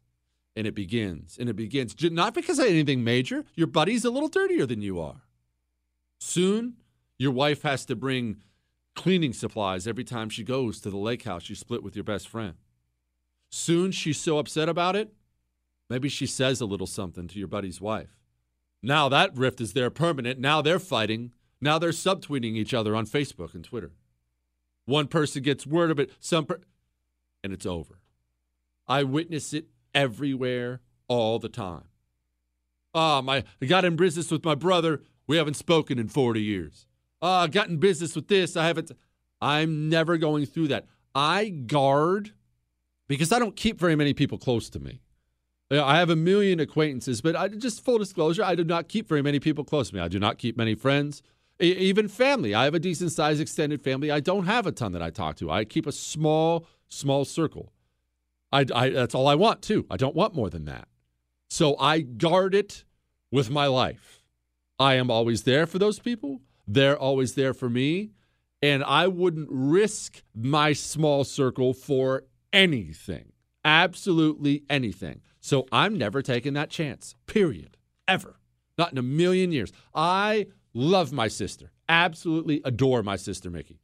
and 0.56 0.66
it 0.66 0.74
begins 0.74 1.38
and 1.38 1.48
it 1.48 1.54
begins. 1.54 1.94
Not 2.02 2.34
because 2.34 2.58
of 2.58 2.66
anything 2.66 3.04
major. 3.04 3.44
Your 3.54 3.68
buddy's 3.68 4.04
a 4.04 4.10
little 4.10 4.28
dirtier 4.28 4.66
than 4.66 4.82
you 4.82 5.00
are. 5.00 5.22
Soon, 6.18 6.78
your 7.16 7.30
wife 7.30 7.62
has 7.62 7.84
to 7.84 7.94
bring 7.94 8.38
cleaning 8.96 9.32
supplies 9.32 9.86
every 9.86 10.02
time 10.02 10.28
she 10.28 10.42
goes 10.42 10.80
to 10.80 10.90
the 10.90 10.96
lake 10.96 11.22
house 11.22 11.48
you 11.48 11.54
split 11.54 11.84
with 11.84 11.94
your 11.94 12.02
best 12.02 12.26
friend. 12.26 12.54
Soon, 13.50 13.92
she's 13.92 14.20
so 14.20 14.38
upset 14.38 14.68
about 14.68 14.96
it, 14.96 15.14
maybe 15.88 16.08
she 16.08 16.26
says 16.26 16.60
a 16.60 16.66
little 16.66 16.88
something 16.88 17.28
to 17.28 17.38
your 17.38 17.46
buddy's 17.46 17.80
wife. 17.80 18.18
Now 18.82 19.08
that 19.08 19.36
rift 19.36 19.60
is 19.60 19.74
there 19.74 19.90
permanent. 19.90 20.40
Now 20.40 20.60
they're 20.60 20.80
fighting. 20.80 21.30
Now 21.60 21.78
they're 21.78 21.90
subtweeting 21.90 22.56
each 22.56 22.74
other 22.74 22.96
on 22.96 23.06
Facebook 23.06 23.54
and 23.54 23.62
Twitter. 23.62 23.92
One 24.86 25.06
person 25.06 25.44
gets 25.44 25.68
word 25.68 25.92
of 25.92 26.00
it, 26.00 26.10
some 26.18 26.46
per- 26.46 26.60
and 27.42 27.52
it's 27.52 27.66
over. 27.66 28.00
I 28.86 29.02
witness 29.04 29.52
it 29.52 29.66
everywhere 29.94 30.80
all 31.08 31.38
the 31.38 31.48
time. 31.48 31.84
Ah, 32.94 33.20
my 33.20 33.44
I 33.60 33.66
got 33.66 33.84
in 33.84 33.96
business 33.96 34.30
with 34.30 34.44
my 34.44 34.54
brother. 34.54 35.02
We 35.26 35.36
haven't 35.36 35.54
spoken 35.54 35.98
in 35.98 36.08
40 36.08 36.42
years. 36.42 36.86
Ah, 37.20 37.42
I 37.42 37.46
got 37.48 37.68
in 37.68 37.76
business 37.78 38.14
with 38.14 38.28
this. 38.28 38.56
I 38.56 38.66
haven't. 38.66 38.92
I'm 39.40 39.88
never 39.88 40.16
going 40.16 40.46
through 40.46 40.68
that. 40.68 40.86
I 41.14 41.48
guard 41.48 42.32
because 43.08 43.32
I 43.32 43.38
don't 43.38 43.56
keep 43.56 43.78
very 43.78 43.96
many 43.96 44.14
people 44.14 44.38
close 44.38 44.70
to 44.70 44.80
me. 44.80 45.00
I 45.70 45.98
have 45.98 46.08
a 46.08 46.16
million 46.16 46.60
acquaintances, 46.60 47.20
but 47.20 47.36
I 47.36 47.48
just 47.48 47.84
full 47.84 47.98
disclosure, 47.98 48.42
I 48.42 48.54
do 48.54 48.64
not 48.64 48.88
keep 48.88 49.06
very 49.06 49.20
many 49.20 49.38
people 49.38 49.64
close 49.64 49.90
to 49.90 49.96
me. 49.96 50.00
I 50.00 50.08
do 50.08 50.18
not 50.18 50.38
keep 50.38 50.56
many 50.56 50.74
friends, 50.74 51.22
even 51.60 52.08
family. 52.08 52.54
I 52.54 52.64
have 52.64 52.74
a 52.74 52.78
decent 52.78 53.12
sized 53.12 53.40
extended 53.40 53.82
family. 53.82 54.10
I 54.10 54.20
don't 54.20 54.46
have 54.46 54.66
a 54.66 54.72
ton 54.72 54.92
that 54.92 55.02
I 55.02 55.10
talk 55.10 55.36
to. 55.36 55.50
I 55.50 55.64
keep 55.64 55.86
a 55.86 55.92
small, 55.92 56.66
small 56.88 57.24
circle. 57.24 57.72
I, 58.52 58.64
I, 58.74 58.90
that's 58.90 59.14
all 59.14 59.28
I 59.28 59.34
want 59.34 59.62
too. 59.62 59.86
I 59.90 59.96
don't 59.96 60.14
want 60.14 60.34
more 60.34 60.50
than 60.50 60.64
that. 60.66 60.88
So 61.50 61.76
I 61.78 62.00
guard 62.00 62.54
it 62.54 62.84
with 63.30 63.50
my 63.50 63.66
life. 63.66 64.22
I 64.78 64.94
am 64.94 65.10
always 65.10 65.42
there 65.42 65.66
for 65.66 65.78
those 65.78 65.98
people. 65.98 66.40
They're 66.66 66.98
always 66.98 67.34
there 67.34 67.54
for 67.54 67.68
me. 67.68 68.10
And 68.60 68.82
I 68.84 69.06
wouldn't 69.06 69.48
risk 69.50 70.22
my 70.34 70.72
small 70.72 71.24
circle 71.24 71.72
for 71.72 72.24
anything. 72.52 73.32
Absolutely 73.64 74.64
anything. 74.68 75.20
So 75.40 75.66
I'm 75.70 75.96
never 75.96 76.22
taking 76.22 76.54
that 76.54 76.70
chance, 76.70 77.14
period. 77.26 77.76
Ever. 78.06 78.40
Not 78.76 78.92
in 78.92 78.98
a 78.98 79.02
million 79.02 79.52
years. 79.52 79.72
I 79.94 80.46
love 80.74 81.12
my 81.12 81.28
sister. 81.28 81.70
Absolutely 81.88 82.60
adore 82.64 83.02
my 83.02 83.16
sister, 83.16 83.50
Mickey. 83.50 83.80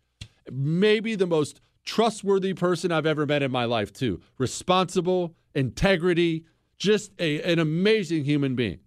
Maybe 0.51 1.15
the 1.15 1.27
most 1.27 1.61
trustworthy 1.85 2.55
person 2.55 2.93
I've 2.93 3.07
ever 3.07 3.27
met 3.27 3.43
in 3.43 3.51
my 3.51 3.65
life, 3.65 3.93
too. 3.93 4.21
Responsible, 4.39 5.35
integrity, 5.55 6.45
just 6.79 7.13
a, 7.19 7.41
an 7.43 7.59
amazing 7.59 8.25
human 8.25 8.55
being. 8.55 8.81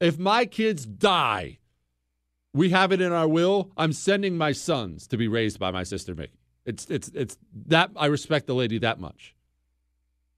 If 0.00 0.18
my 0.18 0.46
kids 0.46 0.86
die, 0.86 1.58
we 2.52 2.70
have 2.70 2.92
it 2.92 3.00
in 3.00 3.12
our 3.12 3.28
will. 3.28 3.70
I'm 3.76 3.92
sending 3.92 4.36
my 4.36 4.52
sons 4.52 5.06
to 5.08 5.16
be 5.16 5.28
raised 5.28 5.58
by 5.58 5.70
my 5.70 5.82
sister 5.82 6.14
Mickey. 6.14 6.38
It's 6.66 6.86
it's 6.86 7.08
it's 7.14 7.38
that 7.66 7.90
I 7.96 8.06
respect 8.06 8.46
the 8.46 8.54
lady 8.54 8.78
that 8.78 9.00
much. 9.00 9.34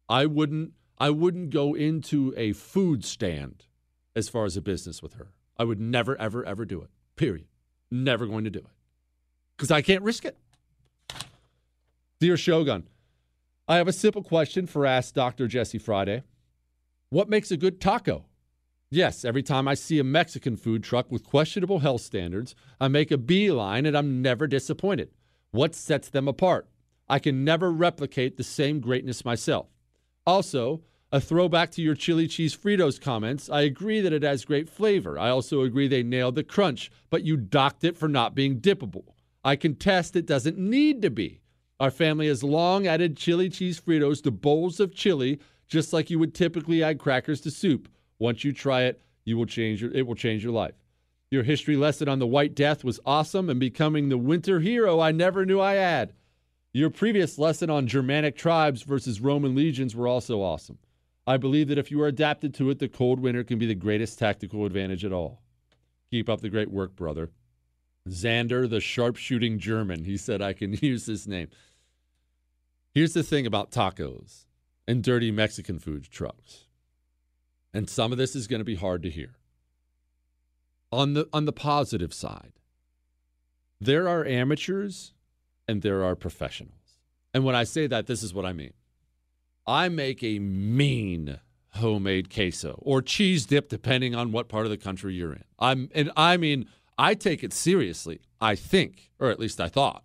I 0.09 0.27
wouldn't 0.27 0.73
I 0.99 1.11
wouldn't 1.11 1.51
go 1.51 1.75
into 1.75 2.33
a 2.37 2.53
food 2.53 3.05
stand 3.05 3.67
as 4.15 4.29
far 4.29 4.45
as 4.45 4.57
a 4.57 4.63
business 4.63 5.03
with 5.03 5.15
her. 5.15 5.29
I 5.59 5.65
would 5.65 5.81
never 5.81 6.17
ever 6.21 6.45
ever 6.45 6.65
do 6.65 6.81
it. 6.83 6.91
Period. 7.17 7.47
Never 7.91 8.27
going 8.27 8.45
to 8.45 8.51
do 8.51 8.61
it. 8.61 8.67
Cuz 9.57 9.71
I 9.71 9.83
can't 9.83 10.03
risk 10.03 10.25
it. 10.25 10.39
Dear 12.23 12.37
Shogun, 12.37 12.87
I 13.67 13.79
have 13.79 13.89
a 13.89 13.93
simple 13.93 14.23
question 14.23 14.69
for 14.69 14.87
Ask 14.87 15.13
Dr. 15.13 15.49
Jesse 15.49 15.77
Friday. 15.77 16.23
What 17.11 17.29
makes 17.29 17.51
a 17.51 17.57
good 17.57 17.81
taco? 17.81 18.27
Yes, 18.91 19.25
every 19.25 19.43
time 19.43 19.67
I 19.67 19.75
see 19.75 19.99
a 19.99 20.05
Mexican 20.05 20.57
food 20.57 20.85
truck 20.85 21.11
with 21.11 21.25
questionable 21.25 21.81
health 21.81 22.03
standards, 22.03 22.55
I 22.81 22.87
make 22.87 23.11
a 23.11 23.19
beeline 23.19 23.87
and 23.87 23.99
I'm 23.99 24.23
never 24.23 24.47
disappointed. 24.47 25.11
What 25.51 25.75
sets 25.75 26.11
them 26.11 26.29
apart? 26.29 26.69
I 27.09 27.19
can 27.19 27.45
never 27.45 27.73
replicate 27.73 28.37
the 28.37 28.45
same 28.45 28.79
greatness 28.79 29.25
myself. 29.25 29.67
Also, 30.25 30.83
a 31.11 31.21
throwback 31.21 31.73
to 31.73 31.83
your 31.83 31.97
chili 31.97 32.29
cheese 32.29 32.57
Fritos 32.57 33.01
comments, 33.01 33.51
I 33.51 33.63
agree 33.63 34.01
that 34.01 34.13
it 34.13 34.23
has 34.23 34.45
great 34.45 34.69
flavor. 34.69 35.19
I 35.19 35.31
also 35.31 35.63
agree 35.63 35.89
they 35.89 36.05
nailed 36.05 36.37
the 36.37 36.45
crunch, 36.45 36.89
but 37.11 37.25
you 37.25 37.37
docked 37.37 37.83
it 37.83 37.97
for 37.97 38.07
not 38.07 38.37
being 38.37 38.61
dippable. 38.61 39.07
I 39.43 39.57
contest 39.57 40.15
it 40.15 40.25
doesn't 40.25 40.57
need 40.57 41.03
to 41.03 41.11
be. 41.11 41.42
Our 41.81 41.91
family 41.91 42.29
has 42.29 42.45
long 42.45 42.87
added 42.87 43.17
chili 43.17 43.49
cheese 43.49 43.81
Fritos 43.81 44.23
to 44.23 44.31
bowls 44.31 44.79
of 44.81 44.95
chili, 44.95 45.41
just 45.67 45.93
like 45.93 46.11
you 46.11 46.19
would 46.19 46.35
typically 46.35 46.83
add 46.83 46.99
crackers 46.99 47.41
to 47.43 47.51
soup. 47.51 47.89
Once 48.19 48.45
you 48.45 48.53
try 48.53 48.83
it, 48.83 49.03
you 49.25 49.37
will 49.37 49.47
change 49.47 49.83
your, 49.83 49.91
it 49.93 50.07
will 50.07 50.15
change 50.15 50.45
your 50.45 50.53
life. 50.53 50.75
Your 51.31 51.43
history 51.43 51.77
lesson 51.77 52.09
on 52.09 52.19
the 52.19 52.27
White 52.27 52.55
Death 52.55 52.85
was 52.85 53.01
awesome, 53.07 53.49
and 53.49 53.59
becoming 53.59 54.09
the 54.09 54.19
winter 54.19 54.61
hero 54.61 55.01
I 55.01 55.13
never 55.13 55.47
knew 55.47 55.61
I 55.61 55.75
had. 55.75 56.13
Your 56.75 56.91
previous 56.91 57.39
lesson 57.39 57.71
on 57.71 57.87
Germanic 57.87 58.37
tribes 58.37 58.83
versus 58.83 59.21
Roman 59.21 59.55
legions 59.55 59.97
were 59.97 60.09
also 60.09 60.41
awesome. 60.41 60.79
I 61.27 61.37
believe 61.37 61.69
that 61.69 61.79
if 61.79 61.91
you 61.91 62.01
are 62.03 62.07
adapted 62.07 62.55
to 62.55 62.71
it, 62.71 62.79
the 62.79 62.89
cold 62.89 63.21
winter 63.21 63.45
can 63.45 63.59
be 63.59 63.67
the 63.67 63.75
greatest 63.75 64.19
tactical 64.19 64.67
advantage 64.67 65.05
at 65.05 65.13
all. 65.13 65.41
Keep 66.11 66.29
up 66.29 66.41
the 66.41 66.49
great 66.49 66.71
work, 66.71 66.97
brother. 66.97 67.31
Xander, 68.09 68.69
the 68.69 68.81
sharpshooting 68.81 69.59
German. 69.59 70.05
He 70.05 70.17
said 70.17 70.43
I 70.43 70.53
can 70.53 70.73
use 70.83 71.07
this 71.07 71.27
name. 71.27 71.49
Here's 72.95 73.15
the 73.15 73.23
thing 73.23 73.47
about 73.47 73.71
tacos 73.71 74.45
and 74.87 75.03
dirty 75.03 75.31
Mexican 75.31 75.79
food 75.79 76.11
trucks. 76.11 76.67
And 77.73 77.89
some 77.89 78.13
of 78.13 78.19
this 78.19 78.37
is 78.37 78.47
going 78.47 78.61
to 78.61 78.65
be 78.65 78.75
hard 78.75 79.03
to 79.05 79.11
hear. 79.11 79.37
on 80.91 81.15
the 81.15 81.27
on 81.33 81.47
the 81.47 81.53
positive 81.53 82.13
side, 82.13 82.53
there 83.81 84.09
are 84.09 84.27
amateurs 84.27 85.15
and 85.67 85.81
there 85.83 86.05
are 86.05 86.15
professionals. 86.15 87.01
And 87.33 87.45
when 87.45 87.55
I 87.55 87.65
say 87.65 87.87
that, 87.87 88.07
this 88.07 88.23
is 88.23 88.35
what 88.35 88.45
I 88.45 88.53
mean. 88.53 88.75
I 89.67 89.89
make 89.89 90.23
a 90.23 90.39
mean 90.39 91.41
homemade 91.77 92.33
queso 92.33 92.79
or 92.83 93.01
cheese 93.01 93.47
dip, 93.47 93.71
depending 93.71 94.15
on 94.15 94.33
what 94.33 94.49
part 94.49 94.67
of 94.67 94.71
the 94.71 94.77
country 94.77 95.15
you're 95.15 95.33
in. 95.33 95.45
I'm 95.59 95.89
and 95.95 96.11
I 96.17 96.37
mean 96.37 96.69
I 96.99 97.15
take 97.15 97.43
it 97.43 97.53
seriously. 97.53 98.21
I 98.41 98.57
think, 98.57 99.11
or 99.19 99.31
at 99.31 99.39
least 99.39 99.61
I 99.61 99.69
thought. 99.69 100.05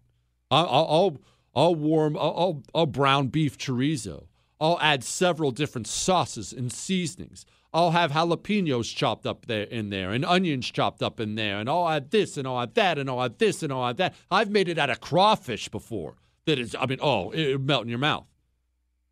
I'll 0.51 0.67
I'll, 0.67 1.17
I'll 1.55 1.75
warm 1.75 2.15
I'll, 2.17 2.63
I'll 2.73 2.85
brown 2.85 3.27
beef 3.27 3.57
chorizo. 3.57 4.27
I'll 4.59 4.79
add 4.79 5.03
several 5.03 5.51
different 5.51 5.87
sauces 5.87 6.53
and 6.53 6.71
seasonings. 6.71 7.45
I'll 7.73 7.91
have 7.91 8.11
jalapenos 8.11 8.95
chopped 8.95 9.25
up 9.25 9.45
there 9.45 9.63
in 9.63 9.89
there 9.89 10.11
and 10.11 10.25
onions 10.25 10.71
chopped 10.71 11.03
up 11.03 11.19
in 11.19 11.35
there, 11.35 11.59
and 11.59 11.69
I'll 11.69 11.89
add 11.89 12.11
this 12.11 12.37
and 12.37 12.47
I'll 12.47 12.61
add 12.61 12.75
that 12.75 12.97
and 12.97 13.09
I'll 13.09 13.21
add 13.21 13.39
this 13.39 13.61
and 13.61 13.71
I'll 13.73 13.87
add 13.87 13.97
that. 13.97 14.15
I've 14.31 14.49
made 14.49 14.69
it 14.69 14.77
out 14.77 14.89
of 14.89 15.01
crawfish 15.01 15.69
before. 15.69 16.15
That 16.45 16.59
is, 16.59 16.75
I 16.79 16.85
mean, 16.85 16.99
oh, 17.01 17.31
it, 17.31 17.59
melt 17.59 17.83
in 17.83 17.89
your 17.89 17.99
mouth. 17.99 18.25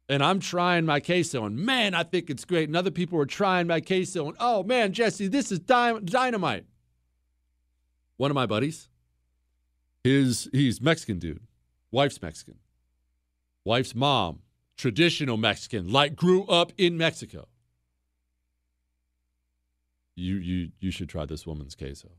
And 0.07 0.23
I'm 0.23 0.39
trying 0.39 0.85
my 0.85 0.99
queso, 0.99 1.45
and 1.45 1.57
man, 1.57 1.93
I 1.95 2.03
think 2.03 2.29
it's 2.29 2.45
great. 2.45 2.69
And 2.69 2.77
other 2.77 2.91
people 2.91 3.19
are 3.19 3.25
trying 3.25 3.67
my 3.67 3.81
queso, 3.81 4.27
and 4.27 4.37
oh 4.39 4.63
man, 4.63 4.93
Jesse, 4.93 5.27
this 5.27 5.51
is 5.51 5.59
dy- 5.59 5.99
dynamite. 6.05 6.65
One 8.17 8.31
of 8.31 8.35
my 8.35 8.45
buddies, 8.45 8.89
his 10.03 10.49
he's 10.51 10.81
Mexican 10.81 11.19
dude, 11.19 11.41
wife's 11.91 12.21
Mexican, 12.21 12.55
wife's 13.63 13.93
mom, 13.93 14.39
traditional 14.77 15.37
Mexican, 15.37 15.91
like 15.91 16.15
grew 16.15 16.45
up 16.45 16.71
in 16.77 16.97
Mexico 16.97 17.47
you 20.15 20.35
you 20.35 20.71
you 20.79 20.91
should 20.91 21.09
try 21.09 21.25
this 21.25 21.45
woman's 21.45 21.75
queso. 21.75 22.09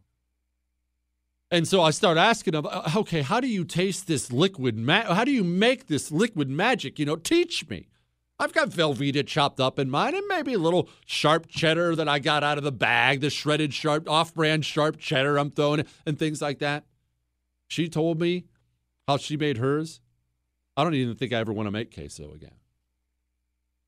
And 1.50 1.66
so 1.68 1.80
I 1.80 1.90
start 1.90 2.18
asking 2.18 2.54
him, 2.54 2.66
okay, 2.96 3.22
how 3.22 3.38
do 3.38 3.46
you 3.46 3.64
taste 3.64 4.08
this 4.08 4.32
liquid? 4.32 4.76
Ma- 4.76 5.14
how 5.14 5.24
do 5.24 5.30
you 5.30 5.44
make 5.44 5.86
this 5.86 6.10
liquid 6.10 6.50
magic? 6.50 6.98
You 6.98 7.06
know, 7.06 7.14
teach 7.14 7.68
me. 7.68 7.86
I've 8.38 8.52
got 8.52 8.68
Velveeta 8.68 9.26
chopped 9.26 9.60
up 9.60 9.78
in 9.78 9.88
mine, 9.88 10.14
and 10.14 10.26
maybe 10.26 10.52
a 10.52 10.58
little 10.58 10.88
sharp 11.06 11.46
cheddar 11.48 11.96
that 11.96 12.08
I 12.08 12.18
got 12.18 12.44
out 12.44 12.58
of 12.58 12.64
the 12.64 12.72
bag, 12.72 13.20
the 13.20 13.30
shredded 13.30 13.72
sharp, 13.72 14.08
off-brand 14.08 14.64
sharp 14.64 14.98
cheddar 14.98 15.38
I'm 15.38 15.50
throwing, 15.50 15.86
and 16.04 16.18
things 16.18 16.42
like 16.42 16.58
that. 16.58 16.84
She 17.68 17.88
told 17.88 18.20
me 18.20 18.44
how 19.08 19.16
she 19.16 19.36
made 19.36 19.56
hers. 19.56 20.00
I 20.76 20.84
don't 20.84 20.94
even 20.94 21.16
think 21.16 21.32
I 21.32 21.38
ever 21.38 21.52
want 21.52 21.66
to 21.66 21.70
make 21.70 21.94
queso 21.94 22.32
again. 22.34 22.56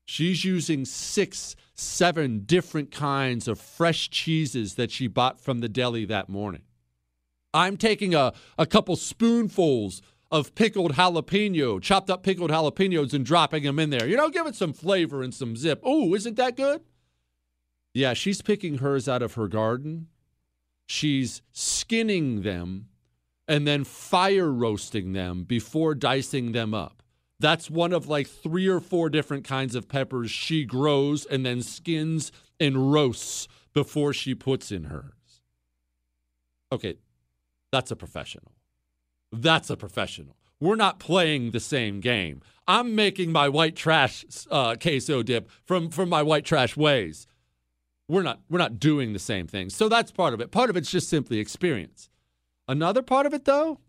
She's 0.05 0.43
using 0.43 0.85
six, 0.85 1.55
seven 1.75 2.39
different 2.39 2.89
kinds 2.89 3.47
of 3.47 3.59
fresh 3.59 4.09
cheeses 4.09 4.73
that 4.73 4.89
she 4.89 5.05
bought 5.05 5.39
from 5.39 5.59
the 5.59 5.69
deli 5.69 6.05
that 6.05 6.27
morning. 6.27 6.63
I'm 7.53 7.77
taking 7.77 8.15
a, 8.15 8.33
a 8.57 8.65
couple 8.65 8.95
spoonfuls 8.95 10.01
of 10.31 10.53
pickled 10.55 10.93
jalapeno, 10.93 11.81
chopped 11.81 12.09
up 12.09 12.23
pickled 12.23 12.51
jalapenos, 12.51 13.13
and 13.13 13.25
dropping 13.25 13.63
them 13.63 13.79
in 13.79 13.89
there. 13.89 14.07
You 14.07 14.17
know, 14.17 14.29
give 14.29 14.47
it 14.47 14.55
some 14.55 14.73
flavor 14.73 15.23
and 15.23 15.33
some 15.33 15.55
zip. 15.55 15.81
Oh, 15.83 16.13
isn't 16.13 16.35
that 16.37 16.55
good? 16.55 16.81
Yeah, 17.93 18.13
she's 18.13 18.41
picking 18.41 18.77
hers 18.77 19.09
out 19.09 19.21
of 19.21 19.33
her 19.33 19.47
garden. 19.47 20.07
She's 20.85 21.41
skinning 21.51 22.43
them 22.43 22.87
and 23.47 23.67
then 23.67 23.83
fire 23.83 24.51
roasting 24.51 25.13
them 25.13 25.43
before 25.43 25.95
dicing 25.95 26.51
them 26.51 26.73
up. 26.73 27.01
That's 27.39 27.69
one 27.69 27.93
of 27.93 28.07
like 28.07 28.27
three 28.27 28.67
or 28.67 28.79
four 28.79 29.09
different 29.09 29.43
kinds 29.43 29.73
of 29.73 29.87
peppers 29.87 30.29
she 30.29 30.65
grows 30.65 31.25
and 31.25 31.45
then 31.45 31.61
skins 31.61 32.31
and 32.59 32.91
roasts 32.91 33.47
before 33.73 34.13
she 34.13 34.35
puts 34.35 34.71
in 34.71 34.85
hers. 34.85 35.41
Okay, 36.71 36.97
that's 37.71 37.91
a 37.91 37.95
professional. 37.95 38.51
That's 39.31 39.69
a 39.69 39.77
professional. 39.77 40.35
We're 40.59 40.75
not 40.75 40.99
playing 40.99 41.51
the 41.51 41.59
same 41.59 41.99
game. 41.99 42.41
I'm 42.67 42.95
making 42.95 43.31
my 43.31 43.49
white 43.49 43.75
trash 43.75 44.25
uh, 44.51 44.75
queso 44.75 45.23
dip 45.23 45.49
from 45.65 45.89
from 45.89 46.09
my 46.09 46.21
white 46.21 46.45
trash 46.45 46.75
ways. 46.75 47.27
We're 48.07 48.23
not 48.23 48.41
we're 48.49 48.59
not 48.59 48.79
doing 48.79 49.13
the 49.13 49.19
same 49.19 49.47
thing. 49.47 49.69
So 49.69 49.87
that's 49.89 50.11
part 50.11 50.33
of 50.33 50.41
it. 50.41 50.51
Part 50.51 50.69
of 50.69 50.77
it's 50.77 50.91
just 50.91 51.09
simply 51.09 51.39
experience. 51.39 52.09
Another 52.67 53.01
part 53.01 53.25
of 53.25 53.33
it 53.33 53.45
though 53.45 53.79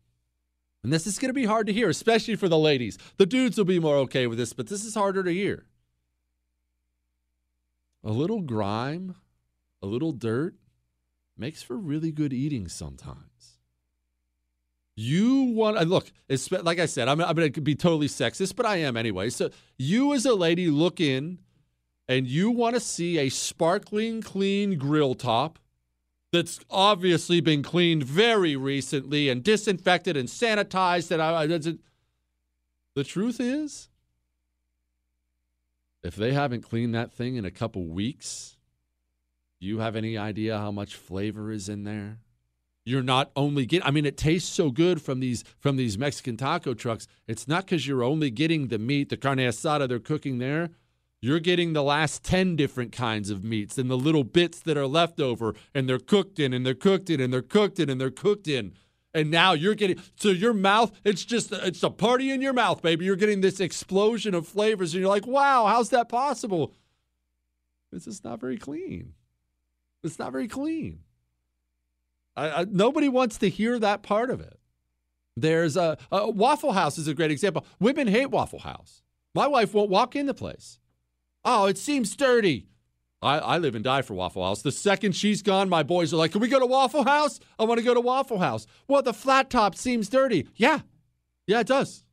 and 0.82 0.92
this 0.92 1.06
is 1.06 1.18
going 1.18 1.28
to 1.28 1.34
be 1.34 1.44
hard 1.44 1.66
to 1.66 1.72
hear, 1.72 1.88
especially 1.88 2.36
for 2.36 2.48
the 2.48 2.58
ladies. 2.58 2.96
The 3.18 3.26
dudes 3.26 3.58
will 3.58 3.66
be 3.66 3.78
more 3.78 3.96
okay 3.98 4.26
with 4.26 4.38
this, 4.38 4.52
but 4.52 4.68
this 4.68 4.84
is 4.84 4.94
harder 4.94 5.22
to 5.22 5.32
hear. 5.32 5.66
A 8.02 8.12
little 8.12 8.40
grime, 8.40 9.14
a 9.82 9.86
little 9.86 10.12
dirt 10.12 10.54
makes 11.36 11.62
for 11.62 11.76
really 11.76 12.12
good 12.12 12.32
eating 12.32 12.68
sometimes. 12.68 13.29
You 15.00 15.44
want 15.44 15.78
to 15.78 15.86
look, 15.86 16.12
like 16.62 16.78
I 16.78 16.84
said, 16.84 17.08
I'm, 17.08 17.22
I'm 17.22 17.34
going 17.34 17.50
to 17.50 17.60
be 17.62 17.74
totally 17.74 18.06
sexist, 18.06 18.54
but 18.54 18.66
I 18.66 18.76
am 18.76 18.98
anyway. 18.98 19.30
So, 19.30 19.48
you 19.78 20.12
as 20.12 20.26
a 20.26 20.34
lady 20.34 20.68
look 20.68 21.00
in 21.00 21.38
and 22.06 22.26
you 22.26 22.50
want 22.50 22.74
to 22.74 22.80
see 22.80 23.18
a 23.18 23.30
sparkling 23.30 24.20
clean 24.20 24.76
grill 24.76 25.14
top 25.14 25.58
that's 26.34 26.60
obviously 26.68 27.40
been 27.40 27.62
cleaned 27.62 28.04
very 28.04 28.56
recently 28.56 29.30
and 29.30 29.42
disinfected 29.42 30.18
and 30.18 30.28
sanitized. 30.28 31.10
And 31.10 31.22
uh, 31.22 31.32
I, 31.32 31.44
I, 31.44 31.78
the 32.94 33.04
truth 33.04 33.40
is, 33.40 33.88
if 36.02 36.14
they 36.14 36.34
haven't 36.34 36.60
cleaned 36.60 36.94
that 36.94 37.10
thing 37.10 37.36
in 37.36 37.46
a 37.46 37.50
couple 37.50 37.86
weeks, 37.86 38.58
do 39.62 39.66
you 39.66 39.78
have 39.78 39.96
any 39.96 40.18
idea 40.18 40.58
how 40.58 40.70
much 40.70 40.94
flavor 40.94 41.50
is 41.50 41.70
in 41.70 41.84
there? 41.84 42.18
You're 42.84 43.02
not 43.02 43.30
only 43.36 43.66
getting 43.66 43.86
I 43.86 43.90
mean 43.90 44.06
it 44.06 44.16
tastes 44.16 44.50
so 44.50 44.70
good 44.70 45.02
from 45.02 45.20
these 45.20 45.44
from 45.58 45.76
these 45.76 45.98
Mexican 45.98 46.36
taco 46.36 46.74
trucks. 46.74 47.06
It's 47.26 47.46
not 47.46 47.66
cuz 47.66 47.86
you're 47.86 48.02
only 48.02 48.30
getting 48.30 48.68
the 48.68 48.78
meat, 48.78 49.10
the 49.10 49.16
carne 49.16 49.38
asada 49.38 49.88
they're 49.88 49.98
cooking 49.98 50.38
there. 50.38 50.70
You're 51.22 51.40
getting 51.40 51.74
the 51.74 51.82
last 51.82 52.24
10 52.24 52.56
different 52.56 52.92
kinds 52.92 53.28
of 53.28 53.44
meats 53.44 53.76
and 53.76 53.90
the 53.90 53.98
little 53.98 54.24
bits 54.24 54.60
that 54.60 54.78
are 54.78 54.86
left 54.86 55.20
over, 55.20 55.54
and 55.74 55.86
they're 55.86 55.98
cooked 55.98 56.38
in, 56.38 56.54
and 56.54 56.64
they're 56.64 56.72
cooked 56.72 57.10
in, 57.10 57.20
and 57.20 57.30
they're 57.30 57.42
cooked 57.42 57.78
in, 57.78 57.90
and 57.90 58.00
they're 58.00 58.10
cooked 58.10 58.48
in. 58.48 58.72
And 59.12 59.30
now 59.30 59.52
you're 59.52 59.74
getting, 59.74 60.00
so 60.16 60.30
your 60.30 60.54
mouth, 60.54 60.98
it's 61.04 61.24
just, 61.24 61.52
it's 61.52 61.82
a 61.82 61.90
party 61.90 62.30
in 62.30 62.40
your 62.40 62.52
mouth, 62.54 62.80
baby. 62.80 63.04
You're 63.04 63.16
getting 63.16 63.42
this 63.42 63.60
explosion 63.60 64.34
of 64.34 64.48
flavors, 64.48 64.94
and 64.94 65.02
you're 65.02 65.10
like, 65.10 65.26
wow, 65.26 65.66
how's 65.66 65.90
that 65.90 66.08
possible? 66.08 66.72
It's 67.92 68.06
just 68.06 68.24
not 68.24 68.40
very 68.40 68.56
clean. 68.56 69.12
It's 70.02 70.18
not 70.18 70.32
very 70.32 70.48
clean. 70.48 71.00
I, 72.36 72.50
I, 72.50 72.66
nobody 72.70 73.08
wants 73.08 73.38
to 73.38 73.48
hear 73.48 73.78
that 73.78 74.02
part 74.02 74.30
of 74.30 74.40
it. 74.40 74.58
There's 75.36 75.76
a, 75.76 75.96
a 76.10 76.30
Waffle 76.30 76.72
House 76.72 76.98
is 76.98 77.08
a 77.08 77.14
great 77.14 77.30
example. 77.30 77.64
Women 77.78 78.08
hate 78.08 78.30
Waffle 78.30 78.60
House. 78.60 79.02
My 79.34 79.46
wife 79.46 79.72
won't 79.72 79.90
walk 79.90 80.16
in 80.16 80.26
the 80.26 80.34
place. 80.34 80.78
Oh, 81.44 81.66
it 81.66 81.78
seems 81.78 82.14
dirty. 82.16 82.66
I, 83.22 83.38
I 83.38 83.58
live 83.58 83.74
and 83.74 83.84
die 83.84 84.02
for 84.02 84.14
Waffle 84.14 84.44
House. 84.44 84.62
The 84.62 84.72
second 84.72 85.14
she's 85.14 85.42
gone, 85.42 85.68
my 85.68 85.82
boys 85.82 86.12
are 86.12 86.16
like, 86.16 86.32
Can 86.32 86.40
we 86.40 86.48
go 86.48 86.58
to 86.58 86.66
Waffle 86.66 87.04
House? 87.04 87.38
I 87.58 87.64
want 87.64 87.78
to 87.78 87.84
go 87.84 87.94
to 87.94 88.00
Waffle 88.00 88.38
House. 88.38 88.66
Well, 88.88 89.02
the 89.02 89.12
flat 89.12 89.50
top 89.50 89.74
seems 89.74 90.08
dirty. 90.08 90.48
Yeah. 90.56 90.80
Yeah, 91.46 91.60
it 91.60 91.66
does. 91.66 92.04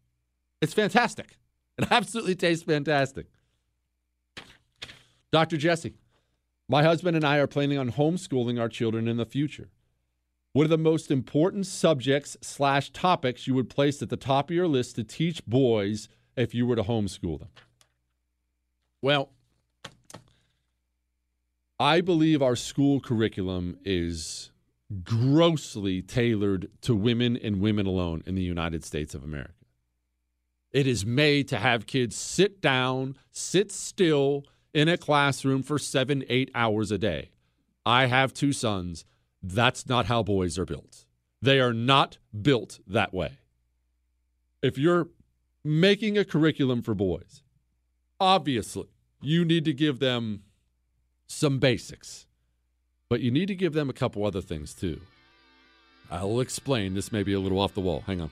It's 0.62 0.74
fantastic. 0.74 1.38
It 1.78 1.88
absolutely 1.92 2.36
tastes 2.36 2.64
fantastic. 2.64 3.28
Dr. 5.32 5.58
Jesse, 5.58 5.96
my 6.70 6.84
husband 6.84 7.16
and 7.16 7.26
I 7.26 7.38
are 7.38 7.48
planning 7.48 7.78
on 7.78 7.92
homeschooling 7.92 8.60
our 8.60 8.70
children 8.70 9.08
in 9.08 9.18
the 9.18 9.26
future. 9.26 9.70
What 10.58 10.66
are 10.66 10.70
the 10.70 10.78
most 10.80 11.12
important 11.12 11.68
subjects 11.68 12.36
slash 12.42 12.90
topics 12.90 13.46
you 13.46 13.54
would 13.54 13.70
place 13.70 14.02
at 14.02 14.10
the 14.10 14.18
top 14.18 14.50
of 14.50 14.56
your 14.56 14.68
list 14.68 14.96
to 14.96 15.04
teach 15.04 15.46
boys 15.46 16.10
if 16.36 16.56
you 16.56 16.66
were 16.66 16.76
to 16.76 16.82
homeschool 16.82 17.38
them? 17.38 17.50
Well, 19.00 19.30
I 21.80 22.02
believe 22.02 22.42
our 22.42 22.56
school 22.56 23.00
curriculum 23.00 23.78
is 23.86 24.50
grossly 25.04 26.02
tailored 26.02 26.72
to 26.82 26.96
women 26.96 27.38
and 27.38 27.62
women 27.62 27.86
alone 27.86 28.24
in 28.26 28.34
the 28.34 28.42
United 28.42 28.84
States 28.84 29.14
of 29.14 29.24
America. 29.24 29.54
It 30.72 30.88
is 30.88 31.06
made 31.06 31.48
to 31.50 31.58
have 31.58 31.86
kids 31.86 32.16
sit 32.16 32.62
down, 32.62 33.16
sit 33.30 33.72
still 33.72 34.44
in 34.74 34.90
a 34.90 34.98
classroom 34.98 35.62
for 35.62 35.78
seven, 35.78 36.24
eight 36.30 36.50
hours 36.56 36.90
a 36.90 36.98
day. 36.98 37.30
I 37.86 38.08
have 38.08 38.34
two 38.34 38.54
sons. 38.54 39.06
That's 39.42 39.88
not 39.88 40.08
how 40.08 40.24
boys 40.24 40.58
are 40.58 40.66
built. 40.66 41.06
They 41.42 41.60
are 41.60 41.74
not 41.74 42.18
built 42.42 42.80
that 42.88 43.14
way. 43.14 43.38
If 44.62 44.78
you're 44.78 45.10
making 45.64 46.18
a 46.18 46.26
curriculum 46.26 46.82
for 46.82 46.96
boys, 46.96 47.44
obviously, 48.20 48.88
you 49.22 49.46
need 49.46 49.66
to 49.66 49.74
give 49.74 50.00
them 50.00 50.44
some 51.28 51.60
basics, 51.60 52.26
but 53.10 53.22
you 53.22 53.32
need 53.32 53.48
to 53.48 53.56
give 53.56 53.74
them 53.74 53.90
a 53.90 53.94
couple 53.94 54.26
other 54.26 54.42
things 54.42 54.74
too. 54.74 55.02
I'll 56.10 56.40
explain. 56.40 56.94
This 56.94 57.12
may 57.12 57.24
be 57.24 57.34
a 57.34 57.40
little 57.40 57.60
off 57.60 57.74
the 57.74 57.82
wall. 57.82 58.04
Hang 58.08 58.22
on. 58.22 58.32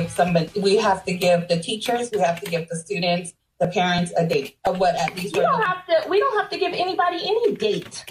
Give 0.00 0.10
somebody, 0.10 0.60
we 0.60 0.76
have 0.76 1.04
to 1.04 1.12
give 1.12 1.48
the 1.48 1.58
teachers, 1.60 2.10
we 2.12 2.20
have 2.20 2.40
to 2.40 2.50
give 2.50 2.68
the 2.68 2.76
students, 2.76 3.34
the 3.58 3.68
parents 3.68 4.12
a 4.16 4.26
date 4.26 4.56
of 4.64 4.78
what 4.78 4.94
at 4.96 5.16
least 5.16 5.36
We 5.36 5.42
don't 5.42 5.62
have 5.62 5.86
to. 5.86 6.08
We 6.08 6.18
don't 6.18 6.36
have 6.40 6.50
to 6.50 6.58
give 6.58 6.72
anybody 6.72 7.16
any 7.22 7.54
date. 7.54 8.04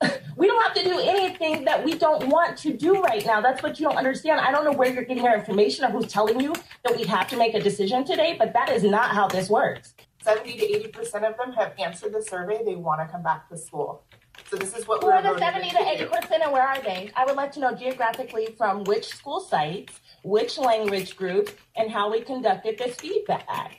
we 0.36 0.46
don't 0.46 0.62
have 0.62 0.74
to 0.74 0.84
do 0.84 0.98
anything 0.98 1.64
that 1.64 1.84
we 1.84 1.94
don't 1.94 2.28
want 2.28 2.56
to 2.58 2.72
do 2.72 3.00
right 3.00 3.24
now. 3.24 3.40
That's 3.40 3.62
what 3.62 3.78
you 3.78 3.86
don't 3.86 3.96
understand. 3.96 4.40
I 4.40 4.50
don't 4.50 4.64
know 4.64 4.72
where 4.72 4.92
you're 4.92 5.04
getting 5.04 5.24
your 5.24 5.34
information 5.34 5.84
or 5.84 5.90
who's 5.90 6.08
telling 6.08 6.40
you 6.40 6.54
that 6.84 6.96
we 6.96 7.04
have 7.04 7.28
to 7.28 7.36
make 7.36 7.54
a 7.54 7.60
decision 7.60 8.04
today, 8.04 8.36
but 8.38 8.52
that 8.52 8.70
is 8.70 8.82
not 8.82 9.10
how 9.10 9.28
this 9.28 9.48
works. 9.48 9.94
70 10.22 10.56
to 10.56 10.76
80 10.76 10.88
percent 10.88 11.24
of 11.24 11.36
them 11.36 11.52
have 11.52 11.74
answered 11.78 12.12
the 12.12 12.22
survey. 12.22 12.60
They 12.64 12.74
want 12.74 13.00
to 13.00 13.06
come 13.06 13.22
back 13.22 13.48
to 13.50 13.56
school. 13.56 14.02
So 14.50 14.56
this 14.56 14.76
is 14.76 14.86
what 14.86 15.02
Who 15.02 15.08
we're 15.08 15.14
are 15.14 15.22
the 15.22 15.38
70 15.38 15.70
to 15.70 15.88
80 15.88 16.04
percent, 16.06 16.42
and 16.42 16.52
where 16.52 16.62
are 16.62 16.80
they? 16.80 17.10
I 17.16 17.24
would 17.24 17.36
like 17.36 17.52
to 17.52 17.60
know 17.60 17.74
geographically 17.74 18.54
from 18.56 18.84
which 18.84 19.06
school 19.06 19.40
sites, 19.40 20.00
which 20.28 20.58
language 20.58 21.16
group, 21.16 21.50
and 21.74 21.90
how 21.90 22.10
we 22.12 22.20
conducted 22.20 22.76
this 22.78 22.96
feedback. 22.96 23.78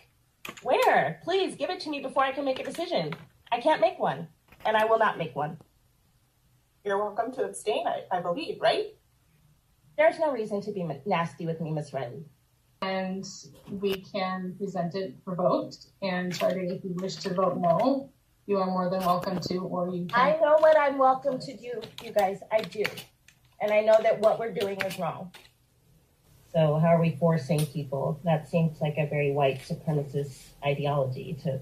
Where? 0.64 1.20
Please 1.24 1.56
give 1.56 1.70
it 1.70 1.80
to 1.82 1.90
me 1.90 2.00
before 2.02 2.24
I 2.24 2.32
can 2.32 2.44
make 2.44 2.60
a 2.60 2.64
decision. 2.64 3.14
I 3.52 3.60
can't 3.62 3.82
make 3.82 4.00
one, 4.00 4.28
and 4.66 4.76
I 4.76 4.86
will 4.86 4.98
not 4.98 5.18
make 5.20 5.36
one. 5.36 5.58
You're 6.84 6.98
welcome 6.98 7.32
to 7.34 7.44
abstain, 7.44 7.86
I, 7.88 8.04
I 8.12 8.22
believe, 8.22 8.60
right? 8.62 8.88
There's 9.98 10.18
no 10.18 10.32
reason 10.32 10.60
to 10.62 10.72
be 10.72 10.82
m- 10.82 11.00
nasty 11.06 11.46
with 11.46 11.62
me, 11.62 11.72
Miss 11.72 11.94
Riley. 11.94 12.26
and 12.82 13.26
we 13.70 14.02
can 14.12 14.56
present 14.58 14.96
it 14.96 15.16
for 15.24 15.36
vote. 15.36 15.76
And 16.02 16.34
Charlie, 16.34 16.70
if 16.70 16.84
you 16.84 16.96
wish 16.96 17.18
to 17.18 17.34
vote 17.34 17.58
no, 17.58 18.10
you 18.48 18.58
are 18.58 18.66
more 18.66 18.90
than 18.90 19.02
welcome 19.02 19.40
to, 19.42 19.58
or 19.60 19.90
you 19.90 20.08
can. 20.08 20.20
I 20.20 20.40
know 20.42 20.56
what 20.60 20.80
I'm 20.80 20.98
welcome 20.98 21.38
to 21.40 21.56
do, 21.58 21.82
you 22.04 22.12
guys. 22.12 22.40
I 22.52 22.62
do. 22.62 22.84
And 23.62 23.72
I 23.72 23.82
know 23.82 23.98
that 24.02 24.20
what 24.22 24.40
we're 24.40 24.54
doing 24.54 24.82
is 24.82 24.98
wrong. 24.98 25.32
So, 26.52 26.80
how 26.80 26.88
are 26.88 27.02
we 27.02 27.16
forcing 27.20 27.66
people? 27.68 28.20
That 28.24 28.50
seems 28.50 28.82
like 28.82 28.96
a 28.98 29.08
very 29.08 29.32
white 29.32 29.60
supremacist 29.60 30.36
ideology 30.66 31.38
to 31.44 31.60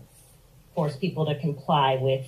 force 0.73 0.95
people 0.95 1.25
to 1.25 1.37
comply 1.39 1.97
with, 1.99 2.25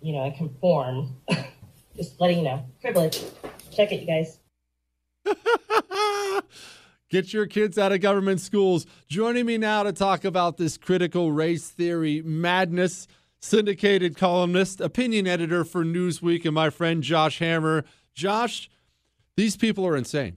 you 0.00 0.12
know, 0.12 0.24
and 0.24 0.36
conform. 0.36 1.16
Just 1.96 2.20
letting 2.20 2.38
you 2.38 2.44
know. 2.44 2.64
Privilege. 2.80 3.22
Check 3.72 3.90
it, 3.90 4.00
you 4.00 4.06
guys. 4.06 4.38
Get 7.10 7.32
your 7.32 7.46
kids 7.46 7.76
out 7.76 7.92
of 7.92 8.00
government 8.00 8.40
schools. 8.40 8.86
Joining 9.08 9.44
me 9.44 9.58
now 9.58 9.82
to 9.82 9.92
talk 9.92 10.24
about 10.24 10.56
this 10.56 10.78
critical 10.78 11.32
race 11.32 11.68
theory 11.68 12.22
madness, 12.22 13.08
syndicated 13.40 14.16
columnist, 14.16 14.80
opinion 14.80 15.26
editor 15.26 15.64
for 15.64 15.84
Newsweek, 15.84 16.44
and 16.44 16.54
my 16.54 16.70
friend 16.70 17.02
Josh 17.02 17.40
Hammer. 17.40 17.84
Josh, 18.14 18.70
these 19.36 19.56
people 19.56 19.86
are 19.86 19.96
insane. 19.96 20.36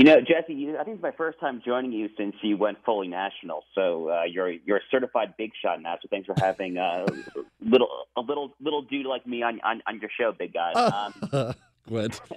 You 0.00 0.06
know, 0.06 0.16
Jesse, 0.22 0.54
you, 0.54 0.78
I 0.78 0.84
think 0.84 0.94
it's 0.94 1.02
my 1.02 1.10
first 1.10 1.38
time 1.40 1.60
joining 1.62 1.92
you 1.92 2.08
since 2.16 2.34
you 2.40 2.56
went 2.56 2.78
fully 2.86 3.06
national. 3.06 3.64
So 3.74 4.08
uh, 4.08 4.22
you're 4.22 4.48
you're 4.48 4.78
a 4.78 4.82
certified 4.90 5.34
big 5.36 5.50
shot 5.62 5.82
now. 5.82 5.96
So 6.00 6.08
thanks 6.10 6.24
for 6.24 6.34
having 6.38 6.78
uh, 6.78 7.04
little 7.60 8.06
a 8.16 8.22
little 8.22 8.54
little 8.62 8.80
dude 8.80 9.04
like 9.04 9.26
me 9.26 9.42
on 9.42 9.60
on, 9.62 9.82
on 9.86 10.00
your 10.00 10.08
show, 10.18 10.32
big 10.32 10.54
guy. 10.54 10.72
Um, 10.72 11.54
Good. 11.88 12.18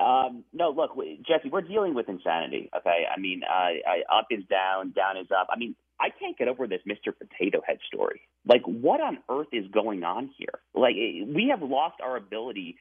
Um, 0.00 0.44
no, 0.54 0.70
look, 0.70 0.96
Jesse, 1.28 1.50
we're 1.50 1.60
dealing 1.60 1.92
with 1.92 2.08
insanity. 2.08 2.70
Okay, 2.74 3.04
I 3.14 3.20
mean, 3.20 3.42
uh, 3.44 3.52
I, 3.52 4.00
up 4.10 4.28
is 4.30 4.42
down, 4.48 4.92
down 4.92 5.18
is 5.18 5.26
up. 5.30 5.48
I 5.50 5.58
mean, 5.58 5.76
I 6.00 6.08
can't 6.08 6.38
get 6.38 6.48
over 6.48 6.66
this 6.66 6.80
Mr. 6.88 7.12
Potato 7.14 7.60
Head 7.66 7.80
story. 7.86 8.22
Like, 8.46 8.62
what 8.62 9.02
on 9.02 9.18
earth 9.28 9.48
is 9.52 9.66
going 9.70 10.02
on 10.02 10.30
here? 10.38 10.58
Like, 10.72 10.94
we 10.94 11.48
have 11.50 11.60
lost 11.60 11.96
our 12.02 12.16
ability 12.16 12.78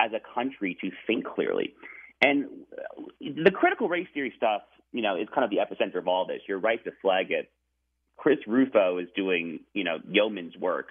as 0.00 0.10
a 0.12 0.18
country 0.34 0.76
to 0.80 0.90
think 1.06 1.24
clearly. 1.24 1.72
And 2.22 2.46
the 3.20 3.50
critical 3.50 3.88
race 3.88 4.08
theory 4.14 4.32
stuff, 4.36 4.62
you 4.92 5.02
know, 5.02 5.16
is 5.16 5.28
kind 5.34 5.44
of 5.44 5.50
the 5.50 5.58
epicenter 5.58 5.98
of 5.98 6.08
all 6.08 6.26
this. 6.26 6.40
You're 6.48 6.58
right 6.58 6.82
to 6.84 6.92
flag 7.02 7.30
it. 7.30 7.50
Chris 8.16 8.38
Rufo 8.46 8.98
is 8.98 9.08
doing, 9.14 9.60
you 9.74 9.84
know, 9.84 9.98
yeoman's 10.08 10.56
work. 10.56 10.88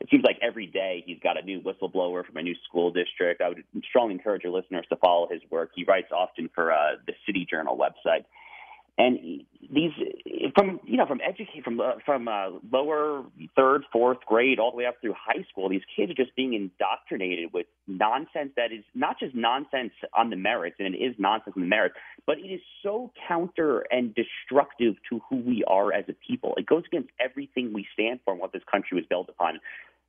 It 0.00 0.08
seems 0.10 0.22
like 0.22 0.38
every 0.40 0.66
day 0.66 1.02
he's 1.04 1.18
got 1.20 1.36
a 1.36 1.44
new 1.44 1.60
whistleblower 1.60 2.24
from 2.24 2.36
a 2.36 2.42
new 2.42 2.54
school 2.68 2.92
district. 2.92 3.40
I 3.40 3.48
would 3.48 3.64
strongly 3.88 4.14
encourage 4.14 4.44
your 4.44 4.52
listeners 4.52 4.86
to 4.90 4.96
follow 4.96 5.28
his 5.28 5.40
work. 5.50 5.70
He 5.74 5.82
writes 5.84 6.08
often 6.12 6.48
for 6.54 6.72
uh, 6.72 6.96
the 7.06 7.14
City 7.26 7.46
Journal 7.50 7.76
website. 7.76 8.24
And 8.96 9.42
these 9.70 9.92
from 10.54 10.80
you 10.84 10.96
know 10.96 11.06
from 11.06 11.20
educate 11.26 11.62
from 11.62 11.80
uh, 11.80 11.92
from 12.04 12.26
uh, 12.26 12.50
lower 12.72 13.24
third 13.54 13.84
fourth 13.92 14.18
grade 14.26 14.58
all 14.58 14.70
the 14.70 14.76
way 14.76 14.86
up 14.86 14.96
through 15.00 15.14
high 15.14 15.44
school, 15.50 15.68
these 15.68 15.82
kids 15.94 16.10
are 16.10 16.14
just 16.14 16.34
being 16.36 16.54
indoctrinated 16.54 17.52
with 17.52 17.66
nonsense 17.86 18.50
that 18.56 18.72
is 18.72 18.84
not 18.94 19.18
just 19.18 19.34
nonsense 19.34 19.92
on 20.16 20.30
the 20.30 20.36
merits, 20.36 20.76
and 20.78 20.94
it 20.94 20.98
is 20.98 21.14
nonsense 21.18 21.54
on 21.56 21.62
the 21.62 21.68
merits, 21.68 21.94
but 22.26 22.38
it 22.38 22.48
is 22.48 22.60
so 22.82 23.12
counter 23.26 23.84
and 23.90 24.14
destructive 24.14 24.94
to 25.10 25.20
who 25.28 25.36
we 25.36 25.64
are 25.66 25.92
as 25.92 26.04
a 26.08 26.14
people. 26.14 26.54
It 26.56 26.66
goes 26.66 26.84
against 26.86 27.10
everything 27.20 27.72
we 27.72 27.86
stand 27.92 28.20
for 28.24 28.32
and 28.32 28.40
what 28.40 28.52
this 28.52 28.62
country 28.70 28.96
was 28.96 29.04
built 29.08 29.28
upon 29.28 29.60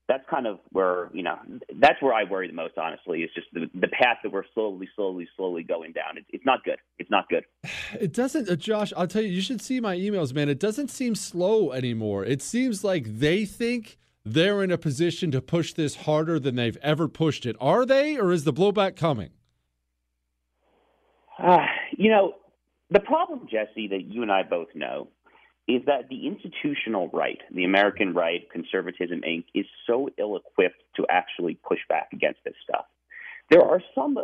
that's 0.09 0.23
kind 0.27 0.47
of 0.47 0.59
where 0.71 1.09
you 1.13 1.21
know 1.21 1.37
that's 1.79 2.01
where 2.01 2.13
I 2.13 2.23
worry 2.23 2.47
the 2.47 2.53
most. 2.53 2.77
Honestly, 2.77 3.21
is 3.21 3.29
just 3.35 3.47
the 3.53 3.69
the 3.79 3.87
path 3.87 4.17
that 4.23 4.33
we're 4.33 4.43
slowly, 4.53 4.89
slowly, 4.95 5.29
slowly 5.37 5.63
going 5.63 5.93
down. 5.93 6.17
It's, 6.17 6.25
it's 6.33 6.45
not 6.45 6.63
good. 6.65 6.79
It's 6.97 7.09
not 7.09 7.29
good. 7.29 7.45
It 7.99 8.13
doesn't, 8.13 8.47
uh, 8.47 8.55
Josh. 8.55 8.93
I'll 8.95 9.07
tell 9.07 9.23
you, 9.23 9.29
you 9.29 9.41
should 9.41 9.61
see 9.61 9.79
my 9.79 9.97
emails, 9.97 10.33
man. 10.33 10.47
It 10.47 10.59
doesn't 10.59 10.89
seem 10.89 11.15
slow 11.15 11.71
anymore. 11.71 12.23
It 12.23 12.41
seems 12.41 12.83
like 12.83 13.05
they 13.19 13.45
think 13.45 13.97
they're 14.23 14.63
in 14.63 14.71
a 14.71 14.77
position 14.77 15.31
to 15.31 15.41
push 15.41 15.73
this 15.73 15.95
harder 15.95 16.39
than 16.39 16.55
they've 16.55 16.77
ever 16.83 17.07
pushed 17.07 17.47
it. 17.47 17.55
Are 17.59 17.85
they, 17.85 18.15
or 18.15 18.31
is 18.31 18.43
the 18.43 18.53
blowback 18.53 18.95
coming? 18.95 19.31
Uh, 21.39 21.65
you 21.97 22.09
know, 22.09 22.35
the 22.91 22.99
problem, 22.99 23.47
Jesse, 23.49 23.87
that 23.87 24.05
you 24.05 24.21
and 24.21 24.31
I 24.31 24.43
both 24.43 24.69
know 24.75 25.07
is 25.69 25.83
that 25.85 26.09
the 26.09 26.25
institutional 26.25 27.09
right, 27.13 27.37
the 27.53 27.63
American 27.63 28.15
right, 28.15 28.49
conservatism 28.51 29.21
Inc., 29.21 29.45
is 29.53 29.67
so 29.85 30.09
ill 30.17 30.35
equipped 30.35 30.81
to 30.95 31.05
actually 31.11 31.59
push 31.63 31.77
back 31.87 32.09
against 32.11 32.39
this 32.43 32.55
stuff. 32.63 32.85
There 33.51 33.61
are 33.61 33.81
some 33.93 34.17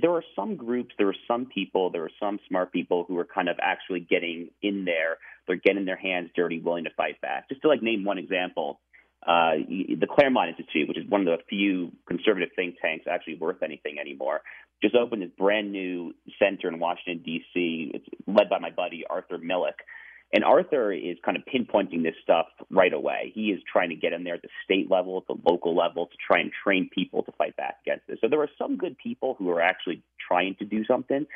there 0.00 0.12
are 0.12 0.22
some 0.34 0.56
groups, 0.56 0.94
there 0.96 1.08
are 1.08 1.16
some 1.28 1.46
people, 1.46 1.90
there 1.90 2.04
are 2.04 2.10
some 2.18 2.38
smart 2.48 2.72
people 2.72 3.04
who 3.06 3.18
are 3.18 3.26
kind 3.26 3.48
of 3.48 3.56
actually 3.60 4.00
getting 4.00 4.48
in 4.62 4.86
there. 4.86 5.18
They're 5.46 5.56
getting 5.56 5.84
their 5.84 5.98
hands 5.98 6.30
dirty, 6.34 6.60
willing 6.60 6.84
to 6.84 6.90
fight 6.96 7.20
back. 7.20 7.50
Just 7.50 7.60
to 7.62 7.68
like 7.68 7.82
name 7.82 8.04
one 8.04 8.16
example, 8.16 8.80
uh, 9.26 9.52
the 9.68 10.06
Claremont 10.08 10.50
Institute, 10.50 10.88
which 10.88 10.96
is 10.96 11.04
one 11.10 11.22
of 11.22 11.26
the 11.26 11.38
few 11.50 11.92
conservative 12.06 12.50
think 12.56 12.76
tanks 12.80 13.04
actually 13.10 13.36
worth 13.36 13.62
anything 13.62 13.98
anymore, 14.00 14.40
just 14.82 14.94
opened 14.94 15.22
this 15.22 15.30
brand 15.36 15.72
new 15.72 16.14
center 16.38 16.68
in 16.68 16.78
Washington 16.78 17.22
D.C. 17.24 17.90
It's 17.92 18.06
led 18.26 18.48
by 18.48 18.60
my 18.60 18.70
buddy 18.70 19.04
Arthur 19.10 19.36
Milikh. 19.36 19.82
And 20.32 20.44
Arthur 20.44 20.92
is 20.92 21.16
kind 21.24 21.36
of 21.36 21.44
pinpointing 21.44 22.02
this 22.02 22.14
stuff 22.22 22.46
right 22.70 22.92
away. 22.92 23.32
He 23.34 23.50
is 23.52 23.60
trying 23.70 23.90
to 23.90 23.94
get 23.94 24.12
in 24.12 24.24
there 24.24 24.34
at 24.34 24.42
the 24.42 24.48
state 24.64 24.90
level, 24.90 25.18
at 25.18 25.26
the 25.28 25.40
local 25.48 25.76
level, 25.76 26.06
to 26.06 26.16
try 26.26 26.40
and 26.40 26.50
train 26.64 26.90
people 26.92 27.22
to 27.22 27.32
fight 27.32 27.56
back 27.56 27.76
against 27.86 28.06
this. 28.08 28.18
So 28.20 28.28
there 28.28 28.40
are 28.40 28.50
some 28.58 28.76
good 28.76 28.98
people 28.98 29.36
who 29.38 29.50
are 29.50 29.60
actually 29.60 30.02
trying 30.26 30.56
to 30.58 30.64
do 30.64 30.84
something. 30.84 31.26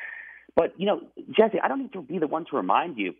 But, 0.55 0.73
you 0.77 0.85
know, 0.85 1.01
Jesse, 1.31 1.59
I 1.63 1.69
don't 1.69 1.79
need 1.79 1.93
to 1.93 2.01
be 2.01 2.19
the 2.19 2.27
one 2.27 2.45
to 2.51 2.57
remind 2.57 2.97
you 2.97 3.13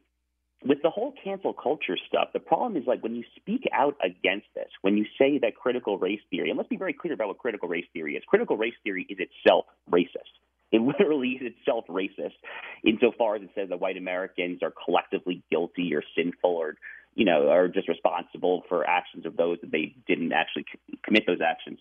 with 0.65 0.81
the 0.84 0.89
whole 0.89 1.14
cancel 1.23 1.53
culture 1.53 1.98
stuff, 2.07 2.30
the 2.34 2.39
problem 2.39 2.77
is 2.77 2.84
like 2.85 3.02
when 3.02 3.15
you 3.15 3.23
speak 3.35 3.64
out 3.73 3.95
against 4.03 4.48
this, 4.53 4.69
when 4.81 4.95
you 4.95 5.06
say 5.18 5.39
that 5.39 5.56
critical 5.56 5.98
race 5.98 6.19
theory, 6.30 6.49
and 6.49 6.57
let's 6.57 6.69
be 6.69 6.77
very 6.77 6.93
clear 6.93 7.14
about 7.14 7.30
what 7.30 7.39
critical 7.39 7.68
race 7.68 7.85
theory 7.93 8.15
is. 8.15 8.23
Critical 8.27 8.57
race 8.57 8.73
theory 8.84 9.07
is 9.10 9.18
itself 9.19 9.65
racist. 9.89 10.38
It 10.77 10.81
literally 10.81 11.39
is 11.41 11.53
itself 11.53 11.85
racist 11.89 12.39
insofar 12.85 13.35
as 13.35 13.41
it 13.41 13.49
says 13.56 13.69
that 13.69 13.81
white 13.81 13.98
Americans 13.98 14.60
are 14.64 14.72
collectively 14.85 15.43
guilty 15.52 15.93
or 15.93 16.02
sinful 16.15 16.49
or, 16.49 16.76
you 17.14 17.26
know, 17.26 17.49
are 17.49 17.68
just 17.68 17.89
responsible 17.89 18.64
for 18.69 18.88
actions 18.88 19.26
of 19.26 19.35
those 19.35 19.57
that 19.61 19.72
they 19.72 19.93
didn't 20.07 20.31
actually 20.31 20.65
commit 21.03 21.23
those 21.27 21.41
actions. 21.45 21.80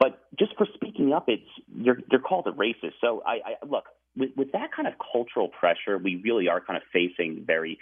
But 0.00 0.20
just 0.38 0.56
for 0.56 0.66
speaking 0.74 1.12
up, 1.12 1.26
it's 1.28 1.48
you're 1.72 1.98
you're 2.10 2.20
called 2.20 2.46
a 2.48 2.52
racist. 2.52 2.94
So 3.00 3.22
I, 3.24 3.32
I 3.62 3.66
look 3.66 3.84
with, 4.16 4.30
with 4.36 4.52
that 4.52 4.70
kind 4.74 4.88
of 4.88 4.94
cultural 5.12 5.48
pressure, 5.48 5.98
we 5.98 6.20
really 6.24 6.48
are 6.48 6.60
kind 6.60 6.76
of 6.76 6.82
facing 6.92 7.44
very 7.46 7.78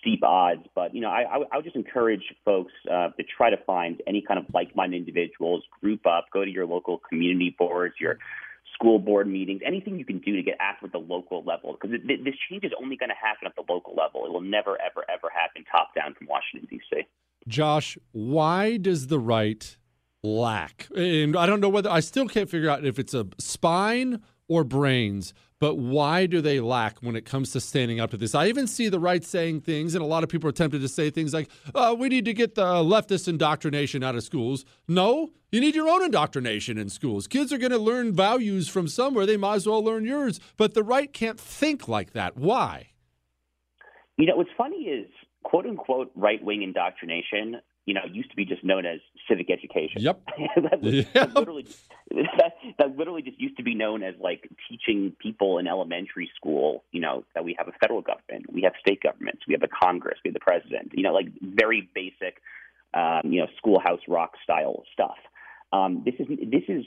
steep 0.00 0.24
odds. 0.24 0.62
But 0.74 0.94
you 0.94 1.00
know, 1.00 1.10
I, 1.10 1.22
I, 1.22 1.36
I 1.52 1.56
would 1.56 1.64
just 1.64 1.76
encourage 1.76 2.22
folks 2.44 2.72
uh, 2.90 3.10
to 3.10 3.22
try 3.36 3.50
to 3.50 3.56
find 3.64 4.02
any 4.06 4.22
kind 4.22 4.38
of 4.38 4.46
like-minded 4.52 4.96
individuals, 4.96 5.62
group 5.80 6.06
up, 6.06 6.26
go 6.32 6.44
to 6.44 6.50
your 6.50 6.66
local 6.66 7.00
community 7.08 7.54
boards, 7.56 7.94
your 8.00 8.18
school 8.74 8.98
board 8.98 9.26
meetings, 9.26 9.62
anything 9.64 9.98
you 9.98 10.04
can 10.04 10.18
do 10.18 10.36
to 10.36 10.42
get 10.42 10.56
active 10.60 10.86
at 10.88 10.92
the 10.92 10.98
local 10.98 11.42
level, 11.44 11.76
because 11.80 11.96
this 12.06 12.34
change 12.50 12.64
is 12.64 12.72
only 12.80 12.96
going 12.96 13.08
to 13.08 13.14
happen 13.14 13.46
at 13.46 13.54
the 13.56 13.72
local 13.72 13.94
level. 13.94 14.26
It 14.26 14.32
will 14.32 14.40
never, 14.40 14.72
ever, 14.80 15.04
ever 15.08 15.30
happen 15.32 15.64
top 15.70 15.94
down 15.94 16.14
from 16.14 16.26
Washington 16.26 16.68
D.C. 16.68 17.02
Josh, 17.46 17.96
why 18.12 18.76
does 18.76 19.06
the 19.06 19.18
right 19.18 19.76
lack? 20.22 20.88
And 20.96 21.36
I 21.36 21.46
don't 21.46 21.60
know 21.60 21.68
whether 21.68 21.90
I 21.90 22.00
still 22.00 22.26
can't 22.26 22.50
figure 22.50 22.68
out 22.68 22.84
if 22.84 22.98
it's 22.98 23.14
a 23.14 23.26
spine 23.38 24.22
or 24.48 24.64
brains 24.64 25.32
but 25.64 25.78
why 25.78 26.26
do 26.26 26.42
they 26.42 26.60
lack 26.60 26.98
when 26.98 27.16
it 27.16 27.24
comes 27.24 27.52
to 27.52 27.58
standing 27.58 27.98
up 27.98 28.10
to 28.10 28.18
this? 28.18 28.34
I 28.34 28.48
even 28.48 28.66
see 28.66 28.90
the 28.90 29.00
right 29.00 29.24
saying 29.24 29.62
things, 29.62 29.94
and 29.94 30.04
a 30.04 30.06
lot 30.06 30.22
of 30.22 30.28
people 30.28 30.46
are 30.46 30.52
tempted 30.52 30.82
to 30.82 30.88
say 30.88 31.08
things 31.08 31.32
like, 31.32 31.48
oh, 31.74 31.94
we 31.94 32.10
need 32.10 32.26
to 32.26 32.34
get 32.34 32.54
the 32.54 32.66
leftist 32.66 33.28
indoctrination 33.28 34.02
out 34.02 34.14
of 34.14 34.22
schools. 34.22 34.66
No, 34.88 35.30
you 35.50 35.62
need 35.62 35.74
your 35.74 35.88
own 35.88 36.04
indoctrination 36.04 36.76
in 36.76 36.90
schools. 36.90 37.26
Kids 37.26 37.50
are 37.50 37.56
going 37.56 37.72
to 37.72 37.78
learn 37.78 38.12
values 38.12 38.68
from 38.68 38.88
somewhere. 38.88 39.24
They 39.24 39.38
might 39.38 39.54
as 39.54 39.66
well 39.66 39.82
learn 39.82 40.04
yours. 40.04 40.38
But 40.58 40.74
the 40.74 40.82
right 40.82 41.10
can't 41.10 41.40
think 41.40 41.88
like 41.88 42.12
that. 42.12 42.36
Why? 42.36 42.90
You 44.18 44.26
know, 44.26 44.36
what's 44.36 44.50
funny 44.58 44.82
is 44.82 45.08
quote 45.44 45.64
unquote 45.64 46.12
right 46.14 46.44
wing 46.44 46.62
indoctrination 46.62 47.62
you 47.86 47.92
know, 47.92 48.00
used 48.10 48.30
to 48.30 48.36
be 48.36 48.44
just 48.44 48.64
known 48.64 48.86
as 48.86 49.00
civic 49.28 49.50
education. 49.50 50.00
Yep. 50.00 50.22
that, 50.56 50.82
yep. 50.82 51.12
that, 51.12 51.34
literally, 51.34 51.66
that, 52.10 52.54
that, 52.78 52.96
literally 52.96 53.22
just 53.22 53.38
used 53.38 53.56
to 53.58 53.62
be 53.62 53.74
known 53.74 54.02
as 54.02 54.14
like 54.20 54.48
teaching 54.68 55.14
people 55.18 55.58
in 55.58 55.66
elementary 55.66 56.30
school, 56.34 56.84
you 56.92 57.00
know, 57.00 57.24
that 57.34 57.44
we 57.44 57.54
have 57.58 57.68
a 57.68 57.72
federal 57.80 58.00
government, 58.00 58.50
we 58.52 58.62
have 58.62 58.72
state 58.80 59.02
governments, 59.02 59.42
we 59.46 59.52
have 59.52 59.62
a 59.62 59.68
Congress, 59.68 60.18
we 60.24 60.30
have 60.30 60.34
the 60.34 60.40
president, 60.40 60.92
you 60.94 61.02
know, 61.02 61.12
like 61.12 61.26
very 61.42 61.88
basic, 61.94 62.40
um, 62.94 63.20
you 63.24 63.40
know, 63.40 63.46
schoolhouse 63.58 64.00
rock 64.08 64.32
style 64.42 64.84
stuff. 64.92 65.16
Um, 65.72 66.04
this 66.04 66.14
is 66.18 66.26
this 66.28 66.62
is 66.68 66.84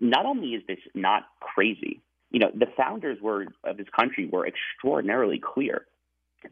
not 0.00 0.26
only 0.26 0.48
is 0.48 0.62
this 0.66 0.78
not 0.94 1.26
crazy, 1.40 2.00
you 2.30 2.40
know, 2.40 2.50
the 2.54 2.66
founders 2.76 3.18
were 3.20 3.46
of 3.64 3.76
this 3.76 3.88
country 3.96 4.26
were 4.26 4.46
extraordinarily 4.46 5.38
clear 5.38 5.86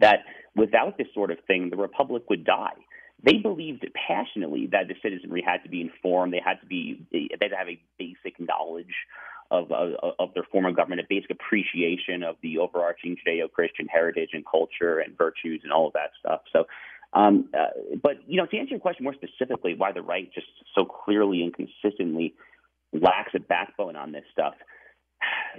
that 0.01 0.19
without 0.55 0.99
this 0.99 1.07
sort 1.15 1.31
of 1.31 1.39
thing, 1.47 1.71
the 1.71 1.77
republic 1.77 2.25
would 2.29 2.45
die 2.45 2.75
they 3.23 3.39
believed 3.39 3.85
passionately 4.07 4.69
that 4.71 4.87
the 4.89 4.95
citizenry 5.03 5.43
had 5.45 5.63
to 5.65 5.69
be 5.69 5.81
informed. 5.81 6.33
They 6.33 6.43
had 6.45 6.61
to 6.61 6.67
be 6.67 7.07
they 7.13 7.29
had 7.41 7.51
to 7.51 7.57
have 7.57 7.69
a 7.69 7.81
basic 7.99 8.39
knowledge 8.39 8.95
of, 9.51 9.73
of, 9.73 9.93
of 10.19 10.35
their 10.35 10.45
form 10.53 10.67
of 10.67 10.77
government, 10.77 11.01
a 11.01 11.07
basic 11.09 11.31
appreciation 11.31 12.23
of 12.23 12.37
the 12.43 12.59
overarching 12.59 13.17
Judeo-Christian 13.17 13.87
heritage 13.87 14.31
and 14.35 14.45
culture 14.45 14.99
and 14.99 15.17
virtues 15.17 15.63
and 15.65 15.73
all 15.73 15.87
of 15.87 15.95
that 15.95 16.11
stuff. 16.21 16.43
So, 16.53 16.67
um, 17.15 17.49
uh, 17.59 17.99
but 18.03 18.17
you 18.27 18.37
know, 18.37 18.47
to 18.47 18.59
answer 18.59 18.71
your 18.71 18.81
question 18.81 19.05
more 19.05 19.15
specifically, 19.15 19.75
why 19.75 19.93
the 19.93 20.03
right 20.03 20.31
just 20.33 20.47
so 20.75 20.85
clearly 20.85 21.43
and 21.43 21.55
consistently 21.55 22.35
lacks 22.93 23.33
a 23.35 23.41
backbone 23.41 23.97
on 23.97 24.13
this 24.13 24.25
stuff. 24.31 24.55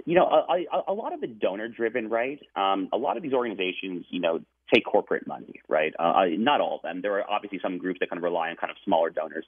You 0.06 0.14
know, 0.14 0.24
a, 0.24 0.64
a, 0.72 0.92
a 0.92 0.94
lot 0.94 1.12
of 1.12 1.20
the 1.20 1.26
donor-driven 1.26 2.08
right. 2.08 2.40
Um, 2.56 2.88
a 2.92 2.96
lot 2.96 3.16
of 3.16 3.22
these 3.22 3.34
organizations, 3.34 4.06
you 4.08 4.20
know, 4.20 4.40
take 4.72 4.84
corporate 4.84 5.26
money, 5.26 5.60
right? 5.68 5.92
Uh, 5.98 6.24
not 6.30 6.60
all 6.60 6.76
of 6.76 6.82
them. 6.82 7.02
There 7.02 7.14
are 7.14 7.28
obviously 7.28 7.58
some 7.62 7.78
groups 7.78 8.00
that 8.00 8.10
kind 8.10 8.18
of 8.18 8.24
rely 8.24 8.50
on 8.50 8.56
kind 8.56 8.70
of 8.70 8.76
smaller 8.84 9.10
donors, 9.10 9.46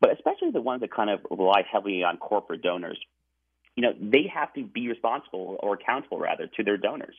but 0.00 0.12
especially 0.12 0.50
the 0.50 0.60
ones 0.60 0.80
that 0.80 0.92
kind 0.92 1.10
of 1.10 1.20
rely 1.30 1.62
heavily 1.70 2.02
on 2.02 2.16
corporate 2.18 2.62
donors. 2.62 2.98
You 3.76 3.82
know, 3.82 3.92
they 4.00 4.30
have 4.34 4.52
to 4.54 4.64
be 4.64 4.88
responsible 4.88 5.56
or 5.60 5.74
accountable 5.74 6.18
rather 6.18 6.46
to 6.56 6.64
their 6.64 6.78
donors. 6.78 7.14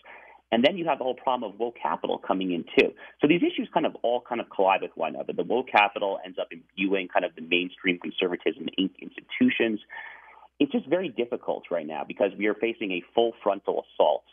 And 0.52 0.64
then 0.64 0.78
you 0.78 0.86
have 0.86 0.98
the 0.98 1.04
whole 1.04 1.14
problem 1.14 1.52
of 1.52 1.60
woke 1.60 1.76
capital 1.82 2.18
coming 2.18 2.52
in 2.52 2.64
too. 2.78 2.94
So 3.22 3.28
these 3.28 3.42
issues 3.44 3.70
kind 3.74 3.86
of 3.86 3.96
all 4.02 4.24
kind 4.28 4.40
of 4.40 4.50
collide 4.50 4.82
with 4.82 4.92
one 4.96 5.16
another. 5.16 5.34
The 5.34 5.44
woke 5.44 5.68
capital 5.70 6.20
ends 6.24 6.38
up 6.40 6.48
imbuing 6.52 7.10
kind 7.10 7.26
of 7.26 7.36
the 7.36 7.42
mainstream 7.42 8.00
conservatism 8.00 8.68
in 8.78 8.90
institutions. 9.02 9.82
It's 10.60 10.72
just 10.72 10.88
very 10.88 11.10
difficult 11.10 11.66
right 11.70 11.86
now 11.86 12.04
because 12.08 12.32
we 12.38 12.48
are 12.48 12.56
facing 12.56 12.92
a 12.94 13.04
full 13.14 13.34
frontal 13.44 13.84
assault 13.94 14.24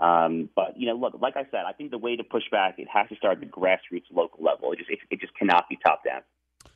um, 0.00 0.48
but 0.56 0.74
you 0.76 0.86
know, 0.86 0.94
look, 0.94 1.14
like 1.20 1.36
I 1.36 1.44
said, 1.50 1.64
I 1.66 1.72
think 1.72 1.90
the 1.90 1.98
way 1.98 2.16
to 2.16 2.24
push 2.24 2.44
back 2.50 2.78
it 2.78 2.88
has 2.92 3.08
to 3.08 3.16
start 3.16 3.34
at 3.34 3.40
the 3.40 3.46
grassroots, 3.46 4.04
local 4.12 4.42
level. 4.42 4.72
It 4.72 4.78
just 4.78 4.90
it, 4.90 4.98
it 5.10 5.20
just 5.20 5.34
cannot 5.34 5.68
be 5.68 5.78
top 5.84 6.04
down. 6.04 6.22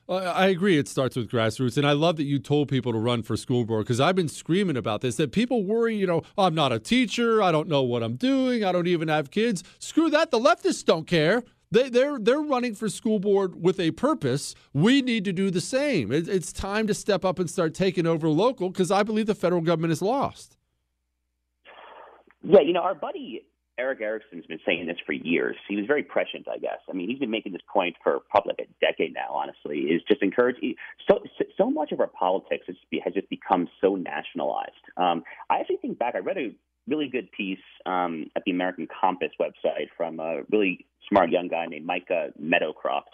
I 0.06 0.48
agree. 0.48 0.76
It 0.76 0.86
starts 0.86 1.16
with 1.16 1.30
grassroots, 1.30 1.78
and 1.78 1.86
I 1.86 1.92
love 1.92 2.16
that 2.16 2.24
you 2.24 2.38
told 2.38 2.68
people 2.68 2.92
to 2.92 2.98
run 2.98 3.22
for 3.22 3.38
school 3.38 3.64
board 3.64 3.86
because 3.86 4.00
I've 4.00 4.14
been 4.14 4.28
screaming 4.28 4.76
about 4.76 5.00
this. 5.00 5.16
That 5.16 5.32
people 5.32 5.64
worry, 5.64 5.96
you 5.96 6.06
know, 6.06 6.22
I'm 6.36 6.54
not 6.54 6.72
a 6.72 6.78
teacher, 6.78 7.42
I 7.42 7.50
don't 7.50 7.68
know 7.68 7.82
what 7.82 8.02
I'm 8.02 8.16
doing, 8.16 8.64
I 8.64 8.72
don't 8.72 8.86
even 8.86 9.08
have 9.08 9.30
kids. 9.30 9.64
Screw 9.78 10.10
that. 10.10 10.30
The 10.30 10.38
leftists 10.38 10.84
don't 10.84 11.06
care. 11.06 11.42
They, 11.70 11.88
they're 11.88 12.18
they're 12.18 12.42
running 12.42 12.74
for 12.74 12.90
school 12.90 13.18
board 13.18 13.62
with 13.62 13.80
a 13.80 13.92
purpose. 13.92 14.54
We 14.74 15.00
need 15.00 15.24
to 15.24 15.32
do 15.32 15.50
the 15.50 15.62
same. 15.62 16.12
It, 16.12 16.28
it's 16.28 16.52
time 16.52 16.86
to 16.86 16.94
step 16.94 17.24
up 17.24 17.38
and 17.38 17.48
start 17.48 17.72
taking 17.72 18.06
over 18.06 18.28
local 18.28 18.68
because 18.68 18.90
I 18.90 19.04
believe 19.04 19.26
the 19.26 19.34
federal 19.34 19.62
government 19.62 19.92
is 19.92 20.02
lost. 20.02 20.58
Yeah, 22.44 22.60
you 22.60 22.72
know, 22.72 22.82
our 22.82 22.94
buddy 22.94 23.42
Erick 23.78 24.00
Erickson's 24.00 24.46
been 24.46 24.60
saying 24.64 24.86
this 24.86 24.98
for 25.04 25.12
years. 25.12 25.56
He 25.68 25.76
was 25.76 25.86
very 25.86 26.02
prescient, 26.02 26.46
I 26.48 26.58
guess. 26.58 26.78
I 26.88 26.92
mean, 26.92 27.08
he's 27.08 27.18
been 27.18 27.30
making 27.30 27.52
this 27.52 27.62
point 27.72 27.96
for 28.02 28.20
probably 28.30 28.54
like 28.58 28.68
a 28.68 28.84
decade 28.84 29.14
now. 29.14 29.34
Honestly, 29.34 29.78
is 29.80 30.02
just 30.06 30.22
encourage. 30.22 30.56
So 31.08 31.20
so 31.56 31.70
much 31.70 31.90
of 31.90 32.00
our 32.00 32.06
politics 32.06 32.64
has, 32.66 32.76
has 33.04 33.14
just 33.14 33.28
become 33.30 33.68
so 33.80 33.96
nationalized. 33.96 34.72
Um, 34.96 35.24
I 35.50 35.58
actually 35.58 35.78
think 35.78 35.98
back. 35.98 36.14
I 36.14 36.18
read 36.18 36.38
a 36.38 36.54
really 36.86 37.08
good 37.08 37.32
piece 37.32 37.58
um, 37.86 38.26
at 38.36 38.42
the 38.44 38.52
American 38.52 38.86
Compass 39.00 39.30
website 39.40 39.88
from 39.96 40.20
a 40.20 40.42
really 40.52 40.86
smart 41.08 41.30
young 41.30 41.48
guy 41.48 41.66
named 41.66 41.86
Micah 41.86 42.28
Meadowcroft, 42.40 43.10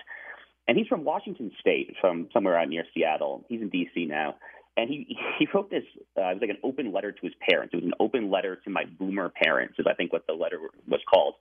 and 0.69 0.77
he's 0.77 0.89
from 0.89 1.05
Washington 1.05 1.51
State, 1.59 1.94
from 2.01 2.28
somewhere 2.35 2.59
out 2.59 2.69
near 2.69 2.85
Seattle. 2.93 3.44
He's 3.48 3.62
in 3.62 3.70
D.C. 3.70 4.05
now 4.05 4.35
and 4.77 4.89
he 4.89 5.17
he 5.39 5.49
wrote 5.53 5.71
this. 5.71 5.85
Uh, 6.17 6.31
it 6.31 6.35
was 6.35 6.41
like 6.41 6.51
an 6.51 6.59
open 6.63 6.93
letter 6.93 7.13
to 7.13 7.21
his 7.23 7.33
parents. 7.49 7.75
It 7.75 7.79
was 7.79 7.85
an 7.85 7.95
open 8.01 8.31
letter 8.31 8.57
to 8.65 8.71
my 8.71 8.85
boomer 8.99 9.29
parents, 9.31 9.75
is 9.79 9.87
I 9.89 9.95
think 9.95 10.13
what 10.13 10.27
the 10.27 10.35
letter 10.35 10.59
was 10.89 11.01
called. 11.09 11.35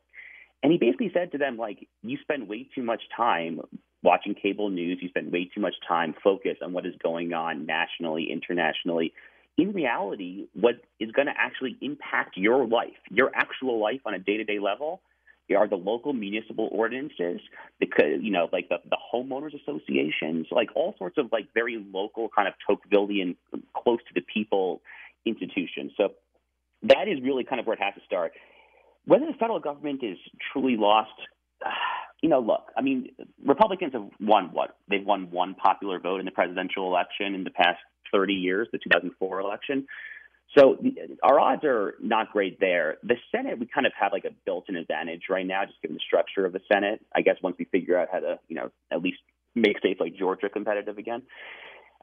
And 0.61 0.71
he 0.71 0.77
basically 0.77 1.11
said 1.13 1.31
to 1.31 1.37
them, 1.37 1.57
like, 1.57 1.87
you 2.03 2.17
spend 2.21 2.49
way 2.49 2.67
too 2.75 2.83
much 2.83 3.01
time 3.15 3.61
watching 4.03 4.35
cable 4.35 4.69
news. 4.69 4.99
You 5.01 5.09
spend 5.09 5.31
way 5.31 5.49
too 5.53 5.61
much 5.61 5.75
time 5.87 6.13
focused 6.21 6.61
on 6.61 6.73
what 6.73 6.85
is 6.85 6.93
going 7.01 7.33
on 7.33 7.65
nationally, 7.65 8.27
internationally. 8.31 9.13
In 9.57 9.71
reality, 9.71 10.47
what 10.53 10.75
is 10.99 11.11
going 11.11 11.27
to 11.27 11.33
actually 11.37 11.77
impact 11.81 12.35
your 12.35 12.67
life, 12.67 12.99
your 13.09 13.31
actual 13.33 13.79
life 13.79 14.01
on 14.05 14.13
a 14.13 14.19
day 14.19 14.37
to 14.37 14.43
day 14.43 14.59
level, 14.59 15.01
are 15.55 15.67
the 15.67 15.75
local 15.75 16.13
municipal 16.13 16.69
ordinances, 16.71 17.41
because 17.79 18.21
you 18.21 18.31
know, 18.31 18.49
like 18.51 18.69
the, 18.69 18.77
the 18.89 18.97
homeowners 19.13 19.53
associations, 19.61 20.47
like 20.51 20.69
all 20.75 20.95
sorts 20.97 21.17
of 21.17 21.31
like 21.31 21.47
very 21.53 21.83
local 21.91 22.29
kind 22.35 22.47
of 22.47 22.53
Tocquevillian, 22.67 23.35
close 23.75 23.99
to 24.07 24.13
the 24.13 24.21
people 24.21 24.81
institutions. 25.25 25.91
So 25.97 26.09
that 26.83 27.07
is 27.07 27.21
really 27.21 27.43
kind 27.43 27.59
of 27.59 27.67
where 27.67 27.75
it 27.75 27.81
has 27.81 27.93
to 27.95 28.01
start. 28.05 28.33
Whether 29.05 29.25
the 29.25 29.33
federal 29.39 29.59
government 29.59 30.03
is 30.03 30.17
truly 30.51 30.77
lost, 30.77 31.11
you 32.21 32.29
know, 32.29 32.39
look, 32.39 32.71
I 32.77 32.81
mean, 32.81 33.09
Republicans 33.45 33.93
have 33.93 34.07
won 34.19 34.49
what? 34.51 34.77
They've 34.89 35.05
won 35.05 35.31
one 35.31 35.55
popular 35.55 35.99
vote 35.99 36.19
in 36.19 36.25
the 36.25 36.31
presidential 36.31 36.87
election 36.87 37.33
in 37.33 37.43
the 37.43 37.51
past 37.51 37.79
30 38.11 38.33
years, 38.33 38.67
the 38.71 38.77
2004 38.77 39.39
election. 39.39 39.85
So 40.57 40.77
our 41.21 41.39
odds 41.39 41.63
are 41.63 41.95
not 42.01 42.31
great 42.31 42.59
there. 42.59 42.97
The 43.03 43.15
Senate, 43.31 43.59
we 43.59 43.67
kind 43.67 43.85
of 43.85 43.93
have 43.99 44.11
like 44.11 44.25
a 44.25 44.31
built-in 44.45 44.75
advantage 44.75 45.23
right 45.29 45.45
now, 45.45 45.65
just 45.65 45.81
given 45.81 45.95
the 45.95 46.01
structure 46.05 46.45
of 46.45 46.53
the 46.53 46.61
Senate. 46.71 47.05
I 47.15 47.21
guess 47.21 47.35
once 47.43 47.55
we 47.59 47.65
figure 47.65 47.97
out 47.97 48.07
how 48.11 48.19
to, 48.19 48.39
you 48.47 48.55
know, 48.55 48.71
at 48.91 49.01
least 49.01 49.19
make 49.53 49.77
states 49.77 49.99
like 49.99 50.15
Georgia 50.15 50.49
competitive 50.49 50.97
again. 50.97 51.21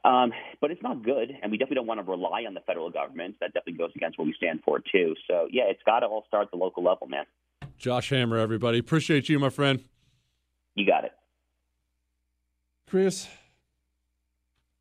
Um, 0.05 0.33
but 0.61 0.71
it's 0.71 0.83
not 0.83 1.03
good, 1.03 1.33
and 1.43 1.51
we 1.51 1.59
definitely 1.59 1.77
don't 1.77 1.87
want 1.87 1.99
to 1.99 2.09
rely 2.09 2.45
on 2.47 2.55
the 2.55 2.61
federal 2.61 2.91
government. 2.91 3.35
That 3.41 3.53
definitely 3.53 3.79
goes 3.79 3.91
against 3.97 4.19
what 4.19 4.27
we 4.27 4.35
stand 4.37 4.61
for 4.65 4.79
too. 4.79 5.17
So 5.27 5.49
yeah, 5.51 5.65
it's 5.65 5.83
got 5.85 6.01
to 6.01 6.07
all 6.07 6.25
start 6.29 6.45
at 6.45 6.51
the 6.53 6.57
local 6.57 6.85
level, 6.85 7.09
man. 7.09 7.25
Josh 7.77 8.11
Hammer, 8.11 8.37
everybody, 8.37 8.79
appreciate 8.79 9.29
you, 9.29 9.41
my 9.41 9.51
friend. 9.51 9.83
You 10.77 10.87
got 10.87 11.05
it. 11.05 11.13
Chris, 12.89 13.27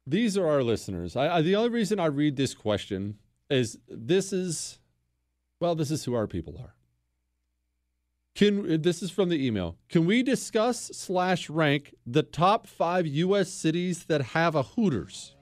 these 0.05 0.37
are 0.37 0.47
our 0.47 0.61
listeners. 0.61 1.15
I, 1.15 1.37
I, 1.37 1.41
the 1.41 1.55
only 1.55 1.69
reason 1.69 1.99
I 1.99 2.05
read 2.05 2.35
this 2.35 2.53
question 2.53 3.17
is 3.49 3.77
this 3.87 4.33
is, 4.33 4.79
well, 5.59 5.75
this 5.75 5.91
is 5.91 6.03
who 6.03 6.13
our 6.13 6.27
people 6.27 6.57
are. 6.59 6.73
Can 8.35 8.81
this 8.81 9.01
is 9.01 9.11
from 9.11 9.29
the 9.29 9.45
email? 9.45 9.77
Can 9.87 10.05
we 10.05 10.21
discuss 10.21 10.87
slash 10.93 11.49
rank 11.49 11.95
the 12.05 12.23
top 12.23 12.67
five 12.67 13.07
U.S. 13.07 13.49
cities 13.49 14.05
that 14.05 14.21
have 14.21 14.55
a 14.55 14.63
Hooters? 14.63 15.35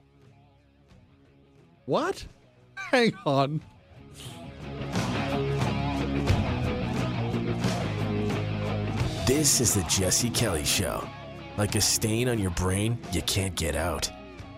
What? 1.86 2.26
Hang 2.76 3.14
on. 3.26 3.60
This 9.26 9.60
is 9.60 9.74
the 9.74 9.82
Jesse 9.88 10.30
Kelly 10.30 10.64
Show. 10.64 11.06
Like 11.56 11.74
a 11.74 11.80
stain 11.80 12.28
on 12.28 12.38
your 12.38 12.50
brain, 12.50 12.98
you 13.12 13.22
can't 13.22 13.54
get 13.54 13.74
out. 13.74 14.10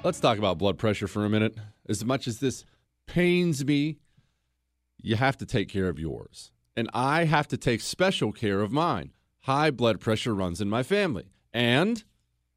Let's 0.05 0.21
talk 0.21 0.39
about 0.39 0.59
blood 0.59 0.77
pressure 0.77 1.09
for 1.09 1.25
a 1.25 1.31
minute. 1.31 1.55
As 1.89 2.05
much 2.05 2.27
as 2.29 2.39
this 2.39 2.65
pains 3.07 3.65
me, 3.65 3.99
you 5.01 5.17
have 5.17 5.37
to 5.39 5.47
take 5.47 5.69
care 5.69 5.89
of 5.89 5.99
yours. 5.99 6.51
And 6.77 6.91
I 6.93 7.25
have 7.25 7.49
to 7.49 7.57
take 7.57 7.81
special 7.81 8.33
care 8.33 8.61
of 8.61 8.73
mine. 8.73 9.13
High 9.43 9.71
blood 9.71 10.01
pressure 10.01 10.35
runs 10.35 10.61
in 10.61 10.69
my 10.69 10.83
family. 10.83 11.31
And 11.53 12.03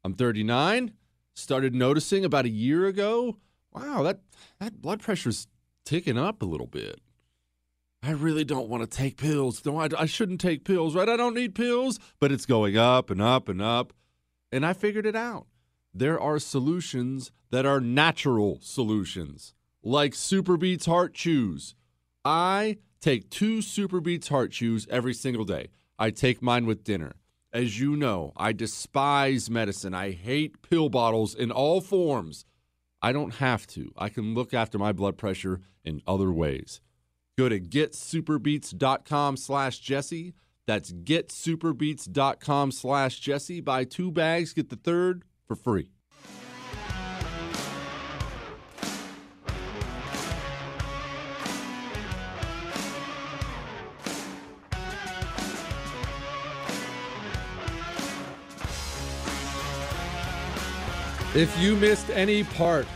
I'm 0.04 0.14
39, 0.14 0.92
started 1.34 1.74
noticing 1.74 2.24
about 2.24 2.44
a 2.44 2.50
year 2.50 2.86
ago, 2.86 3.38
wow, 3.72 4.02
that, 4.02 4.20
that 4.58 4.82
blood 4.82 5.00
pressure's 5.00 5.46
ticking 5.84 6.18
up 6.18 6.42
a 6.42 6.46
little 6.46 6.66
bit. 6.66 7.00
I 8.02 8.12
really 8.12 8.44
don't 8.44 8.68
want 8.68 8.82
to 8.82 8.96
take 8.96 9.18
pills. 9.18 9.64
No, 9.64 9.78
I, 9.78 9.88
I 9.96 10.06
shouldn't 10.06 10.40
take 10.40 10.64
pills, 10.64 10.94
right? 10.94 11.08
I 11.08 11.16
don't 11.16 11.34
need 11.34 11.54
pills, 11.54 11.98
but 12.18 12.32
it's 12.32 12.46
going 12.46 12.76
up 12.76 13.10
and 13.10 13.20
up 13.20 13.48
and 13.48 13.60
up. 13.60 13.92
And 14.50 14.64
I 14.64 14.72
figured 14.72 15.06
it 15.06 15.16
out. 15.16 15.46
There 15.92 16.18
are 16.18 16.38
solutions 16.38 17.30
that 17.50 17.66
are 17.66 17.80
natural 17.80 18.58
solutions, 18.62 19.54
like 19.82 20.12
SuperBeets 20.12 20.86
Heart 20.86 21.14
Chews. 21.14 21.74
I 22.24 22.78
take 23.00 23.30
two 23.30 23.58
SuperBeets 23.58 24.28
Heart 24.28 24.52
Chews 24.52 24.86
every 24.90 25.14
single 25.14 25.44
day. 25.44 25.68
I 25.98 26.10
take 26.10 26.42
mine 26.42 26.66
with 26.66 26.84
dinner. 26.84 27.14
As 27.52 27.80
you 27.80 27.96
know, 27.96 28.32
I 28.36 28.52
despise 28.52 29.50
medicine. 29.50 29.92
I 29.94 30.12
hate 30.12 30.62
pill 30.62 30.88
bottles 30.88 31.34
in 31.34 31.50
all 31.50 31.80
forms. 31.80 32.44
I 33.02 33.12
don't 33.12 33.34
have 33.34 33.66
to. 33.68 33.92
I 33.96 34.08
can 34.08 34.34
look 34.34 34.54
after 34.54 34.78
my 34.78 34.92
blood 34.92 35.16
pressure 35.16 35.60
in 35.84 36.02
other 36.06 36.32
ways. 36.32 36.80
Go 37.38 37.48
to 37.48 37.58
getsuperbeets.com 37.58 39.36
slash 39.36 39.78
Jesse. 39.78 40.34
That's 40.66 40.92
getsuperbeets.com 40.92 42.70
slash 42.70 43.18
Jesse. 43.18 43.60
Buy 43.60 43.84
two 43.84 44.12
bags, 44.12 44.52
get 44.52 44.68
the 44.68 44.76
third 44.76 45.24
for 45.46 45.56
free. 45.56 45.90
If 61.32 61.56
you 61.60 61.76
missed 61.76 62.10
any 62.10 62.42
part 62.42 62.88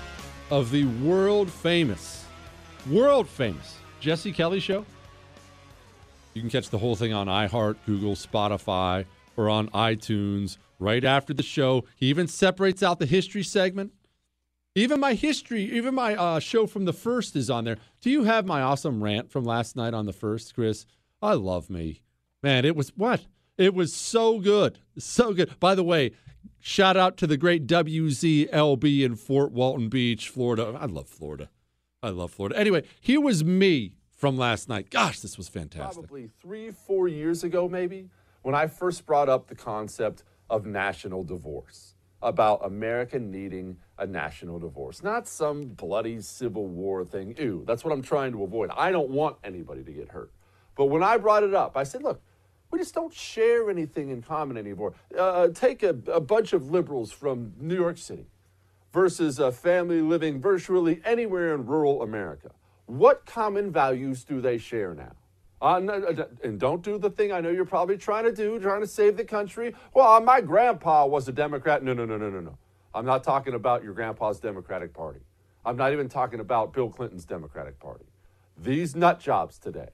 of 0.51 0.73
the 0.73 0.87
world 0.87 1.49
famous, 1.49 2.25
world 2.91 3.29
famous 3.29 3.77
Jesse 4.01 4.33
Kelly 4.33 4.59
Show, 4.59 4.85
you 6.33 6.41
can 6.43 6.51
catch 6.51 6.69
the 6.69 6.79
whole 6.79 6.97
thing 6.97 7.13
on 7.13 7.29
iHeart, 7.29 7.77
Google, 7.87 8.17
Spotify, 8.17 9.05
or 9.37 9.49
on 9.49 9.69
iTunes 9.69 10.57
right 10.81 11.05
after 11.05 11.33
the 11.33 11.45
show. 11.45 11.85
He 11.95 12.07
even 12.07 12.27
separates 12.27 12.83
out 12.83 12.99
the 12.99 13.07
history 13.07 13.45
segment. 13.45 13.93
Even 14.75 14.99
my 14.99 15.15
history, 15.15 15.63
even 15.71 15.95
my 15.95 16.17
uh, 16.17 16.41
show 16.41 16.67
from 16.67 16.87
the 16.87 16.93
first 16.93 17.37
is 17.37 17.49
on 17.51 17.63
there. 17.63 17.79
Do 18.01 18.11
you 18.11 18.25
have 18.25 18.47
my 18.47 18.63
awesome 18.63 19.01
rant 19.01 19.31
from 19.31 19.45
last 19.45 19.77
night 19.77 19.95
on 19.95 20.07
the 20.07 20.13
first, 20.13 20.57
Chris? 20.57 20.87
I 21.23 21.35
love 21.35 21.71
me. 21.71 22.01
Man, 22.43 22.65
it 22.65 22.75
was 22.75 22.89
what? 22.97 23.27
It 23.57 23.75
was 23.75 23.95
so 23.95 24.41
good. 24.41 24.81
So 24.99 25.33
good. 25.33 25.61
By 25.61 25.77
the 25.77 25.85
way, 25.85 26.11
shout 26.65 26.97
out 26.97 27.19
to 27.19 27.27
the 27.27 27.37
great 27.37 27.67
WZLB 27.67 29.03
in 29.03 29.17
Fort 29.17 29.53
Walton 29.53 29.91
Beach, 29.91 30.31
Florida. 30.31 30.77
I 30.81 30.87
love 30.87 31.09
Florida. 31.09 31.51
I 32.03 32.09
love 32.09 32.31
Florida. 32.33 32.59
Anyway, 32.59 32.85
here 33.01 33.21
was 33.21 33.45
me 33.45 33.97
from 34.17 34.39
last 34.39 34.67
night. 34.67 34.89
Gosh, 34.89 35.21
this 35.21 35.37
was 35.37 35.47
fantastic. 35.47 36.03
Probably 36.03 36.31
three, 36.41 36.71
four 36.71 37.07
years 37.07 37.45
ago, 37.45 37.69
maybe, 37.69 38.09
when 38.43 38.55
I 38.55 38.67
first 38.67 39.05
brought 39.05 39.29
up 39.29 39.47
the 39.47 39.55
concept 39.55 40.25
of 40.49 40.65
national 40.65 41.23
divorce, 41.23 41.95
about 42.23 42.65
America 42.65 43.19
needing 43.19 43.77
a 43.99 44.07
national 44.07 44.59
divorce, 44.59 45.03
not 45.03 45.29
some 45.29 45.67
bloody 45.67 46.19
civil 46.23 46.67
war 46.67 47.05
thing. 47.05 47.37
Ew, 47.39 47.63
that's 47.67 47.85
what 47.85 47.93
I'm 47.93 48.01
trying 48.01 48.33
to 48.33 48.43
avoid. 48.43 48.71
I 48.75 48.91
don't 48.91 49.11
want 49.11 49.37
anybody 49.45 49.85
to 49.85 49.93
get 49.93 50.09
hurt. 50.09 50.33
But 50.77 50.87
when 50.87 51.03
I 51.03 51.19
brought 51.19 51.43
it 51.43 51.53
up, 51.53 51.77
I 51.77 51.83
said, 51.83 52.03
look, 52.03 52.23
we 52.75 52.81
just 52.81 52.93
don't 52.93 53.15
share 53.15 53.71
anything 53.71 54.09
in 54.09 54.21
common 54.21 54.57
anymore. 54.57 54.95
Uh, 55.17 55.47
take 55.47 55.85
a, 55.85 55.97
a, 56.13 56.21
bunch 56.21 56.53
of 56.53 56.73
liberals 56.73 57.13
from 57.13 57.53
New 57.61 57.77
York 57.77 57.97
City 57.97 58.27
versus 58.93 59.39
a 59.39 59.53
family 59.53 60.01
living 60.01 60.41
virtually 60.41 61.01
anywhere 61.05 61.55
in 61.55 61.67
rural 61.67 62.03
America. 62.03 62.51
What 62.87 63.27
common 63.27 63.71
values 63.71 64.25
do 64.25 64.41
they 64.41 64.59
share 64.59 64.93
now? 64.93 65.13
Uh, 65.63 66.25
and 66.43 66.59
don't 66.59 66.83
do 66.83 66.99
the 66.99 67.11
thing 67.11 67.31
I 67.31 67.41
know 67.41 67.51
you're 67.51 67.65
probably 67.65 67.97
trying 67.97 68.25
to 68.25 68.33
do, 68.33 68.59
trying 68.59 68.81
to 68.81 68.89
save 68.89 69.17
the 69.17 69.25
country. 69.25 69.73
Well, 69.95 70.21
my 70.21 70.41
grandpa 70.41 71.07
was 71.07 71.29
a 71.29 71.33
Democrat. 71.33 71.85
No, 71.85 71.93
no, 71.93 72.05
no, 72.05 72.17
no, 72.17 72.29
no, 72.29 72.41
no. 72.41 72.59
I'm 72.93 73.07
not 73.07 73.23
talking 73.23 73.55
about 73.55 73.85
your 73.85 73.93
grandpa's 73.93 74.41
Democratic 74.41 74.93
Party. 74.93 75.21
I'm 75.65 75.77
not 75.77 75.93
even 75.93 76.09
talking 76.09 76.41
about 76.41 76.73
Bill 76.73 76.91
Clinton's 76.91 77.25
Democratic 77.25 77.79
Party. 77.79 78.07
These 78.59 78.97
nut 78.97 79.21
jobs 79.21 79.61
today 79.61 79.91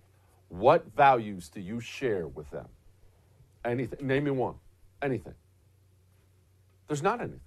what 0.51 0.95
values 0.95 1.49
do 1.49 1.61
you 1.61 1.81
share 1.81 2.27
with 2.27 2.51
them? 2.51 2.69
Anything. 3.65 4.07
Name 4.07 4.25
me 4.25 4.31
one. 4.33 4.57
Anything. 5.01 5.35
There's 6.89 7.03
not 7.03 7.21
anything. 7.21 7.41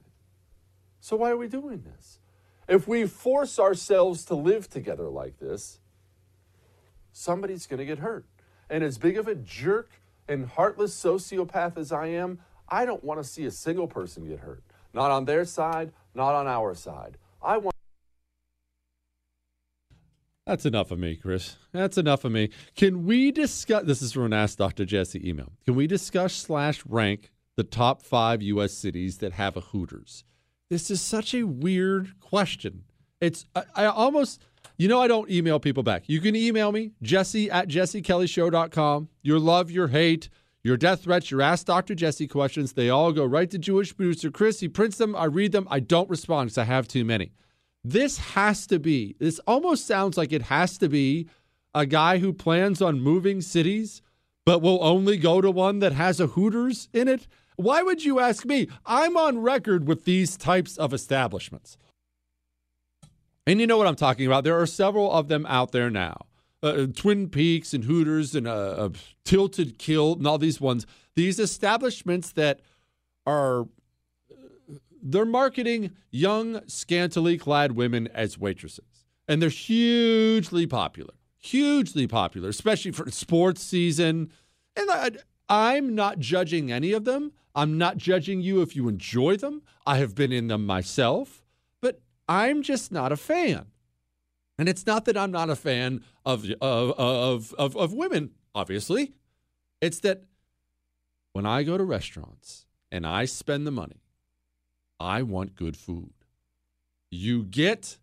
So 1.01 1.17
why 1.17 1.31
are 1.31 1.37
we 1.37 1.49
doing 1.49 1.83
this? 1.83 2.19
If 2.67 2.87
we 2.87 3.05
force 3.05 3.59
ourselves 3.59 4.23
to 4.25 4.35
live 4.35 4.69
together 4.69 5.09
like 5.09 5.37
this, 5.37 5.79
somebody's 7.11 7.67
going 7.67 7.79
to 7.79 7.85
get 7.85 7.99
hurt. 7.99 8.25
And 8.69 8.85
as 8.85 8.97
big 8.97 9.17
of 9.17 9.27
a 9.27 9.35
jerk 9.35 9.91
and 10.29 10.47
heartless 10.47 10.95
sociopath 10.95 11.77
as 11.77 11.91
I 11.91 12.07
am, 12.07 12.39
I 12.69 12.85
don't 12.85 13.03
want 13.03 13.21
to 13.21 13.27
see 13.27 13.43
a 13.45 13.51
single 13.51 13.87
person 13.87 14.25
get 14.25 14.39
hurt. 14.39 14.63
Not 14.93 15.11
on 15.11 15.25
their 15.25 15.43
side, 15.43 15.91
not 16.15 16.35
on 16.35 16.47
our 16.47 16.73
side. 16.73 17.17
I 17.41 17.57
want 17.57 17.72
that's 20.45 20.65
enough 20.65 20.91
of 20.91 20.99
me, 20.99 21.15
Chris. 21.15 21.57
That's 21.71 21.97
enough 21.97 22.25
of 22.25 22.31
me. 22.31 22.49
Can 22.75 23.05
we 23.05 23.31
discuss? 23.31 23.83
This 23.85 24.01
is 24.01 24.13
from 24.13 24.25
an 24.25 24.33
Ask 24.33 24.57
Dr. 24.57 24.85
Jesse 24.85 25.27
email. 25.27 25.53
Can 25.65 25.75
we 25.75 25.87
discuss 25.87 26.33
slash 26.33 26.83
rank 26.85 27.31
the 27.55 27.63
top 27.63 28.01
five 28.01 28.41
U.S. 28.41 28.73
cities 28.73 29.19
that 29.19 29.33
have 29.33 29.55
a 29.55 29.61
Hooters? 29.61 30.23
This 30.69 30.89
is 30.89 31.01
such 31.01 31.33
a 31.33 31.43
weird 31.43 32.19
question. 32.19 32.83
It's 33.21 33.45
I, 33.55 33.63
I 33.75 33.85
almost, 33.85 34.41
you 34.77 34.87
know, 34.87 35.01
I 35.01 35.07
don't 35.07 35.29
email 35.29 35.59
people 35.59 35.83
back. 35.83 36.03
You 36.07 36.19
can 36.19 36.35
email 36.35 36.71
me, 36.71 36.91
Jesse 37.01 37.49
at 37.49 37.69
jessekellyshow.com. 37.69 39.09
Your 39.21 39.39
love, 39.39 39.71
your 39.71 39.87
hate, 39.87 40.29
your 40.63 40.77
death 40.77 41.03
threats, 41.03 41.29
your 41.29 41.41
Ask 41.41 41.67
Dr. 41.67 41.93
Jesse 41.93 42.27
questions, 42.27 42.73
they 42.73 42.89
all 42.89 43.11
go 43.11 43.25
right 43.25 43.49
to 43.49 43.57
Jewish 43.57 43.95
producer 43.95 44.31
Chris. 44.31 44.61
He 44.61 44.67
prints 44.67 44.97
them. 44.97 45.15
I 45.15 45.25
read 45.25 45.51
them. 45.51 45.67
I 45.69 45.79
don't 45.79 46.09
respond 46.09 46.47
because 46.47 46.57
I 46.57 46.63
have 46.63 46.87
too 46.87 47.05
many. 47.05 47.31
This 47.83 48.17
has 48.17 48.65
to 48.67 48.79
be, 48.79 49.15
this 49.19 49.39
almost 49.39 49.85
sounds 49.85 50.17
like 50.17 50.31
it 50.31 50.43
has 50.43 50.77
to 50.77 50.87
be 50.87 51.27
a 51.75 51.85
guy 51.85 52.19
who 52.19 52.31
plans 52.31 52.81
on 52.81 53.01
moving 53.01 53.41
cities, 53.41 54.01
but 54.45 54.61
will 54.61 54.83
only 54.83 55.17
go 55.17 55.41
to 55.41 55.51
one 55.51 55.79
that 55.79 55.93
has 55.93 56.19
a 56.19 56.27
Hooters 56.27 56.87
in 56.93 57.07
it. 57.07 57.27
Why 57.55 57.81
would 57.81 58.03
you 58.03 58.19
ask 58.19 58.45
me? 58.45 58.67
I'm 58.85 59.17
on 59.17 59.39
record 59.39 59.87
with 59.87 60.05
these 60.05 60.37
types 60.37 60.77
of 60.77 60.93
establishments. 60.93 61.77
And 63.45 63.59
you 63.59 63.67
know 63.67 63.77
what 63.77 63.87
I'm 63.87 63.95
talking 63.95 64.25
about. 64.25 64.43
There 64.43 64.59
are 64.59 64.65
several 64.65 65.11
of 65.11 65.27
them 65.27 65.45
out 65.47 65.71
there 65.71 65.89
now. 65.89 66.25
Uh, 66.61 66.87
Twin 66.95 67.27
Peaks 67.27 67.73
and 67.73 67.83
Hooters 67.83 68.35
and 68.35 68.47
uh, 68.47 68.51
uh, 68.51 68.89
Tilted 69.25 69.77
Kilt 69.77 70.19
and 70.19 70.27
all 70.27 70.37
these 70.37 70.61
ones. 70.61 70.85
These 71.15 71.37
establishments 71.39 72.31
that 72.31 72.61
are 73.25 73.67
they're 75.03 75.25
marketing 75.25 75.91
young, 76.09 76.61
scantily 76.67 77.37
clad 77.37 77.73
women 77.73 78.07
as 78.13 78.37
waitresses. 78.37 79.05
And 79.27 79.41
they're 79.41 79.49
hugely 79.49 80.65
popular, 80.65 81.13
hugely 81.37 82.07
popular, 82.07 82.49
especially 82.49 82.91
for 82.91 83.09
sports 83.11 83.61
season. 83.61 84.31
And 84.75 85.19
I, 85.49 85.75
am 85.75 85.93
not 85.93 86.19
judging 86.19 86.71
any 86.71 86.93
of 86.93 87.05
them. 87.05 87.33
I'm 87.53 87.77
not 87.77 87.97
judging 87.97 88.41
you 88.41 88.61
if 88.61 88.75
you 88.75 88.87
enjoy 88.87 89.37
them. 89.37 89.61
I 89.85 89.97
have 89.97 90.15
been 90.15 90.31
in 90.31 90.47
them 90.47 90.65
myself, 90.65 91.43
but 91.81 91.99
I'm 92.27 92.63
just 92.63 92.91
not 92.91 93.11
a 93.11 93.17
fan. 93.17 93.67
And 94.57 94.69
it's 94.69 94.85
not 94.85 95.05
that 95.05 95.17
I'm 95.17 95.31
not 95.31 95.49
a 95.49 95.55
fan 95.55 96.03
of, 96.25 96.49
of, 96.61 96.91
of, 96.91 97.53
of, 97.57 97.75
of 97.75 97.93
women, 97.93 98.31
obviously. 98.55 99.13
It's 99.81 99.99
that 99.99 100.23
when 101.33 101.45
I 101.45 101.63
go 101.63 101.77
to 101.77 101.83
restaurants 101.83 102.65
and 102.91 103.05
I 103.05 103.25
spend 103.25 103.67
the 103.67 103.71
money, 103.71 104.02
I 105.03 105.21
want 105.21 105.55
good 105.55 105.75
food. 105.75 106.13
You 107.11 107.43
get 107.43 107.97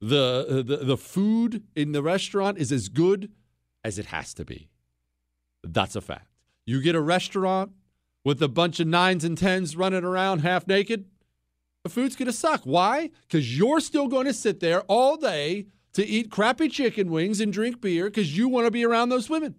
the, 0.00 0.64
the 0.66 0.78
the 0.78 0.96
food 0.96 1.62
in 1.76 1.92
the 1.92 2.02
restaurant 2.02 2.58
is 2.58 2.72
as 2.72 2.88
good 2.88 3.30
as 3.84 3.98
it 3.98 4.06
has 4.06 4.32
to 4.34 4.44
be. 4.44 4.70
That's 5.62 5.94
a 5.94 6.00
fact. 6.00 6.28
You 6.64 6.80
get 6.80 6.94
a 6.94 7.00
restaurant 7.00 7.72
with 8.24 8.42
a 8.42 8.48
bunch 8.48 8.80
of 8.80 8.86
nines 8.86 9.24
and 9.24 9.36
tens 9.36 9.76
running 9.76 10.04
around 10.04 10.40
half 10.40 10.66
naked, 10.66 11.04
the 11.84 11.90
food's 11.90 12.16
going 12.16 12.26
to 12.26 12.32
suck. 12.32 12.62
Why? 12.64 13.10
Because 13.22 13.56
you're 13.56 13.80
still 13.80 14.08
going 14.08 14.26
to 14.26 14.34
sit 14.34 14.60
there 14.60 14.82
all 14.82 15.16
day 15.16 15.66
to 15.92 16.06
eat 16.06 16.30
crappy 16.30 16.68
chicken 16.68 17.10
wings 17.10 17.40
and 17.40 17.52
drink 17.52 17.80
beer 17.80 18.06
because 18.06 18.36
you 18.36 18.48
want 18.48 18.66
to 18.66 18.70
be 18.70 18.84
around 18.84 19.08
those 19.08 19.30
women. 19.30 19.54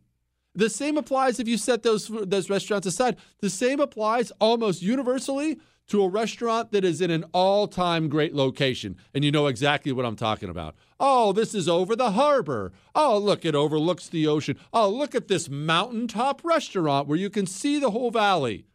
The 0.55 0.69
same 0.69 0.97
applies 0.97 1.39
if 1.39 1.47
you 1.47 1.57
set 1.57 1.83
those 1.83 2.07
those 2.07 2.49
restaurants 2.49 2.87
aside. 2.87 3.17
The 3.39 3.49
same 3.49 3.79
applies 3.79 4.31
almost 4.39 4.81
universally 4.81 5.59
to 5.89 6.03
a 6.03 6.09
restaurant 6.09 6.71
that 6.71 6.83
is 6.83 7.01
in 7.01 7.11
an 7.11 7.25
all-time 7.33 8.09
great 8.09 8.33
location, 8.33 8.95
and 9.13 9.23
you 9.23 9.31
know 9.31 9.47
exactly 9.47 9.91
what 9.91 10.05
I'm 10.05 10.15
talking 10.15 10.49
about. 10.49 10.75
Oh, 10.99 11.33
this 11.33 11.53
is 11.53 11.67
over 11.67 11.95
the 11.95 12.11
harbor. 12.11 12.71
Oh, 12.95 13.17
look, 13.17 13.45
it 13.45 13.55
overlooks 13.55 14.07
the 14.07 14.27
ocean. 14.27 14.57
Oh, 14.71 14.89
look 14.89 15.15
at 15.15 15.27
this 15.27 15.49
mountaintop 15.49 16.41
restaurant 16.43 17.07
where 17.07 17.17
you 17.17 17.29
can 17.29 17.45
see 17.45 17.79
the 17.79 17.91
whole 17.91 18.11
valley. 18.11 18.65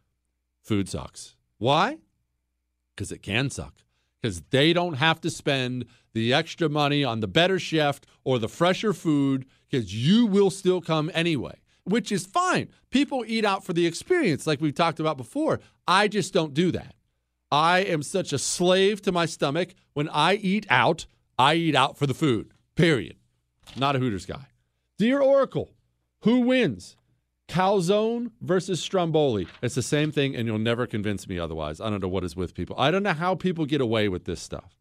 Food 0.61 0.89
sucks. 0.89 1.35
Why? 1.57 1.97
Because 2.95 3.11
it 3.11 3.23
can 3.23 3.49
suck. 3.49 3.75
Because 4.21 4.41
they 4.49 4.73
don't 4.73 4.95
have 4.95 5.21
to 5.21 5.29
spend 5.29 5.85
the 6.13 6.33
extra 6.33 6.69
money 6.69 7.03
on 7.03 7.19
the 7.19 7.27
better 7.27 7.59
chef 7.59 8.01
or 8.23 8.39
the 8.39 8.49
fresher 8.49 8.93
food 8.93 9.45
because 9.69 9.93
you 9.93 10.25
will 10.25 10.49
still 10.49 10.81
come 10.81 11.11
anyway 11.13 11.59
which 11.85 12.11
is 12.11 12.25
fine. 12.25 12.67
People 12.89 13.23
eat 13.27 13.45
out 13.45 13.63
for 13.63 13.73
the 13.73 13.85
experience, 13.85 14.45
like 14.45 14.59
we've 14.59 14.75
talked 14.75 14.99
about 14.99 15.17
before. 15.17 15.59
I 15.87 16.07
just 16.07 16.33
don't 16.33 16.53
do 16.53 16.71
that. 16.71 16.95
I 17.51 17.79
am 17.79 18.03
such 18.03 18.33
a 18.33 18.37
slave 18.37 19.01
to 19.03 19.11
my 19.11 19.25
stomach. 19.25 19.75
When 19.93 20.09
I 20.09 20.35
eat 20.35 20.65
out, 20.69 21.05
I 21.37 21.55
eat 21.55 21.75
out 21.75 21.97
for 21.97 22.07
the 22.07 22.13
food, 22.13 22.51
period. 22.75 23.17
Not 23.75 23.95
a 23.95 23.99
Hooters 23.99 24.25
guy. 24.25 24.47
Dear 24.97 25.21
Oracle, 25.21 25.71
who 26.21 26.41
wins? 26.41 26.97
Calzone 27.47 28.31
versus 28.41 28.81
Stromboli. 28.81 29.47
It's 29.61 29.75
the 29.75 29.83
same 29.83 30.11
thing, 30.11 30.35
and 30.35 30.47
you'll 30.47 30.57
never 30.57 30.87
convince 30.87 31.27
me 31.27 31.37
otherwise. 31.37 31.79
I 31.79 31.89
don't 31.89 32.01
know 32.01 32.07
what 32.07 32.23
is 32.23 32.35
with 32.35 32.55
people. 32.55 32.75
I 32.79 32.91
don't 32.91 33.03
know 33.03 33.13
how 33.13 33.35
people 33.35 33.65
get 33.65 33.81
away 33.81 34.09
with 34.09 34.25
this 34.25 34.41
stuff. 34.41 34.75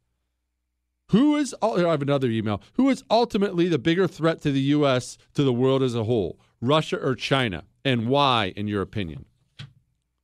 Who 1.10 1.36
is, 1.36 1.54
I 1.60 1.80
have 1.80 2.00
another 2.00 2.30
email. 2.30 2.62
Who 2.74 2.88
is 2.88 3.04
ultimately 3.10 3.68
the 3.68 3.78
bigger 3.78 4.08
threat 4.08 4.40
to 4.42 4.50
the 4.50 4.60
U.S., 4.60 5.18
to 5.34 5.42
the 5.42 5.52
world 5.52 5.82
as 5.82 5.94
a 5.94 6.04
whole? 6.04 6.38
Russia 6.62 6.96
or 6.96 7.14
China? 7.14 7.64
And 7.84 8.08
why, 8.08 8.54
in 8.56 8.66
your 8.66 8.80
opinion? 8.80 9.26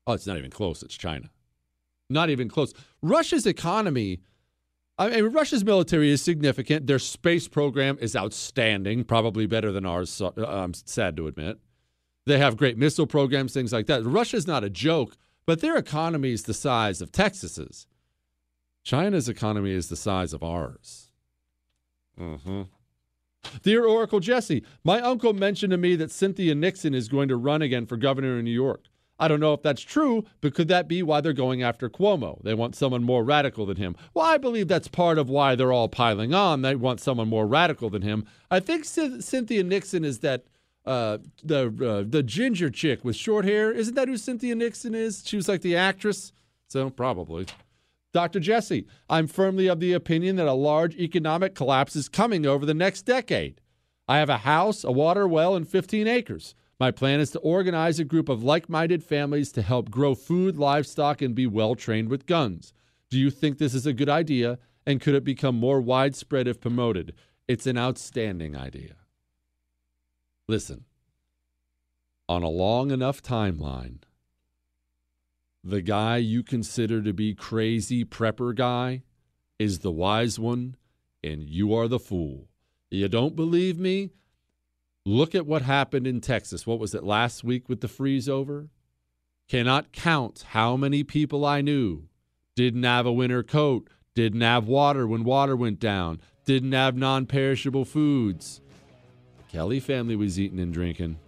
Oh, 0.07 0.15
it's 0.15 0.27
not 0.27 0.39
even 0.39 0.51
close. 0.51 0.83
It's 0.83 0.97
China. 0.97 1.31
Not 2.11 2.29
even 2.29 2.49
close. 2.49 2.75
Russia's 3.01 3.47
economy, 3.47 4.21
I 4.99 5.09
mean, 5.09 5.33
Russia's 5.33 5.65
military 5.65 6.11
is 6.11 6.21
significant. 6.21 6.87
Their 6.87 6.99
space 6.99 7.49
program 7.49 7.97
is 8.01 8.17
outstanding, 8.17 9.05
probably 9.05 9.47
better 9.47 9.73
than 9.73 9.87
ours, 9.87 10.21
uh, 10.21 10.31
I'm 10.37 10.75
sad 10.75 11.17
to 11.17 11.27
admit. 11.29 11.59
They 12.27 12.39
have 12.39 12.57
great 12.57 12.77
missile 12.77 13.07
programs, 13.07 13.55
things 13.55 13.73
like 13.73 13.87
that. 13.87 14.05
Russia's 14.05 14.47
not 14.47 14.65
a 14.65 14.71
joke, 14.71 15.17
but 15.47 15.61
their 15.61 15.77
economy 15.77 16.33
is 16.33 16.43
the 16.43 16.55
size 16.55 17.01
of 17.01 17.13
Texas's. 17.13 17.87
China's 18.83 19.29
economy 19.29 19.73
is 19.73 19.89
the 19.89 19.97
size 19.97 20.33
of 20.33 20.43
ours. 20.43 21.11
Mm-hmm. 22.19 22.63
Dear 23.63 23.87
Oracle 23.87 24.21
Jesse, 24.21 24.65
my 24.85 25.01
uncle 25.01 25.33
mentioned 25.33 25.71
to 25.71 25.79
me 25.79 25.97
that 25.97 26.11
Cynthia 26.11 26.55
Nixon 26.55 26.95
is 26.95 27.09
going 27.09 27.29
to 27.29 27.37
run 27.37 27.63
again 27.63 27.87
for 27.87 27.97
governor 27.97 28.39
in 28.39 28.45
New 28.45 28.51
York. 28.51 28.85
I 29.21 29.29
don't 29.29 29.39
know 29.39 29.53
if 29.53 29.63
that's 29.63 29.83
true, 29.83 30.25
but 30.41 30.55
could 30.55 30.69
that 30.69 30.89
be 30.89 31.03
why 31.03 31.21
they're 31.21 31.35
going 31.35 31.63
after 31.63 31.91
Cuomo? 31.91 32.43
They 32.43 32.55
want 32.55 32.75
someone 32.75 33.05
more 33.05 33.23
radical 33.23 33.67
than 33.67 33.77
him. 33.77 33.95
Well, 34.15 34.25
I 34.25 34.39
believe 34.39 34.67
that's 34.67 34.89
part 34.89 35.19
of 35.19 35.29
why 35.29 35.55
they're 35.55 35.73
all 35.73 35.91
piling 35.91 36.33
on. 36.33 36.63
They 36.63 36.75
want 36.75 37.01
someone 37.01 37.29
more 37.29 37.47
radical 37.47 37.91
than 37.91 38.01
him. 38.01 38.25
I 38.51 38.61
think 38.61 38.87
C- 38.87 39.21
Cynthia 39.21 39.63
Nixon 39.63 40.07
is 40.07 40.21
that 40.21 40.45
uh, 40.87 41.19
the 41.45 41.67
uh, 41.67 42.09
the 42.09 42.23
ginger 42.23 42.71
chick 42.71 43.05
with 43.05 43.15
short 43.15 43.45
hair. 43.45 43.71
Isn't 43.71 43.95
that 43.95 44.09
who 44.09 44.17
Cynthia 44.17 44.55
Nixon 44.55 44.95
is? 44.95 45.23
She 45.27 45.37
was 45.37 45.49
like 45.49 45.61
the 45.61 45.77
actress. 45.77 46.33
So 46.69 46.89
probably. 46.89 47.47
Dr. 48.13 48.41
Jesse, 48.41 48.87
I'm 49.09 49.27
firmly 49.29 49.69
of 49.69 49.79
the 49.79 49.93
opinion 49.93 50.37
that 50.37 50.49
a 50.49 50.53
large 50.53 50.97
economic 50.97 51.55
collapse 51.55 51.95
is 51.95 52.09
coming 52.09 52.45
over 52.45 52.67
the 52.67 52.75
next 52.75 53.03
decade. 53.03 53.61
I 54.09 54.19
have 54.19 54.31
a 54.31 54.39
house, 54.39 54.83
a 54.83 54.91
water 54.91 55.29
well, 55.29 55.55
and 55.55 55.69
15 55.69 56.09
acres. 56.09 56.55
My 56.81 56.91
plan 56.91 57.21
is 57.21 57.31
to 57.33 57.39
organize 57.41 58.01
a 58.01 58.05
group 58.05 58.31
of 58.31 58.43
like 58.43 58.71
minded 58.71 59.05
families 59.05 59.53
to 59.53 59.61
help 59.61 59.91
grow 59.91 60.15
food, 60.15 60.57
livestock, 60.57 61.21
and 61.21 61.35
be 61.35 61.47
well 61.47 61.75
trained 61.75 62.09
with 62.09 62.25
guns. 62.25 62.73
Do 63.11 63.19
you 63.19 63.31
think 63.31 63.59
this 63.59 63.75
is 63.75 63.85
a 63.85 63.93
good 63.93 64.09
idea? 64.09 64.59
And 64.87 64.99
could 64.99 65.15
it 65.15 65.23
become 65.23 65.57
more 65.57 65.83
widespread 65.83 66.49
if 66.49 66.59
promoted? 66.59 67.13
It's 67.47 67.67
an 67.67 67.77
outstanding 67.77 68.57
idea. 68.57 68.95
Listen, 70.49 70.87
on 72.31 72.43
a 72.43 72.49
long 72.49 72.91
enough 72.91 73.23
timeline, 73.23 73.99
the 75.63 75.83
guy 75.83 76.17
you 76.17 76.43
consider 76.43 77.03
to 77.03 77.13
be 77.13 77.35
crazy 77.35 78.07
prepper 78.07 78.55
guy 78.55 79.03
is 79.59 79.81
the 79.81 79.93
wise 79.93 80.39
one, 80.39 80.77
and 81.23 81.43
you 81.43 81.75
are 81.75 81.89
the 81.89 81.99
fool. 81.99 82.49
You 82.91 83.09
don't 83.09 83.37
believe 83.37 83.79
me? 83.79 84.13
Look 85.07 85.35
at 85.35 85.47
what 85.47 85.63
happened 85.63 86.07
in 86.07 86.21
Texas. 86.21 86.67
What 86.67 86.79
was 86.79 86.95
it 86.95 87.03
last 87.03 87.43
week 87.43 87.69
with 87.69 87.81
the 87.81 87.89
freeze 87.89 88.29
over? 88.29 88.69
Cannot 89.49 89.93
count 89.93 90.45
how 90.51 90.77
many 90.77 91.03
people 91.03 91.45
I 91.45 91.61
knew 91.61 92.09
didn't 92.55 92.83
have 92.83 93.07
a 93.07 93.13
winter 93.13 93.43
coat, 93.43 93.89
didn't 94.15 94.43
have 94.43 94.69
water 94.69 95.07
when 95.07 95.25
water 95.25 95.57
went 95.57 95.81
down, 95.81 96.21
didn't 96.45 96.73
have 96.73 96.97
non 96.97 97.27
perishable 97.27 97.85
foods. 97.85 98.61
The 99.39 99.53
Kelly 99.53 99.81
family 99.81 100.17
was 100.17 100.39
eating 100.39 100.61
and 100.61 100.73
drinking. 100.73 101.19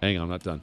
Hang 0.00 0.16
on, 0.16 0.24
I'm 0.24 0.28
not 0.30 0.42
done. 0.42 0.62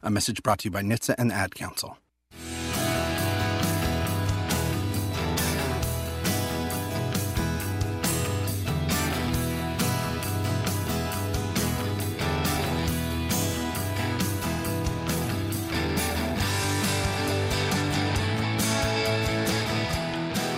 A 0.00 0.10
message 0.10 0.44
brought 0.44 0.60
to 0.60 0.66
you 0.66 0.70
by 0.70 0.82
NHTSA 0.82 1.16
and 1.18 1.30
the 1.30 1.34
Ad 1.34 1.56
Council. 1.56 1.98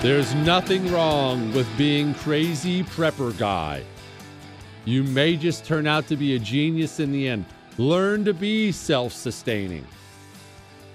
There's 0.02 0.34
nothing 0.34 0.90
wrong 0.92 1.52
with 1.52 1.66
being 1.78 2.12
crazy 2.14 2.82
prepper 2.84 3.36
guy. 3.38 3.84
You 4.84 5.02
may 5.02 5.36
just 5.36 5.64
turn 5.64 5.86
out 5.86 6.08
to 6.08 6.16
be 6.16 6.34
a 6.34 6.38
genius 6.38 7.00
in 7.00 7.12
the 7.12 7.28
end. 7.28 7.46
Learn 7.80 8.26
to 8.26 8.34
be 8.34 8.72
self 8.72 9.14
sustaining. 9.14 9.86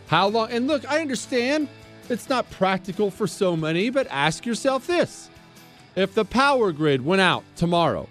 How 0.06 0.28
long? 0.28 0.52
And 0.52 0.68
look, 0.68 0.88
I 0.88 1.02
understand 1.02 1.68
it's 2.10 2.30
not 2.30 2.48
practical 2.52 3.10
for 3.10 3.26
so 3.26 3.58
many, 3.58 3.90
but 3.90 4.06
ask 4.12 4.46
yourself 4.46 4.86
this. 4.86 5.32
If 5.96 6.14
the 6.14 6.26
power 6.26 6.72
grid 6.72 7.04
went 7.04 7.22
out 7.22 7.44
tomorrow, 7.56 8.08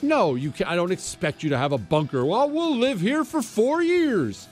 no, 0.00 0.36
you 0.36 0.52
can, 0.52 0.66
I 0.68 0.74
don't 0.74 0.90
expect 0.90 1.42
you 1.42 1.50
to 1.50 1.58
have 1.58 1.72
a 1.72 1.78
bunker. 1.78 2.24
Well, 2.24 2.48
we'll 2.48 2.78
live 2.78 2.98
here 2.98 3.24
for 3.24 3.42
4 3.42 3.82
years. 3.82 4.48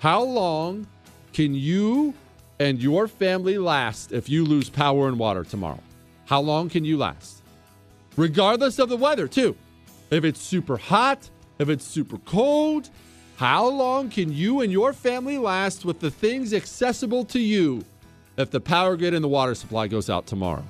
How 0.00 0.22
long 0.22 0.88
can 1.32 1.54
you 1.54 2.14
and 2.58 2.82
your 2.82 3.06
family 3.06 3.58
last 3.58 4.10
if 4.10 4.28
you 4.28 4.44
lose 4.44 4.68
power 4.68 5.06
and 5.06 5.20
water 5.20 5.44
tomorrow? 5.44 5.82
How 6.24 6.40
long 6.40 6.68
can 6.68 6.84
you 6.84 6.96
last? 6.96 7.44
Regardless 8.16 8.80
of 8.80 8.88
the 8.88 8.96
weather, 8.96 9.28
too. 9.28 9.56
If 10.10 10.24
it's 10.24 10.40
super 10.40 10.76
hot, 10.76 11.30
if 11.58 11.68
it's 11.68 11.84
super 11.84 12.18
cold, 12.18 12.90
how 13.36 13.68
long 13.68 14.08
can 14.08 14.32
you 14.32 14.60
and 14.60 14.72
your 14.72 14.92
family 14.92 15.38
last 15.38 15.84
with 15.84 16.00
the 16.00 16.10
things 16.10 16.54
accessible 16.54 17.24
to 17.26 17.38
you 17.38 17.84
if 18.36 18.50
the 18.50 18.60
power 18.60 18.96
grid 18.96 19.14
and 19.14 19.22
the 19.22 19.28
water 19.28 19.54
supply 19.54 19.88
goes 19.88 20.08
out 20.08 20.26
tomorrow? 20.26 20.64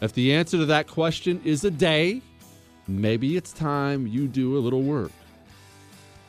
If 0.00 0.12
the 0.12 0.34
answer 0.34 0.58
to 0.58 0.66
that 0.66 0.86
question 0.86 1.40
is 1.44 1.64
a 1.64 1.70
day, 1.70 2.22
maybe 2.88 3.36
it's 3.36 3.52
time 3.52 4.06
you 4.06 4.26
do 4.26 4.56
a 4.56 4.60
little 4.60 4.82
work. 4.82 5.12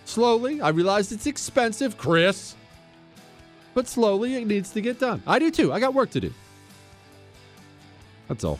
Slowly, 0.06 0.62
I 0.62 0.70
realize 0.70 1.12
it's 1.12 1.26
expensive, 1.26 1.98
Chris, 1.98 2.56
but 3.74 3.88
slowly 3.88 4.36
it 4.36 4.48
needs 4.48 4.72
to 4.72 4.82
get 4.82 5.00
done. 5.00 5.24
I 5.26 5.40
do 5.40 5.52
too. 5.52 5.72
I 5.72 5.80
got 5.80 5.94
work 5.94 6.10
to 6.12 6.20
do. 6.20 6.34
That's 8.28 8.44
all. 8.44 8.60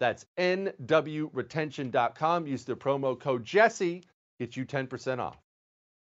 That's 0.00 0.26
nwretention.com. 0.38 2.46
Use 2.46 2.64
the 2.64 2.76
promo 2.76 3.18
code 3.18 3.44
Jesse, 3.44 4.04
get 4.38 4.56
you 4.56 4.64
10% 4.64 5.18
off. 5.18 5.38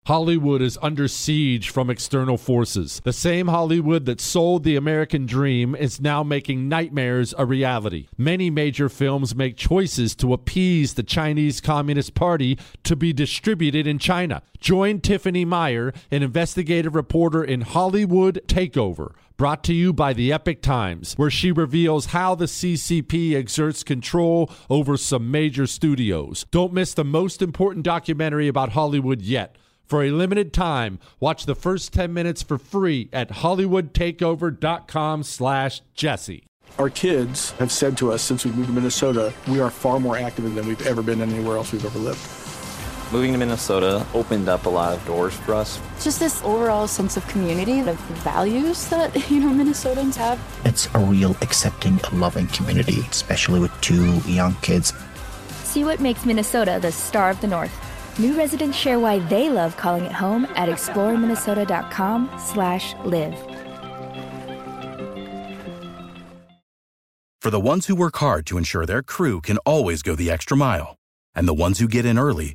Hollywood 0.07 0.61
is 0.61 0.79
under 0.83 1.09
siege 1.09 1.71
from 1.71 1.89
external 1.89 2.37
forces. 2.37 3.01
The 3.05 3.13
same 3.15 3.49
Hollywood 3.49 4.05
that 4.05 4.21
sold 4.21 4.63
the 4.63 4.77
American 4.77 5.25
dream 5.25 5.75
is 5.75 5.99
now 5.99 6.23
making 6.23 6.69
nightmares 6.69 7.33
a 7.39 7.47
reality. 7.47 8.09
Many 8.19 8.51
major 8.51 8.91
films 8.91 9.35
make 9.35 9.57
choices 9.57 10.15
to 10.17 10.35
appease 10.35 10.93
the 10.93 11.05
Chinese 11.05 11.63
Communist 11.63 12.13
Party 12.13 12.59
to 12.83 12.95
be 12.95 13.15
distributed 13.15 13.87
in 13.87 13.99
China. 13.99 14.43
Join 14.61 15.01
Tiffany 15.01 15.47
Meier, 15.47 15.95
an 16.11 16.23
investigative 16.23 16.95
reporter 16.95 17.43
in 17.43 17.63
Hollywood 17.63 18.43
Takeover, 18.47 19.15
brought 19.37 19.65
to 19.65 19.75
you 19.75 19.93
by 19.93 20.13
the 20.13 20.33
Epoch 20.33 20.63
Times, 20.63 21.15
where 21.15 21.31
she 21.31 21.51
reveals 21.51 22.07
how 22.07 22.35
the 22.35 22.45
CCP 22.45 23.35
exerts 23.35 23.83
control 23.83 24.51
over 24.71 24.97
some 24.97 25.31
major 25.31 25.67
studios. 25.67 26.47
Don't 26.51 26.73
miss 26.73 26.95
the 26.95 27.05
most 27.05 27.43
important 27.43 27.85
documentary 27.85 28.49
about 28.49 28.71
Hollywood 28.71 29.23
yet. 29.23 29.57
For 29.85 30.03
a 30.03 30.11
limited 30.11 30.53
time, 30.53 30.99
watch 31.21 31.47
the 31.47 31.55
first 31.55 31.93
10 31.93 32.13
minutes 32.13 32.43
for 32.43 32.59
free 32.59 33.09
at 33.13 33.29
hollywoodtakeover.com 33.31 35.23
slash 35.23 35.83
jesse. 35.95 36.45
Our 36.79 36.91
kids 36.91 37.53
have 37.53 37.71
said 37.71 37.97
to 37.99 38.11
us 38.11 38.23
since 38.23 38.45
we 38.45 38.53
moved 38.53 38.69
to 38.69 38.73
Minnesota, 38.73 39.33
we 39.47 39.61
are 39.61 39.71
far 39.71 40.01
more 40.01 40.17
active 40.17 40.53
than 40.55 40.67
we've 40.67 40.87
ever 40.87 41.03
been 41.03 41.21
anywhere 41.21 41.57
else 41.57 41.73
we've 41.73 41.85
ever 41.85 41.99
lived. 41.99 42.44
Moving 43.13 43.33
to 43.33 43.39
Minnesota 43.39 44.05
opened 44.15 44.49
up 44.49 44.65
a 44.65 44.69
lot 44.69 44.97
of 44.97 45.05
doors 45.07 45.35
for 45.35 45.55
us. 45.55 45.81
Just 46.03 46.19
this 46.19 46.43
overall 46.43 46.89
sense 46.89 47.17
of 47.17 47.27
community 47.29 47.79
and 47.79 47.89
of 47.89 47.97
values 48.25 48.89
that, 48.89 49.15
you 49.31 49.41
know, 49.41 49.51
Minnesotans 49.51 50.17
have. 50.17 50.41
It's 50.65 50.89
a 50.95 50.99
real 50.99 51.37
accepting, 51.43 52.01
loving 52.13 52.47
community, 52.49 53.01
especially 53.11 53.61
with 53.61 53.79
two 53.81 54.19
young 54.21 54.55
kids. 54.63 54.95
See 55.65 55.85
what 55.85 56.01
makes 56.01 56.25
Minnesota 56.25 56.79
the 56.81 56.91
star 56.91 57.31
of 57.31 57.41
the 57.41 57.47
North. 57.47 57.73
New 58.19 58.37
residents 58.37 58.77
share 58.77 58.99
why 58.99 59.19
they 59.19 59.51
love 59.51 59.77
calling 59.77 60.05
it 60.05 60.13
home 60.13 60.47
at 60.55 60.69
exploreminnesota.com 60.69 62.31
slash 62.39 62.95
live. 63.05 63.37
For 67.43 67.51
the 67.51 67.61
ones 67.61 67.87
who 67.87 67.95
work 67.95 68.17
hard 68.17 68.47
to 68.47 68.57
ensure 68.57 68.87
their 68.87 69.03
crew 69.03 69.43
can 69.43 69.59
always 69.59 70.03
go 70.03 70.15
the 70.15 70.31
extra 70.31 70.57
mile, 70.57 70.97
and 71.35 71.47
the 71.47 71.53
ones 71.53 71.79
who 71.79 71.87
get 71.87 72.07
in 72.07 72.19
early 72.19 72.55